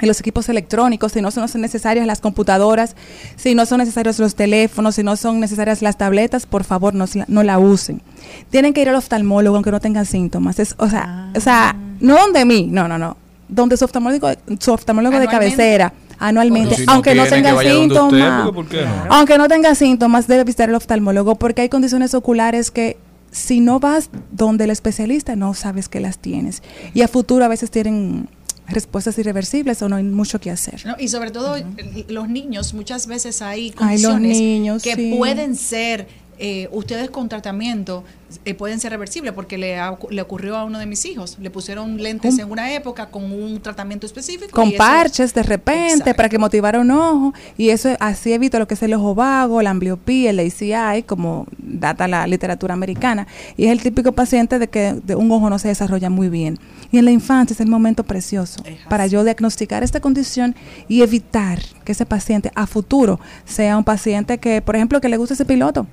en 0.01 0.07
los 0.07 0.19
equipos 0.19 0.49
electrónicos, 0.49 1.13
si 1.13 1.21
no 1.21 1.31
son 1.31 1.45
necesarias 1.61 2.05
las 2.05 2.19
computadoras, 2.19 2.95
si 3.37 3.55
no 3.55 3.65
son 3.65 3.77
necesarios 3.77 4.19
los 4.19 4.35
teléfonos, 4.35 4.95
si 4.95 5.03
no 5.03 5.15
son 5.15 5.39
necesarias 5.39 5.81
las 5.81 5.97
tabletas, 5.97 6.45
por 6.45 6.63
favor 6.65 6.93
no, 6.93 7.05
no 7.27 7.43
la 7.43 7.57
usen. 7.59 8.01
Tienen 8.49 8.73
que 8.73 8.81
ir 8.81 8.89
al 8.89 8.95
oftalmólogo 8.95 9.55
aunque 9.55 9.71
no 9.71 9.79
tengan 9.79 10.05
síntomas. 10.05 10.59
Es, 10.59 10.75
o 10.77 10.89
sea, 10.89 11.31
o 11.35 11.39
sea, 11.39 11.75
no 12.01 12.15
donde 12.17 12.43
mí, 12.43 12.67
no, 12.69 12.87
no, 12.89 12.97
no. 12.97 13.15
Donde 13.47 13.77
su 13.77 13.85
oftalmólogo, 13.85 14.29
su 14.59 14.73
oftalmólogo 14.73 15.19
de 15.19 15.27
cabecera, 15.27 15.93
anualmente, 16.19 16.75
Si 16.75 16.83
aunque 16.87 17.15
no 17.15 17.25
tenga 17.25 17.53
usted, 17.55 17.71
síntomas. 17.71 18.49
porque 18.51 18.53
¿por 18.55 18.67
qué 18.67 18.85
no? 18.85 19.13
Aunque 19.15 19.37
no 19.37 19.47
tenga 19.47 19.75
síntomas, 19.75 20.27
debe 20.27 20.43
visitar 20.43 20.69
el 20.69 20.75
oftalmólogo 20.75 21.35
porque 21.35 21.61
hay 21.63 21.69
condiciones 21.69 22.13
oculares 22.13 22.71
que 22.71 22.97
si 23.31 23.59
no 23.59 23.79
vas 23.79 24.09
donde 24.31 24.65
el 24.65 24.69
especialista 24.69 25.35
no 25.35 25.53
sabes 25.53 25.89
que 25.89 25.99
las 25.99 26.17
tienes. 26.19 26.61
Y 26.93 27.01
a 27.01 27.07
futuro 27.07 27.43
a 27.45 27.47
veces 27.47 27.71
tienen 27.71 28.29
respuestas 28.67 29.17
irreversibles 29.17 29.81
o 29.81 29.89
no 29.89 29.97
hay 29.97 30.03
mucho 30.03 30.39
que 30.39 30.49
hacer. 30.51 30.85
¿no? 30.85 30.95
Y 30.99 31.07
sobre 31.09 31.31
todo 31.31 31.57
eh, 31.57 31.65
los 32.07 32.29
niños, 32.29 32.73
muchas 32.73 33.07
veces 33.07 33.41
hay 33.41 33.73
Ay, 33.77 33.97
los 34.01 34.11
condiciones 34.13 34.37
niños, 34.39 34.83
que 34.83 34.95
sí. 34.95 35.15
pueden 35.17 35.55
ser, 35.55 36.07
eh, 36.39 36.67
ustedes 36.71 37.09
con 37.09 37.29
tratamiento, 37.29 38.03
eh, 38.45 38.53
pueden 38.55 38.79
ser 38.79 38.91
reversibles, 38.91 39.33
porque 39.33 39.57
le, 39.57 39.77
ha 39.77 39.97
le 40.09 40.21
ocurrió 40.21 40.57
a 40.57 40.63
uno 40.63 40.79
de 40.79 40.85
mis 40.85 41.05
hijos. 41.05 41.37
Le 41.39 41.49
pusieron 41.49 42.01
lentes 42.01 42.39
en 42.39 42.49
una 42.49 42.73
época 42.73 43.07
con 43.07 43.31
un 43.31 43.61
tratamiento 43.61 44.05
específico. 44.05 44.51
con 44.51 44.69
y 44.69 44.73
parches 44.73 45.33
de 45.33 45.43
repente 45.43 45.93
Exacto. 45.93 46.15
para 46.15 46.29
que 46.29 46.39
motivara 46.39 46.79
un 46.79 46.91
ojo 46.91 47.33
y 47.57 47.69
eso 47.69 47.95
así 47.99 48.33
evita 48.33 48.59
lo 48.59 48.67
que 48.67 48.73
es 48.73 48.83
el 48.83 48.93
ojo 48.93 49.13
vago, 49.13 49.61
la 49.61 49.69
ambliopía, 49.69 50.31
el 50.31 50.39
ACI, 50.39 51.03
como 51.05 51.45
data 51.57 52.07
la 52.07 52.25
literatura 52.27 52.73
americana. 52.73 53.27
Y 53.55 53.65
es 53.65 53.71
el 53.71 53.81
típico 53.81 54.11
paciente 54.11 54.59
de 54.59 54.67
que 54.67 54.95
de 55.03 55.15
un 55.15 55.31
ojo 55.31 55.49
no 55.49 55.59
se 55.59 55.67
desarrolla 55.67 56.09
muy 56.09 56.29
bien. 56.29 56.59
Y 56.91 56.97
en 56.97 57.05
la 57.05 57.11
infancia 57.11 57.53
es 57.53 57.59
el 57.59 57.67
momento 57.67 58.03
precioso 58.03 58.63
para 58.89 59.07
yo 59.07 59.23
diagnosticar 59.23 59.83
esta 59.83 59.99
condición 59.99 60.55
y 60.87 61.01
evitar 61.01 61.59
que 61.83 61.91
ese 61.91 62.05
paciente 62.05 62.51
a 62.55 62.67
futuro 62.67 63.19
sea 63.45 63.77
un 63.77 63.83
paciente 63.83 64.37
que, 64.37 64.61
por 64.61 64.75
ejemplo, 64.75 65.01
que 65.01 65.09
le 65.09 65.17
guste 65.17 65.33
ese 65.33 65.45
piloto. 65.45 65.87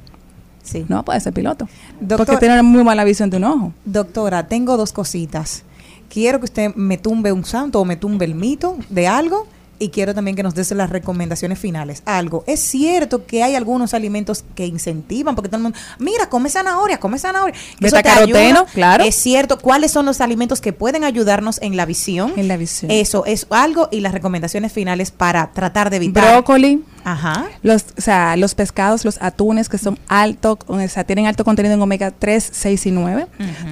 Sí. 0.62 0.85
No 0.89 1.05
puede 1.05 1.20
ser 1.20 1.32
piloto. 1.32 1.69
Doctor- 2.01 2.27
porque 2.27 2.37
tiene 2.47 2.62
muy 2.62 2.85
mala 2.85 3.05
visión 3.05 3.31
de 3.31 3.39
un 3.39 3.45
ojo. 3.45 3.73
Doctora, 3.85 4.47
tengo 4.47 4.77
dos 4.77 4.93
cositas. 4.93 5.62
Quiero 6.09 6.39
que 6.41 6.45
usted 6.47 6.74
me 6.74 6.99
tumbe 6.99 7.32
un 7.32 7.45
santo 7.45 7.81
o 7.81 7.85
me 7.85 7.97
tumbe 7.97 8.24
el 8.24 8.35
mito 8.35 8.77
de 8.89 9.07
algo 9.09 9.47
y 9.81 9.89
quiero 9.89 10.15
también 10.15 10.36
que 10.36 10.43
nos 10.44 10.55
des 10.55 10.70
las 10.73 10.90
recomendaciones 10.90 11.59
finales. 11.59 12.02
Algo. 12.05 12.44
Es 12.47 12.61
cierto 12.61 13.27
que 13.27 13.43
hay 13.43 13.57
algunos 13.57 13.94
alimentos 13.94 14.44
que 14.55 14.66
incentivan, 14.66 15.35
porque 15.35 15.48
todo 15.48 15.57
el 15.57 15.62
mundo, 15.65 15.78
mira, 15.98 16.28
come 16.28 16.51
zanahoria, 16.51 17.01
come 17.01 17.19
zanahoria. 17.19 17.55
eso 17.81 17.97
te 18.01 18.09
ayuda. 18.09 18.66
claro. 18.73 19.02
Es 19.05 19.16
cierto. 19.16 19.59
¿Cuáles 19.59 19.90
son 19.90 20.07
los 20.07 20.20
alimentos 20.20 20.61
que 20.61 20.73
pueden 20.73 21.02
ayudarnos 21.02 21.61
en 21.62 21.77
la 21.77 21.86
visión? 21.86 22.35
En 22.36 22.47
la 22.47 22.57
visión. 22.57 22.90
Eso 22.90 23.24
es 23.24 23.47
algo 23.51 23.89
y 23.90 24.01
las 24.01 24.12
recomendaciones 24.12 24.73
finales 24.73 25.11
para 25.11 25.51
tratar 25.52 25.90
de 25.90 25.97
evitar. 25.97 26.31
Brócoli, 26.32 26.85
Ajá. 27.05 27.47
Los, 27.62 27.86
o 27.97 28.01
sea, 28.01 28.36
los 28.36 28.55
pescados, 28.55 29.05
los 29.05 29.20
atunes 29.23 29.69
que 29.69 29.78
son 29.78 29.98
alto, 30.09 30.59
o 30.66 30.89
sea, 30.89 31.05
tienen 31.05 31.27
alto 31.27 31.44
contenido 31.44 31.74
en 31.74 31.81
omega 31.82 32.11
3, 32.11 32.51
6 32.52 32.86
y 32.86 32.90
9. 32.90 33.27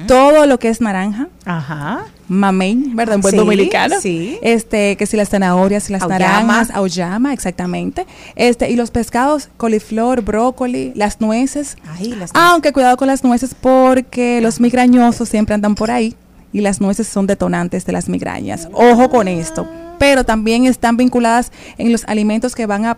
Todo 0.07 0.45
lo 0.45 0.59
que 0.59 0.69
es 0.69 0.81
naranja, 0.81 1.27
Ajá. 1.45 2.05
Mamey, 2.29 2.75
¿verdad? 2.93 3.15
En 3.15 3.21
buen 3.21 3.31
Sí, 3.33 3.37
dominicano. 3.37 3.95
sí. 3.99 4.37
Este, 4.41 4.95
que 4.95 5.05
si 5.05 5.17
las 5.17 5.29
zanahorias, 5.29 5.83
si 5.83 5.91
las 5.93 6.03
Auyama. 6.03 6.19
naranjas, 6.43 6.69
auyama, 6.73 7.33
exactamente. 7.33 8.05
Este, 8.35 8.69
y 8.69 8.75
los 8.75 8.91
pescados, 8.91 9.49
coliflor, 9.57 10.21
brócoli, 10.21 10.93
las 10.95 11.19
nueces. 11.19 11.75
Ahí 11.97 12.13
las 12.13 12.29
Aunque 12.33 12.71
cuidado 12.71 12.95
con 12.97 13.07
las 13.07 13.23
nueces 13.23 13.53
porque 13.59 14.39
los 14.41 14.59
migrañosos 14.59 15.27
siempre 15.27 15.55
andan 15.55 15.75
por 15.75 15.91
ahí 15.91 16.15
y 16.53 16.61
las 16.61 16.79
nueces 16.81 17.07
son 17.07 17.27
detonantes 17.27 17.85
de 17.85 17.91
las 17.93 18.07
migrañas. 18.07 18.69
Ojo 18.73 19.09
con 19.09 19.27
esto. 19.27 19.67
Pero 19.97 20.23
también 20.23 20.65
están 20.65 20.95
vinculadas 20.97 21.51
en 21.77 21.91
los 21.91 22.05
alimentos 22.05 22.55
que 22.55 22.65
van 22.65 22.85
a, 22.85 22.97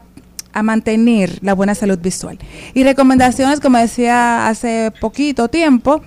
a 0.54 0.62
mantener 0.64 1.40
la 1.42 1.54
buena 1.54 1.74
salud 1.74 1.98
visual. 1.98 2.38
Y 2.74 2.84
recomendaciones, 2.84 3.60
como 3.60 3.78
decía 3.78 4.48
hace 4.48 4.92
poquito 5.02 5.48
tiempo, 5.48 6.02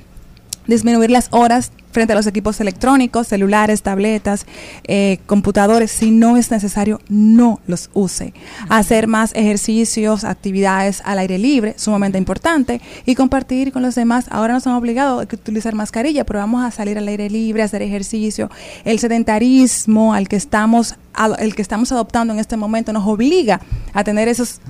disminuir 0.66 1.10
las 1.10 1.28
horas 1.30 1.72
frente 1.92 2.12
a 2.12 2.16
los 2.16 2.26
equipos 2.26 2.60
electrónicos, 2.60 3.28
celulares, 3.28 3.82
tabletas, 3.82 4.46
eh, 4.82 5.18
computadores. 5.26 5.92
Si 5.92 6.10
no 6.10 6.36
es 6.36 6.50
necesario, 6.50 7.00
no 7.08 7.60
los 7.68 7.88
use. 7.94 8.34
Hacer 8.68 9.06
más 9.06 9.30
ejercicios, 9.36 10.24
actividades 10.24 11.02
al 11.04 11.20
aire 11.20 11.38
libre, 11.38 11.74
sumamente 11.76 12.18
importante. 12.18 12.80
Y 13.06 13.14
compartir 13.14 13.70
con 13.72 13.82
los 13.82 13.94
demás. 13.94 14.26
Ahora 14.30 14.54
no 14.54 14.60
somos 14.60 14.80
obligados 14.80 15.20
a 15.20 15.34
utilizar 15.34 15.74
mascarilla, 15.76 16.24
pero 16.24 16.40
vamos 16.40 16.64
a 16.64 16.72
salir 16.72 16.98
al 16.98 17.06
aire 17.06 17.30
libre, 17.30 17.62
hacer 17.62 17.82
ejercicio. 17.82 18.50
El 18.84 18.98
sedentarismo 18.98 20.14
al 20.14 20.26
que 20.28 20.36
estamos, 20.36 20.96
al- 21.12 21.36
el 21.38 21.54
que 21.54 21.62
estamos 21.62 21.92
adoptando 21.92 22.34
en 22.34 22.40
este 22.40 22.56
momento 22.56 22.92
nos 22.92 23.06
obliga 23.06 23.60
a 23.92 24.02
tener 24.02 24.26
esos 24.26 24.60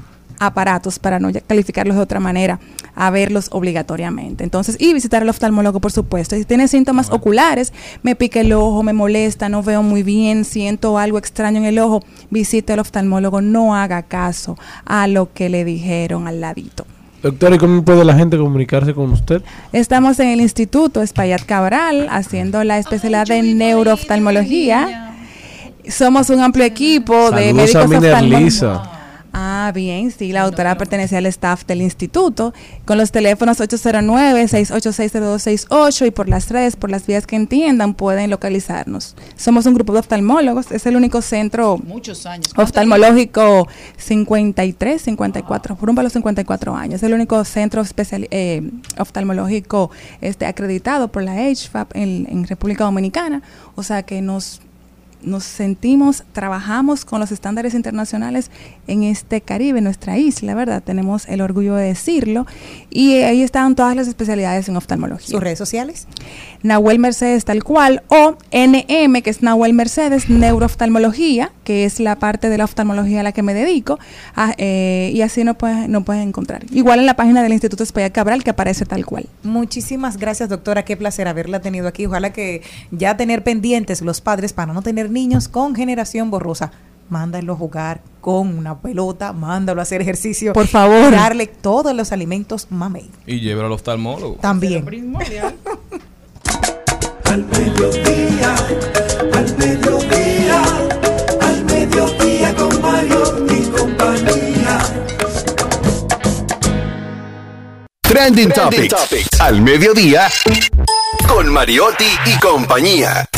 aparatos 0.46 0.98
para 0.98 1.18
no 1.18 1.30
calificarlos 1.46 1.96
de 1.96 2.02
otra 2.02 2.20
manera, 2.20 2.60
a 2.94 3.10
verlos 3.10 3.48
obligatoriamente. 3.50 4.44
Entonces, 4.44 4.76
y 4.78 4.94
visitar 4.94 5.22
al 5.22 5.28
oftalmólogo, 5.28 5.80
por 5.80 5.92
supuesto. 5.92 6.36
Si 6.36 6.44
tiene 6.44 6.68
síntomas 6.68 7.10
oculares, 7.10 7.72
me 8.02 8.14
pica 8.14 8.40
el 8.40 8.52
ojo, 8.52 8.82
me 8.82 8.92
molesta, 8.92 9.48
no 9.48 9.62
veo 9.62 9.82
muy 9.82 10.02
bien, 10.02 10.44
siento 10.44 10.98
algo 10.98 11.18
extraño 11.18 11.58
en 11.58 11.64
el 11.64 11.78
ojo, 11.78 12.02
visite 12.30 12.72
al 12.72 12.80
oftalmólogo, 12.80 13.40
no 13.40 13.74
haga 13.74 14.02
caso 14.02 14.56
a 14.84 15.06
lo 15.06 15.32
que 15.32 15.48
le 15.48 15.64
dijeron 15.64 16.28
al 16.28 16.40
ladito. 16.40 16.86
Doctor, 17.22 17.54
¿y 17.54 17.58
cómo 17.58 17.82
puede 17.82 18.04
la 18.04 18.14
gente 18.14 18.36
comunicarse 18.36 18.92
con 18.92 19.10
usted? 19.10 19.42
Estamos 19.72 20.20
en 20.20 20.28
el 20.28 20.42
Instituto 20.42 21.00
Espaillat 21.00 21.42
Cabral 21.46 22.06
haciendo 22.10 22.62
la 22.64 22.78
especialidad 22.78 23.26
de 23.26 23.42
neurooftalmología. 23.42 25.14
Somos 25.88 26.28
un 26.28 26.40
amplio 26.40 26.66
equipo 26.66 27.30
de 27.30 27.46
Saludos 27.46 27.54
médicos 27.54 27.88
Miner 27.88 28.12
oftalmólogos. 28.12 28.93
Ah, 29.35 29.55
Ah, 29.66 29.73
bien, 29.73 30.11
sí, 30.11 30.31
la 30.31 30.43
doctora 30.43 30.77
pertenece 30.77 31.16
al 31.16 31.24
staff 31.24 31.65
del 31.65 31.81
instituto, 31.81 32.52
con 32.85 32.98
los 32.98 33.12
teléfonos 33.12 33.61
809-686-0268 33.61 36.06
y 36.06 36.11
por 36.11 36.28
las 36.28 36.51
redes, 36.51 36.77
por 36.77 36.90
las 36.90 37.06
vías 37.06 37.27
que 37.27 37.35
entiendan, 37.35 37.94
pueden 37.94 38.28
localizarnos. 38.28 39.16
Somos 39.36 39.65
un 39.65 39.73
grupo 39.73 39.94
de 39.94 40.01
oftalmólogos, 40.01 40.70
es 40.70 40.85
el 40.85 40.97
único 40.97 41.23
centro 41.23 41.78
Muchos 41.78 42.27
años. 42.27 42.48
¿Cuánto 42.48 42.69
oftalmológico 42.69 43.66
53, 43.97 45.01
54, 45.01 45.78
rumbo 45.81 46.01
a 46.01 46.05
los 46.05 46.12
54 46.12 46.77
años. 46.77 46.97
Es 46.97 47.05
el 47.05 47.15
único 47.15 47.43
centro 47.47 47.81
especial, 47.81 48.28
eh, 48.31 48.70
oftalmológico 48.98 49.90
este, 50.20 50.44
acreditado 50.44 51.09
por 51.09 51.23
la 51.23 51.36
HFAP 51.36 51.97
en, 51.97 52.27
en 52.28 52.47
República 52.47 52.85
Dominicana. 52.85 53.40
O 53.77 53.82
sea 53.82 54.02
que 54.02 54.20
nos 54.20 54.61
nos 55.24 55.44
sentimos, 55.44 56.24
trabajamos 56.32 57.05
con 57.05 57.20
los 57.20 57.32
estándares 57.32 57.74
internacionales 57.74 58.51
en 58.86 59.02
este 59.02 59.40
Caribe, 59.40 59.80
nuestra 59.80 60.18
isla, 60.18 60.55
¿verdad? 60.55 60.82
Tenemos 60.82 61.26
el 61.28 61.40
orgullo 61.40 61.74
de 61.74 61.86
decirlo. 61.86 62.46
Y 62.90 63.14
ahí 63.22 63.42
están 63.42 63.74
todas 63.74 63.96
las 63.96 64.09
especialidades 64.09 64.68
en 64.68 64.76
oftalmología. 64.76 65.28
¿Sus 65.28 65.40
redes 65.40 65.59
sociales? 65.59 66.06
Nahuel 66.62 66.98
Mercedes 66.98 67.44
tal 67.44 67.62
cual, 67.62 68.02
o 68.09 68.36
NM, 68.52 69.22
que 69.22 69.30
es 69.30 69.42
Nahuel 69.42 69.74
Mercedes, 69.74 70.30
Neurooftalmología, 70.30 71.52
que 71.64 71.84
es 71.84 72.01
la 72.01 72.16
parte 72.18 72.48
de 72.48 72.59
la 72.59 72.64
oftalmología 72.64 73.20
a 73.20 73.22
la 73.22 73.32
que 73.32 73.42
me 73.42 73.55
dedico, 73.55 73.98
ah, 74.34 74.55
eh, 74.59 75.10
y 75.12 75.20
así 75.22 75.44
no 75.44 75.55
puedes 75.55 75.88
no 75.88 76.05
puedes 76.05 76.22
encontrar. 76.26 76.64
Igual 76.70 77.01
en 77.01 77.06
la 77.06 77.16
página 77.16 77.42
del 77.42 77.52
Instituto 77.52 77.82
España 77.82 78.10
Cabral, 78.10 78.44
que 78.44 78.51
aparece 78.51 78.84
tal 78.86 79.05
cual. 79.05 79.26
Muchísimas 79.42 80.16
gracias, 80.16 80.48
doctora. 80.48 80.84
Qué 80.84 80.96
placer 80.96 81.28
haberla 81.28 81.60
tenido 81.60 81.88
aquí. 81.88 82.06
Ojalá 82.06 82.32
que 82.32 82.62
ya 82.90 83.16
tener 83.16 83.42
pendientes 83.42 84.01
los 84.02 84.20
padres 84.20 84.52
para 84.52 84.72
no 84.72 84.82
tener 84.82 85.09
niños 85.15 85.49
con 85.49 85.74
generación 85.74 86.31
borrosa. 86.31 86.73
Mándalo 87.09 87.55
a 87.55 87.57
jugar 87.57 88.03
con 88.20 88.59
una 88.59 88.81
pelota, 88.81 89.32
mándalo 89.32 89.81
a 89.81 89.85
hacer 89.85 90.03
ejercicio. 90.03 90.53
Por 90.53 90.66
favor. 90.66 91.12
Y 91.12 91.16
darle 91.16 91.47
todos 91.47 91.95
los 91.95 92.12
alimentos 92.12 92.66
mamey. 92.70 93.11
Y 93.27 93.41
llévalo 93.41 93.66
al 93.66 93.73
oftalmólogo. 93.73 94.36
También. 94.36 94.85
Al 97.24 97.45
mediodía, 97.45 98.55
al 99.35 99.57
mediodía, 99.57 100.62
al 101.41 101.65
mediodía 101.65 102.55
con 102.55 102.82
Mario 102.82 103.47
y 103.51 103.62
compañía. 103.70 104.78
Trending, 108.03 108.51
Topics. 108.51 109.41
Al 109.41 109.62
mediodía. 109.62 110.28
Con 111.28 111.53
Mariotti 111.53 112.07
y 112.27 112.39
compañía. 112.39 113.28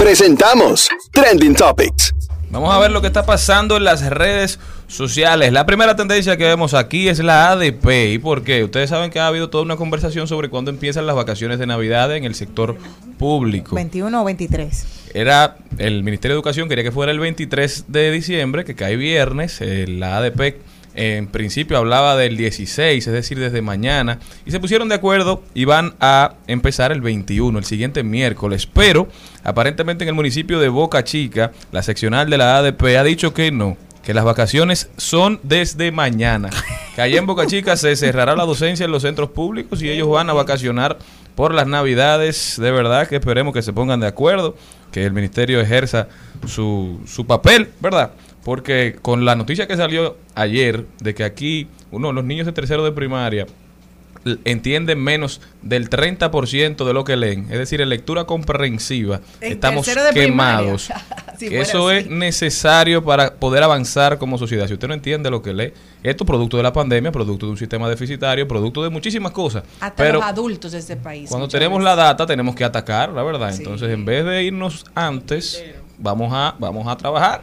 Presentamos 0.00 0.88
Trending 1.12 1.54
Topics. 1.54 2.14
Vamos 2.48 2.74
a 2.74 2.78
ver 2.78 2.90
lo 2.90 3.02
que 3.02 3.08
está 3.08 3.26
pasando 3.26 3.76
en 3.76 3.84
las 3.84 4.08
redes 4.08 4.58
sociales. 4.88 5.52
La 5.52 5.66
primera 5.66 5.94
tendencia 5.94 6.38
que 6.38 6.44
vemos 6.44 6.72
aquí 6.72 7.10
es 7.10 7.18
la 7.18 7.50
ADP. 7.50 8.14
¿Y 8.14 8.18
por 8.18 8.42
qué? 8.42 8.64
Ustedes 8.64 8.88
saben 8.88 9.10
que 9.10 9.20
ha 9.20 9.26
habido 9.26 9.50
toda 9.50 9.62
una 9.62 9.76
conversación 9.76 10.26
sobre 10.26 10.48
cuándo 10.48 10.70
empiezan 10.70 11.06
las 11.06 11.16
vacaciones 11.16 11.58
de 11.58 11.66
Navidad 11.66 12.16
en 12.16 12.24
el 12.24 12.34
sector 12.34 12.78
público. 13.18 13.76
21 13.76 14.22
o 14.22 14.24
23. 14.24 14.86
Era 15.12 15.58
el 15.76 16.02
Ministerio 16.02 16.34
de 16.34 16.38
Educación 16.38 16.70
quería 16.70 16.82
que 16.82 16.92
fuera 16.92 17.12
el 17.12 17.20
23 17.20 17.84
de 17.88 18.10
diciembre, 18.10 18.64
que 18.64 18.74
cae 18.74 18.96
viernes. 18.96 19.60
eh, 19.60 19.84
la 19.86 20.16
ADP 20.16 20.56
en 20.94 21.28
principio 21.28 21.78
hablaba 21.78 22.16
del 22.16 22.36
16, 22.36 23.06
es 23.06 23.12
decir, 23.12 23.38
desde 23.38 23.62
mañana. 23.62 24.18
Y 24.44 24.50
se 24.50 24.60
pusieron 24.60 24.88
de 24.88 24.96
acuerdo 24.96 25.42
y 25.54 25.64
van 25.64 25.94
a 26.00 26.34
empezar 26.46 26.92
el 26.92 27.00
21, 27.00 27.58
el 27.58 27.64
siguiente 27.64 28.02
miércoles. 28.02 28.66
Pero 28.66 29.08
aparentemente 29.44 30.04
en 30.04 30.08
el 30.08 30.14
municipio 30.14 30.58
de 30.58 30.68
Boca 30.68 31.04
Chica, 31.04 31.52
la 31.72 31.82
seccional 31.82 32.28
de 32.28 32.38
la 32.38 32.58
ADP 32.58 32.96
ha 32.98 33.04
dicho 33.04 33.32
que 33.32 33.52
no. 33.52 33.76
Que 34.02 34.14
las 34.14 34.24
vacaciones 34.24 34.90
son 34.96 35.40
desde 35.42 35.92
mañana. 35.92 36.50
Que 36.94 37.02
allá 37.02 37.18
en 37.18 37.26
Boca 37.26 37.46
Chica 37.46 37.76
se 37.76 37.94
cerrará 37.94 38.34
la 38.34 38.44
docencia 38.44 38.84
en 38.84 38.90
los 38.90 39.02
centros 39.02 39.30
públicos 39.30 39.80
y 39.82 39.90
ellos 39.90 40.08
van 40.08 40.28
a 40.28 40.32
vacacionar 40.32 40.98
por 41.36 41.54
las 41.54 41.66
navidades. 41.66 42.56
De 42.58 42.72
verdad 42.72 43.06
que 43.06 43.16
esperemos 43.16 43.54
que 43.54 43.62
se 43.62 43.72
pongan 43.72 44.00
de 44.00 44.08
acuerdo, 44.08 44.56
que 44.90 45.04
el 45.04 45.12
ministerio 45.12 45.60
ejerza 45.60 46.08
su, 46.46 47.00
su 47.06 47.26
papel, 47.26 47.68
¿verdad? 47.78 48.10
Porque 48.44 48.96
con 49.00 49.24
la 49.24 49.34
noticia 49.36 49.66
que 49.66 49.76
salió 49.76 50.16
ayer 50.34 50.86
de 51.00 51.14
que 51.14 51.24
aquí 51.24 51.68
uno, 51.90 52.12
los 52.12 52.24
niños 52.24 52.46
de 52.46 52.52
tercero 52.52 52.84
de 52.84 52.92
primaria 52.92 53.46
entienden 54.44 55.02
menos 55.02 55.40
del 55.62 55.88
30% 55.88 56.84
de 56.84 56.92
lo 56.92 57.04
que 57.04 57.16
leen, 57.16 57.46
es 57.50 57.58
decir, 57.58 57.80
en 57.80 57.88
lectura 57.88 58.24
comprensiva, 58.24 59.20
En 59.40 59.52
estamos 59.52 59.88
quemados. 60.12 60.90
Si 61.40 61.46
eso 61.56 61.88
así. 61.88 62.00
es 62.00 62.06
necesario 62.10 63.02
para 63.02 63.32
poder 63.32 63.62
avanzar 63.62 64.18
como 64.18 64.36
sociedad. 64.36 64.66
Si 64.66 64.74
usted 64.74 64.88
no 64.88 64.92
entiende 64.92 65.30
lo 65.30 65.40
que 65.40 65.54
lee, 65.54 65.72
esto 66.02 66.24
es 66.24 66.26
producto 66.26 66.58
de 66.58 66.62
la 66.62 66.70
pandemia, 66.74 67.10
producto 67.12 67.46
de 67.46 67.52
un 67.52 67.56
sistema 67.56 67.88
deficitario, 67.88 68.46
producto 68.46 68.82
de 68.82 68.90
muchísimas 68.90 69.32
cosas. 69.32 69.64
Hasta 69.80 69.96
Pero 69.96 70.18
los 70.18 70.24
adultos 70.24 70.72
de 70.72 70.78
este 70.80 70.96
país. 70.96 71.30
cuando 71.30 71.48
tenemos 71.48 71.78
veces. 71.78 71.96
la 71.96 71.96
data 71.96 72.26
tenemos 72.26 72.54
que 72.54 72.62
atacar, 72.62 73.08
la 73.12 73.22
verdad. 73.22 73.52
Sí. 73.52 73.62
Entonces, 73.62 73.88
en 73.88 74.04
vez 74.04 74.26
de 74.26 74.42
irnos 74.44 74.84
antes, 74.94 75.64
vamos 76.00 76.32
a 76.32 76.54
vamos 76.58 76.86
a 76.88 76.96
trabajar. 76.96 77.42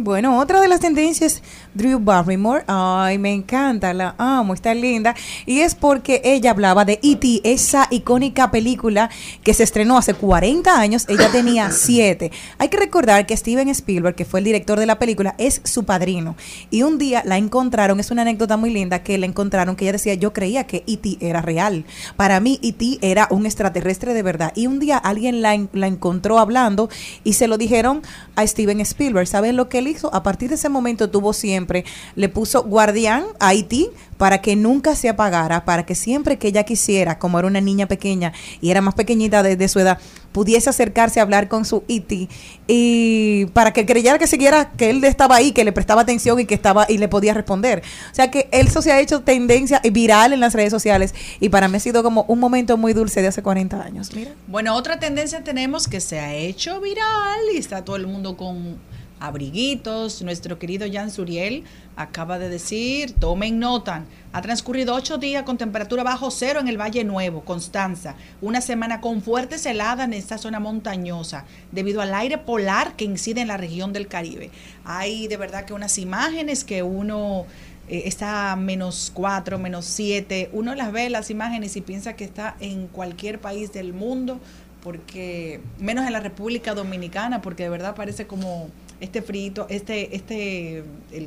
Bueno, 0.00 0.38
otra 0.38 0.60
de 0.60 0.68
las 0.68 0.80
tendencias, 0.80 1.42
Drew 1.76 1.98
Barrymore. 1.98 2.64
Ay, 2.66 3.18
me 3.18 3.32
encanta, 3.32 3.92
la 3.92 4.14
amo, 4.18 4.54
está 4.54 4.74
linda. 4.74 5.14
Y 5.44 5.60
es 5.60 5.74
porque 5.74 6.20
ella 6.24 6.50
hablaba 6.50 6.84
de 6.84 6.98
E.T., 7.02 7.42
esa 7.44 7.86
icónica 7.90 8.50
película 8.50 9.10
que 9.42 9.54
se 9.54 9.62
estrenó 9.62 9.98
hace 9.98 10.14
40 10.14 10.78
años. 10.78 11.04
Ella 11.08 11.30
tenía 11.30 11.70
7. 11.72 12.30
Hay 12.58 12.68
que 12.68 12.76
recordar 12.76 13.26
que 13.26 13.36
Steven 13.36 13.68
Spielberg, 13.68 14.14
que 14.14 14.24
fue 14.24 14.40
el 14.40 14.44
director 14.44 14.78
de 14.78 14.86
la 14.86 14.98
película, 14.98 15.34
es 15.38 15.60
su 15.64 15.84
padrino. 15.84 16.36
Y 16.70 16.82
un 16.82 16.98
día 16.98 17.22
la 17.24 17.36
encontraron, 17.36 18.00
es 18.00 18.10
una 18.10 18.22
anécdota 18.22 18.56
muy 18.56 18.70
linda, 18.70 19.02
que 19.02 19.18
la 19.18 19.26
encontraron, 19.26 19.76
que 19.76 19.84
ella 19.84 19.92
decía, 19.92 20.14
yo 20.14 20.32
creía 20.32 20.64
que 20.64 20.84
E.T. 20.86 21.18
era 21.20 21.42
real. 21.42 21.84
Para 22.16 22.40
mí, 22.40 22.58
E.T. 22.62 22.98
era 23.02 23.28
un 23.30 23.46
extraterrestre 23.46 24.14
de 24.14 24.22
verdad. 24.22 24.52
Y 24.54 24.66
un 24.66 24.78
día 24.78 24.96
alguien 24.96 25.42
la, 25.42 25.56
la 25.72 25.86
encontró 25.86 26.38
hablando 26.38 26.88
y 27.24 27.34
se 27.34 27.48
lo 27.48 27.58
dijeron 27.58 28.02
a 28.34 28.46
Steven 28.46 28.80
Spielberg. 28.80 29.26
¿Saben 29.26 29.56
lo 29.56 29.68
que 29.68 29.78
él 29.78 29.88
hizo? 29.88 30.14
A 30.14 30.22
partir 30.22 30.48
de 30.48 30.54
ese 30.54 30.68
momento 30.68 31.10
tuvo 31.10 31.32
siempre, 31.32 31.65
le 32.14 32.28
puso 32.28 32.62
guardián 32.62 33.24
a 33.40 33.54
E.T. 33.54 33.90
para 34.16 34.40
que 34.40 34.56
nunca 34.56 34.94
se 34.94 35.08
apagara, 35.08 35.64
para 35.64 35.84
que 35.84 35.94
siempre 35.94 36.38
que 36.38 36.48
ella 36.48 36.64
quisiera, 36.64 37.18
como 37.18 37.38
era 37.38 37.48
una 37.48 37.60
niña 37.60 37.86
pequeña 37.86 38.32
y 38.60 38.70
era 38.70 38.80
más 38.80 38.94
pequeñita 38.94 39.42
de, 39.42 39.56
de 39.56 39.68
su 39.68 39.78
edad, 39.78 39.98
pudiese 40.36 40.68
acercarse 40.68 41.18
a 41.18 41.22
hablar 41.22 41.48
con 41.48 41.64
su 41.64 41.82
E.T. 41.88 42.28
y 42.66 43.46
para 43.54 43.72
que 43.72 43.86
creyera 43.86 44.18
que 44.18 44.26
siguiera 44.26 44.70
que 44.72 44.90
él 44.90 45.02
estaba 45.04 45.36
ahí, 45.36 45.52
que 45.52 45.64
le 45.64 45.72
prestaba 45.72 46.02
atención 46.02 46.38
y 46.38 46.44
que 46.44 46.54
estaba 46.54 46.84
y 46.90 46.98
le 46.98 47.08
podía 47.08 47.32
responder. 47.32 47.82
O 48.12 48.14
sea 48.14 48.30
que 48.30 48.46
eso 48.52 48.82
se 48.82 48.92
ha 48.92 49.00
hecho 49.00 49.22
tendencia 49.22 49.80
viral 49.90 50.34
en 50.34 50.40
las 50.40 50.52
redes 50.52 50.70
sociales 50.70 51.14
y 51.40 51.48
para 51.48 51.68
mí 51.68 51.78
ha 51.78 51.80
sido 51.80 52.02
como 52.02 52.26
un 52.28 52.38
momento 52.38 52.76
muy 52.76 52.92
dulce 52.92 53.22
de 53.22 53.28
hace 53.28 53.42
40 53.42 53.82
años. 53.82 54.10
Mira. 54.14 54.32
Bueno, 54.46 54.74
otra 54.74 54.98
tendencia 54.98 55.42
tenemos 55.42 55.88
que 55.88 56.00
se 56.00 56.20
ha 56.20 56.34
hecho 56.34 56.82
viral 56.82 57.40
y 57.54 57.56
está 57.56 57.82
todo 57.82 57.96
el 57.96 58.06
mundo 58.06 58.36
con 58.36 58.76
abriguitos. 59.20 60.22
Nuestro 60.22 60.58
querido 60.58 60.86
Jan 60.90 61.10
Suriel 61.10 61.64
acaba 61.96 62.38
de 62.38 62.48
decir, 62.48 63.12
tomen 63.12 63.58
nota, 63.58 64.04
ha 64.32 64.42
transcurrido 64.42 64.94
ocho 64.94 65.18
días 65.18 65.44
con 65.44 65.56
temperatura 65.56 66.02
bajo 66.02 66.30
cero 66.30 66.60
en 66.60 66.68
el 66.68 66.80
Valle 66.80 67.04
Nuevo, 67.04 67.42
Constanza. 67.44 68.14
Una 68.42 68.60
semana 68.60 69.00
con 69.00 69.22
fuertes 69.22 69.64
heladas 69.66 70.06
en 70.06 70.12
esta 70.12 70.38
zona 70.38 70.60
montañosa 70.60 71.44
debido 71.72 72.00
al 72.02 72.14
aire 72.14 72.38
polar 72.38 72.96
que 72.96 73.04
incide 73.04 73.40
en 73.40 73.48
la 73.48 73.56
región 73.56 73.92
del 73.92 74.08
Caribe. 74.08 74.50
Hay 74.84 75.28
de 75.28 75.36
verdad 75.36 75.64
que 75.64 75.72
unas 75.72 75.98
imágenes 75.98 76.64
que 76.64 76.82
uno 76.82 77.46
eh, 77.88 78.02
está 78.06 78.52
a 78.52 78.56
menos 78.56 79.10
4, 79.14 79.58
menos 79.58 79.84
7. 79.86 80.50
Uno 80.52 80.74
las 80.74 80.92
ve 80.92 81.08
las 81.08 81.30
imágenes 81.30 81.76
y 81.76 81.80
piensa 81.80 82.14
que 82.14 82.24
está 82.24 82.56
en 82.60 82.88
cualquier 82.88 83.40
país 83.40 83.72
del 83.72 83.92
mundo, 83.92 84.40
porque 84.82 85.60
menos 85.78 86.06
en 86.06 86.12
la 86.12 86.20
República 86.20 86.74
Dominicana, 86.74 87.42
porque 87.42 87.64
de 87.64 87.68
verdad 87.68 87.94
parece 87.94 88.26
como 88.26 88.68
este 89.00 89.22
frito, 89.22 89.66
este, 89.68 90.16
este, 90.16 90.84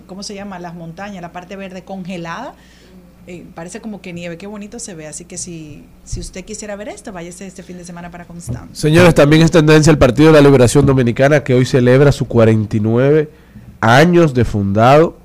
¿cómo 0.07 0.23
se 0.23 0.33
llama? 0.35 0.59
Las 0.59 0.73
montañas, 0.73 1.21
la 1.21 1.31
parte 1.31 1.55
verde 1.55 1.83
congelada. 1.83 2.55
Eh, 3.27 3.45
parece 3.53 3.79
como 3.79 4.01
que 4.01 4.11
nieve, 4.11 4.37
qué 4.37 4.47
bonito 4.47 4.79
se 4.79 4.95
ve. 4.95 5.05
Así 5.05 5.25
que 5.25 5.37
si, 5.37 5.83
si 6.03 6.19
usted 6.19 6.43
quisiera 6.43 6.75
ver 6.75 6.89
esto, 6.89 7.11
váyase 7.11 7.45
este 7.45 7.61
fin 7.61 7.77
de 7.77 7.85
semana 7.85 8.09
para 8.09 8.25
Constanza. 8.25 8.67
Señores, 8.73 9.13
también 9.13 9.43
es 9.43 9.51
tendencia 9.51 9.91
el 9.91 9.99
Partido 9.99 10.31
de 10.31 10.41
la 10.41 10.41
Liberación 10.41 10.85
Dominicana 10.85 11.43
que 11.43 11.53
hoy 11.53 11.65
celebra 11.65 12.11
su 12.11 12.27
49 12.27 13.29
años 13.81 14.33
de 14.33 14.45
fundado. 14.45 15.17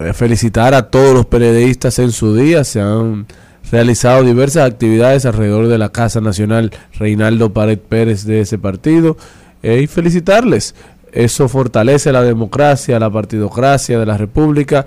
Eh, 0.00 0.12
felicitar 0.12 0.74
a 0.74 0.90
todos 0.90 1.14
los 1.14 1.26
periodistas 1.26 2.00
en 2.00 2.10
su 2.10 2.34
día. 2.34 2.64
Se 2.64 2.80
han 2.80 3.26
realizado 3.70 4.24
diversas 4.24 4.68
actividades 4.68 5.24
alrededor 5.24 5.68
de 5.68 5.78
la 5.78 5.90
Casa 5.90 6.20
Nacional 6.20 6.72
Reinaldo 6.98 7.52
Pared 7.52 7.78
Pérez 7.78 8.24
de 8.24 8.40
ese 8.40 8.58
partido. 8.58 9.16
eh, 9.62 9.80
y 9.82 9.86
felicitarles. 9.86 10.74
Eso 11.14 11.48
fortalece 11.48 12.10
la 12.10 12.22
democracia, 12.22 12.98
la 12.98 13.08
partidocracia 13.08 14.00
de 14.00 14.04
la 14.04 14.18
República 14.18 14.84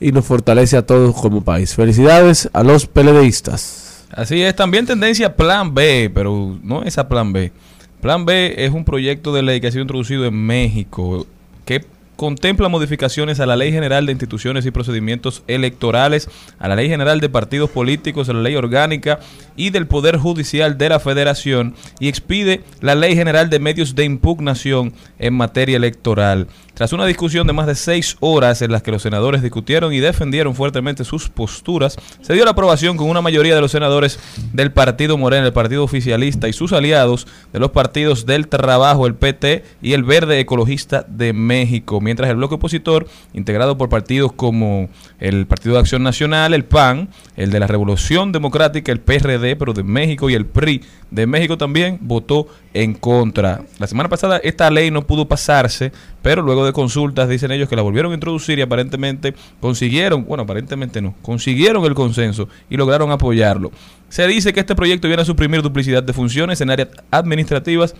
y 0.00 0.10
nos 0.10 0.24
fortalece 0.24 0.78
a 0.78 0.86
todos 0.86 1.14
como 1.14 1.44
país. 1.44 1.74
Felicidades 1.74 2.48
a 2.54 2.62
los 2.62 2.86
PLDistas. 2.86 4.06
Así 4.10 4.40
es, 4.40 4.56
también 4.56 4.86
tendencia 4.86 5.36
Plan 5.36 5.74
B, 5.74 6.10
pero 6.14 6.58
no 6.62 6.82
esa 6.82 7.08
Plan 7.08 7.30
B. 7.34 7.52
Plan 8.00 8.24
B 8.24 8.54
es 8.64 8.72
un 8.72 8.86
proyecto 8.86 9.34
de 9.34 9.42
ley 9.42 9.60
que 9.60 9.66
ha 9.66 9.70
sido 9.70 9.82
introducido 9.82 10.24
en 10.24 10.34
México 10.34 11.26
que 11.66 11.84
contempla 12.16 12.68
modificaciones 12.68 13.40
a 13.40 13.46
la 13.46 13.56
Ley 13.56 13.72
General 13.72 14.06
de 14.06 14.12
Instituciones 14.12 14.66
y 14.66 14.70
Procedimientos 14.70 15.42
Electorales, 15.46 16.28
a 16.58 16.68
la 16.68 16.76
Ley 16.76 16.88
General 16.88 17.20
de 17.20 17.28
Partidos 17.28 17.70
Políticos, 17.70 18.28
a 18.28 18.32
la 18.32 18.40
Ley 18.40 18.56
Orgánica 18.56 19.20
y 19.54 19.70
del 19.70 19.86
Poder 19.86 20.16
Judicial 20.16 20.78
de 20.78 20.88
la 20.88 21.00
Federación 21.00 21.74
y 22.00 22.08
expide 22.08 22.62
la 22.80 22.94
Ley 22.94 23.14
General 23.14 23.50
de 23.50 23.58
Medios 23.58 23.94
de 23.94 24.04
Impugnación 24.04 24.94
en 25.18 25.34
materia 25.34 25.76
electoral. 25.76 26.48
Tras 26.76 26.92
una 26.92 27.06
discusión 27.06 27.46
de 27.46 27.54
más 27.54 27.66
de 27.66 27.74
seis 27.74 28.18
horas 28.20 28.60
en 28.60 28.70
las 28.70 28.82
que 28.82 28.90
los 28.90 29.00
senadores 29.00 29.40
discutieron 29.40 29.94
y 29.94 30.00
defendieron 30.00 30.54
fuertemente 30.54 31.04
sus 31.04 31.30
posturas, 31.30 31.96
se 32.20 32.34
dio 32.34 32.44
la 32.44 32.50
aprobación 32.50 32.98
con 32.98 33.08
una 33.08 33.22
mayoría 33.22 33.54
de 33.54 33.62
los 33.62 33.72
senadores 33.72 34.20
del 34.52 34.72
Partido 34.72 35.16
Moreno, 35.16 35.46
el 35.46 35.54
Partido 35.54 35.84
Oficialista 35.84 36.48
y 36.48 36.52
sus 36.52 36.74
aliados 36.74 37.26
de 37.50 37.60
los 37.60 37.70
partidos 37.70 38.26
del 38.26 38.48
Trabajo, 38.48 39.06
el 39.06 39.14
PT 39.14 39.64
y 39.80 39.94
el 39.94 40.04
Verde 40.04 40.38
Ecologista 40.38 41.06
de 41.08 41.32
México, 41.32 42.02
mientras 42.02 42.28
el 42.28 42.36
bloque 42.36 42.56
opositor, 42.56 43.08
integrado 43.32 43.78
por 43.78 43.88
partidos 43.88 44.34
como 44.34 44.90
el 45.18 45.46
Partido 45.46 45.76
de 45.76 45.80
Acción 45.80 46.02
Nacional, 46.02 46.52
el 46.52 46.66
PAN, 46.66 47.08
el 47.36 47.52
de 47.52 47.60
la 47.60 47.68
Revolución 47.68 48.32
Democrática, 48.32 48.92
el 48.92 49.00
PRD, 49.00 49.56
pero 49.56 49.72
de 49.72 49.82
México 49.82 50.28
y 50.28 50.34
el 50.34 50.44
PRI 50.44 50.82
de 51.10 51.26
México 51.26 51.56
también, 51.56 51.98
votó 52.00 52.48
en 52.74 52.94
contra. 52.94 53.62
La 53.78 53.86
semana 53.86 54.08
pasada 54.08 54.38
esta 54.38 54.70
ley 54.70 54.90
no 54.90 55.06
pudo 55.06 55.26
pasarse, 55.26 55.92
pero 56.22 56.42
luego 56.42 56.66
de 56.66 56.72
consultas 56.72 57.28
dicen 57.28 57.52
ellos 57.52 57.68
que 57.68 57.76
la 57.76 57.82
volvieron 57.82 58.12
a 58.12 58.14
introducir 58.14 58.58
y 58.58 58.62
aparentemente 58.62 59.34
consiguieron, 59.60 60.24
bueno, 60.24 60.42
aparentemente 60.42 61.00
no, 61.00 61.14
consiguieron 61.22 61.84
el 61.84 61.94
consenso 61.94 62.48
y 62.68 62.76
lograron 62.76 63.10
apoyarlo. 63.10 63.70
Se 64.08 64.26
dice 64.26 64.52
que 64.52 64.60
este 64.60 64.74
proyecto 64.74 65.08
viene 65.08 65.22
a 65.22 65.26
suprimir 65.26 65.62
duplicidad 65.62 66.02
de 66.02 66.12
funciones 66.12 66.60
en 66.60 66.70
áreas 66.70 66.88
administrativas 67.10 67.94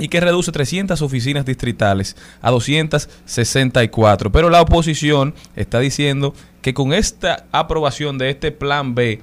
y 0.00 0.08
que 0.08 0.20
reduce 0.20 0.50
300 0.50 1.00
oficinas 1.02 1.44
distritales 1.44 2.16
a 2.40 2.50
264. 2.50 4.32
Pero 4.32 4.50
la 4.50 4.62
oposición 4.62 5.34
está 5.54 5.78
diciendo 5.78 6.34
que 6.62 6.74
con 6.74 6.92
esta 6.92 7.46
aprobación 7.52 8.18
de 8.18 8.30
este 8.30 8.50
plan 8.50 8.94
B, 8.94 9.20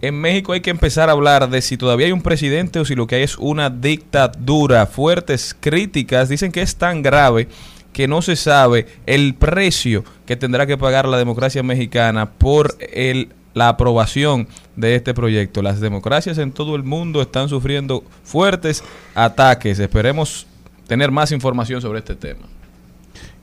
en 0.00 0.20
México 0.20 0.52
hay 0.52 0.60
que 0.60 0.70
empezar 0.70 1.08
a 1.08 1.12
hablar 1.12 1.48
de 1.50 1.62
si 1.62 1.76
todavía 1.76 2.06
hay 2.06 2.12
un 2.12 2.22
presidente 2.22 2.80
o 2.80 2.84
si 2.84 2.94
lo 2.94 3.06
que 3.06 3.16
hay 3.16 3.22
es 3.22 3.36
una 3.38 3.70
dictadura. 3.70 4.86
Fuertes 4.86 5.56
críticas 5.58 6.28
dicen 6.28 6.52
que 6.52 6.62
es 6.62 6.76
tan 6.76 7.02
grave 7.02 7.48
que 7.92 8.08
no 8.08 8.22
se 8.22 8.36
sabe 8.36 8.86
el 9.06 9.34
precio 9.34 10.04
que 10.26 10.36
tendrá 10.36 10.66
que 10.66 10.78
pagar 10.78 11.06
la 11.06 11.18
democracia 11.18 11.62
mexicana 11.62 12.30
por 12.30 12.76
el, 12.80 13.32
la 13.54 13.68
aprobación 13.68 14.48
de 14.76 14.94
este 14.94 15.14
proyecto. 15.14 15.62
Las 15.62 15.80
democracias 15.80 16.38
en 16.38 16.52
todo 16.52 16.74
el 16.74 16.84
mundo 16.84 17.20
están 17.20 17.48
sufriendo 17.48 18.02
fuertes 18.24 18.82
ataques. 19.14 19.78
Esperemos 19.78 20.46
tener 20.86 21.10
más 21.10 21.32
información 21.32 21.80
sobre 21.80 21.98
este 21.98 22.14
tema. 22.14 22.46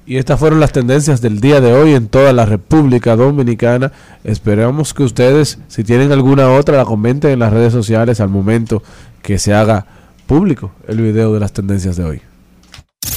Y 0.06 0.18
estas 0.18 0.40
fueron 0.40 0.60
las 0.60 0.72
tendencias 0.72 1.22
del 1.22 1.40
día 1.40 1.62
de 1.62 1.74
hoy 1.74 1.94
en 1.94 2.08
toda 2.08 2.34
la 2.34 2.46
República 2.46 3.16
Dominicana. 3.16 3.92
Esperamos 4.24 4.94
que 4.94 5.04
ustedes, 5.04 5.60
si 5.68 5.84
tienen 5.84 6.12
alguna 6.12 6.50
otra, 6.50 6.78
la 6.78 6.86
comenten 6.86 7.32
en 7.32 7.40
las 7.40 7.54
redes 7.54 7.74
sociales 7.74 8.20
al 8.20 8.30
momento 8.30 8.82
que 9.22 9.38
se 9.38 9.54
haga 9.54 9.86
público 10.26 10.72
el 10.88 11.02
video 11.02 11.34
de 11.34 11.40
las 11.40 11.54
tendencias 11.54 11.96
de 11.96 12.04
hoy. 12.04 12.22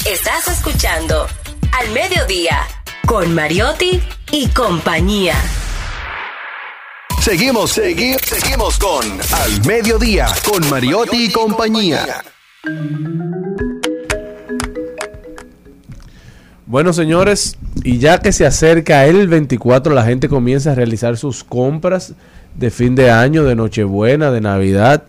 Estás 0.04 0.48
escuchando 0.48 1.26
Al 1.78 1.90
Mediodía 1.92 2.58
con 3.06 3.34
Mariotti 3.34 4.00
y 4.30 4.48
compañía. 4.48 5.34
Seguimos, 7.20 7.70
seguimos, 7.70 8.20
seguimos 8.22 8.78
con 8.78 9.04
Al 9.32 9.64
Mediodía, 9.66 10.26
con 10.44 10.68
Mariotti 10.68 11.26
y 11.26 11.30
compañía. 11.30 12.24
Bueno, 16.72 16.94
señores, 16.94 17.58
y 17.84 17.98
ya 17.98 18.20
que 18.22 18.32
se 18.32 18.46
acerca 18.46 19.04
el 19.04 19.28
24, 19.28 19.92
la 19.92 20.06
gente 20.06 20.30
comienza 20.30 20.72
a 20.72 20.74
realizar 20.74 21.18
sus 21.18 21.44
compras 21.44 22.14
de 22.54 22.70
fin 22.70 22.94
de 22.94 23.10
año, 23.10 23.44
de 23.44 23.54
Nochebuena, 23.54 24.30
de 24.30 24.40
Navidad. 24.40 25.02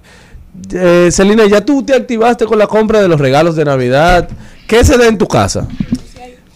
Eh, 0.73 1.07
Celina, 1.10 1.48
¿ya 1.48 1.64
tú 1.64 1.81
te 1.81 1.95
activaste 1.95 2.48
con 2.48 2.60
la 2.60 2.68
compra 2.68 3.02
de 3.02 3.07
los 3.07 3.18
regalos 3.18 3.56
de 3.56 3.64
Navidad? 3.64 4.27
¿Qué 4.68 4.84
se 4.84 4.98
da 4.98 5.07
en 5.07 5.18
tu 5.18 5.26
casa? 5.26 5.65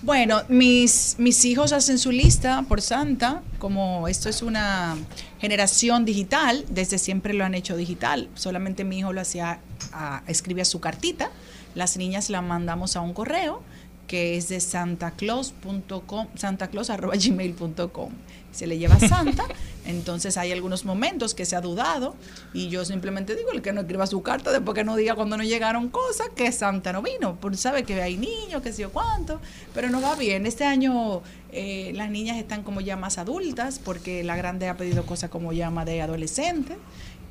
Bueno, 0.01 0.41
mis, 0.49 1.15
mis 1.19 1.45
hijos 1.45 1.71
hacen 1.71 1.99
su 1.99 2.11
lista 2.11 2.65
por 2.67 2.81
Santa, 2.81 3.43
como 3.59 4.09
esto 4.09 4.27
es 4.27 4.41
una 4.41 4.97
generación 5.39 6.03
digital, 6.03 6.65
desde 6.69 6.97
siempre 6.97 7.33
lo 7.33 7.45
han 7.45 7.55
hecho 7.55 7.77
digital, 7.77 8.27
solamente 8.33 8.83
mi 8.83 8.99
hijo 8.99 9.13
lo 9.13 9.21
hacía, 9.21 9.59
ah, 9.93 10.21
escribía 10.27 10.65
su 10.65 10.81
cartita, 10.81 11.31
las 11.75 11.95
niñas 11.95 12.29
la 12.29 12.41
mandamos 12.41 12.97
a 12.97 12.99
un 12.99 13.13
correo 13.13 13.63
que 14.07 14.37
es 14.37 14.47
de 14.47 14.59
santaclaus.com, 14.59 16.27
santaclaus.gmail.com. 16.35 18.11
Se 18.51 18.65
le 18.65 18.79
lleva 18.79 18.97
Santa, 18.97 19.45
entonces 19.85 20.37
hay 20.37 20.51
algunos 20.51 20.85
momentos 20.85 21.35
que 21.35 21.45
se 21.45 21.55
ha 21.55 21.61
dudado 21.61 22.15
y 22.53 22.69
yo 22.69 22.85
simplemente 22.85 23.35
digo, 23.35 23.51
el 23.51 23.61
que 23.61 23.73
no 23.73 23.81
escriba 23.81 24.07
su 24.07 24.23
carta 24.23 24.51
después 24.51 24.73
que 24.73 24.83
no 24.83 24.95
diga 24.95 25.13
cuando 25.13 25.37
no 25.37 25.43
llegaron 25.43 25.89
cosas, 25.89 26.29
que 26.35 26.51
Santa 26.51 26.91
no 26.93 27.03
vino, 27.03 27.37
porque 27.39 27.57
sabe 27.57 27.83
que 27.83 28.01
hay 28.01 28.17
niños, 28.17 28.61
que 28.63 28.73
sé 28.73 28.83
yo 28.83 28.91
cuánto, 28.91 29.39
pero 29.73 29.89
no 29.89 30.01
va 30.01 30.15
bien. 30.15 30.45
Este 30.47 30.63
año 30.63 31.21
eh, 31.51 31.91
las 31.93 32.09
niñas 32.09 32.37
están 32.37 32.63
como 32.63 32.81
ya 32.81 32.95
más 32.95 33.17
adultas 33.17 33.79
porque 33.83 34.23
la 34.23 34.35
grande 34.35 34.69
ha 34.69 34.77
pedido 34.77 35.05
cosas 35.05 35.29
como 35.29 35.53
llama 35.53 35.85
de 35.85 36.01
adolescente 36.01 36.77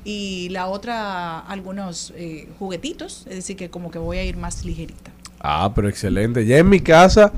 y 0.03 0.47
la 0.49 0.67
otra 0.67 1.39
algunos 1.39 2.13
eh, 2.15 2.47
juguetitos, 2.59 3.25
es 3.27 3.35
decir, 3.35 3.57
que 3.57 3.69
como 3.69 3.91
que 3.91 3.99
voy 3.99 4.17
a 4.17 4.23
ir 4.23 4.37
más 4.37 4.63
ligerita. 4.63 5.11
Ah, 5.39 5.71
pero 5.75 5.87
excelente. 5.87 6.45
Ya 6.45 6.57
en 6.57 6.67
mi 6.67 6.79
casa 6.79 7.31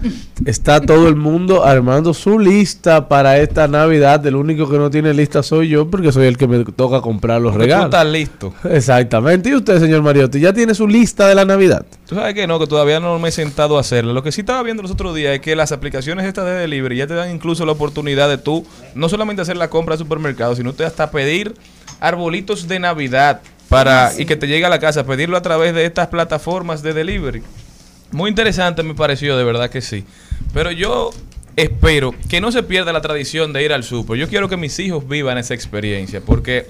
está 0.46 0.80
todo 0.80 1.08
el 1.10 1.16
mundo 1.18 1.66
armando 1.66 2.14
su 2.14 2.40
lista 2.40 3.08
para 3.10 3.38
esta 3.40 3.68
Navidad. 3.68 4.26
El 4.26 4.36
único 4.36 4.70
que 4.70 4.78
no 4.78 4.90
tiene 4.90 5.14
lista 5.14 5.44
soy 5.44 5.68
yo 5.68 5.90
porque 5.90 6.12
soy 6.12 6.28
el 6.28 6.38
que 6.38 6.48
me 6.48 6.64
toca 6.64 7.02
comprar 7.02 7.42
los 7.42 7.52
Porque 7.52 7.66
tú 7.68 7.74
regalos. 7.74 7.86
estás 7.86 8.08
listo. 8.08 8.54
Exactamente. 8.70 9.50
¿Y 9.50 9.56
usted, 9.56 9.80
señor 9.80 10.02
Mariotti, 10.02 10.40
ya 10.40 10.54
tiene 10.54 10.74
su 10.74 10.88
lista 10.88 11.28
de 11.28 11.36
la 11.36 11.44
Navidad? 11.46 11.86
Tú 12.08 12.16
sabes 12.16 12.34
que 12.34 12.48
no, 12.48 12.58
que 12.58 12.68
todavía 12.68 13.00
no 13.02 13.20
me 13.20 13.30
he 13.30 13.32
sentado 13.34 13.78
a 13.78 13.82
hacerlo. 13.82 14.14
Lo 14.14 14.24
que 14.24 14.32
sí 14.32 14.42
estaba 14.42 14.64
viendo 14.64 14.82
los 14.82 14.92
otros 14.92 15.14
días 15.14 15.34
es 15.36 15.42
que 15.42 15.56
las 15.56 15.72
aplicaciones 15.74 16.26
estas 16.26 16.46
de 16.46 16.52
delivery 16.54 16.96
ya 16.98 17.08
te 17.08 17.16
dan 17.16 17.30
incluso 17.32 17.66
la 17.66 17.74
oportunidad 17.74 18.30
de 18.30 18.38
tú 18.38 18.66
no 18.96 19.10
solamente 19.10 19.42
hacer 19.42 19.58
la 19.58 19.70
compra 19.70 19.96
de 19.96 20.00
supermercado, 20.00 20.56
sino 20.56 20.74
te 20.74 20.86
hasta 20.86 21.12
pedir 21.12 21.54
arbolitos 22.00 22.68
de 22.68 22.80
Navidad 22.80 23.42
para 23.68 24.12
y 24.18 24.26
que 24.26 24.36
te 24.36 24.48
llegue 24.48 24.66
a 24.66 24.70
la 24.70 24.80
casa, 24.80 25.06
pedirlo 25.06 25.38
a 25.38 25.42
través 25.42 25.76
de 25.76 25.86
estas 25.86 26.08
plataformas 26.08 26.82
de 26.82 26.94
delivery. 26.94 27.44
Muy 28.12 28.30
interesante 28.30 28.84
me 28.84 28.96
pareció, 28.96 29.38
de 29.38 29.44
verdad 29.44 29.70
que 29.70 29.82
sí. 29.82 30.04
Pero 30.54 30.72
yo 30.72 31.12
espero 31.56 32.14
que 32.30 32.42
no 32.42 32.52
se 32.52 32.64
pierda 32.64 32.94
la 32.94 33.02
tradición 33.02 33.54
de 33.54 33.64
ir 33.64 33.74
al 33.74 33.84
súper. 33.84 34.18
Yo 34.18 34.28
quiero 34.28 34.50
que 34.50 34.58
mis 34.58 34.80
hijos 34.80 35.08
vivan 35.08 35.38
esa 35.38 35.54
experiencia 35.54 36.22
porque 36.22 36.68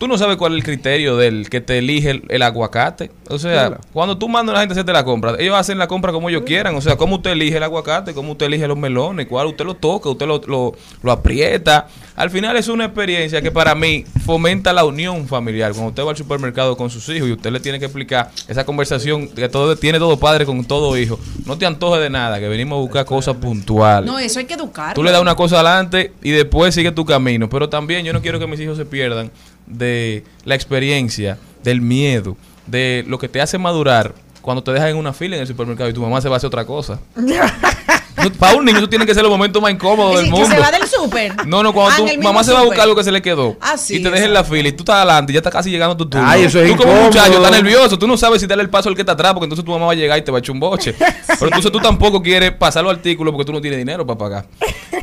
tú 0.00 0.08
no 0.08 0.16
sabes 0.18 0.36
cuál 0.38 0.52
es 0.54 0.56
el 0.58 0.64
criterio 0.64 1.16
del 1.18 1.48
que 1.50 1.60
te 1.60 1.78
elige 1.78 2.10
el, 2.10 2.22
el 2.30 2.42
aguacate. 2.42 3.10
O 3.28 3.38
sea, 3.38 3.68
Claro. 3.68 3.80
cuando 3.92 4.16
tú 4.18 4.28
mandas 4.28 4.54
a 4.54 4.56
la 4.56 4.60
gente 4.62 4.72
a 4.72 4.74
hacerte 4.76 4.92
la 4.92 5.04
compra, 5.04 5.36
ellos 5.38 5.54
hacen 5.54 5.76
la 5.78 5.86
compra 5.86 6.10
como 6.10 6.28
ellos 6.30 6.42
quieran. 6.46 6.74
O 6.74 6.80
sea, 6.80 6.96
cómo 6.96 7.16
usted 7.16 7.32
elige 7.32 7.58
el 7.58 7.62
aguacate, 7.62 8.14
cómo 8.14 8.32
usted 8.32 8.46
elige 8.46 8.66
los 8.66 8.78
melones, 8.78 9.26
cuál 9.28 9.46
usted 9.48 9.64
lo 9.66 9.74
toca, 9.74 10.08
usted 10.08 10.26
lo, 10.26 10.40
lo, 10.46 10.72
lo 11.02 11.12
aprieta. 11.12 11.86
Al 12.16 12.30
final 12.30 12.56
es 12.56 12.68
una 12.68 12.86
experiencia 12.86 13.40
que 13.42 13.50
para 13.50 13.74
mí 13.74 14.04
fomenta 14.24 14.72
la 14.72 14.84
unión 14.84 15.28
familiar. 15.28 15.72
Cuando 15.72 15.90
usted 15.90 16.04
va 16.04 16.10
al 16.10 16.16
supermercado 16.16 16.76
con 16.76 16.88
sus 16.90 17.06
hijos 17.10 17.28
y 17.28 17.32
usted 17.32 17.50
le 17.52 17.60
tiene 17.60 17.78
que 17.78 17.84
explicar 17.84 18.30
esa 18.48 18.64
conversación 18.64 19.28
que 19.28 19.48
todo 19.48 19.76
tiene 19.76 19.98
todo 19.98 20.18
padre 20.18 20.46
con 20.46 20.64
todo 20.64 20.96
hijo, 20.96 21.20
no 21.46 21.58
te 21.58 21.66
antoje 21.66 22.00
de 22.00 22.10
nada, 22.10 22.40
que 22.40 22.48
venimos 22.48 22.76
a 22.76 22.80
buscar 22.80 23.04
cosas 23.04 23.36
puntuales. 23.36 24.10
No, 24.10 24.18
eso 24.18 24.38
hay 24.38 24.46
que 24.46 24.54
educar. 24.54 24.94
Tú 24.94 25.02
le 25.02 25.10
das 25.12 25.20
una 25.20 25.34
cosa 25.34 25.56
adelante 25.60 26.12
y 26.22 26.30
después 26.30 26.74
sigue 26.74 26.90
tu 26.92 27.04
camino. 27.04 27.48
Pero 27.50 27.68
también 27.68 28.04
yo 28.04 28.12
no 28.12 28.22
quiero 28.22 28.38
que 28.38 28.46
mis 28.46 28.60
hijos 28.60 28.76
se 28.78 28.86
pierdan 28.86 29.30
de 29.70 30.24
la 30.44 30.54
experiencia, 30.54 31.38
del 31.62 31.80
miedo, 31.80 32.36
de 32.66 33.04
lo 33.06 33.18
que 33.18 33.28
te 33.28 33.40
hace 33.40 33.58
madurar 33.58 34.14
cuando 34.42 34.62
te 34.62 34.72
dejan 34.72 34.88
en 34.88 34.96
una 34.96 35.12
fila 35.12 35.36
en 35.36 35.42
el 35.42 35.48
supermercado 35.48 35.90
y 35.90 35.92
tu 35.92 36.00
mamá 36.00 36.20
se 36.20 36.28
va 36.28 36.36
a 36.36 36.38
hacer 36.38 36.48
otra 36.48 36.64
cosa. 36.64 37.00
Para 38.38 38.56
un 38.56 38.64
niño, 38.64 38.78
eso 38.78 38.88
tiene 38.88 39.06
que 39.06 39.14
ser 39.14 39.22
los 39.22 39.30
momentos 39.32 39.60
más 39.62 39.72
incómodos 39.72 40.16
del 40.16 40.24
que 40.26 40.30
mundo. 40.30 40.46
se 40.48 40.58
va 40.58 40.70
del 40.70 40.86
súper. 40.86 41.46
No, 41.46 41.62
no, 41.62 41.72
cuando 41.72 41.92
Ah, 41.92 41.96
tu 41.98 42.06
en 42.08 42.20
mamá 42.20 42.44
se 42.44 42.52
va 42.52 42.60
a 42.60 42.64
buscar 42.64 42.82
algo 42.82 42.94
que 42.96 43.04
se 43.04 43.12
le 43.12 43.20
quedó 43.22 43.56
Ah, 43.60 43.76
sí, 43.76 43.96
y 43.96 44.02
te 44.02 44.10
deja 44.10 44.24
en 44.26 44.34
la 44.34 44.44
fila 44.44 44.68
y 44.68 44.72
tú 44.72 44.82
estás 44.82 44.96
adelante 44.96 45.32
y 45.32 45.34
ya 45.34 45.38
está 45.40 45.50
casi 45.50 45.70
llegando 45.70 45.96
tu 45.96 46.08
turno. 46.08 46.26
Ay, 46.28 46.44
eso 46.44 46.60
es 46.60 46.70
tú 46.70 46.76
como 46.76 46.90
incómodo. 46.90 47.06
muchacho 47.08 47.32
estás 47.36 47.50
nervioso, 47.52 47.98
tú 47.98 48.06
no 48.06 48.16
sabes 48.16 48.40
si 48.40 48.46
darle 48.46 48.62
el 48.64 48.70
paso 48.70 48.88
al 48.88 48.94
que 48.94 49.02
está 49.02 49.12
atrás 49.12 49.32
porque 49.32 49.44
entonces 49.44 49.64
tu 49.64 49.70
mamá 49.72 49.86
va 49.86 49.92
a 49.92 49.96
llegar 49.96 50.18
y 50.18 50.22
te 50.22 50.30
va 50.30 50.38
a 50.38 50.40
echar 50.40 50.52
un 50.52 50.60
boche. 50.60 50.94
Pero 51.26 51.46
entonces 51.46 51.72
tú 51.72 51.78
tampoco 51.80 52.22
quieres 52.22 52.52
pasar 52.52 52.84
los 52.84 52.92
artículos 52.92 53.32
porque 53.32 53.44
tú 53.46 53.52
no 53.52 53.60
tienes 53.60 53.78
dinero 53.78 54.06
para 54.06 54.18
pagar. 54.18 54.46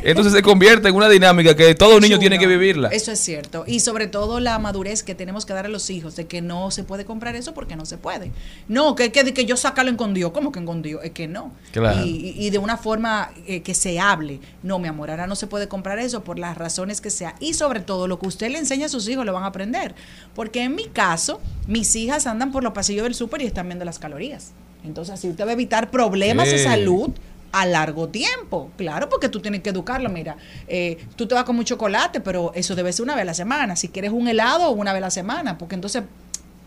Entonces 0.02 0.32
se 0.32 0.42
convierte 0.42 0.88
en 0.88 0.94
una 0.94 1.08
dinámica 1.08 1.56
que 1.56 1.74
todo 1.74 1.94
niño 2.00 2.16
Chulo. 2.16 2.20
tiene 2.20 2.38
que 2.38 2.46
vivirla. 2.46 2.88
Eso 2.88 3.10
es 3.12 3.18
cierto. 3.18 3.64
Y 3.66 3.80
sobre 3.80 4.06
todo 4.06 4.38
la 4.40 4.58
madurez 4.58 5.02
que 5.02 5.14
tenemos 5.14 5.44
que 5.44 5.52
dar 5.52 5.66
a 5.66 5.68
los 5.68 5.90
hijos 5.90 6.14
de 6.16 6.26
que 6.26 6.40
no 6.40 6.70
se 6.70 6.84
puede 6.84 7.04
comprar 7.04 7.34
eso 7.36 7.52
porque 7.54 7.74
no 7.76 7.84
se 7.84 7.98
puede. 7.98 8.30
No, 8.68 8.94
que, 8.94 9.10
que, 9.12 9.32
que 9.34 9.44
yo 9.44 9.56
sacarlo 9.56 9.90
escondido. 9.90 10.32
¿Cómo 10.32 10.52
que 10.52 10.60
escondido? 10.60 11.02
Es 11.02 11.10
que 11.12 11.26
no. 11.26 11.52
Claro. 11.72 12.02
Y 12.04 12.50
de 12.50 12.58
una 12.58 12.76
forma 12.76 13.07
eh, 13.46 13.62
que 13.62 13.74
se 13.74 14.00
hable. 14.00 14.40
No, 14.62 14.78
mi 14.78 14.88
amor, 14.88 15.10
ahora 15.10 15.26
no 15.26 15.36
se 15.36 15.46
puede 15.46 15.68
comprar 15.68 15.98
eso 15.98 16.24
por 16.24 16.38
las 16.38 16.56
razones 16.56 17.00
que 17.00 17.10
sea. 17.10 17.34
Y 17.40 17.54
sobre 17.54 17.80
todo, 17.80 18.06
lo 18.08 18.18
que 18.18 18.28
usted 18.28 18.50
le 18.50 18.58
enseña 18.58 18.86
a 18.86 18.88
sus 18.88 19.08
hijos 19.08 19.24
lo 19.24 19.32
van 19.32 19.44
a 19.44 19.46
aprender. 19.46 19.94
Porque 20.34 20.62
en 20.62 20.74
mi 20.74 20.86
caso, 20.86 21.40
mis 21.66 21.94
hijas 21.96 22.26
andan 22.26 22.52
por 22.52 22.62
los 22.62 22.72
pasillos 22.72 23.04
del 23.04 23.14
súper 23.14 23.42
y 23.42 23.46
están 23.46 23.66
viendo 23.66 23.84
las 23.84 23.98
calorías. 23.98 24.52
Entonces, 24.84 25.18
si 25.20 25.28
usted 25.28 25.44
va 25.44 25.50
a 25.50 25.54
evitar 25.54 25.90
problemas 25.90 26.48
de 26.48 26.62
salud, 26.62 27.10
a 27.52 27.66
largo 27.66 28.08
tiempo. 28.08 28.70
Claro, 28.76 29.08
porque 29.08 29.28
tú 29.28 29.40
tienes 29.40 29.62
que 29.62 29.70
educarlo. 29.70 30.08
Mira, 30.10 30.36
eh, 30.66 30.98
tú 31.16 31.26
te 31.26 31.34
vas 31.34 31.44
con 31.44 31.56
mucho 31.56 31.74
chocolate, 31.74 32.20
pero 32.20 32.52
eso 32.54 32.74
debe 32.74 32.92
ser 32.92 33.04
una 33.04 33.14
vez 33.14 33.22
a 33.22 33.26
la 33.26 33.34
semana. 33.34 33.76
Si 33.76 33.88
quieres 33.88 34.12
un 34.12 34.28
helado, 34.28 34.70
una 34.70 34.92
vez 34.92 34.98
a 34.98 35.06
la 35.06 35.10
semana, 35.10 35.58
porque 35.58 35.74
entonces 35.74 36.02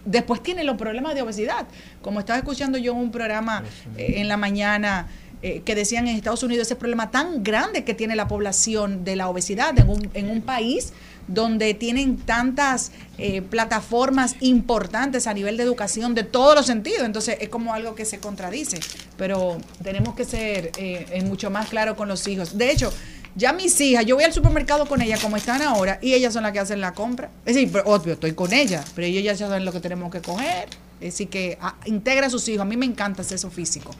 después 0.05 0.41
tiene 0.41 0.63
los 0.63 0.77
problemas 0.77 1.15
de 1.15 1.21
obesidad. 1.21 1.67
Como 2.01 2.19
estaba 2.19 2.39
escuchando 2.39 2.77
yo 2.77 2.93
en 2.93 2.99
un 2.99 3.11
programa 3.11 3.63
eh, 3.97 4.15
en 4.17 4.27
la 4.27 4.37
mañana 4.37 5.07
eh, 5.41 5.61
que 5.65 5.75
decían 5.75 6.07
en 6.07 6.15
Estados 6.15 6.43
Unidos 6.43 6.67
ese 6.67 6.75
problema 6.75 7.11
tan 7.11 7.43
grande 7.43 7.83
que 7.83 7.93
tiene 7.93 8.15
la 8.15 8.27
población 8.27 9.03
de 9.03 9.15
la 9.15 9.27
obesidad 9.27 9.77
en 9.79 9.89
un, 9.89 10.09
en 10.13 10.29
un 10.29 10.41
país 10.41 10.93
donde 11.27 11.73
tienen 11.73 12.17
tantas 12.17 12.91
eh, 13.17 13.41
plataformas 13.41 14.35
importantes 14.41 15.27
a 15.27 15.33
nivel 15.33 15.57
de 15.57 15.63
educación 15.63 16.13
de 16.13 16.23
todos 16.23 16.55
los 16.55 16.65
sentidos. 16.65 17.03
Entonces 17.03 17.37
es 17.39 17.49
como 17.49 17.73
algo 17.73 17.95
que 17.95 18.05
se 18.05 18.19
contradice, 18.19 18.79
pero 19.17 19.57
tenemos 19.83 20.13
que 20.15 20.25
ser 20.25 20.71
eh, 20.77 21.23
mucho 21.25 21.49
más 21.49 21.69
claros 21.69 21.95
con 21.95 22.07
los 22.07 22.27
hijos. 22.27 22.57
De 22.57 22.71
hecho, 22.71 22.91
ya 23.35 23.53
mis 23.53 23.79
hijas, 23.79 24.05
yo 24.05 24.15
voy 24.15 24.25
al 24.25 24.33
supermercado 24.33 24.85
con 24.85 25.01
ellas 25.01 25.21
como 25.21 25.37
están 25.37 25.61
ahora 25.61 25.99
y 26.01 26.13
ellas 26.13 26.33
son 26.33 26.43
las 26.43 26.51
que 26.51 26.59
hacen 26.59 26.81
la 26.81 26.93
compra. 26.93 27.29
Es 27.45 27.55
decir, 27.55 27.71
obvio, 27.85 28.13
estoy 28.13 28.33
con 28.33 28.51
ellas, 28.51 28.85
pero 28.93 29.07
ellas 29.07 29.23
ya 29.23 29.47
saben 29.47 29.63
lo 29.63 29.71
que 29.71 29.79
tenemos 29.79 30.11
que 30.11 30.21
coger. 30.21 30.67
Decir, 30.99 31.29
que 31.29 31.57
ah, 31.61 31.75
integra 31.85 32.27
a 32.27 32.29
sus 32.29 32.47
hijos. 32.47 32.61
A 32.61 32.65
mí 32.65 32.77
me 32.77 32.85
encanta 32.85 33.23
hacer 33.23 33.35
eso 33.35 33.49
físico. 33.49 33.91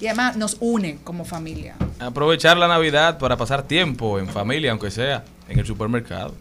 Y 0.00 0.06
además 0.06 0.36
nos 0.36 0.56
une 0.60 0.98
como 1.04 1.24
familia. 1.24 1.76
Aprovechar 2.00 2.56
la 2.56 2.68
Navidad 2.68 3.18
para 3.18 3.36
pasar 3.36 3.62
tiempo 3.62 4.18
en 4.18 4.28
familia, 4.28 4.72
aunque 4.72 4.90
sea 4.90 5.24
en 5.48 5.58
el 5.58 5.66
supermercado. 5.66 6.34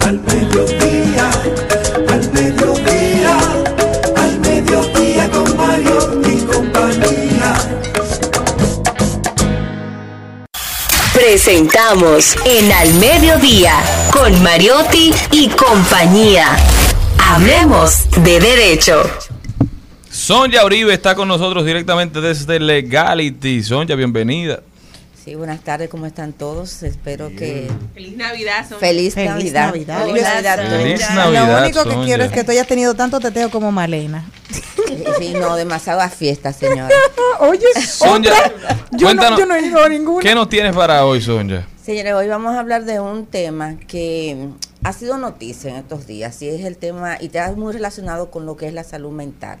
Al 0.00 0.20
mediodía, 0.20 1.30
al 2.08 2.32
mediodía, 2.32 3.38
al 4.16 4.40
mediodía 4.40 5.30
con 5.30 5.56
Mario 5.56 6.22
y 6.28 6.40
compañía. 6.44 7.54
Presentamos 11.14 12.36
en 12.44 12.70
Al 12.72 12.92
Mediodía 12.94 13.72
con 14.12 14.42
Mariotti 14.42 15.14
y 15.30 15.48
compañía. 15.48 16.56
Hablemos 17.18 18.10
de 18.22 18.40
derecho. 18.40 19.02
Sonja 20.24 20.64
Uribe 20.64 20.94
está 20.94 21.14
con 21.14 21.28
nosotros 21.28 21.66
directamente 21.66 22.18
desde 22.22 22.58
Legality. 22.58 23.62
Sonja, 23.62 23.94
bienvenida. 23.94 24.60
Sí, 25.22 25.34
buenas 25.34 25.60
tardes, 25.60 25.90
¿cómo 25.90 26.06
están 26.06 26.32
todos? 26.32 26.82
Espero 26.82 27.28
que... 27.28 27.70
Feliz 27.92 28.16
Navidad, 28.16 28.60
Sonja. 28.66 28.78
Feliz, 28.78 29.12
Feliz 29.12 29.52
Navidad. 29.52 29.66
Navidad. 29.66 30.06
Feliz 30.06 30.22
Navidad. 30.22 30.80
Feliz 30.80 31.00
Sonja. 31.02 31.14
Navidad, 31.14 31.52
Lo 31.52 31.64
único 31.66 31.84
que 31.84 32.06
quiero 32.06 32.24
es 32.24 32.32
que 32.32 32.42
tú 32.42 32.52
hayas 32.52 32.66
tenido 32.66 32.94
tanto 32.94 33.20
teteo 33.20 33.50
como 33.50 33.70
Malena. 33.70 34.24
Sí, 35.18 35.34
no, 35.34 35.56
demasiadas 35.56 36.14
fiestas, 36.14 36.56
señora. 36.56 36.88
Oye, 37.40 37.66
Sonja. 37.86 38.32
Yo 38.92 39.12
no, 39.12 39.38
yo 39.38 39.44
no 39.44 39.54
he 39.56 39.66
ido 39.66 39.84
a 39.84 39.88
ninguna. 39.90 40.22
¿qué 40.22 40.34
nos 40.34 40.48
tienes 40.48 40.74
para 40.74 41.04
hoy, 41.04 41.20
Sonja? 41.20 41.66
Señores, 41.82 42.14
hoy 42.14 42.28
vamos 42.28 42.54
a 42.54 42.60
hablar 42.60 42.86
de 42.86 42.98
un 42.98 43.26
tema 43.26 43.76
que 43.86 44.48
ha 44.82 44.92
sido 44.94 45.18
noticia 45.18 45.70
en 45.70 45.76
estos 45.76 46.06
días 46.06 46.40
y 46.40 46.48
es 46.48 46.64
el 46.64 46.78
tema, 46.78 47.18
y 47.20 47.26
está 47.26 47.52
muy 47.52 47.74
relacionado 47.74 48.30
con 48.30 48.46
lo 48.46 48.56
que 48.56 48.68
es 48.68 48.72
la 48.72 48.84
salud 48.84 49.12
mental. 49.12 49.58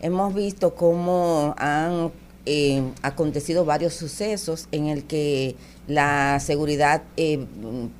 Hemos 0.00 0.34
visto 0.34 0.74
cómo 0.74 1.54
han 1.58 2.12
eh, 2.46 2.82
acontecido 3.02 3.64
varios 3.64 3.94
sucesos 3.94 4.68
en 4.72 4.86
el 4.86 5.04
que 5.04 5.56
la 5.86 6.38
seguridad 6.40 7.02
eh, 7.16 7.44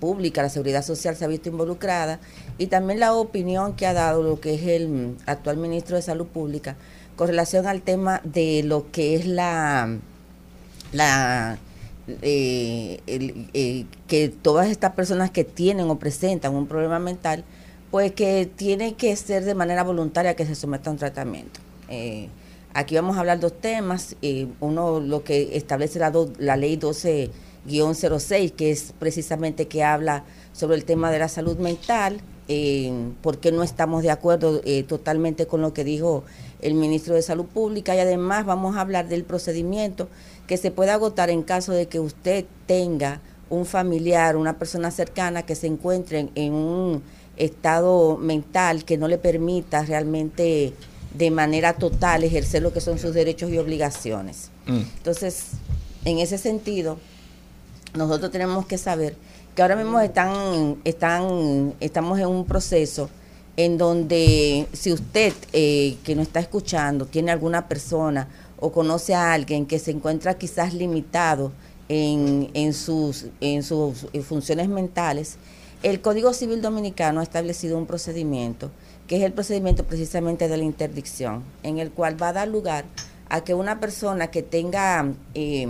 pública, 0.00 0.42
la 0.42 0.48
seguridad 0.48 0.84
social 0.84 1.16
se 1.16 1.24
ha 1.24 1.28
visto 1.28 1.48
involucrada 1.48 2.20
y 2.58 2.66
también 2.66 3.00
la 3.00 3.14
opinión 3.14 3.74
que 3.74 3.86
ha 3.86 3.94
dado 3.94 4.22
lo 4.22 4.40
que 4.40 4.54
es 4.54 4.62
el 4.62 5.16
actual 5.26 5.56
ministro 5.56 5.96
de 5.96 6.02
Salud 6.02 6.26
Pública 6.26 6.76
con 7.16 7.28
relación 7.28 7.66
al 7.66 7.82
tema 7.82 8.20
de 8.24 8.62
lo 8.62 8.90
que 8.90 9.14
es 9.16 9.26
la 9.26 9.98
eh, 12.22 13.00
eh, 13.06 13.84
que 14.06 14.28
todas 14.30 14.70
estas 14.70 14.92
personas 14.92 15.30
que 15.30 15.44
tienen 15.44 15.90
o 15.90 15.98
presentan 15.98 16.54
un 16.54 16.66
problema 16.66 16.98
mental, 16.98 17.44
pues 17.90 18.12
que 18.12 18.50
tiene 18.56 18.94
que 18.94 19.14
ser 19.16 19.44
de 19.44 19.54
manera 19.54 19.82
voluntaria 19.82 20.34
que 20.34 20.46
se 20.46 20.54
someta 20.54 20.88
a 20.88 20.92
un 20.94 20.98
tratamiento. 20.98 21.60
Eh, 21.88 22.28
aquí 22.74 22.94
vamos 22.94 23.16
a 23.16 23.20
hablar 23.20 23.40
dos 23.40 23.52
temas. 23.60 24.16
uno, 24.60 25.00
lo 25.00 25.24
que 25.24 25.56
establece 25.56 25.98
la, 25.98 26.10
do- 26.10 26.32
la 26.38 26.56
ley 26.56 26.76
12-06, 27.66 28.52
que 28.52 28.70
es 28.70 28.92
precisamente 28.98 29.66
que 29.68 29.82
habla 29.82 30.24
sobre 30.52 30.76
el 30.76 30.84
tema 30.84 31.10
de 31.10 31.18
la 31.18 31.28
salud 31.28 31.56
mental, 31.58 32.20
eh, 32.48 32.92
porque 33.22 33.52
no 33.52 33.62
estamos 33.62 34.02
de 34.02 34.10
acuerdo 34.10 34.60
eh, 34.64 34.82
totalmente 34.82 35.46
con 35.46 35.60
lo 35.60 35.74
que 35.74 35.84
dijo 35.84 36.24
el 36.62 36.74
ministro 36.74 37.14
de 37.14 37.22
Salud 37.22 37.44
Pública 37.44 37.94
y 37.94 37.98
además 38.00 38.46
vamos 38.46 38.76
a 38.76 38.80
hablar 38.80 39.06
del 39.08 39.22
procedimiento 39.24 40.08
que 40.46 40.56
se 40.56 40.70
puede 40.70 40.90
agotar 40.90 41.28
en 41.30 41.42
caso 41.42 41.72
de 41.72 41.86
que 41.86 42.00
usted 42.00 42.46
tenga 42.66 43.20
un 43.50 43.66
familiar, 43.66 44.36
una 44.36 44.58
persona 44.58 44.90
cercana 44.90 45.42
que 45.44 45.54
se 45.54 45.66
encuentre 45.66 46.30
en 46.34 46.52
un 46.54 47.02
estado 47.36 48.16
mental 48.16 48.84
que 48.84 48.96
no 48.96 49.08
le 49.08 49.18
permita 49.18 49.84
realmente 49.84 50.72
de 51.18 51.30
manera 51.30 51.72
total 51.72 52.22
ejercer 52.22 52.62
lo 52.62 52.72
que 52.72 52.80
son 52.80 52.98
sus 52.98 53.12
derechos 53.12 53.50
y 53.50 53.58
obligaciones. 53.58 54.50
Mm. 54.66 54.82
Entonces, 54.98 55.46
en 56.04 56.18
ese 56.18 56.38
sentido, 56.38 56.98
nosotros 57.94 58.30
tenemos 58.30 58.66
que 58.66 58.78
saber 58.78 59.16
que 59.54 59.62
ahora 59.62 59.74
mismo 59.74 59.98
están, 59.98 60.76
están, 60.84 61.74
estamos 61.80 62.20
en 62.20 62.28
un 62.28 62.44
proceso 62.44 63.10
en 63.56 63.76
donde 63.76 64.68
si 64.72 64.92
usted 64.92 65.32
eh, 65.52 65.96
que 66.04 66.14
nos 66.14 66.28
está 66.28 66.38
escuchando 66.38 67.06
tiene 67.06 67.32
alguna 67.32 67.66
persona 67.66 68.28
o 68.60 68.70
conoce 68.70 69.16
a 69.16 69.32
alguien 69.32 69.66
que 69.66 69.80
se 69.80 69.90
encuentra 69.90 70.38
quizás 70.38 70.74
limitado 70.74 71.50
en, 71.88 72.50
en 72.54 72.72
sus, 72.72 73.26
en 73.40 73.64
sus 73.64 74.06
eh, 74.12 74.22
funciones 74.22 74.68
mentales, 74.68 75.38
el 75.82 76.00
Código 76.00 76.32
Civil 76.32 76.62
Dominicano 76.62 77.18
ha 77.18 77.24
establecido 77.24 77.78
un 77.78 77.86
procedimiento, 77.86 78.70
que 79.08 79.16
es 79.16 79.22
el 79.22 79.32
procedimiento 79.32 79.84
precisamente 79.84 80.48
de 80.48 80.56
la 80.58 80.64
interdicción, 80.64 81.42
en 81.62 81.78
el 81.78 81.90
cual 81.90 82.22
va 82.22 82.28
a 82.28 82.32
dar 82.34 82.48
lugar 82.48 82.84
a 83.30 83.42
que 83.42 83.54
una 83.54 83.80
persona 83.80 84.28
que 84.30 84.42
tenga, 84.42 85.12
eh, 85.34 85.66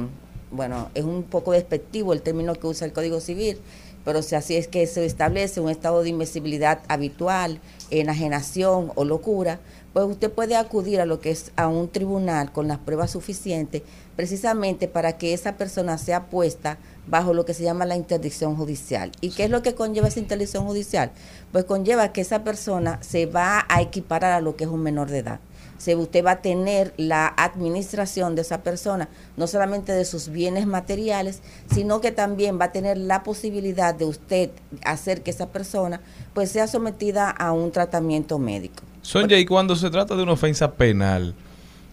bueno, 0.51 0.90
es 0.94 1.05
un 1.05 1.23
poco 1.23 1.52
despectivo 1.52 2.12
el 2.12 2.20
término 2.20 2.55
que 2.56 2.66
usa 2.66 2.86
el 2.86 2.93
Código 2.93 3.20
Civil, 3.20 3.59
pero 4.05 4.23
si 4.23 4.35
así 4.35 4.57
es 4.57 4.69
que 4.69 4.87
se 4.87 5.05
establece 5.05 5.61
un 5.61 5.70
estado 5.70 6.03
de 6.03 6.09
invencibilidad 6.09 6.81
habitual, 6.89 7.61
enajenación 7.91 8.93
o 8.95 9.05
locura, 9.05 9.61
pues 9.93 10.07
usted 10.07 10.31
puede 10.31 10.57
acudir 10.57 11.01
a 11.01 11.07
lo 11.07 11.20
que 11.20 11.31
es 11.31 11.51
a 11.57 11.69
un 11.69 11.89
tribunal 11.89 12.53
con 12.53 12.69
las 12.69 12.79
pruebas 12.79 13.11
suficientes, 13.11 13.83
precisamente 14.16 14.89
para 14.89 15.19
que 15.19 15.33
esa 15.33 15.57
persona 15.57 15.99
sea 15.99 16.27
puesta 16.27 16.79
bajo 17.07 17.33
lo 17.33 17.45
que 17.45 17.55
se 17.55 17.62
llama 17.62 17.87
la 17.87 17.97
interdicción 17.97 18.57
judicial. 18.57 19.11
¿Y 19.20 19.31
qué 19.31 19.45
es 19.45 19.51
lo 19.51 19.62
que 19.62 19.75
conlleva 19.75 20.09
esa 20.09 20.20
interdicción 20.20 20.66
judicial? 20.66 21.11
Pues 21.53 21.65
conlleva 21.65 22.12
que 22.12 22.20
esa 22.20 22.45
persona 22.45 22.99
se 23.03 23.27
va 23.27 23.65
a 23.69 23.81
equiparar 23.81 24.33
a 24.33 24.41
lo 24.41 24.57
que 24.57 24.65
es 24.65 24.70
un 24.70 24.83
menor 24.83 25.11
de 25.11 25.19
edad. 25.19 25.41
Se, 25.78 25.96
usted 25.96 26.24
va 26.24 26.32
a 26.32 26.42
tener 26.42 26.92
la 26.96 27.28
administración 27.28 28.34
de 28.34 28.42
esa 28.42 28.62
persona, 28.62 29.09
no 29.36 29.46
solamente 29.46 29.92
de 29.92 30.05
sus 30.05 30.28
bienes 30.28 30.66
materiales, 30.66 31.40
sino 31.72 32.00
que 32.00 32.12
también 32.12 32.60
va 32.60 32.66
a 32.66 32.72
tener 32.72 32.98
la 32.98 33.22
posibilidad 33.22 33.94
de 33.94 34.05
usted 34.05 34.50
hacer 34.84 35.22
que 35.22 35.30
esa 35.30 35.48
persona 35.48 36.00
pues 36.34 36.50
sea 36.50 36.66
sometida 36.66 37.30
a 37.30 37.52
un 37.52 37.72
tratamiento 37.72 38.38
médico. 38.38 38.82
Sonja, 39.02 39.36
y 39.36 39.46
cuando 39.46 39.74
se 39.76 39.88
trata 39.90 40.14
de 40.16 40.22
una 40.22 40.32
ofensa 40.32 40.72
penal, 40.72 41.34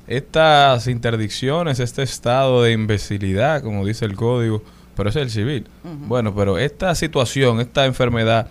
estas 0.08 0.88
interdicciones, 0.88 1.80
este 1.80 2.04
estado 2.04 2.62
de 2.62 2.72
imbecilidad, 2.72 3.64
como 3.64 3.86
dice 3.86 4.06
el 4.06 4.16
código, 4.16 4.62
pero 4.96 5.10
es 5.10 5.16
el 5.16 5.30
civil. 5.30 5.68
Bueno, 5.84 6.34
pero 6.34 6.58
esta 6.58 6.94
situación, 6.96 7.60
esta 7.60 7.86
enfermedad, 7.86 8.48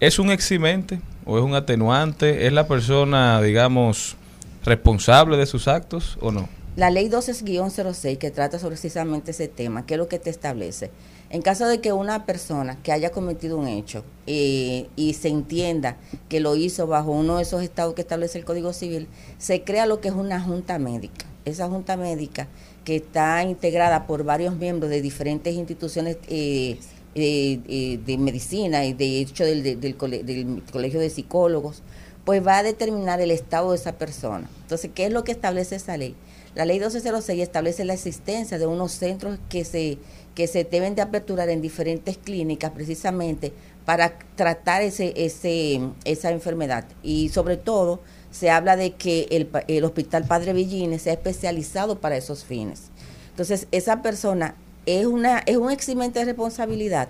¿es 0.00 0.18
un 0.18 0.30
eximente 0.30 1.00
o 1.24 1.38
es 1.38 1.44
un 1.44 1.54
atenuante? 1.54 2.46
¿Es 2.46 2.52
la 2.52 2.66
persona, 2.66 3.40
digamos, 3.40 4.16
responsable 4.64 5.36
de 5.36 5.46
sus 5.46 5.68
actos 5.68 6.18
o 6.20 6.30
no? 6.30 6.48
La 6.76 6.88
ley 6.90 7.08
12-06 7.08 8.16
que 8.18 8.30
trata 8.30 8.58
sobre 8.58 8.76
precisamente 8.76 9.32
ese 9.32 9.48
tema, 9.48 9.84
¿qué 9.86 9.94
es 9.94 9.98
lo 9.98 10.08
que 10.08 10.18
te 10.18 10.30
establece? 10.30 10.90
En 11.28 11.42
caso 11.42 11.66
de 11.68 11.80
que 11.80 11.92
una 11.92 12.26
persona 12.26 12.76
que 12.82 12.92
haya 12.92 13.10
cometido 13.10 13.56
un 13.58 13.68
hecho 13.68 14.04
eh, 14.26 14.88
y 14.96 15.14
se 15.14 15.28
entienda 15.28 15.96
que 16.28 16.40
lo 16.40 16.56
hizo 16.56 16.86
bajo 16.86 17.10
uno 17.12 17.36
de 17.36 17.42
esos 17.42 17.62
estados 17.62 17.94
que 17.94 18.00
establece 18.02 18.38
el 18.38 18.44
Código 18.44 18.72
Civil, 18.72 19.08
se 19.38 19.62
crea 19.62 19.86
lo 19.86 20.00
que 20.00 20.08
es 20.08 20.14
una 20.14 20.40
junta 20.40 20.78
médica. 20.78 21.26
Esa 21.44 21.68
junta 21.68 21.96
médica 21.96 22.48
que 22.84 22.96
está 22.96 23.42
integrada 23.44 24.06
por 24.06 24.24
varios 24.24 24.56
miembros 24.56 24.90
de 24.90 25.02
diferentes 25.02 25.54
instituciones 25.54 26.18
eh, 26.28 26.78
eh, 27.14 27.60
eh, 27.68 27.98
de 28.04 28.18
medicina 28.18 28.84
y 28.84 28.92
de 28.92 29.20
hecho 29.20 29.44
del, 29.44 29.62
del- 29.62 29.80
del 29.80 29.96
cole- 29.96 30.22
del 30.24 30.62
colegio 30.72 30.98
de 31.00 31.10
psicólogos, 31.10 31.82
pues 32.30 32.46
va 32.46 32.58
a 32.58 32.62
determinar 32.62 33.20
el 33.20 33.32
estado 33.32 33.72
de 33.72 33.76
esa 33.76 33.98
persona. 33.98 34.48
Entonces, 34.62 34.92
¿qué 34.94 35.06
es 35.06 35.12
lo 35.12 35.24
que 35.24 35.32
establece 35.32 35.74
esa 35.74 35.96
ley? 35.96 36.14
La 36.54 36.64
ley 36.64 36.78
1206 36.78 37.42
establece 37.42 37.84
la 37.84 37.94
existencia 37.94 38.56
de 38.56 38.68
unos 38.68 38.92
centros 38.92 39.40
que 39.48 39.64
se, 39.64 39.98
que 40.36 40.46
se 40.46 40.62
deben 40.62 40.94
de 40.94 41.02
aperturar 41.02 41.48
en 41.48 41.60
diferentes 41.60 42.18
clínicas 42.18 42.70
precisamente 42.70 43.52
para 43.84 44.16
tratar 44.36 44.80
ese, 44.82 45.12
ese, 45.16 45.80
esa 46.04 46.30
enfermedad. 46.30 46.84
Y 47.02 47.30
sobre 47.30 47.56
todo, 47.56 47.98
se 48.30 48.48
habla 48.48 48.76
de 48.76 48.92
que 48.92 49.26
el, 49.32 49.50
el 49.66 49.82
Hospital 49.82 50.22
Padre 50.22 50.52
Villines 50.52 51.02
se 51.02 51.10
ha 51.10 51.14
especializado 51.14 52.00
para 52.00 52.16
esos 52.16 52.44
fines. 52.44 52.92
Entonces, 53.30 53.66
esa 53.72 54.02
persona 54.02 54.54
es, 54.86 55.04
una, 55.04 55.40
es 55.40 55.56
un 55.56 55.72
eximente 55.72 56.20
de 56.20 56.26
responsabilidad. 56.26 57.08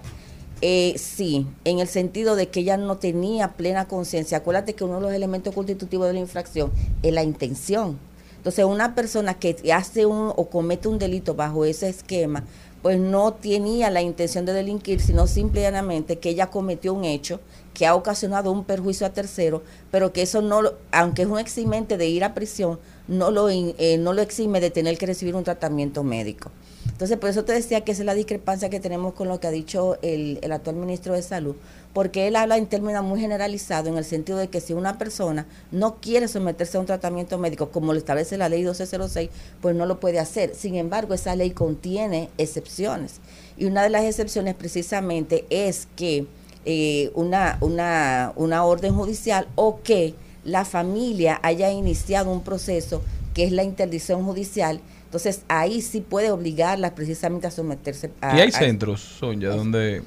Eh, 0.62 0.94
sí, 0.98 1.46
en 1.64 1.78
el 1.78 1.88
sentido 1.88 2.36
de 2.36 2.48
que 2.48 2.60
ella 2.60 2.76
no 2.76 2.98
tenía 2.98 3.52
plena 3.52 3.88
conciencia. 3.88 4.38
Acuérdate 4.38 4.74
que 4.74 4.84
uno 4.84 4.96
de 4.96 5.00
los 5.00 5.12
elementos 5.12 5.54
constitutivos 5.54 6.06
de 6.06 6.12
la 6.12 6.20
infracción 6.20 6.70
es 7.02 7.12
la 7.12 7.22
intención. 7.22 7.98
Entonces, 8.36 8.64
una 8.64 8.94
persona 8.94 9.34
que 9.38 9.56
hace 9.72 10.06
un 10.06 10.32
o 10.34 10.48
comete 10.48 10.88
un 10.88 10.98
delito 10.98 11.34
bajo 11.34 11.64
ese 11.64 11.88
esquema, 11.88 12.44
pues 12.82 12.98
no 12.98 13.34
tenía 13.34 13.90
la 13.90 14.02
intención 14.02 14.46
de 14.46 14.52
delinquir, 14.52 15.00
sino 15.00 15.26
simplemente 15.26 16.18
que 16.18 16.30
ella 16.30 16.48
cometió 16.48 16.94
un 16.94 17.04
hecho 17.04 17.40
que 17.74 17.86
ha 17.86 17.94
ocasionado 17.94 18.52
un 18.52 18.64
perjuicio 18.64 19.06
a 19.06 19.10
tercero, 19.10 19.62
pero 19.90 20.12
que 20.12 20.22
eso 20.22 20.42
no, 20.42 20.62
aunque 20.92 21.22
es 21.22 21.28
un 21.28 21.38
eximente 21.38 21.96
de 21.96 22.08
ir 22.08 22.24
a 22.24 22.34
prisión, 22.34 22.78
no 23.08 23.30
lo, 23.30 23.48
eh, 23.48 23.96
no 23.98 24.12
lo 24.12 24.22
exime 24.22 24.60
de 24.60 24.70
tener 24.70 24.98
que 24.98 25.06
recibir 25.06 25.34
un 25.34 25.44
tratamiento 25.44 26.02
médico. 26.04 26.50
Entonces, 26.86 27.16
por 27.18 27.30
eso 27.30 27.44
te 27.44 27.52
decía 27.52 27.82
que 27.82 27.92
esa 27.92 28.02
es 28.02 28.06
la 28.06 28.14
discrepancia 28.14 28.68
que 28.68 28.80
tenemos 28.80 29.14
con 29.14 29.28
lo 29.28 29.40
que 29.40 29.46
ha 29.46 29.50
dicho 29.50 29.98
el, 30.02 30.38
el 30.42 30.52
actual 30.52 30.76
ministro 30.76 31.14
de 31.14 31.22
Salud, 31.22 31.56
porque 31.92 32.28
él 32.28 32.36
habla 32.36 32.56
en 32.56 32.66
términos 32.66 33.02
muy 33.04 33.20
generalizados, 33.20 33.88
en 33.88 33.96
el 33.96 34.04
sentido 34.04 34.38
de 34.38 34.48
que 34.48 34.60
si 34.60 34.74
una 34.74 34.98
persona 34.98 35.46
no 35.72 35.96
quiere 35.96 36.28
someterse 36.28 36.76
a 36.76 36.80
un 36.80 36.86
tratamiento 36.86 37.38
médico, 37.38 37.70
como 37.70 37.92
lo 37.92 37.98
establece 37.98 38.36
la 38.36 38.48
ley 38.48 38.60
1206, 38.60 39.30
pues 39.60 39.74
no 39.74 39.86
lo 39.86 39.98
puede 39.98 40.18
hacer. 40.18 40.54
Sin 40.54 40.76
embargo, 40.76 41.14
esa 41.14 41.34
ley 41.36 41.50
contiene 41.52 42.28
excepciones. 42.38 43.14
Y 43.56 43.64
una 43.64 43.82
de 43.82 43.90
las 43.90 44.04
excepciones 44.04 44.54
precisamente 44.54 45.46
es 45.48 45.88
que 45.96 46.26
eh, 46.64 47.10
una, 47.14 47.58
una, 47.60 48.32
una 48.36 48.64
orden 48.64 48.94
judicial 48.94 49.48
o 49.54 49.80
que 49.82 50.14
la 50.44 50.64
familia 50.64 51.38
haya 51.42 51.70
iniciado 51.70 52.30
un 52.30 52.42
proceso 52.42 53.02
que 53.34 53.44
es 53.44 53.52
la 53.52 53.62
interdicción 53.62 54.24
judicial. 54.24 54.80
Entonces 55.04 55.42
ahí 55.48 55.80
sí 55.82 56.00
puede 56.00 56.30
obligarla 56.30 56.94
precisamente 56.94 57.46
a 57.46 57.50
someterse 57.50 58.10
a... 58.20 58.36
y 58.36 58.40
hay 58.40 58.48
a- 58.48 58.52
centros, 58.52 59.00
Sonia, 59.00 59.50
donde 59.50 60.02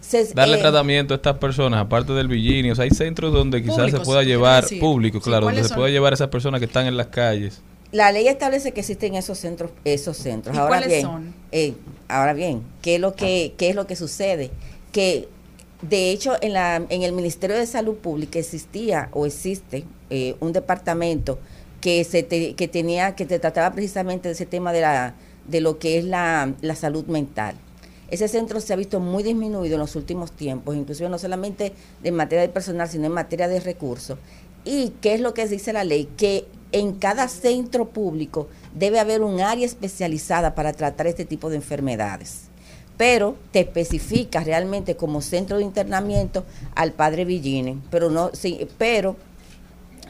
Se- 0.00 0.32
darle 0.34 0.56
eh, 0.58 0.60
tratamiento 0.60 1.14
a 1.14 1.16
estas 1.16 1.38
personas, 1.38 1.80
aparte 1.80 2.12
del 2.12 2.28
Villini. 2.28 2.70
O 2.70 2.74
sea, 2.74 2.84
hay 2.84 2.90
centros 2.90 3.32
donde 3.32 3.62
quizás 3.62 3.76
se 3.76 3.82
Públicos, 3.82 4.04
pueda 4.06 4.22
llevar, 4.22 4.62
decir. 4.64 4.80
público, 4.80 5.18
Sí, 5.18 5.24
claro, 5.24 5.46
donde 5.46 5.56
¿cuáles 5.60 5.68
se 5.68 5.74
pueda 5.74 5.88
llevar 5.90 6.12
a 6.12 6.14
esas 6.14 6.28
personas 6.28 6.58
que 6.60 6.66
están 6.66 6.86
en 6.86 6.96
las 6.96 7.06
calles. 7.08 7.60
La 7.92 8.10
ley 8.10 8.26
establece 8.26 8.72
que 8.72 8.80
existen 8.80 9.14
esos 9.16 9.36
centros, 9.38 9.70
esos 9.84 10.16
centros. 10.16 10.54
¿Y 10.56 10.58
ahora 10.58 10.68
cuáles 10.70 10.88
bien, 10.88 11.02
son? 11.02 11.34
eh, 11.52 11.74
ahora 12.08 12.32
bien, 12.32 12.62
¿qué 12.80 12.94
es 12.94 13.00
lo 13.00 13.14
que 13.14 13.52
qué 13.58 13.68
es 13.68 13.74
lo 13.76 13.86
que 13.86 13.96
sucede? 13.96 14.50
Que 14.92 15.28
de 15.82 16.10
hecho 16.10 16.34
en 16.40 16.52
la 16.54 16.76
en 16.88 17.02
el 17.02 17.12
Ministerio 17.12 17.56
de 17.56 17.66
Salud 17.66 17.96
Pública 17.96 18.38
existía 18.38 19.08
o 19.12 19.26
existe 19.26 19.84
eh, 20.10 20.36
un 20.40 20.52
departamento 20.52 21.38
que 21.80 22.04
se 22.04 22.22
te- 22.22 22.54
que 22.54 22.68
tenía 22.68 23.14
que 23.16 23.26
te 23.26 23.38
trataba 23.38 23.72
precisamente 23.72 24.28
de 24.28 24.34
ese 24.34 24.46
tema 24.46 24.72
de 24.72 24.80
la 24.82 25.14
de 25.46 25.60
lo 25.60 25.78
que 25.78 25.98
es 25.98 26.04
la, 26.04 26.54
la 26.60 26.76
salud 26.76 27.04
mental. 27.06 27.56
Ese 28.10 28.28
centro 28.28 28.60
se 28.60 28.72
ha 28.72 28.76
visto 28.76 29.00
muy 29.00 29.22
disminuido 29.22 29.74
en 29.74 29.80
los 29.80 29.96
últimos 29.96 30.30
tiempos, 30.32 30.76
inclusive 30.76 31.08
no 31.08 31.18
solamente 31.18 31.72
en 32.04 32.14
materia 32.14 32.42
de 32.42 32.48
personal, 32.50 32.88
sino 32.88 33.06
en 33.06 33.12
materia 33.12 33.48
de 33.48 33.58
recursos. 33.58 34.18
¿Y 34.64 34.90
qué 35.00 35.14
es 35.14 35.20
lo 35.20 35.34
que 35.34 35.48
dice 35.48 35.72
la 35.72 35.82
ley? 35.82 36.08
Que 36.16 36.44
en 36.70 36.92
cada 36.92 37.26
centro 37.26 37.88
público 37.88 38.48
debe 38.74 39.00
haber 39.00 39.22
un 39.22 39.40
área 39.40 39.66
especializada 39.66 40.54
para 40.54 40.72
tratar 40.74 41.06
este 41.08 41.24
tipo 41.24 41.50
de 41.50 41.56
enfermedades. 41.56 42.42
Pero 42.96 43.36
te 43.50 43.60
especifica 43.60 44.44
realmente 44.44 44.96
como 44.96 45.20
centro 45.20 45.56
de 45.58 45.64
internamiento 45.64 46.44
al 46.74 46.92
padre 46.92 47.24
Villini. 47.24 47.80
Pero 47.90 48.10
no, 48.10 48.30
sí, 48.32 48.68
pero 48.78 49.16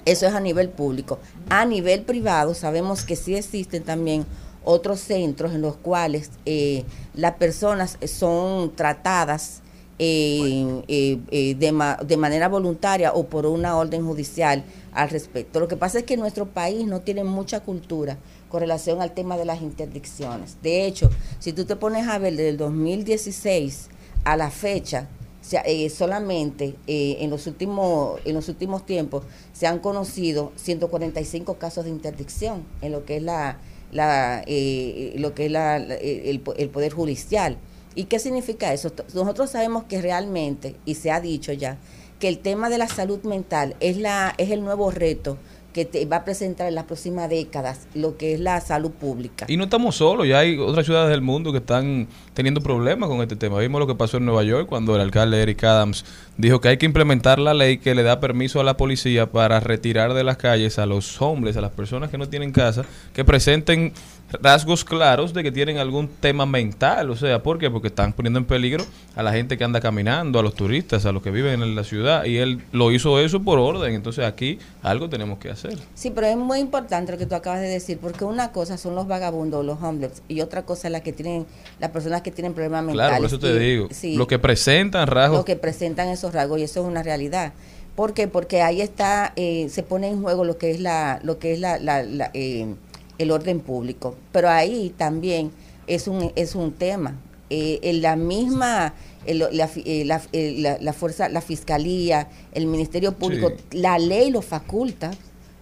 eso 0.05 0.27
es 0.27 0.35
a 0.35 0.41
nivel 0.41 0.69
público. 0.69 1.19
A 1.49 1.65
nivel 1.65 2.03
privado 2.03 2.55
sabemos 2.55 3.05
que 3.05 3.17
sí 3.17 3.35
existen 3.35 3.85
también 3.85 4.27
otros 4.65 5.01
centros 5.01 5.53
en 5.55 5.63
los 5.63 5.77
cuales 5.77 6.31
eh, 6.47 6.85
las 7.15 7.35
personas 7.35 7.99
son 8.07 8.75
tratadas 8.75 9.61
eh, 9.99 10.83
eh, 10.89 11.55
de 11.55 12.17
manera 12.17 12.49
voluntaria 12.49 13.13
o 13.13 13.27
por 13.27 13.47
una 13.47 13.77
orden 13.77 14.05
judicial 14.05 14.65
al 14.93 15.11
respecto. 15.11 15.61
Lo 15.61 15.69
que 15.69 15.77
pasa 15.77 16.01
es 16.01 16.05
que 16.05 16.17
nuestro 16.17 16.47
país 16.47 16.87
no 16.87 17.01
tiene 17.01 17.25
mucha 17.25 17.61
cultura 17.61 18.19
con 18.49 18.61
relación 18.61 19.01
al 19.01 19.13
tema 19.13 19.37
de 19.37 19.45
las 19.45 19.63
interdicciones. 19.63 20.59
De 20.63 20.87
hecho, 20.87 21.11
si 21.39 21.53
tú 21.53 21.65
te 21.65 21.77
pones 21.77 22.07
a 22.09 22.19
ver 22.19 22.37
desde 22.37 22.51
el 22.51 22.57
2016 22.59 23.89
a 24.25 24.37
la 24.37 24.51
fecha, 24.51 25.09
eh, 25.65 25.91
solamente 25.91 26.77
eh, 26.87 27.17
en 27.19 27.29
los 27.29 27.49
últimos 27.49 28.21
en 28.25 28.35
los 28.35 28.49
últimos 28.49 28.87
tiempos 28.87 29.25
se 29.53 29.67
han 29.67 29.81
conocido 29.81 30.53
145 30.55 31.55
casos 31.55 31.85
de 31.85 31.91
interdicción 31.91 32.65
en 32.81 32.93
lo 32.93 33.05
que 33.05 33.17
es 33.17 33.23
la, 33.25 33.59
eh, 34.47 35.15
lo 35.19 35.35
que 35.35 35.47
es 35.47 35.53
el, 35.53 36.43
el 36.57 36.71
poder 36.71 36.93
judicial 36.93 37.59
y 37.97 38.05
qué 38.05 38.21
significa 38.21 38.73
eso 38.73 38.93
nosotros 39.15 39.51
sabemos 39.51 39.85
que 39.85 40.01
realmente 40.01 40.77
y 40.85 40.95
se 40.95 41.11
ha 41.11 41.21
dicho 41.21 41.53
ya 41.53 41.77
que 42.23 42.29
el 42.29 42.39
tema 42.39 42.71
de 42.71 42.79
la 42.79 42.87
salud 42.87 43.21
mental 43.25 43.75
es 43.81 43.97
la 43.97 44.33
es 44.39 44.53
el 44.53 44.63
nuevo 44.63 44.93
reto 44.93 45.39
que 45.73 45.85
te 45.85 46.05
va 46.07 46.19
a 46.19 46.25
presentar 46.25 46.69
en 46.69 46.77
las 46.77 46.85
próximas 46.85 47.29
décadas 47.29 47.89
lo 47.95 48.17
que 48.17 48.35
es 48.35 48.39
la 48.39 48.61
salud 48.61 48.93
pública 48.93 49.47
Y 49.49 49.57
no 49.57 49.65
estamos 49.65 49.97
solos, 49.97 50.29
ya 50.29 50.39
hay 50.39 50.57
otras 50.57 50.87
ciudades 50.87 51.11
del 51.11 51.21
mundo 51.21 51.51
que 51.51 51.59
están 51.59 52.07
teniendo 52.33 52.61
problemas 52.61 53.09
con 53.09 53.21
este 53.23 53.35
tema. 53.35 53.59
Vimos 53.59 53.81
lo 53.81 53.89
que 53.89 53.97
pasó 53.97 54.19
en 54.19 54.27
Nueva 54.27 54.45
York 54.45 54.69
cuando 54.69 54.95
el 54.95 55.01
alcalde 55.01 55.43
Eric 55.43 55.65
Adams 55.65 56.05
dijo 56.37 56.61
que 56.61 56.69
hay 56.69 56.77
que 56.77 56.87
implementar 56.87 57.41
la 57.41 57.55
ley 57.55 57.79
que 57.79 57.97
le 57.97 58.05
da 58.05 58.21
permiso 58.21 58.61
a 58.61 58.65
la 58.65 58.77
policía 58.77 59.33
para 59.33 59.59
retirar 59.59 60.15
de 60.15 60.23
las 60.23 60.37
calles 60.37 60.79
a 60.79 60.87
los 60.87 61.21
hombres, 61.21 61.57
a 61.57 61.61
las 61.61 61.73
personas 61.73 62.09
que 62.09 62.19
no 62.19 62.29
tienen 62.29 62.53
casa, 62.53 62.85
que 63.15 63.25
presenten 63.25 63.95
rasgos 64.41 64.85
claros 64.85 65.35
de 65.35 65.43
que 65.43 65.53
tienen 65.53 65.79
algún 65.79 66.09
tema 66.09 66.47
mental. 66.47 67.11
O 67.11 67.17
sea, 67.17 67.43
¿por 67.43 67.59
qué? 67.59 67.71
Porque 67.71 67.89
están 67.89 68.13
poniendo 68.13 68.39
en 68.39 68.45
peligro 68.45 68.85
a 69.17 69.23
la 69.23 69.33
gente 69.33 69.59
que 69.59 69.65
anda 69.65 69.81
caminando, 69.81 70.39
a 70.39 70.43
los 70.43 70.55
turistas, 70.55 71.05
a 71.07 71.13
los 71.13 71.23
que 71.23 71.31
viven 71.31 71.63
en 71.63 71.75
la 71.75 71.85
ciudad. 71.85 72.25
Y 72.25 72.39
él 72.39 72.63
lo 72.73 72.91
hizo 72.93 73.19
eso 73.21 73.43
por 73.43 73.59
orden. 73.59 73.95
Entonces 73.95 74.25
aquí 74.25 74.59
algo 74.83 75.09
tenemos 75.09 75.39
que 75.39 75.51
hacer. 75.51 75.79
Sí, 75.95 76.11
pero 76.11 76.27
es 76.27 76.37
muy 76.37 76.59
importante 76.61 77.13
lo 77.13 77.19
que 77.19 77.27
tú 77.27 77.35
acabas 77.35 77.61
de 77.61 77.69
decir, 77.69 77.99
porque 78.01 78.25
una 78.25 78.53
cosa 78.53 78.77
son 78.79 78.95
los 78.95 79.07
vagabundos, 79.07 79.65
los 79.65 79.83
homeless, 79.83 80.23
y 80.29 80.41
otra 80.41 80.63
cosa 80.63 80.89
es 80.89 80.93
la 80.93 81.01
que 81.01 81.13
tienen, 81.13 81.47
las 81.81 81.91
personas 81.91 82.23
que 82.23 82.31
tienen 82.31 82.55
problemas 82.55 82.85
mentales. 82.85 83.09
Claro, 83.11 83.23
por 83.23 83.27
eso 83.27 83.39
te 83.39 83.55
Y- 83.55 83.71
digo. 83.71 83.89
sí, 83.91 84.17
Lo 84.17 84.27
que 84.27 84.39
presentan 84.39 85.07
rasgos 85.07 85.39
lo 85.39 85.45
que 85.45 85.57
presentan 85.57 86.09
esos 86.09 86.33
rasgos, 86.33 86.59
y 86.61 86.63
eso 86.65 86.81
es 86.81 86.87
una 86.87 87.03
realidad. 87.03 87.53
¿Por 87.97 88.15
qué? 88.15 88.27
Porque 88.27 88.63
ahí 88.63 88.81
está, 88.81 89.33
eh, 89.37 89.69
se 89.69 89.83
pone 89.83 90.09
en 90.09 90.23
juego 90.23 90.45
lo 90.45 90.57
que 90.57 90.71
es 90.71 90.81
la, 90.81 91.21
lo 91.23 91.39
que 91.39 91.53
es 91.53 91.61
la, 91.61 91.79
la- 91.79 92.03
la, 92.03 92.31
eh, 92.33 92.75
el 93.23 93.31
orden 93.31 93.61
público. 93.61 94.17
Pero 94.33 94.49
ahí 94.51 94.93
también 94.97 95.51
es 95.87 96.07
un, 96.09 96.33
es 96.37 96.55
un 96.55 96.73
tema. 96.73 97.17
Eh, 97.51 97.81
en 97.83 98.01
la 98.03 98.17
misma, 98.17 98.95
la, 99.27 99.69
eh, 99.85 100.05
la- 100.07 100.23
eh, 100.33 100.55
la- 100.59 100.79
la 100.81 100.93
fuerza, 100.93 101.29
la 101.29 101.41
fiscalía, 101.43 102.29
el 102.53 102.67
Ministerio 102.67 103.13
Público, 103.13 103.51
Sí. 103.71 103.79
la 103.79 103.99
ley 103.99 104.31
lo 104.31 104.41
faculta 104.43 105.11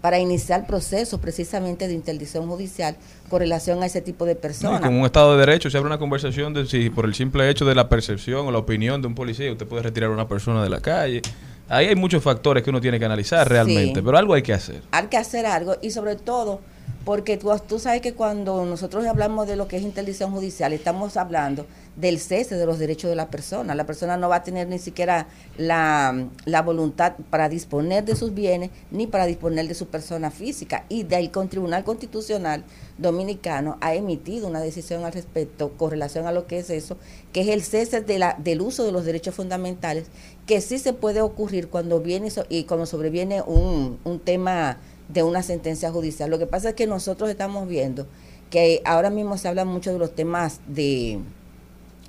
para 0.01 0.19
iniciar 0.19 0.67
procesos 0.67 1.21
precisamente 1.21 1.87
de 1.89 1.93
interdicción 1.95 2.49
judicial 2.49 2.97
con 3.29 3.41
relación 3.41 3.83
a 3.83 3.87
ese 3.87 4.01
tipo 4.01 4.25
de 4.25 4.35
personas. 4.35 4.81
como 4.81 5.01
un 5.01 5.05
Estado 5.05 5.33
de 5.37 5.41
Derecho 5.45 5.69
se 5.69 5.77
abre 5.77 5.89
una 5.89 5.99
conversación 5.99 6.55
de 6.55 6.65
si 6.67 6.89
por 6.91 7.05
el 7.05 7.15
simple 7.15 7.51
hecho 7.51 7.65
de 7.67 7.75
la 7.75 7.89
percepción 7.89 8.47
o 8.47 8.51
la 8.51 8.59
opinión 8.59 9.03
de 9.03 9.09
un 9.09 9.15
policía 9.15 9.51
usted 9.53 9.67
puede 9.67 9.83
retirar 9.83 10.11
a 10.11 10.13
una 10.15 10.27
persona 10.29 10.63
de 10.63 10.71
la 10.71 10.81
calle. 10.81 11.21
Ahí 11.69 11.87
hay 11.87 11.97
muchos 11.97 12.23
factores 12.23 12.63
que 12.65 12.71
uno 12.71 12.81
tiene 12.81 12.99
que 12.99 13.05
analizar 13.05 13.47
realmente, 13.49 13.97
Sí. 14.01 14.03
pero 14.05 14.17
algo 14.17 14.33
hay 14.35 14.43
que 14.43 14.53
hacer. 14.55 14.81
hay 14.93 15.07
que 15.09 15.17
hacer 15.19 15.45
algo 15.45 15.77
y 15.83 15.91
sobre 15.91 16.17
todo 16.17 16.61
porque 17.05 17.39
tú, 17.39 17.79
sabes 17.79 18.03
que 18.03 18.13
cuando 18.13 18.67
nosotros 18.67 19.07
hablamos 19.07 19.49
de 19.49 19.57
lo 19.57 19.69
que 19.69 19.79
es 19.79 19.83
interdicción 19.83 20.33
judicial, 20.33 20.73
estamos 20.75 21.17
hablando 21.17 21.67
del 21.97 22.21
cese 22.21 22.57
de 22.57 22.67
los 22.67 22.79
derechos 22.79 23.09
de 23.09 23.17
la 23.17 23.31
persona. 23.31 23.75
La 23.75 23.87
persona 23.87 24.19
no 24.19 24.29
va 24.29 24.37
a 24.37 24.43
tener 24.43 24.69
ni 24.69 24.79
siquiera 24.79 25.27
la, 25.57 26.27
la 26.45 26.63
voluntad 26.63 27.15
para 27.31 27.49
disponer 27.49 28.05
de 28.05 28.17
sus 28.17 28.35
bienes 28.35 28.71
ni 28.91 29.07
para 29.07 29.27
disponer 29.27 29.67
de 29.67 29.75
su 29.75 29.87
persona 29.87 30.31
física. 30.31 30.85
Y 30.91 31.05
de 31.05 31.17
ahí 31.17 31.29
con 31.29 31.49
Tribunal 31.49 31.85
Constitucional 31.85 32.65
Dominicano 32.99 33.79
ha 33.81 33.95
emitido 33.95 34.47
una 34.47 34.61
decisión 34.61 35.05
al 35.05 35.13
respecto 35.13 35.71
con 35.79 35.91
relación 35.91 36.27
a 36.27 36.33
lo 36.33 36.47
que 36.47 36.59
es 36.59 36.69
eso, 36.69 36.99
que 37.33 37.41
es 37.41 37.49
el 37.49 37.63
cese 37.63 38.03
de 38.03 38.19
la, 38.19 38.37
del 38.39 38.61
uso 38.61 38.85
de 38.85 38.93
los 38.93 39.07
derechos 39.07 39.35
fundamentales, 39.35 40.09
que 40.47 40.61
sí 40.61 40.79
se 40.79 40.93
puede 40.93 41.23
ocurrir 41.23 41.69
cuando 41.69 42.01
viene 42.01 42.29
y 42.51 42.65
cuando 42.65 42.85
sobreviene 42.85 43.41
un, 43.41 43.99
un 44.05 44.21
tema 44.21 44.79
de 45.13 45.23
una 45.23 45.43
sentencia 45.43 45.91
judicial. 45.91 46.31
Lo 46.31 46.39
que 46.39 46.47
pasa 46.47 46.71
es 46.71 46.75
que 46.75 46.87
nosotros 46.87 47.31
estamos 47.31 47.69
viendo 47.69 48.07
que 48.51 48.83
ahora 48.85 49.11
mismo 49.11 49.39
se 49.39 49.49
habla 49.49 49.65
mucho 49.65 49.93
de 49.93 49.99
los 49.99 50.15
temas 50.15 50.61
de, 50.67 51.21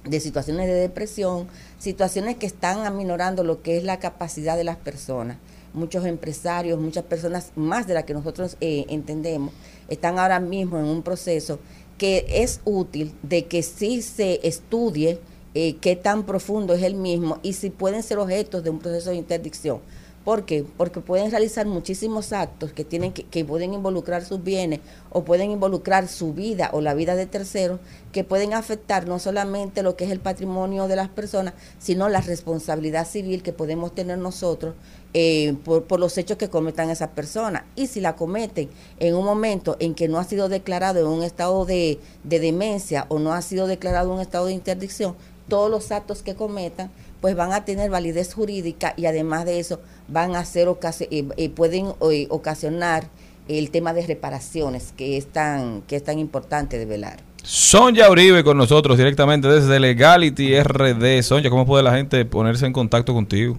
de 0.06 0.20
situaciones 0.20 0.68
de 0.68 0.74
depresión, 0.74 1.48
situaciones 1.78 2.36
que 2.38 2.48
están 2.48 2.86
aminorando 2.86 3.44
lo 3.44 3.62
que 3.62 3.78
es 3.78 3.84
la 3.84 4.00
capacidad 4.00 4.58
de 4.58 4.64
las 4.64 4.78
personas. 4.78 5.38
Muchos 5.74 6.06
empresarios, 6.06 6.80
muchas 6.80 7.06
personas 7.06 7.52
más 7.56 7.88
de 7.88 7.94
las 7.94 8.04
que 8.04 8.14
nosotros 8.14 8.58
eh, 8.60 8.86
entendemos, 8.90 9.54
están 9.88 10.20
ahora 10.20 10.40
mismo 10.40 10.78
en 10.78 10.86
un 10.86 11.02
proceso 11.02 11.60
que 11.98 12.26
es 12.28 12.62
útil 12.66 13.14
de 13.22 13.46
que 13.46 13.62
sí 13.62 14.02
se 14.02 14.46
estudie 14.46 15.20
eh, 15.54 15.76
qué 15.82 15.96
tan 15.96 16.26
profundo 16.26 16.74
es 16.74 16.82
el 16.82 16.96
mismo 16.96 17.40
y 17.44 17.54
si 17.54 17.70
pueden 17.70 18.04
ser 18.04 18.18
objetos 18.18 18.64
de 18.64 18.70
un 18.70 18.80
proceso 18.80 19.12
de 19.12 19.18
interdicción. 19.18 19.80
¿Por 20.24 20.46
qué? 20.46 20.64
Porque 20.78 21.00
pueden 21.00 21.32
realizar 21.32 21.66
muchísimos 21.66 22.32
actos 22.32 22.72
que 22.74 22.86
tienen 22.86 23.12
que, 23.12 23.24
que 23.24 23.44
pueden 23.44 23.74
involucrar 23.74 24.24
sus 24.24 24.44
bienes 24.44 24.80
o 25.10 25.24
pueden 25.24 25.50
involucrar 25.50 26.08
su 26.08 26.34
vida 26.34 26.70
o 26.74 26.82
la 26.82 26.94
vida 26.94 27.16
de 27.16 27.26
terceros 27.26 27.80
que 28.12 28.24
pueden 28.24 28.54
afectar 28.54 29.08
no 29.08 29.18
solamente 29.18 29.82
lo 29.82 29.96
que 29.96 30.06
es 30.06 30.12
el 30.12 30.20
patrimonio 30.20 30.88
de 30.88 30.96
las 30.96 31.10
personas, 31.10 31.56
sino 31.80 32.08
la 32.08 32.22
responsabilidad 32.22 33.08
civil 33.08 33.42
que 33.42 33.52
podemos 33.52 33.96
tener 33.96 34.20
nosotros 34.20 34.76
eh, 35.14 35.56
por, 35.66 36.00
los 36.00 36.18
hechos 36.18 36.38
que 36.38 36.50
cometan 36.50 36.90
esas 36.90 37.10
personas. 37.10 37.64
Y 37.76 37.88
si 37.88 38.00
la 38.00 38.16
cometen 38.16 38.70
en 39.00 39.16
un 39.16 39.26
momento 39.26 39.76
en 39.80 39.96
que 39.96 40.08
no 40.08 40.20
ha 40.20 40.24
sido 40.24 40.50
declarado 40.50 41.00
en 41.00 41.08
un 41.08 41.24
estado 41.24 41.66
de, 41.66 42.00
de 42.24 42.40
demencia 42.40 43.08
o 43.10 43.18
no 43.18 43.34
ha 43.34 43.42
sido 43.42 43.66
declarado 43.66 44.10
en 44.10 44.16
un 44.16 44.22
estado 44.22 44.46
de 44.46 44.54
interdicción, 44.54 45.16
todos 45.48 45.70
los 45.70 45.92
actos 45.92 46.22
que 46.22 46.36
cometan 46.36 46.92
pues 47.22 47.36
van 47.36 47.54
a 47.54 47.64
tener 47.64 47.90
validez 47.90 48.34
jurídica 48.34 48.94
y 48.98 49.06
además 49.06 49.46
de 49.46 49.60
eso 49.60 49.80
van 50.08 50.36
a 50.36 50.44
ser 50.44 50.68
eh, 50.68 51.26
eh, 51.38 51.50
pueden 51.50 51.94
eh, 52.12 52.28
ocasionar 52.30 53.06
el 53.48 53.72
tema 53.72 53.94
de 53.94 54.06
reparaciones 54.06 54.94
que 54.98 55.18
es 55.18 55.28
tan 55.28 55.82
que 55.84 55.96
es 55.96 56.04
tan 56.04 56.20
importante 56.20 56.78
de 56.78 56.86
velar. 56.86 57.20
Sonja 57.44 58.10
Uribe 58.10 58.44
con 58.44 58.58
nosotros 58.58 58.98
directamente 58.98 59.48
desde 59.48 59.80
Legality 59.80 60.62
RD. 60.62 61.22
Sonja, 61.24 61.50
¿cómo 61.50 61.66
puede 61.66 61.84
la 61.84 61.94
gente 61.94 62.24
ponerse 62.26 62.66
en 62.66 62.74
contacto 62.74 63.14
contigo? 63.14 63.58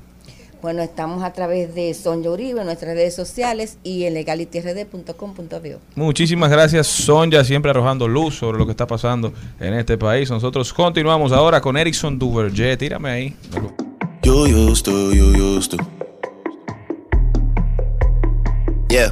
Bueno, 0.62 0.80
estamos 0.80 1.24
a 1.24 1.32
través 1.32 1.74
de 1.74 1.93
Sonja 1.93 2.30
Uribe 2.30 2.60
en 2.60 2.66
nuestras 2.66 2.94
redes 2.94 3.16
sociales 3.16 3.78
y 3.82 4.05
en 4.05 4.14
legalityrd.com.do. 4.14 5.80
Muchísimas 5.97 6.52
gracias, 6.52 6.86
Sonja, 6.86 7.43
siempre 7.43 7.72
arrojando 7.72 8.06
luz 8.06 8.39
sobre 8.39 8.59
lo 8.59 8.64
que 8.64 8.70
está 8.70 8.86
pasando 8.86 9.32
en 9.59 9.74
este 9.74 9.98
país. 9.98 10.30
Nosotros 10.30 10.72
continuamos 10.72 11.32
ahora 11.32 11.60
con 11.60 11.76
Erickson 11.76 12.16
Duverger. 12.16 12.78
Tírame 12.78 13.10
ahí. 13.10 13.36
You 14.22 14.47
used 14.47 14.84
to, 14.84 15.12
you 15.12 15.34
used 15.34 15.76
to. 15.76 15.84
Yeah. 18.89 19.10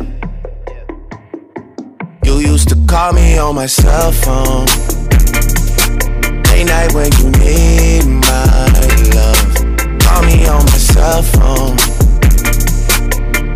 You 2.22 2.39
used 2.39 2.68
to 2.68 2.77
call 2.86 3.12
me 3.12 3.40
on 3.40 3.56
my 3.56 3.66
cell 3.66 4.12
phone. 4.12 4.66
Late 6.44 6.66
night 6.66 6.94
when 6.94 7.10
you 7.18 7.31
need 7.40 8.05
my 8.06 9.10
love. 9.16 9.49
Call 10.20 10.28
me 10.28 10.47
on 10.48 10.62
my 10.66 10.76
cell 10.76 11.22
phone. 11.22 11.76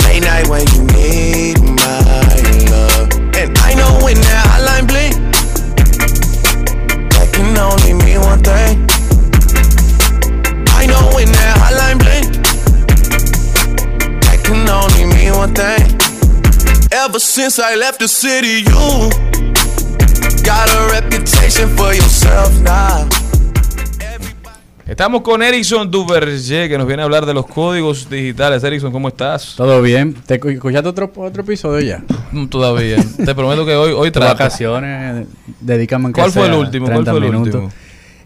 Late 0.05 0.23
night 0.23 0.49
when 0.49 0.67
you 0.73 0.83
need 0.97 1.61
my 1.61 2.01
love. 2.71 3.11
And 3.37 3.59
I 3.59 3.75
know 3.75 4.01
when 4.03 4.17
that 4.17 4.45
hotline 4.49 4.87
blink, 4.89 5.15
that 7.13 7.29
can 7.35 7.59
only 7.59 7.93
mean 7.93 8.21
one 8.21 8.41
thing. 8.41 8.89
I 10.73 10.87
know 10.87 11.11
when 11.15 11.29
that 11.33 11.57
hotline 11.61 11.99
blink, 12.01 12.33
that 14.23 14.43
can 14.43 14.67
only 14.67 15.05
mean 15.15 15.35
one 15.35 15.53
thing. 15.55 15.85
Ever 16.93 17.19
since 17.19 17.59
I 17.59 17.75
left 17.75 17.99
the 17.99 18.09
city, 18.09 18.63
you 18.65 19.11
got 20.43 20.71
a 20.71 20.93
reputation 20.93 21.69
for 21.77 21.93
yourself 21.93 22.59
now. 22.63 23.07
Estamos 24.87 25.23
con 25.23 25.43
Erickson 25.43 25.91
Duverger, 25.91 26.69
que 26.69 26.77
nos 26.77 26.87
viene 26.87 27.01
a 27.01 27.07
hablar 27.07 27.25
de 27.25 27.33
los 27.33 27.47
códigos 27.47 28.09
digitales. 28.11 28.63
Erickson, 28.63 28.93
¿cómo 28.93 29.09
estás? 29.09 29.55
Todo 29.57 29.81
bien. 29.81 30.13
¿Te 30.27 30.39
escu- 30.39 30.53
escuchaste 30.53 30.87
otro, 30.89 31.11
otro 31.17 31.43
episodio 31.43 31.81
ya? 31.81 32.03
Mm, 32.33 32.47
Todavía. 32.49 32.97
Te 33.25 33.35
prometo 33.35 33.65
que 33.65 33.75
hoy, 33.75 33.93
hoy 33.93 34.11
trato. 34.11 34.35
vacaciones, 34.35 35.27
dedícame 35.61 36.13
¿Cuál 36.13 36.31
fue 36.31 36.47
el 36.49 36.53
último? 36.55 36.85
¿Cuál 36.87 36.97
30 37.05 37.11
fue 37.13 37.19
el 37.21 37.25
minutos. 37.33 37.55
último? 37.55 37.73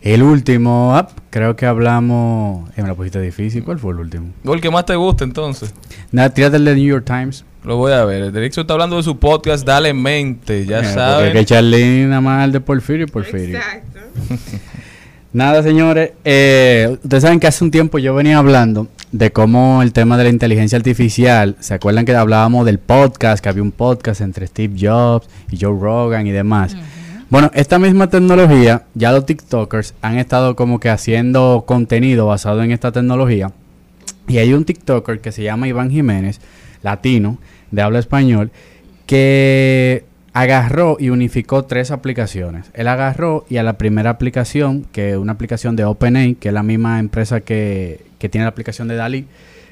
El 0.02 0.22
último, 0.22 0.96
ah, 0.96 1.08
creo 1.30 1.54
que 1.54 1.66
hablamos... 1.66 2.68
Eh, 2.76 2.82
me 2.82 2.88
la 2.88 2.94
pusiste 2.94 3.20
difícil. 3.20 3.62
¿Cuál 3.62 3.78
fue 3.78 3.92
el 3.92 4.00
último? 4.00 4.32
¿O 4.44 4.52
el 4.54 4.60
que 4.60 4.70
más 4.70 4.84
te 4.84 4.96
gusta 4.96 5.22
entonces? 5.22 5.72
Nada, 6.10 6.30
tírate 6.34 6.56
el 6.56 6.64
de 6.64 6.74
New 6.74 6.86
York 6.86 7.04
Times. 7.04 7.44
Lo 7.64 7.76
voy 7.76 7.92
a 7.92 8.04
ver. 8.04 8.34
Erickson 8.36 8.62
está 8.62 8.72
hablando 8.74 8.96
de 8.96 9.02
su 9.04 9.16
podcast, 9.18 9.64
Dale 9.64 9.92
Mente. 9.94 10.66
Ya 10.66 10.80
Eh. 10.80 11.22
Porque 11.24 11.32
que 11.40 11.44
Charlene 11.44 12.06
nada 12.06 12.20
más 12.20 12.44
el 12.44 12.52
de 12.52 12.60
Porfirio 12.60 13.06
y 13.06 13.10
Porfirio. 13.10 13.58
Exacto. 13.58 14.00
Nada, 15.32 15.62
señores. 15.62 16.12
eh, 16.24 16.88
ustedes 17.02 17.22
saben 17.22 17.38
que 17.38 17.46
hace 17.46 17.62
un 17.62 17.70
tiempo 17.70 17.98
yo 17.98 18.14
venía 18.14 18.38
hablando 18.38 18.88
de 19.12 19.30
cómo 19.30 19.82
el 19.82 19.92
tema 19.92 20.16
de 20.16 20.24
la 20.24 20.30
inteligencia 20.30 20.76
artificial, 20.76 21.56
¿se 21.60 21.74
acuerdan 21.74 22.04
que 22.04 22.14
hablábamos 22.14 22.64
del 22.64 22.78
podcast, 22.78 23.42
que 23.42 23.48
había 23.48 23.62
un 23.62 23.72
podcast 23.72 24.20
entre 24.20 24.46
Steve 24.46 24.74
Jobs 24.80 25.28
y 25.50 25.58
Joe 25.60 25.78
Rogan 25.78 26.26
y 26.26 26.30
demás? 26.30 26.76
Bueno, 27.30 27.50
esta 27.52 27.78
misma 27.78 28.08
tecnología, 28.08 28.84
ya 28.94 29.12
los 29.12 29.26
TikTokers 29.26 29.94
han 30.00 30.16
estado 30.16 30.56
como 30.56 30.80
que 30.80 30.88
haciendo 30.88 31.64
contenido 31.66 32.26
basado 32.26 32.62
en 32.62 32.72
esta 32.72 32.90
tecnología. 32.90 33.52
Y 34.26 34.38
hay 34.38 34.54
un 34.54 34.64
TikToker 34.64 35.20
que 35.20 35.32
se 35.32 35.42
llama 35.42 35.68
Iván 35.68 35.90
Jiménez, 35.90 36.40
latino, 36.82 37.38
de 37.70 37.82
habla 37.82 37.98
español, 37.98 38.50
que 39.04 40.04
agarró 40.40 40.96
y 41.00 41.10
unificó 41.10 41.64
tres 41.64 41.90
aplicaciones. 41.90 42.70
Él 42.74 42.88
agarró 42.88 43.44
y 43.48 43.56
a 43.56 43.62
la 43.62 43.78
primera 43.78 44.10
aplicación, 44.10 44.86
que 44.92 45.10
es 45.10 45.16
una 45.16 45.32
aplicación 45.32 45.74
de 45.74 45.84
OpenAI, 45.84 46.34
que 46.36 46.48
es 46.48 46.54
la 46.54 46.62
misma 46.62 47.00
empresa 47.00 47.40
que, 47.40 48.04
que 48.18 48.28
tiene 48.28 48.44
la 48.44 48.50
aplicación 48.50 48.86
de 48.88 48.94
Dalí, 48.96 49.26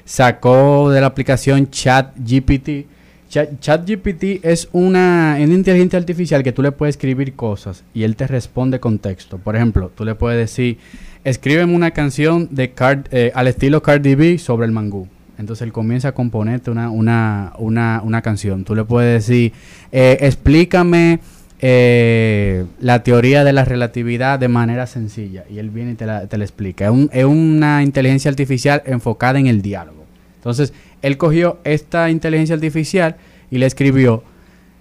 sacó 0.05 0.89
de 0.89 1.01
la 1.01 1.07
aplicación 1.07 1.69
ChatGPT. 1.69 2.85
Chat- 3.29 3.59
ChatGPT 3.59 4.43
es 4.43 4.69
una, 4.71 5.37
inteligencia 5.39 5.99
artificial 5.99 6.43
que 6.43 6.53
tú 6.53 6.61
le 6.61 6.71
puedes 6.71 6.95
escribir 6.95 7.33
cosas 7.35 7.83
y 7.93 8.03
él 8.03 8.15
te 8.15 8.25
responde 8.27 8.79
con 8.79 8.99
texto. 8.99 9.37
Por 9.37 9.55
ejemplo, 9.55 9.91
tú 9.93 10.05
le 10.05 10.15
puedes 10.15 10.39
decir, 10.39 10.77
escríbeme 11.23 11.75
una 11.75 11.91
canción 11.91 12.47
de 12.51 12.73
Card- 12.73 13.07
eh, 13.11 13.31
al 13.35 13.47
estilo 13.47 13.81
Cardi 13.81 14.15
B 14.15 14.37
sobre 14.37 14.65
el 14.65 14.71
mangú. 14.71 15.07
Entonces 15.37 15.63
él 15.65 15.71
comienza 15.71 16.09
a 16.09 16.11
componerte 16.13 16.71
una, 16.71 16.89
una, 16.89 17.53
una, 17.59 18.01
una 18.03 18.21
canción. 18.21 18.63
Tú 18.63 18.73
le 18.75 18.83
puedes 18.83 19.25
decir, 19.27 19.53
eh, 19.91 20.17
explícame 20.21 21.19
eh, 21.59 22.65
la 22.79 23.03
teoría 23.03 23.43
de 23.43 23.53
la 23.53 23.65
relatividad 23.65 24.39
de 24.39 24.47
manera 24.47 24.87
sencilla. 24.87 25.43
Y 25.49 25.59
él 25.59 25.69
viene 25.69 25.91
y 25.91 25.95
te 25.95 26.05
la, 26.05 26.27
te 26.27 26.37
la 26.37 26.43
explica. 26.43 26.85
Es, 26.85 26.91
un- 26.91 27.09
es 27.13 27.25
una 27.25 27.83
inteligencia 27.83 28.29
artificial 28.29 28.81
enfocada 28.85 29.39
en 29.39 29.47
el 29.47 29.61
diálogo. 29.61 30.05
Entonces 30.37 30.73
él 31.01 31.17
cogió 31.17 31.59
esta 31.63 32.09
inteligencia 32.09 32.55
artificial 32.55 33.15
y 33.51 33.57
le 33.59 33.65
escribió, 33.65 34.23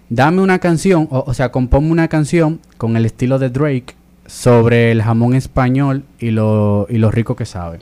dame 0.08 0.40
una 0.40 0.58
canción, 0.58 1.08
o, 1.10 1.24
o 1.26 1.34
sea, 1.34 1.50
compónme 1.50 1.90
una 1.90 2.08
canción 2.08 2.60
con 2.78 2.96
el 2.96 3.04
estilo 3.06 3.38
de 3.38 3.50
Drake 3.50 3.94
sobre 4.26 4.90
el 4.92 5.02
jamón 5.02 5.34
español 5.34 6.02
y 6.18 6.30
lo, 6.30 6.86
y 6.88 6.98
lo 6.98 7.10
rico 7.10 7.36
que 7.36 7.44
sabe. 7.46 7.78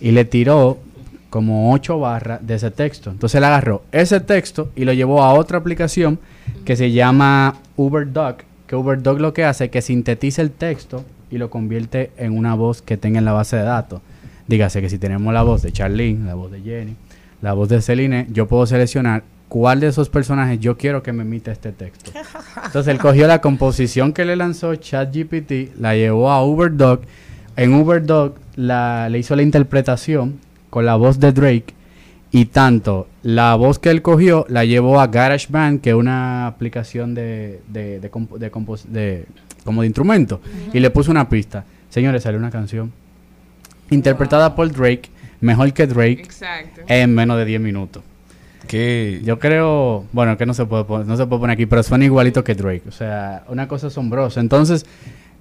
Y 0.00 0.12
le 0.12 0.24
tiró 0.24 0.78
como 1.30 1.72
ocho 1.72 1.98
barras 1.98 2.46
de 2.46 2.56
ese 2.56 2.70
texto. 2.70 3.10
Entonces 3.10 3.38
él 3.38 3.44
agarró 3.44 3.82
ese 3.92 4.20
texto 4.20 4.70
y 4.76 4.84
lo 4.84 4.92
llevó 4.92 5.22
a 5.22 5.32
otra 5.32 5.58
aplicación 5.58 6.18
que 6.64 6.76
se 6.76 6.90
llama 6.90 7.54
UberDoc, 7.76 8.42
que 8.66 8.76
UberDoc 8.76 9.20
lo 9.20 9.32
que 9.32 9.44
hace 9.44 9.66
es 9.66 9.70
que 9.70 9.80
sintetiza 9.80 10.42
el 10.42 10.50
texto 10.50 11.04
y 11.30 11.38
lo 11.38 11.48
convierte 11.48 12.10
en 12.16 12.36
una 12.36 12.54
voz 12.54 12.82
que 12.82 12.96
tenga 12.96 13.18
en 13.18 13.24
la 13.24 13.32
base 13.32 13.56
de 13.56 13.62
datos. 13.62 14.00
Dígase 14.48 14.80
que 14.80 14.90
si 14.90 14.98
tenemos 14.98 15.32
la 15.32 15.42
voz 15.42 15.62
de 15.62 15.72
Charlene, 15.72 16.26
la 16.26 16.34
voz 16.34 16.50
de 16.50 16.60
Jenny, 16.60 16.96
la 17.40 17.52
voz 17.52 17.68
de 17.68 17.80
Celine, 17.80 18.26
yo 18.30 18.48
puedo 18.48 18.66
seleccionar 18.66 19.22
cuál 19.48 19.80
de 19.80 19.88
esos 19.88 20.08
personajes 20.08 20.58
yo 20.60 20.76
quiero 20.76 21.02
que 21.02 21.12
me 21.12 21.22
emita 21.22 21.52
este 21.52 21.70
texto. 21.70 22.10
Entonces 22.64 22.92
él 22.92 22.98
cogió 22.98 23.28
la 23.28 23.40
composición 23.40 24.12
que 24.12 24.24
le 24.24 24.34
lanzó 24.36 24.74
ChatGPT, 24.74 25.78
la 25.78 25.94
llevó 25.94 26.30
a 26.30 26.44
UberDoc. 26.44 27.02
En 27.56 27.74
UberDoc 27.74 28.36
la, 28.56 29.08
le 29.08 29.18
hizo 29.18 29.36
la 29.36 29.42
interpretación 29.42 30.38
con 30.70 30.86
la 30.86 30.96
voz 30.96 31.18
de 31.20 31.32
Drake. 31.32 31.74
Y 32.32 32.44
tanto 32.46 33.08
la 33.24 33.56
voz 33.56 33.78
que 33.80 33.90
él 33.90 34.02
cogió 34.02 34.46
la 34.48 34.64
llevó 34.64 35.00
a 35.00 35.08
GarageBand, 35.08 35.80
que 35.80 35.90
es 35.90 35.96
una 35.96 36.46
aplicación 36.46 37.12
de, 37.14 37.60
de, 37.68 37.98
de, 37.98 38.08
de 38.38 38.50
compos- 38.52 38.84
de- 38.84 39.26
como 39.64 39.80
de 39.82 39.88
instrumento. 39.88 40.40
Y 40.72 40.78
le 40.80 40.90
puso 40.90 41.10
una 41.10 41.28
pista. 41.28 41.64
Señores, 41.88 42.22
salió 42.22 42.38
una 42.38 42.50
canción 42.52 42.92
interpretada 43.90 44.54
por 44.54 44.70
Drake, 44.70 45.10
mejor 45.40 45.72
que 45.72 45.86
Drake, 45.86 46.22
Exacto. 46.22 46.82
en 46.86 47.14
menos 47.14 47.36
de 47.36 47.44
10 47.44 47.60
minutos. 47.60 48.02
Que 48.68 49.20
yo 49.24 49.38
creo, 49.40 50.04
bueno, 50.12 50.36
que 50.36 50.46
no 50.46 50.54
se 50.54 50.64
puede 50.66 50.84
pon- 50.84 51.06
no 51.06 51.16
se 51.16 51.26
puede 51.26 51.40
poner 51.40 51.54
aquí, 51.54 51.66
pero 51.66 51.82
suena 51.82 52.04
igualito 52.04 52.44
que 52.44 52.54
Drake, 52.54 52.82
o 52.88 52.92
sea, 52.92 53.42
una 53.48 53.66
cosa 53.66 53.88
asombrosa. 53.88 54.38
Entonces, 54.40 54.86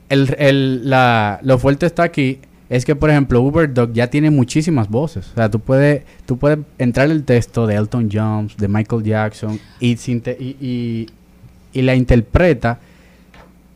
el, 0.10 0.36
el- 0.40 0.90
la, 0.90 1.40
lo 1.44 1.60
fuerte 1.60 1.86
está 1.86 2.02
aquí 2.04 2.40
es 2.70 2.86
que, 2.86 2.96
por 2.96 3.10
ejemplo, 3.10 3.42
UberDoc 3.42 3.92
ya 3.94 4.08
tiene 4.08 4.30
muchísimas 4.30 4.90
voces. 4.90 5.32
O 5.32 5.36
sea, 5.36 5.50
tú 5.50 5.60
puedes, 5.60 6.04
tú 6.26 6.38
puedes 6.38 6.60
entrar 6.78 7.10
el 7.10 7.24
texto 7.24 7.66
de 7.66 7.76
Elton 7.76 8.10
John, 8.12 8.50
de 8.58 8.68
Michael 8.68 9.04
Jackson, 9.04 9.60
y 9.80 11.08
la 11.74 11.96
interpreta 11.96 12.80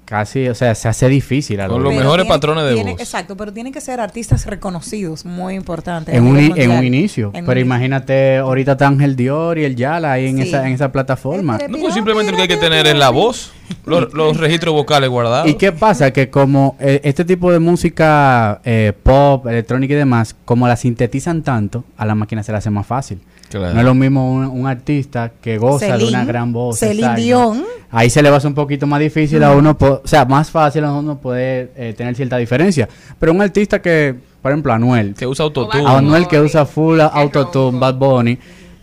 casi, 0.06 0.48
o 0.48 0.56
sea, 0.56 0.76
se 0.76 0.88
hace 0.88 1.08
difícil. 1.10 1.60
a 1.62 1.68
Con 1.68 1.78
lo 1.78 1.84
los 1.86 1.92
mejor. 1.94 2.04
mejores 2.04 2.24
Tiene- 2.26 2.36
patrones 2.36 2.64
de 2.66 2.74
tiene- 2.76 2.92
voz. 2.92 3.02
Exacto, 3.02 3.36
pero 3.38 3.52
tienen 3.54 3.72
que 3.74 3.82
ser 3.82 4.00
artistas 4.00 4.46
reconocidos, 4.46 5.26
muy 5.26 5.56
importante. 5.56 6.16
En 6.16 6.24
un, 6.26 6.38
en 6.38 6.72
un 6.72 6.84
inicio. 6.84 7.32
En 7.34 7.46
pero 7.46 7.60
un- 7.60 7.66
imagínate, 7.66 8.38
ahorita 8.38 8.74
está 8.74 8.88
Ángel 8.88 9.16
Dior 9.16 9.58
y 9.58 9.64
el 9.66 9.76
Yala 9.76 10.12
ahí 10.14 10.28
en, 10.28 10.38
Sí. 10.38 10.44
esa, 10.50 10.68
en 10.68 10.74
esa 10.74 10.92
plataforma. 10.92 11.58
No, 11.70 11.78
pues 11.80 11.94
simplemente 11.94 12.32
lo 12.32 12.38
que 12.38 12.42
hay 12.44 12.48
que 12.48 12.58
tener 12.58 12.86
es 12.88 12.96
la 12.96 13.10
voz, 13.10 13.52
los, 13.86 14.14
los 14.14 14.38
registros 14.38 14.74
vocales 14.74 15.10
guardados. 15.10 15.50
¿Y 15.50 15.56
qué 15.56 15.72
pasa? 15.72 16.12
Que 16.12 16.30
como 16.30 16.76
eh, 16.80 17.02
este 17.04 17.26
tipo 17.26 17.52
de 17.52 17.60
música 17.60 18.62
eh, 18.66 18.94
pop, 19.04 19.48
electrónica 19.48 19.94
y 19.94 19.98
demás, 19.98 20.36
como 20.46 20.68
la 20.68 20.76
sintetizan 20.76 21.44
tanto, 21.44 21.84
a 21.98 22.06
la 22.06 22.16
máquina 22.16 22.44
se 22.44 22.52
le 22.52 22.58
hace 22.58 22.70
más 22.70 22.86
fácil. 22.86 23.20
Claro. 23.60 23.74
No 23.74 23.80
es 23.80 23.86
lo 23.86 23.94
mismo 23.94 24.34
un, 24.34 24.46
un 24.46 24.68
artista 24.68 25.32
que 25.42 25.58
goza 25.58 25.98
de 25.98 26.06
una 26.06 26.26
gran 26.26 26.52
voz. 26.52 26.80
Celine. 26.80 27.16
Dion. 27.16 27.64
Ahí 27.92 28.10
se 28.10 28.24
le 28.24 28.30
va 28.30 28.36
a 28.36 28.38
hacer 28.40 28.48
un 28.48 28.56
poquito 28.56 28.88
más 28.88 29.00
difícil 29.00 29.44
a 29.44 29.52
uno, 29.52 29.78
o 29.80 30.02
sea, 30.04 30.26
más 30.26 30.50
fácil 30.50 30.84
a 30.84 30.92
uno 30.92 31.20
poder 31.20 31.72
eh, 31.76 31.94
tener 31.96 32.16
cierta 32.16 32.38
diferencia. 32.38 32.90
Pero 33.20 33.32
un 33.32 33.42
artista 33.42 33.80
que, 33.80 34.16
por 34.42 34.52
ejemplo, 34.52 34.74
Anuel, 34.74 35.14
que 35.14 35.28
usa 35.28 35.46
autotune. 35.46 35.84
Anuel 35.86 36.28
que 36.28 36.40
usa 36.40 36.66
full 36.66 37.00
autotune, 37.00 37.78
Bad 37.78 37.96
Bunny, 37.96 38.40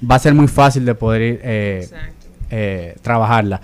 va 0.08 0.14
a 0.14 0.18
ser 0.20 0.32
muy 0.32 0.46
fácil 0.46 0.84
de 0.84 0.94
poder 0.94 1.22
ir, 1.22 1.40
eh, 1.42 1.88
eh, 2.50 2.96
trabajarla. 3.02 3.60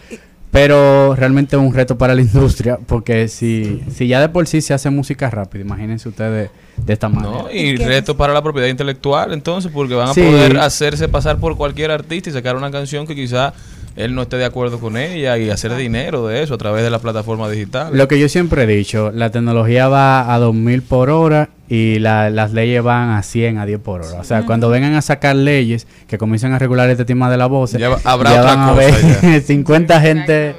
Pero 0.57 1.15
realmente 1.15 1.55
es 1.55 1.61
un 1.61 1.75
reto 1.75 1.99
para 1.99 2.15
la 2.15 2.23
industria, 2.23 2.79
porque 2.87 3.29
si, 3.29 3.83
si 3.95 4.09
ya 4.09 4.23
de 4.23 4.31
por 4.31 4.47
sí 4.47 4.63
se 4.63 4.73
hace 4.73 4.89
música 4.89 5.29
rápida, 5.29 5.61
imagínense 5.61 6.09
ustedes 6.09 6.49
de 6.79 6.93
esta 6.95 7.11
manera. 7.11 7.43
¿no? 7.43 7.51
Y 7.53 7.77
reto 7.77 8.17
para 8.17 8.33
la 8.33 8.41
propiedad 8.43 8.67
intelectual, 8.69 9.35
entonces, 9.35 9.71
porque 9.71 9.95
van 9.95 10.09
a 10.09 10.15
Sí. 10.15 10.23
poder 10.23 10.57
hacerse 10.57 11.09
pasar 11.09 11.37
por 11.39 11.59
cualquier 11.59 11.91
artista 11.91 12.31
y 12.31 12.33
sacar 12.33 12.57
una 12.57 12.71
canción 12.71 13.07
que 13.07 13.15
quizá 13.15 13.53
él 13.97 14.15
no 14.15 14.23
esté 14.23 14.37
de 14.37 14.45
acuerdo 14.45 14.79
con 14.79 14.97
ella 14.97 15.37
y 15.39 15.51
hacer 15.51 15.75
dinero 15.75 16.27
de 16.27 16.43
eso 16.43 16.55
a 16.55 16.59
través 16.59 16.83
de 16.85 16.91
las 16.91 17.01
plataformas 17.01 17.51
digitales. 17.51 17.95
Lo 17.95 18.07
que 18.09 18.19
yo 18.21 18.29
siempre 18.29 18.63
he 18.63 18.67
dicho, 18.67 19.11
la 19.13 19.31
tecnología 19.31 19.89
va 19.89 20.33
a 20.35 20.39
2000 20.39 20.83
por 20.83 21.11
hora 21.11 21.49
y 21.69 21.99
la- 21.99 22.31
las 22.31 22.53
leyes 22.53 22.83
van 22.83 23.11
a 23.11 23.23
100, 23.23 23.59
a 23.59 23.67
10 23.67 23.81
por 23.81 24.03
hora. 24.03 24.21
O 24.21 24.25
sea, 24.25 24.45
cuando 24.47 24.69
vengan 24.69 24.95
a 24.95 25.03
sacar 25.03 25.35
leyes 25.35 25.87
que 26.07 26.19
comiencen 26.19 26.53
a 26.53 26.59
regular 26.59 26.89
este 26.91 27.05
tema 27.05 27.31
de 27.31 27.37
la 27.39 27.47
voz, 27.47 27.73
Ya 27.73 27.89
va- 27.89 28.01
habrá 28.05 28.31
otra 28.33 28.43
van 28.55 28.61
a 28.61 28.67
cosa 28.69 28.79
ver 28.79 28.95
ya. 29.23 29.41
50 29.47 30.01
gente, 30.01 30.55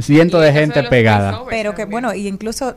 cientos 0.00 0.42
de 0.42 0.52
gente 0.52 0.82
pegada. 0.84 1.40
Pero 1.48 1.74
que 1.74 1.84
bueno, 1.84 2.12
y 2.14 2.26
incluso 2.28 2.74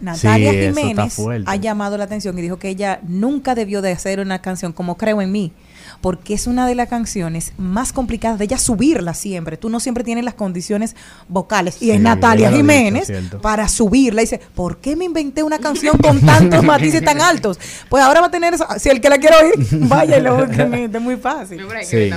Natalia 0.00 0.50
Sí, 0.52 0.58
Jiménez 0.74 1.16
ha 1.46 1.56
llamado 1.56 1.96
la 1.98 2.04
atención 2.04 2.36
y 2.38 2.42
dijo 2.42 2.58
que 2.58 2.68
ella 2.68 3.00
nunca 3.06 3.54
debió 3.54 3.82
de 3.82 3.92
hacer 3.92 4.18
una 4.20 4.40
canción 4.40 4.72
como 4.72 4.96
Creo 4.96 5.20
en 5.22 5.30
mí, 5.30 5.52
porque 6.02 6.34
es 6.34 6.46
una 6.46 6.66
de 6.66 6.74
las 6.74 6.88
canciones 6.88 7.52
más 7.56 7.92
complicadas 7.92 8.38
de 8.38 8.44
ella 8.44 8.58
subirla 8.58 9.14
siempre. 9.14 9.56
Tú 9.56 9.70
no 9.70 9.80
siempre 9.80 10.04
tienes 10.04 10.24
las 10.24 10.34
condiciones 10.34 10.96
vocales. 11.28 11.76
Y 11.76 11.86
Sí, 11.86 11.90
es 11.92 12.00
Natalia 12.00 12.48
dicho, 12.48 12.58
Jiménez 12.58 13.10
para 13.40 13.68
subirla. 13.68 14.20
Y 14.20 14.24
dice, 14.24 14.40
¿por 14.54 14.78
qué 14.78 14.96
me 14.96 15.04
inventé 15.04 15.42
una 15.44 15.58
canción 15.58 15.96
con 15.98 16.20
tantos 16.20 16.64
matices 16.64 17.04
tan 17.04 17.20
altos? 17.20 17.58
Pues 17.88 18.02
ahora 18.02 18.20
va 18.20 18.26
a 18.26 18.30
tener 18.30 18.52
eso. 18.52 18.66
Si 18.78 18.88
el 18.88 19.00
que 19.00 19.08
la 19.08 19.18
quiere 19.18 19.36
oír, 19.36 19.68
vaya 19.88 20.18
y 20.18 20.22
lo 20.22 20.44
busque. 20.44 20.90
Es 20.92 21.00
muy 21.00 21.16
fácil. 21.16 21.60
Sí. 21.84 22.10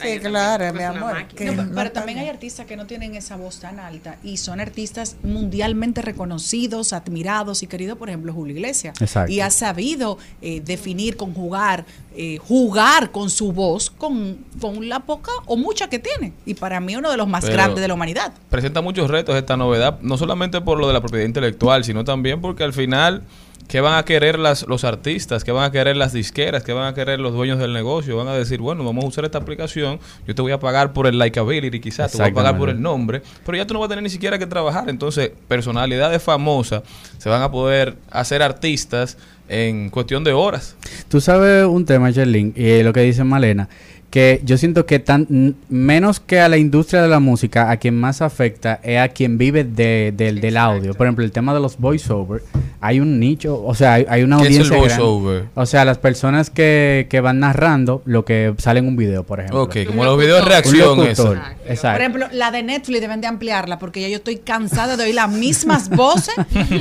Sí, 0.00 0.20
claro, 0.20 0.72
mi 0.72 0.82
amor. 0.84 1.26
que 1.26 1.46
No, 1.46 1.52
pero, 1.52 1.64
no 1.64 1.74
pero 1.74 1.86
está 1.88 2.00
también 2.00 2.18
hay 2.18 2.28
artistas 2.28 2.66
que 2.66 2.76
no 2.76 2.86
tienen 2.86 3.16
esa 3.16 3.36
voz 3.36 3.58
tan 3.58 3.80
alta 3.80 4.16
y 4.22 4.36
son 4.36 4.60
artistas 4.60 5.16
mundialmente 5.24 6.00
reconocidos, 6.00 6.92
admirados 6.92 7.64
y 7.64 7.66
queridos, 7.66 7.98
por 7.98 8.08
ejemplo, 8.08 8.32
Julio 8.32 8.54
Iglesias. 8.54 9.00
Exacto. 9.00 9.32
Y 9.32 9.40
ha 9.40 9.50
sabido 9.50 10.18
eh, 10.42 10.62
definir, 10.64 11.16
conjugar, 11.16 11.84
eh, 12.18 12.38
jugar 12.38 13.10
con 13.10 13.28
su 13.30 13.52
voz, 13.52 13.90
con, 13.90 14.38
con 14.60 14.88
la 14.88 15.00
poca 15.00 15.30
o 15.46 15.56
mucha 15.56 15.88
que 15.88 15.98
tiene. 15.98 16.32
Y 16.46 16.54
para 16.54 16.80
mí 16.80 16.96
uno 16.96 17.10
de 17.10 17.16
los 17.16 17.28
más 17.28 17.44
Pero- 17.44 17.54
grandes 17.56 17.82
de 17.82 17.88
la 17.88 17.94
humanidad. 17.94 18.32
presenta 18.50 18.80
muchos 18.80 19.10
retos 19.10 19.36
esta 19.36 19.56
novedad, 19.56 19.98
no 20.00 20.16
solamente 20.16 20.60
por 20.60 20.78
lo 20.78 20.86
de 20.86 20.92
la 20.94 21.00
propiedad 21.00 21.26
intelectual, 21.26 21.84
sino 21.84 22.04
también 22.04 22.40
porque 22.40 22.64
al 22.64 22.72
final, 22.72 23.22
¿qué 23.68 23.80
van 23.80 23.98
a 23.98 24.04
querer 24.04 24.38
las, 24.38 24.66
los 24.66 24.84
artistas? 24.84 25.44
¿Qué 25.44 25.52
van 25.52 25.64
a 25.64 25.70
querer 25.72 25.96
las 25.96 26.12
disqueras? 26.12 26.62
¿Qué 26.62 26.72
van 26.72 26.86
a 26.86 26.94
querer 26.94 27.20
los 27.20 27.32
dueños 27.34 27.58
del 27.58 27.72
negocio? 27.72 28.16
Van 28.16 28.28
a 28.28 28.34
decir, 28.34 28.60
bueno, 28.60 28.82
vamos 28.84 29.04
a 29.04 29.08
usar 29.08 29.24
esta 29.24 29.38
aplicación, 29.38 29.98
yo 30.26 30.34
te 30.34 30.40
voy 30.40 30.52
a 30.52 30.60
pagar 30.60 30.92
por 30.92 31.06
el 31.06 31.18
likability 31.18 31.80
quizás, 31.80 32.12
te 32.12 32.18
voy 32.18 32.30
a 32.30 32.34
pagar 32.34 32.56
por 32.56 32.68
el 32.70 32.80
nombre, 32.80 33.22
pero 33.44 33.58
ya 33.58 33.66
tú 33.66 33.74
no 33.74 33.80
vas 33.80 33.86
a 33.88 33.90
tener 33.90 34.02
ni 34.04 34.10
siquiera 34.10 34.38
que 34.38 34.46
trabajar. 34.46 34.88
Entonces, 34.88 35.32
personalidades 35.48 36.22
famosas 36.22 36.82
se 37.18 37.28
van 37.28 37.42
a 37.42 37.50
poder 37.50 37.96
hacer 38.10 38.40
artistas 38.42 39.18
en 39.48 39.90
cuestión 39.90 40.24
de 40.24 40.32
horas. 40.32 40.76
Tú 41.08 41.20
sabes 41.20 41.66
un 41.66 41.84
tema, 41.84 42.10
Sherlyn, 42.10 42.52
y 42.56 42.82
lo 42.82 42.92
que 42.92 43.00
dice 43.00 43.24
Malena, 43.24 43.68
que 44.10 44.40
yo 44.44 44.56
siento 44.56 44.86
que 44.86 44.98
tan 44.98 45.54
menos 45.68 46.20
que 46.20 46.40
a 46.40 46.48
la 46.48 46.56
industria 46.56 47.02
de 47.02 47.08
la 47.08 47.20
música, 47.20 47.70
a 47.70 47.76
quien 47.76 47.98
más 47.98 48.22
afecta 48.22 48.80
es 48.82 48.98
a 49.00 49.08
quien 49.08 49.36
vive 49.36 49.64
de- 49.64 50.12
del- 50.16 50.40
del 50.40 50.56
audio. 50.56 50.94
Por 50.94 51.06
ejemplo, 51.06 51.24
el 51.24 51.32
tema 51.32 51.52
de 51.52 51.60
los 51.60 51.76
voiceover, 51.78 52.42
hay 52.80 53.00
un 53.00 53.18
nicho, 53.20 53.62
o 53.62 53.74
sea, 53.74 53.94
hay, 53.94 54.06
hay 54.08 54.22
una 54.22 54.38
¿Qué 54.38 54.44
es 54.44 54.48
el 54.50 54.62
audiencia 54.62 54.76
grande. 54.78 55.02
voiceover? 55.02 55.44
O 55.54 55.66
sea, 55.66 55.84
las 55.84 55.98
personas 55.98 56.50
que, 56.50 57.06
que 57.10 57.20
van 57.20 57.40
narrando 57.40 58.02
lo 58.06 58.24
que 58.24 58.54
sale 58.58 58.78
en 58.78 58.86
un 58.88 58.96
video, 58.96 59.24
por 59.24 59.40
ejemplo. 59.40 59.62
Ok, 59.64 59.76
como 59.86 60.04
los 60.04 60.18
videos 60.18 60.42
de 60.42 60.48
reacción 60.50 61.00
ese. 61.06 61.22
Por 61.22 61.38
Exacto. 61.66 62.00
ejemplo, 62.00 62.26
la 62.32 62.50
de 62.52 62.62
Netflix 62.62 63.00
deben 63.00 63.20
de 63.20 63.26
ampliarla 63.26 63.78
porque 63.78 64.00
ya 64.00 64.08
yo 64.08 64.16
estoy 64.16 64.36
cansada 64.36 64.96
de 64.96 65.04
oír 65.04 65.14
las 65.14 65.30
mismas 65.30 65.88
voces 65.90 66.34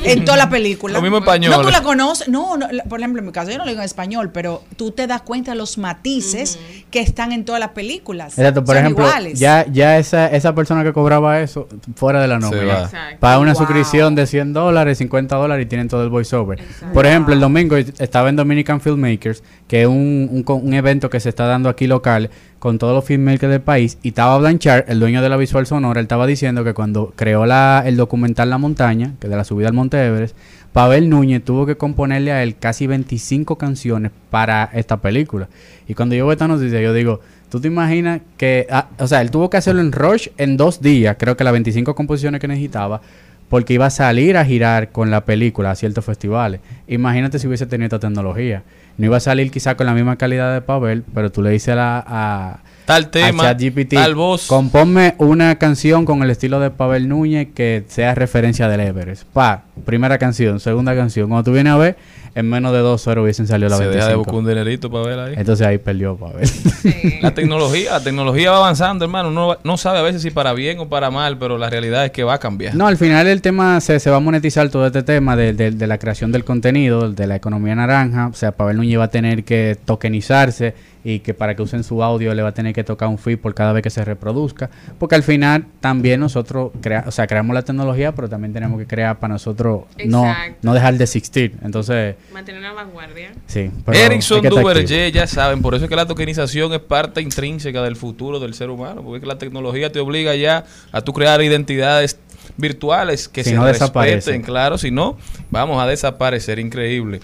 en 0.04 0.24
toda 0.26 0.38
la 0.38 0.50
película. 0.50 0.94
Lo 0.94 1.02
mismo 1.02 1.18
español. 1.18 1.52
No, 1.52 1.62
tú 1.64 1.70
la 1.70 1.82
conoces. 1.82 2.28
No, 2.30 2.56
no, 2.56 2.68
por 2.88 3.00
ejemplo, 3.00 3.20
en 3.20 3.26
mi 3.26 3.32
caso 3.32 3.52
yo 3.52 3.58
no 3.58 3.64
lo 3.66 3.70
digo 3.72 3.82
en 3.82 3.86
español, 3.86 4.30
pero 4.32 4.64
tú 4.78 4.92
te 4.92 5.08
das 5.08 5.22
cuenta 5.24 5.52
de 5.52 5.58
los 5.58 5.78
matices 5.78 6.60
que 6.92 7.00
están 7.02 7.25
en 7.32 7.46
todas 7.46 7.60
las 7.60 7.70
películas. 7.70 8.38
Exacto, 8.38 8.64
por 8.64 8.76
Son 8.76 8.84
ejemplo, 8.86 9.06
iguales. 9.06 9.40
ya, 9.40 9.66
ya 9.72 9.98
esa, 9.98 10.28
esa 10.28 10.54
persona 10.56 10.84
que 10.84 10.94
cobraba 10.94 11.40
eso, 11.42 11.68
fuera 11.96 12.22
de 12.22 12.28
la 12.28 12.40
nómina. 12.40 12.84
Exacto. 12.84 13.18
Paga 13.20 13.40
una 13.40 13.54
Wow. 13.54 13.60
suscripción 13.60 14.16
de 14.16 14.26
100 14.28 14.54
dólares, 14.54 14.98
50 14.98 15.36
dólares 15.36 15.66
y 15.66 15.70
tienen 15.70 15.88
todo 15.88 16.04
el 16.04 16.10
voiceover. 16.10 16.60
Por 16.94 17.06
ejemplo, 17.06 17.34
el 17.34 17.40
domingo 17.40 17.76
estaba 17.78 18.30
en 18.30 18.36
Dominican 18.36 18.82
Filmmakers, 18.82 19.44
que 19.68 19.82
es 19.84 19.88
un, 19.88 20.44
un, 20.46 20.62
un 20.64 20.74
evento 20.74 21.10
que 21.10 21.20
se 21.20 21.30
está 21.30 21.46
dando 21.46 21.70
aquí 21.70 21.88
local 21.88 22.30
con 22.60 22.80
todos 22.80 22.96
los 22.96 23.06
filmmakers 23.06 23.52
del 23.52 23.62
país, 23.62 24.00
y 24.02 24.08
estaba 24.08 24.38
Blanchard, 24.40 24.86
el 24.88 25.00
dueño 25.00 25.22
de 25.22 25.30
la 25.30 25.38
visual 25.38 25.68
sonora, 25.68 26.00
él 26.00 26.06
estaba 26.06 26.26
diciendo 26.26 26.64
que 26.64 26.74
cuando 26.74 27.14
creó 27.16 27.46
la, 27.46 27.84
el 27.86 27.96
documental 27.96 28.50
La 28.50 28.58
Montaña, 28.58 29.12
que 29.20 29.28
de 29.28 29.36
la 29.36 29.44
subida 29.44 29.68
al 29.68 29.74
Monte 29.74 30.04
Everest, 30.04 30.36
Pavel 30.76 31.10
Núñez 31.10 31.42
tuvo 31.42 31.66
que 31.66 31.78
componerle 31.78 32.34
a 32.34 32.44
él 32.44 32.58
casi 32.58 32.86
25 32.86 33.58
canciones 33.58 34.12
para 34.30 34.70
esta 34.74 34.98
película. 34.98 35.48
Y 35.88 35.94
cuando 35.94 36.16
yo 36.16 36.26
veo 36.26 36.34
esta 36.34 36.50
noticia, 36.50 36.82
yo 36.82 36.92
digo, 36.94 37.22
¿tú 37.50 37.62
te 37.62 37.70
imaginas 37.70 38.20
que, 38.36 38.68
ah, 38.70 38.90
o 39.00 39.08
sea, 39.08 39.22
él 39.22 39.32
tuvo 39.32 39.50
que 39.50 39.56
hacerlo 39.56 39.80
en 39.80 39.94
Rush 39.94 40.28
en 40.38 40.58
dos 40.58 40.82
días, 40.82 41.16
creo 41.18 41.38
que 41.38 41.46
las 41.46 41.54
25 41.54 41.96
composiciones 41.96 42.42
que 42.42 42.50
necesitaba, 42.50 43.00
porque 43.48 43.74
iba 43.74 43.86
a 43.86 43.90
salir 43.90 44.36
a 44.36 44.44
girar 44.44 44.90
con 44.92 45.12
la 45.12 45.24
película 45.24 45.72
a 45.72 45.76
ciertos 45.76 46.04
festivales. 46.04 46.60
Imagínate 46.90 47.40
si 47.40 47.48
hubiese 47.48 47.68
tenido 47.68 47.86
esta 47.86 48.00
tecnología. 48.00 48.64
No 48.98 49.06
iba 49.06 49.16
a 49.16 49.22
salir 49.22 49.52
quizá 49.52 49.76
con 49.78 49.86
la 49.86 49.94
misma 49.94 50.18
calidad 50.18 50.54
de 50.54 50.60
Pavel, 50.62 51.04
pero 51.14 51.32
tú 51.32 51.42
le 51.42 51.52
dices 51.52 51.70
a, 51.70 51.76
la- 51.76 52.04
a 52.06 52.60
Tal 52.86 53.10
tema, 53.12 53.44
a 53.44 53.48
ChatGPT, 53.56 53.94
tal 53.94 54.16
voz. 54.16 54.48
componme 54.48 55.16
una 55.20 55.56
canción 55.56 56.06
con 56.06 56.22
el 56.22 56.30
estilo 56.32 56.60
de 56.60 56.70
Pavel 56.70 57.08
Núñez 57.08 57.48
que 57.56 57.84
sea 57.88 58.14
referencia 58.14 58.68
del 58.68 58.82
Everest. 58.82 59.24
Pa, 59.32 59.64
primera 59.84 60.18
canción, 60.18 60.60
segunda 60.60 60.96
canción. 60.96 61.28
Cuando 61.30 61.44
tú 61.44 61.52
vienes 61.54 61.74
a 61.74 61.78
ver, 61.78 61.96
en 62.36 62.50
menos 62.50 62.72
de 62.74 62.80
dos 62.80 63.08
horas 63.08 63.24
hubiesen 63.24 63.48
salido 63.48 63.70
la 63.70 63.78
Se 63.78 63.84
deja 63.84 64.08
25. 64.08 64.10
de 64.10 64.16
buscar 64.18 64.36
un 64.36 64.46
dinerito 64.48 64.92
para 64.92 65.06
ver 65.06 65.20
ahí. 65.20 65.34
Entonces 65.38 65.66
ahí 65.68 65.78
perdió 65.78 66.16
Pavel. 66.18 66.50
La 67.22 67.34
tecnología, 67.34 67.92
la 67.92 68.00
tecnología 68.04 68.52
va 68.52 68.58
avanzando, 68.58 69.06
hermano. 69.06 69.30
Uno 69.30 69.58
no 69.64 69.78
sabe 69.78 70.00
a 70.00 70.02
veces 70.02 70.22
si 70.22 70.32
para 70.32 70.54
bien 70.54 70.80
o 70.80 70.88
para 70.90 71.10
mal, 71.12 71.38
pero 71.38 71.58
la 71.58 71.70
realidad 71.70 72.06
es 72.06 72.12
que 72.12 72.24
va 72.24 72.36
a 72.36 72.40
cambiar. 72.40 72.76
No, 72.76 72.88
al 72.88 72.98
final 72.98 73.28
el 73.28 73.42
tema 73.42 73.80
se, 73.82 74.00
se 74.00 74.10
va 74.10 74.18
a 74.18 74.20
monetizar 74.20 74.70
todo 74.70 74.86
este 74.86 75.04
tema 75.04 75.36
de, 75.36 75.54
de- 75.54 75.72
de 75.72 75.88
la 75.88 75.98
creación 75.98 76.32
del 76.32 76.44
contenido, 76.46 77.12
de 77.12 77.28
la 77.28 77.36
economía 77.38 77.76
naranja. 77.76 78.28
O 78.28 78.34
sea, 78.34 78.52
Pavel 78.52 78.78
Núñez 78.78 79.00
va 79.00 79.06
a 79.06 79.10
tener 79.10 79.44
que 79.44 79.78
tokenizarse 79.86 80.74
y 81.04 81.20
que 81.20 81.34
para 81.36 81.56
que 81.56 81.62
usen 81.62 81.84
su 81.84 82.02
audio 82.04 82.34
le 82.34 82.42
va 82.42 82.50
a 82.50 82.54
tener 82.54 82.74
que 82.74 82.84
tocar 82.84 83.08
un 83.10 83.18
fee 83.20 83.36
por 83.36 83.54
cada 83.54 83.74
vez 83.74 83.84
que 83.84 83.92
se 83.92 84.04
reproduzca. 84.04 84.70
Porque 84.98 85.14
al 85.16 85.22
final 85.24 85.66
también 85.80 86.20
nosotros 86.20 86.72
crea, 86.82 87.04
o 87.08 87.12
sea, 87.12 87.28
creamos 87.28 87.54
la 87.54 87.62
tecnología, 87.62 88.14
pero 88.14 88.28
también 88.28 88.54
tenemos 88.54 88.80
que 88.80 88.88
crear 88.88 89.20
para 89.20 89.34
nosotros 89.34 89.65
no, 90.06 90.34
no 90.62 90.74
dejar 90.74 90.96
de 90.96 91.04
existir. 91.04 91.56
Entonces, 91.64 92.16
Mantener 92.34 92.62
la 92.62 92.74
vanguardia. 92.74 93.32
sí. 93.48 93.72
activo. 93.86 94.62
Duverger, 94.62 95.12
ya 95.12 95.28
saben, 95.28 95.62
por 95.62 95.76
eso 95.76 95.86
es 95.86 95.90
que 95.90 95.96
la 95.96 96.06
tokenización 96.06 96.74
es 96.74 96.80
parte 96.80 97.22
intrínseca 97.22 97.82
del 97.84 97.96
futuro 97.96 98.40
del 98.40 98.54
ser 98.54 98.70
humano, 98.70 99.02
porque 99.04 99.18
es 99.18 99.22
que 99.22 99.28
la 99.28 99.38
tecnología 99.38 99.92
te 99.92 100.00
obliga 100.00 100.36
ya 100.36 100.66
a 100.92 101.02
tú 101.02 101.14
crear 101.14 101.42
identidades 101.42 102.18
virtuales 102.58 103.28
que 103.28 103.44
Si 103.44 103.50
se 103.52 103.56
no 103.56 103.64
respeten, 103.66 103.82
desaparecen. 103.82 104.42
claro, 104.42 104.78
si 104.78 104.92
no, 104.92 105.18
vamos 105.50 105.82
a 105.82 105.88
desaparecer, 105.88 106.60
increíble. 106.60 107.20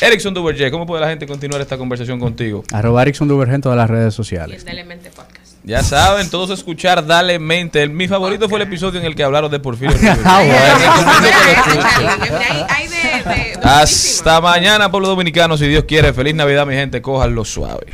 Ericsson 0.00 0.32
Duverger, 0.32 0.70
¿cómo 0.70 0.86
puede 0.86 1.00
la 1.00 1.08
gente 1.08 1.26
continuar 1.26 1.60
esta 1.60 1.76
conversación 1.76 2.20
contigo? 2.20 2.62
Arroba 2.72 3.02
Ericsson 3.02 3.26
Duverger 3.26 3.56
en 3.56 3.60
todas 3.62 3.76
las 3.78 3.90
redes 3.90 4.14
sociales. 4.14 4.64
Dale 4.64 4.84
mente 4.84 5.10
podcast. 5.10 5.47
Ya 5.64 5.82
saben, 5.82 6.30
todos 6.30 6.50
escuchar 6.50 7.06
Dale 7.06 7.38
Mente. 7.38 7.82
El- 7.82 7.90
mi 7.90 8.08
favorito 8.08 8.48
fue 8.48 8.58
el 8.58 8.62
episodio 8.66 9.00
en 9.00 9.06
el 9.06 9.14
que 9.14 9.22
hablaron 9.24 9.50
de 9.50 9.58
Porfirio. 9.60 9.96
Ah, 13.62 13.80
Hasta 13.82 14.40
mañana, 14.40 14.90
pueblo 14.90 15.08
dominicano, 15.08 15.56
si 15.58 15.66
Dios 15.66 15.84
quiere. 15.86 16.12
Feliz 16.12 16.34
Navidad, 16.34 16.66
mi 16.66 16.74
gente. 16.74 17.02
Cójanlo 17.02 17.44
suave. 17.44 17.86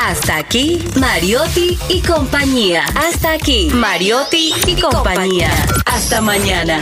Hasta 0.00 0.36
aquí, 0.38 0.82
Mariotti 0.96 1.78
y 1.88 2.00
compañía. 2.00 2.84
Hasta 2.94 3.32
aquí, 3.32 3.70
Mariotti 3.72 4.52
y 4.66 4.80
compañía. 4.80 5.50
Hasta 5.52 5.90
Hasta 5.94 6.20
mañana. 6.20 6.80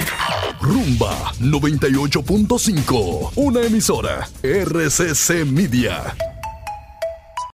Rumba 0.60 1.32
98.5, 1.40 3.32
una 3.36 3.60
emisora 3.62 4.28
RCC 4.43 5.44
Media. 5.47 6.14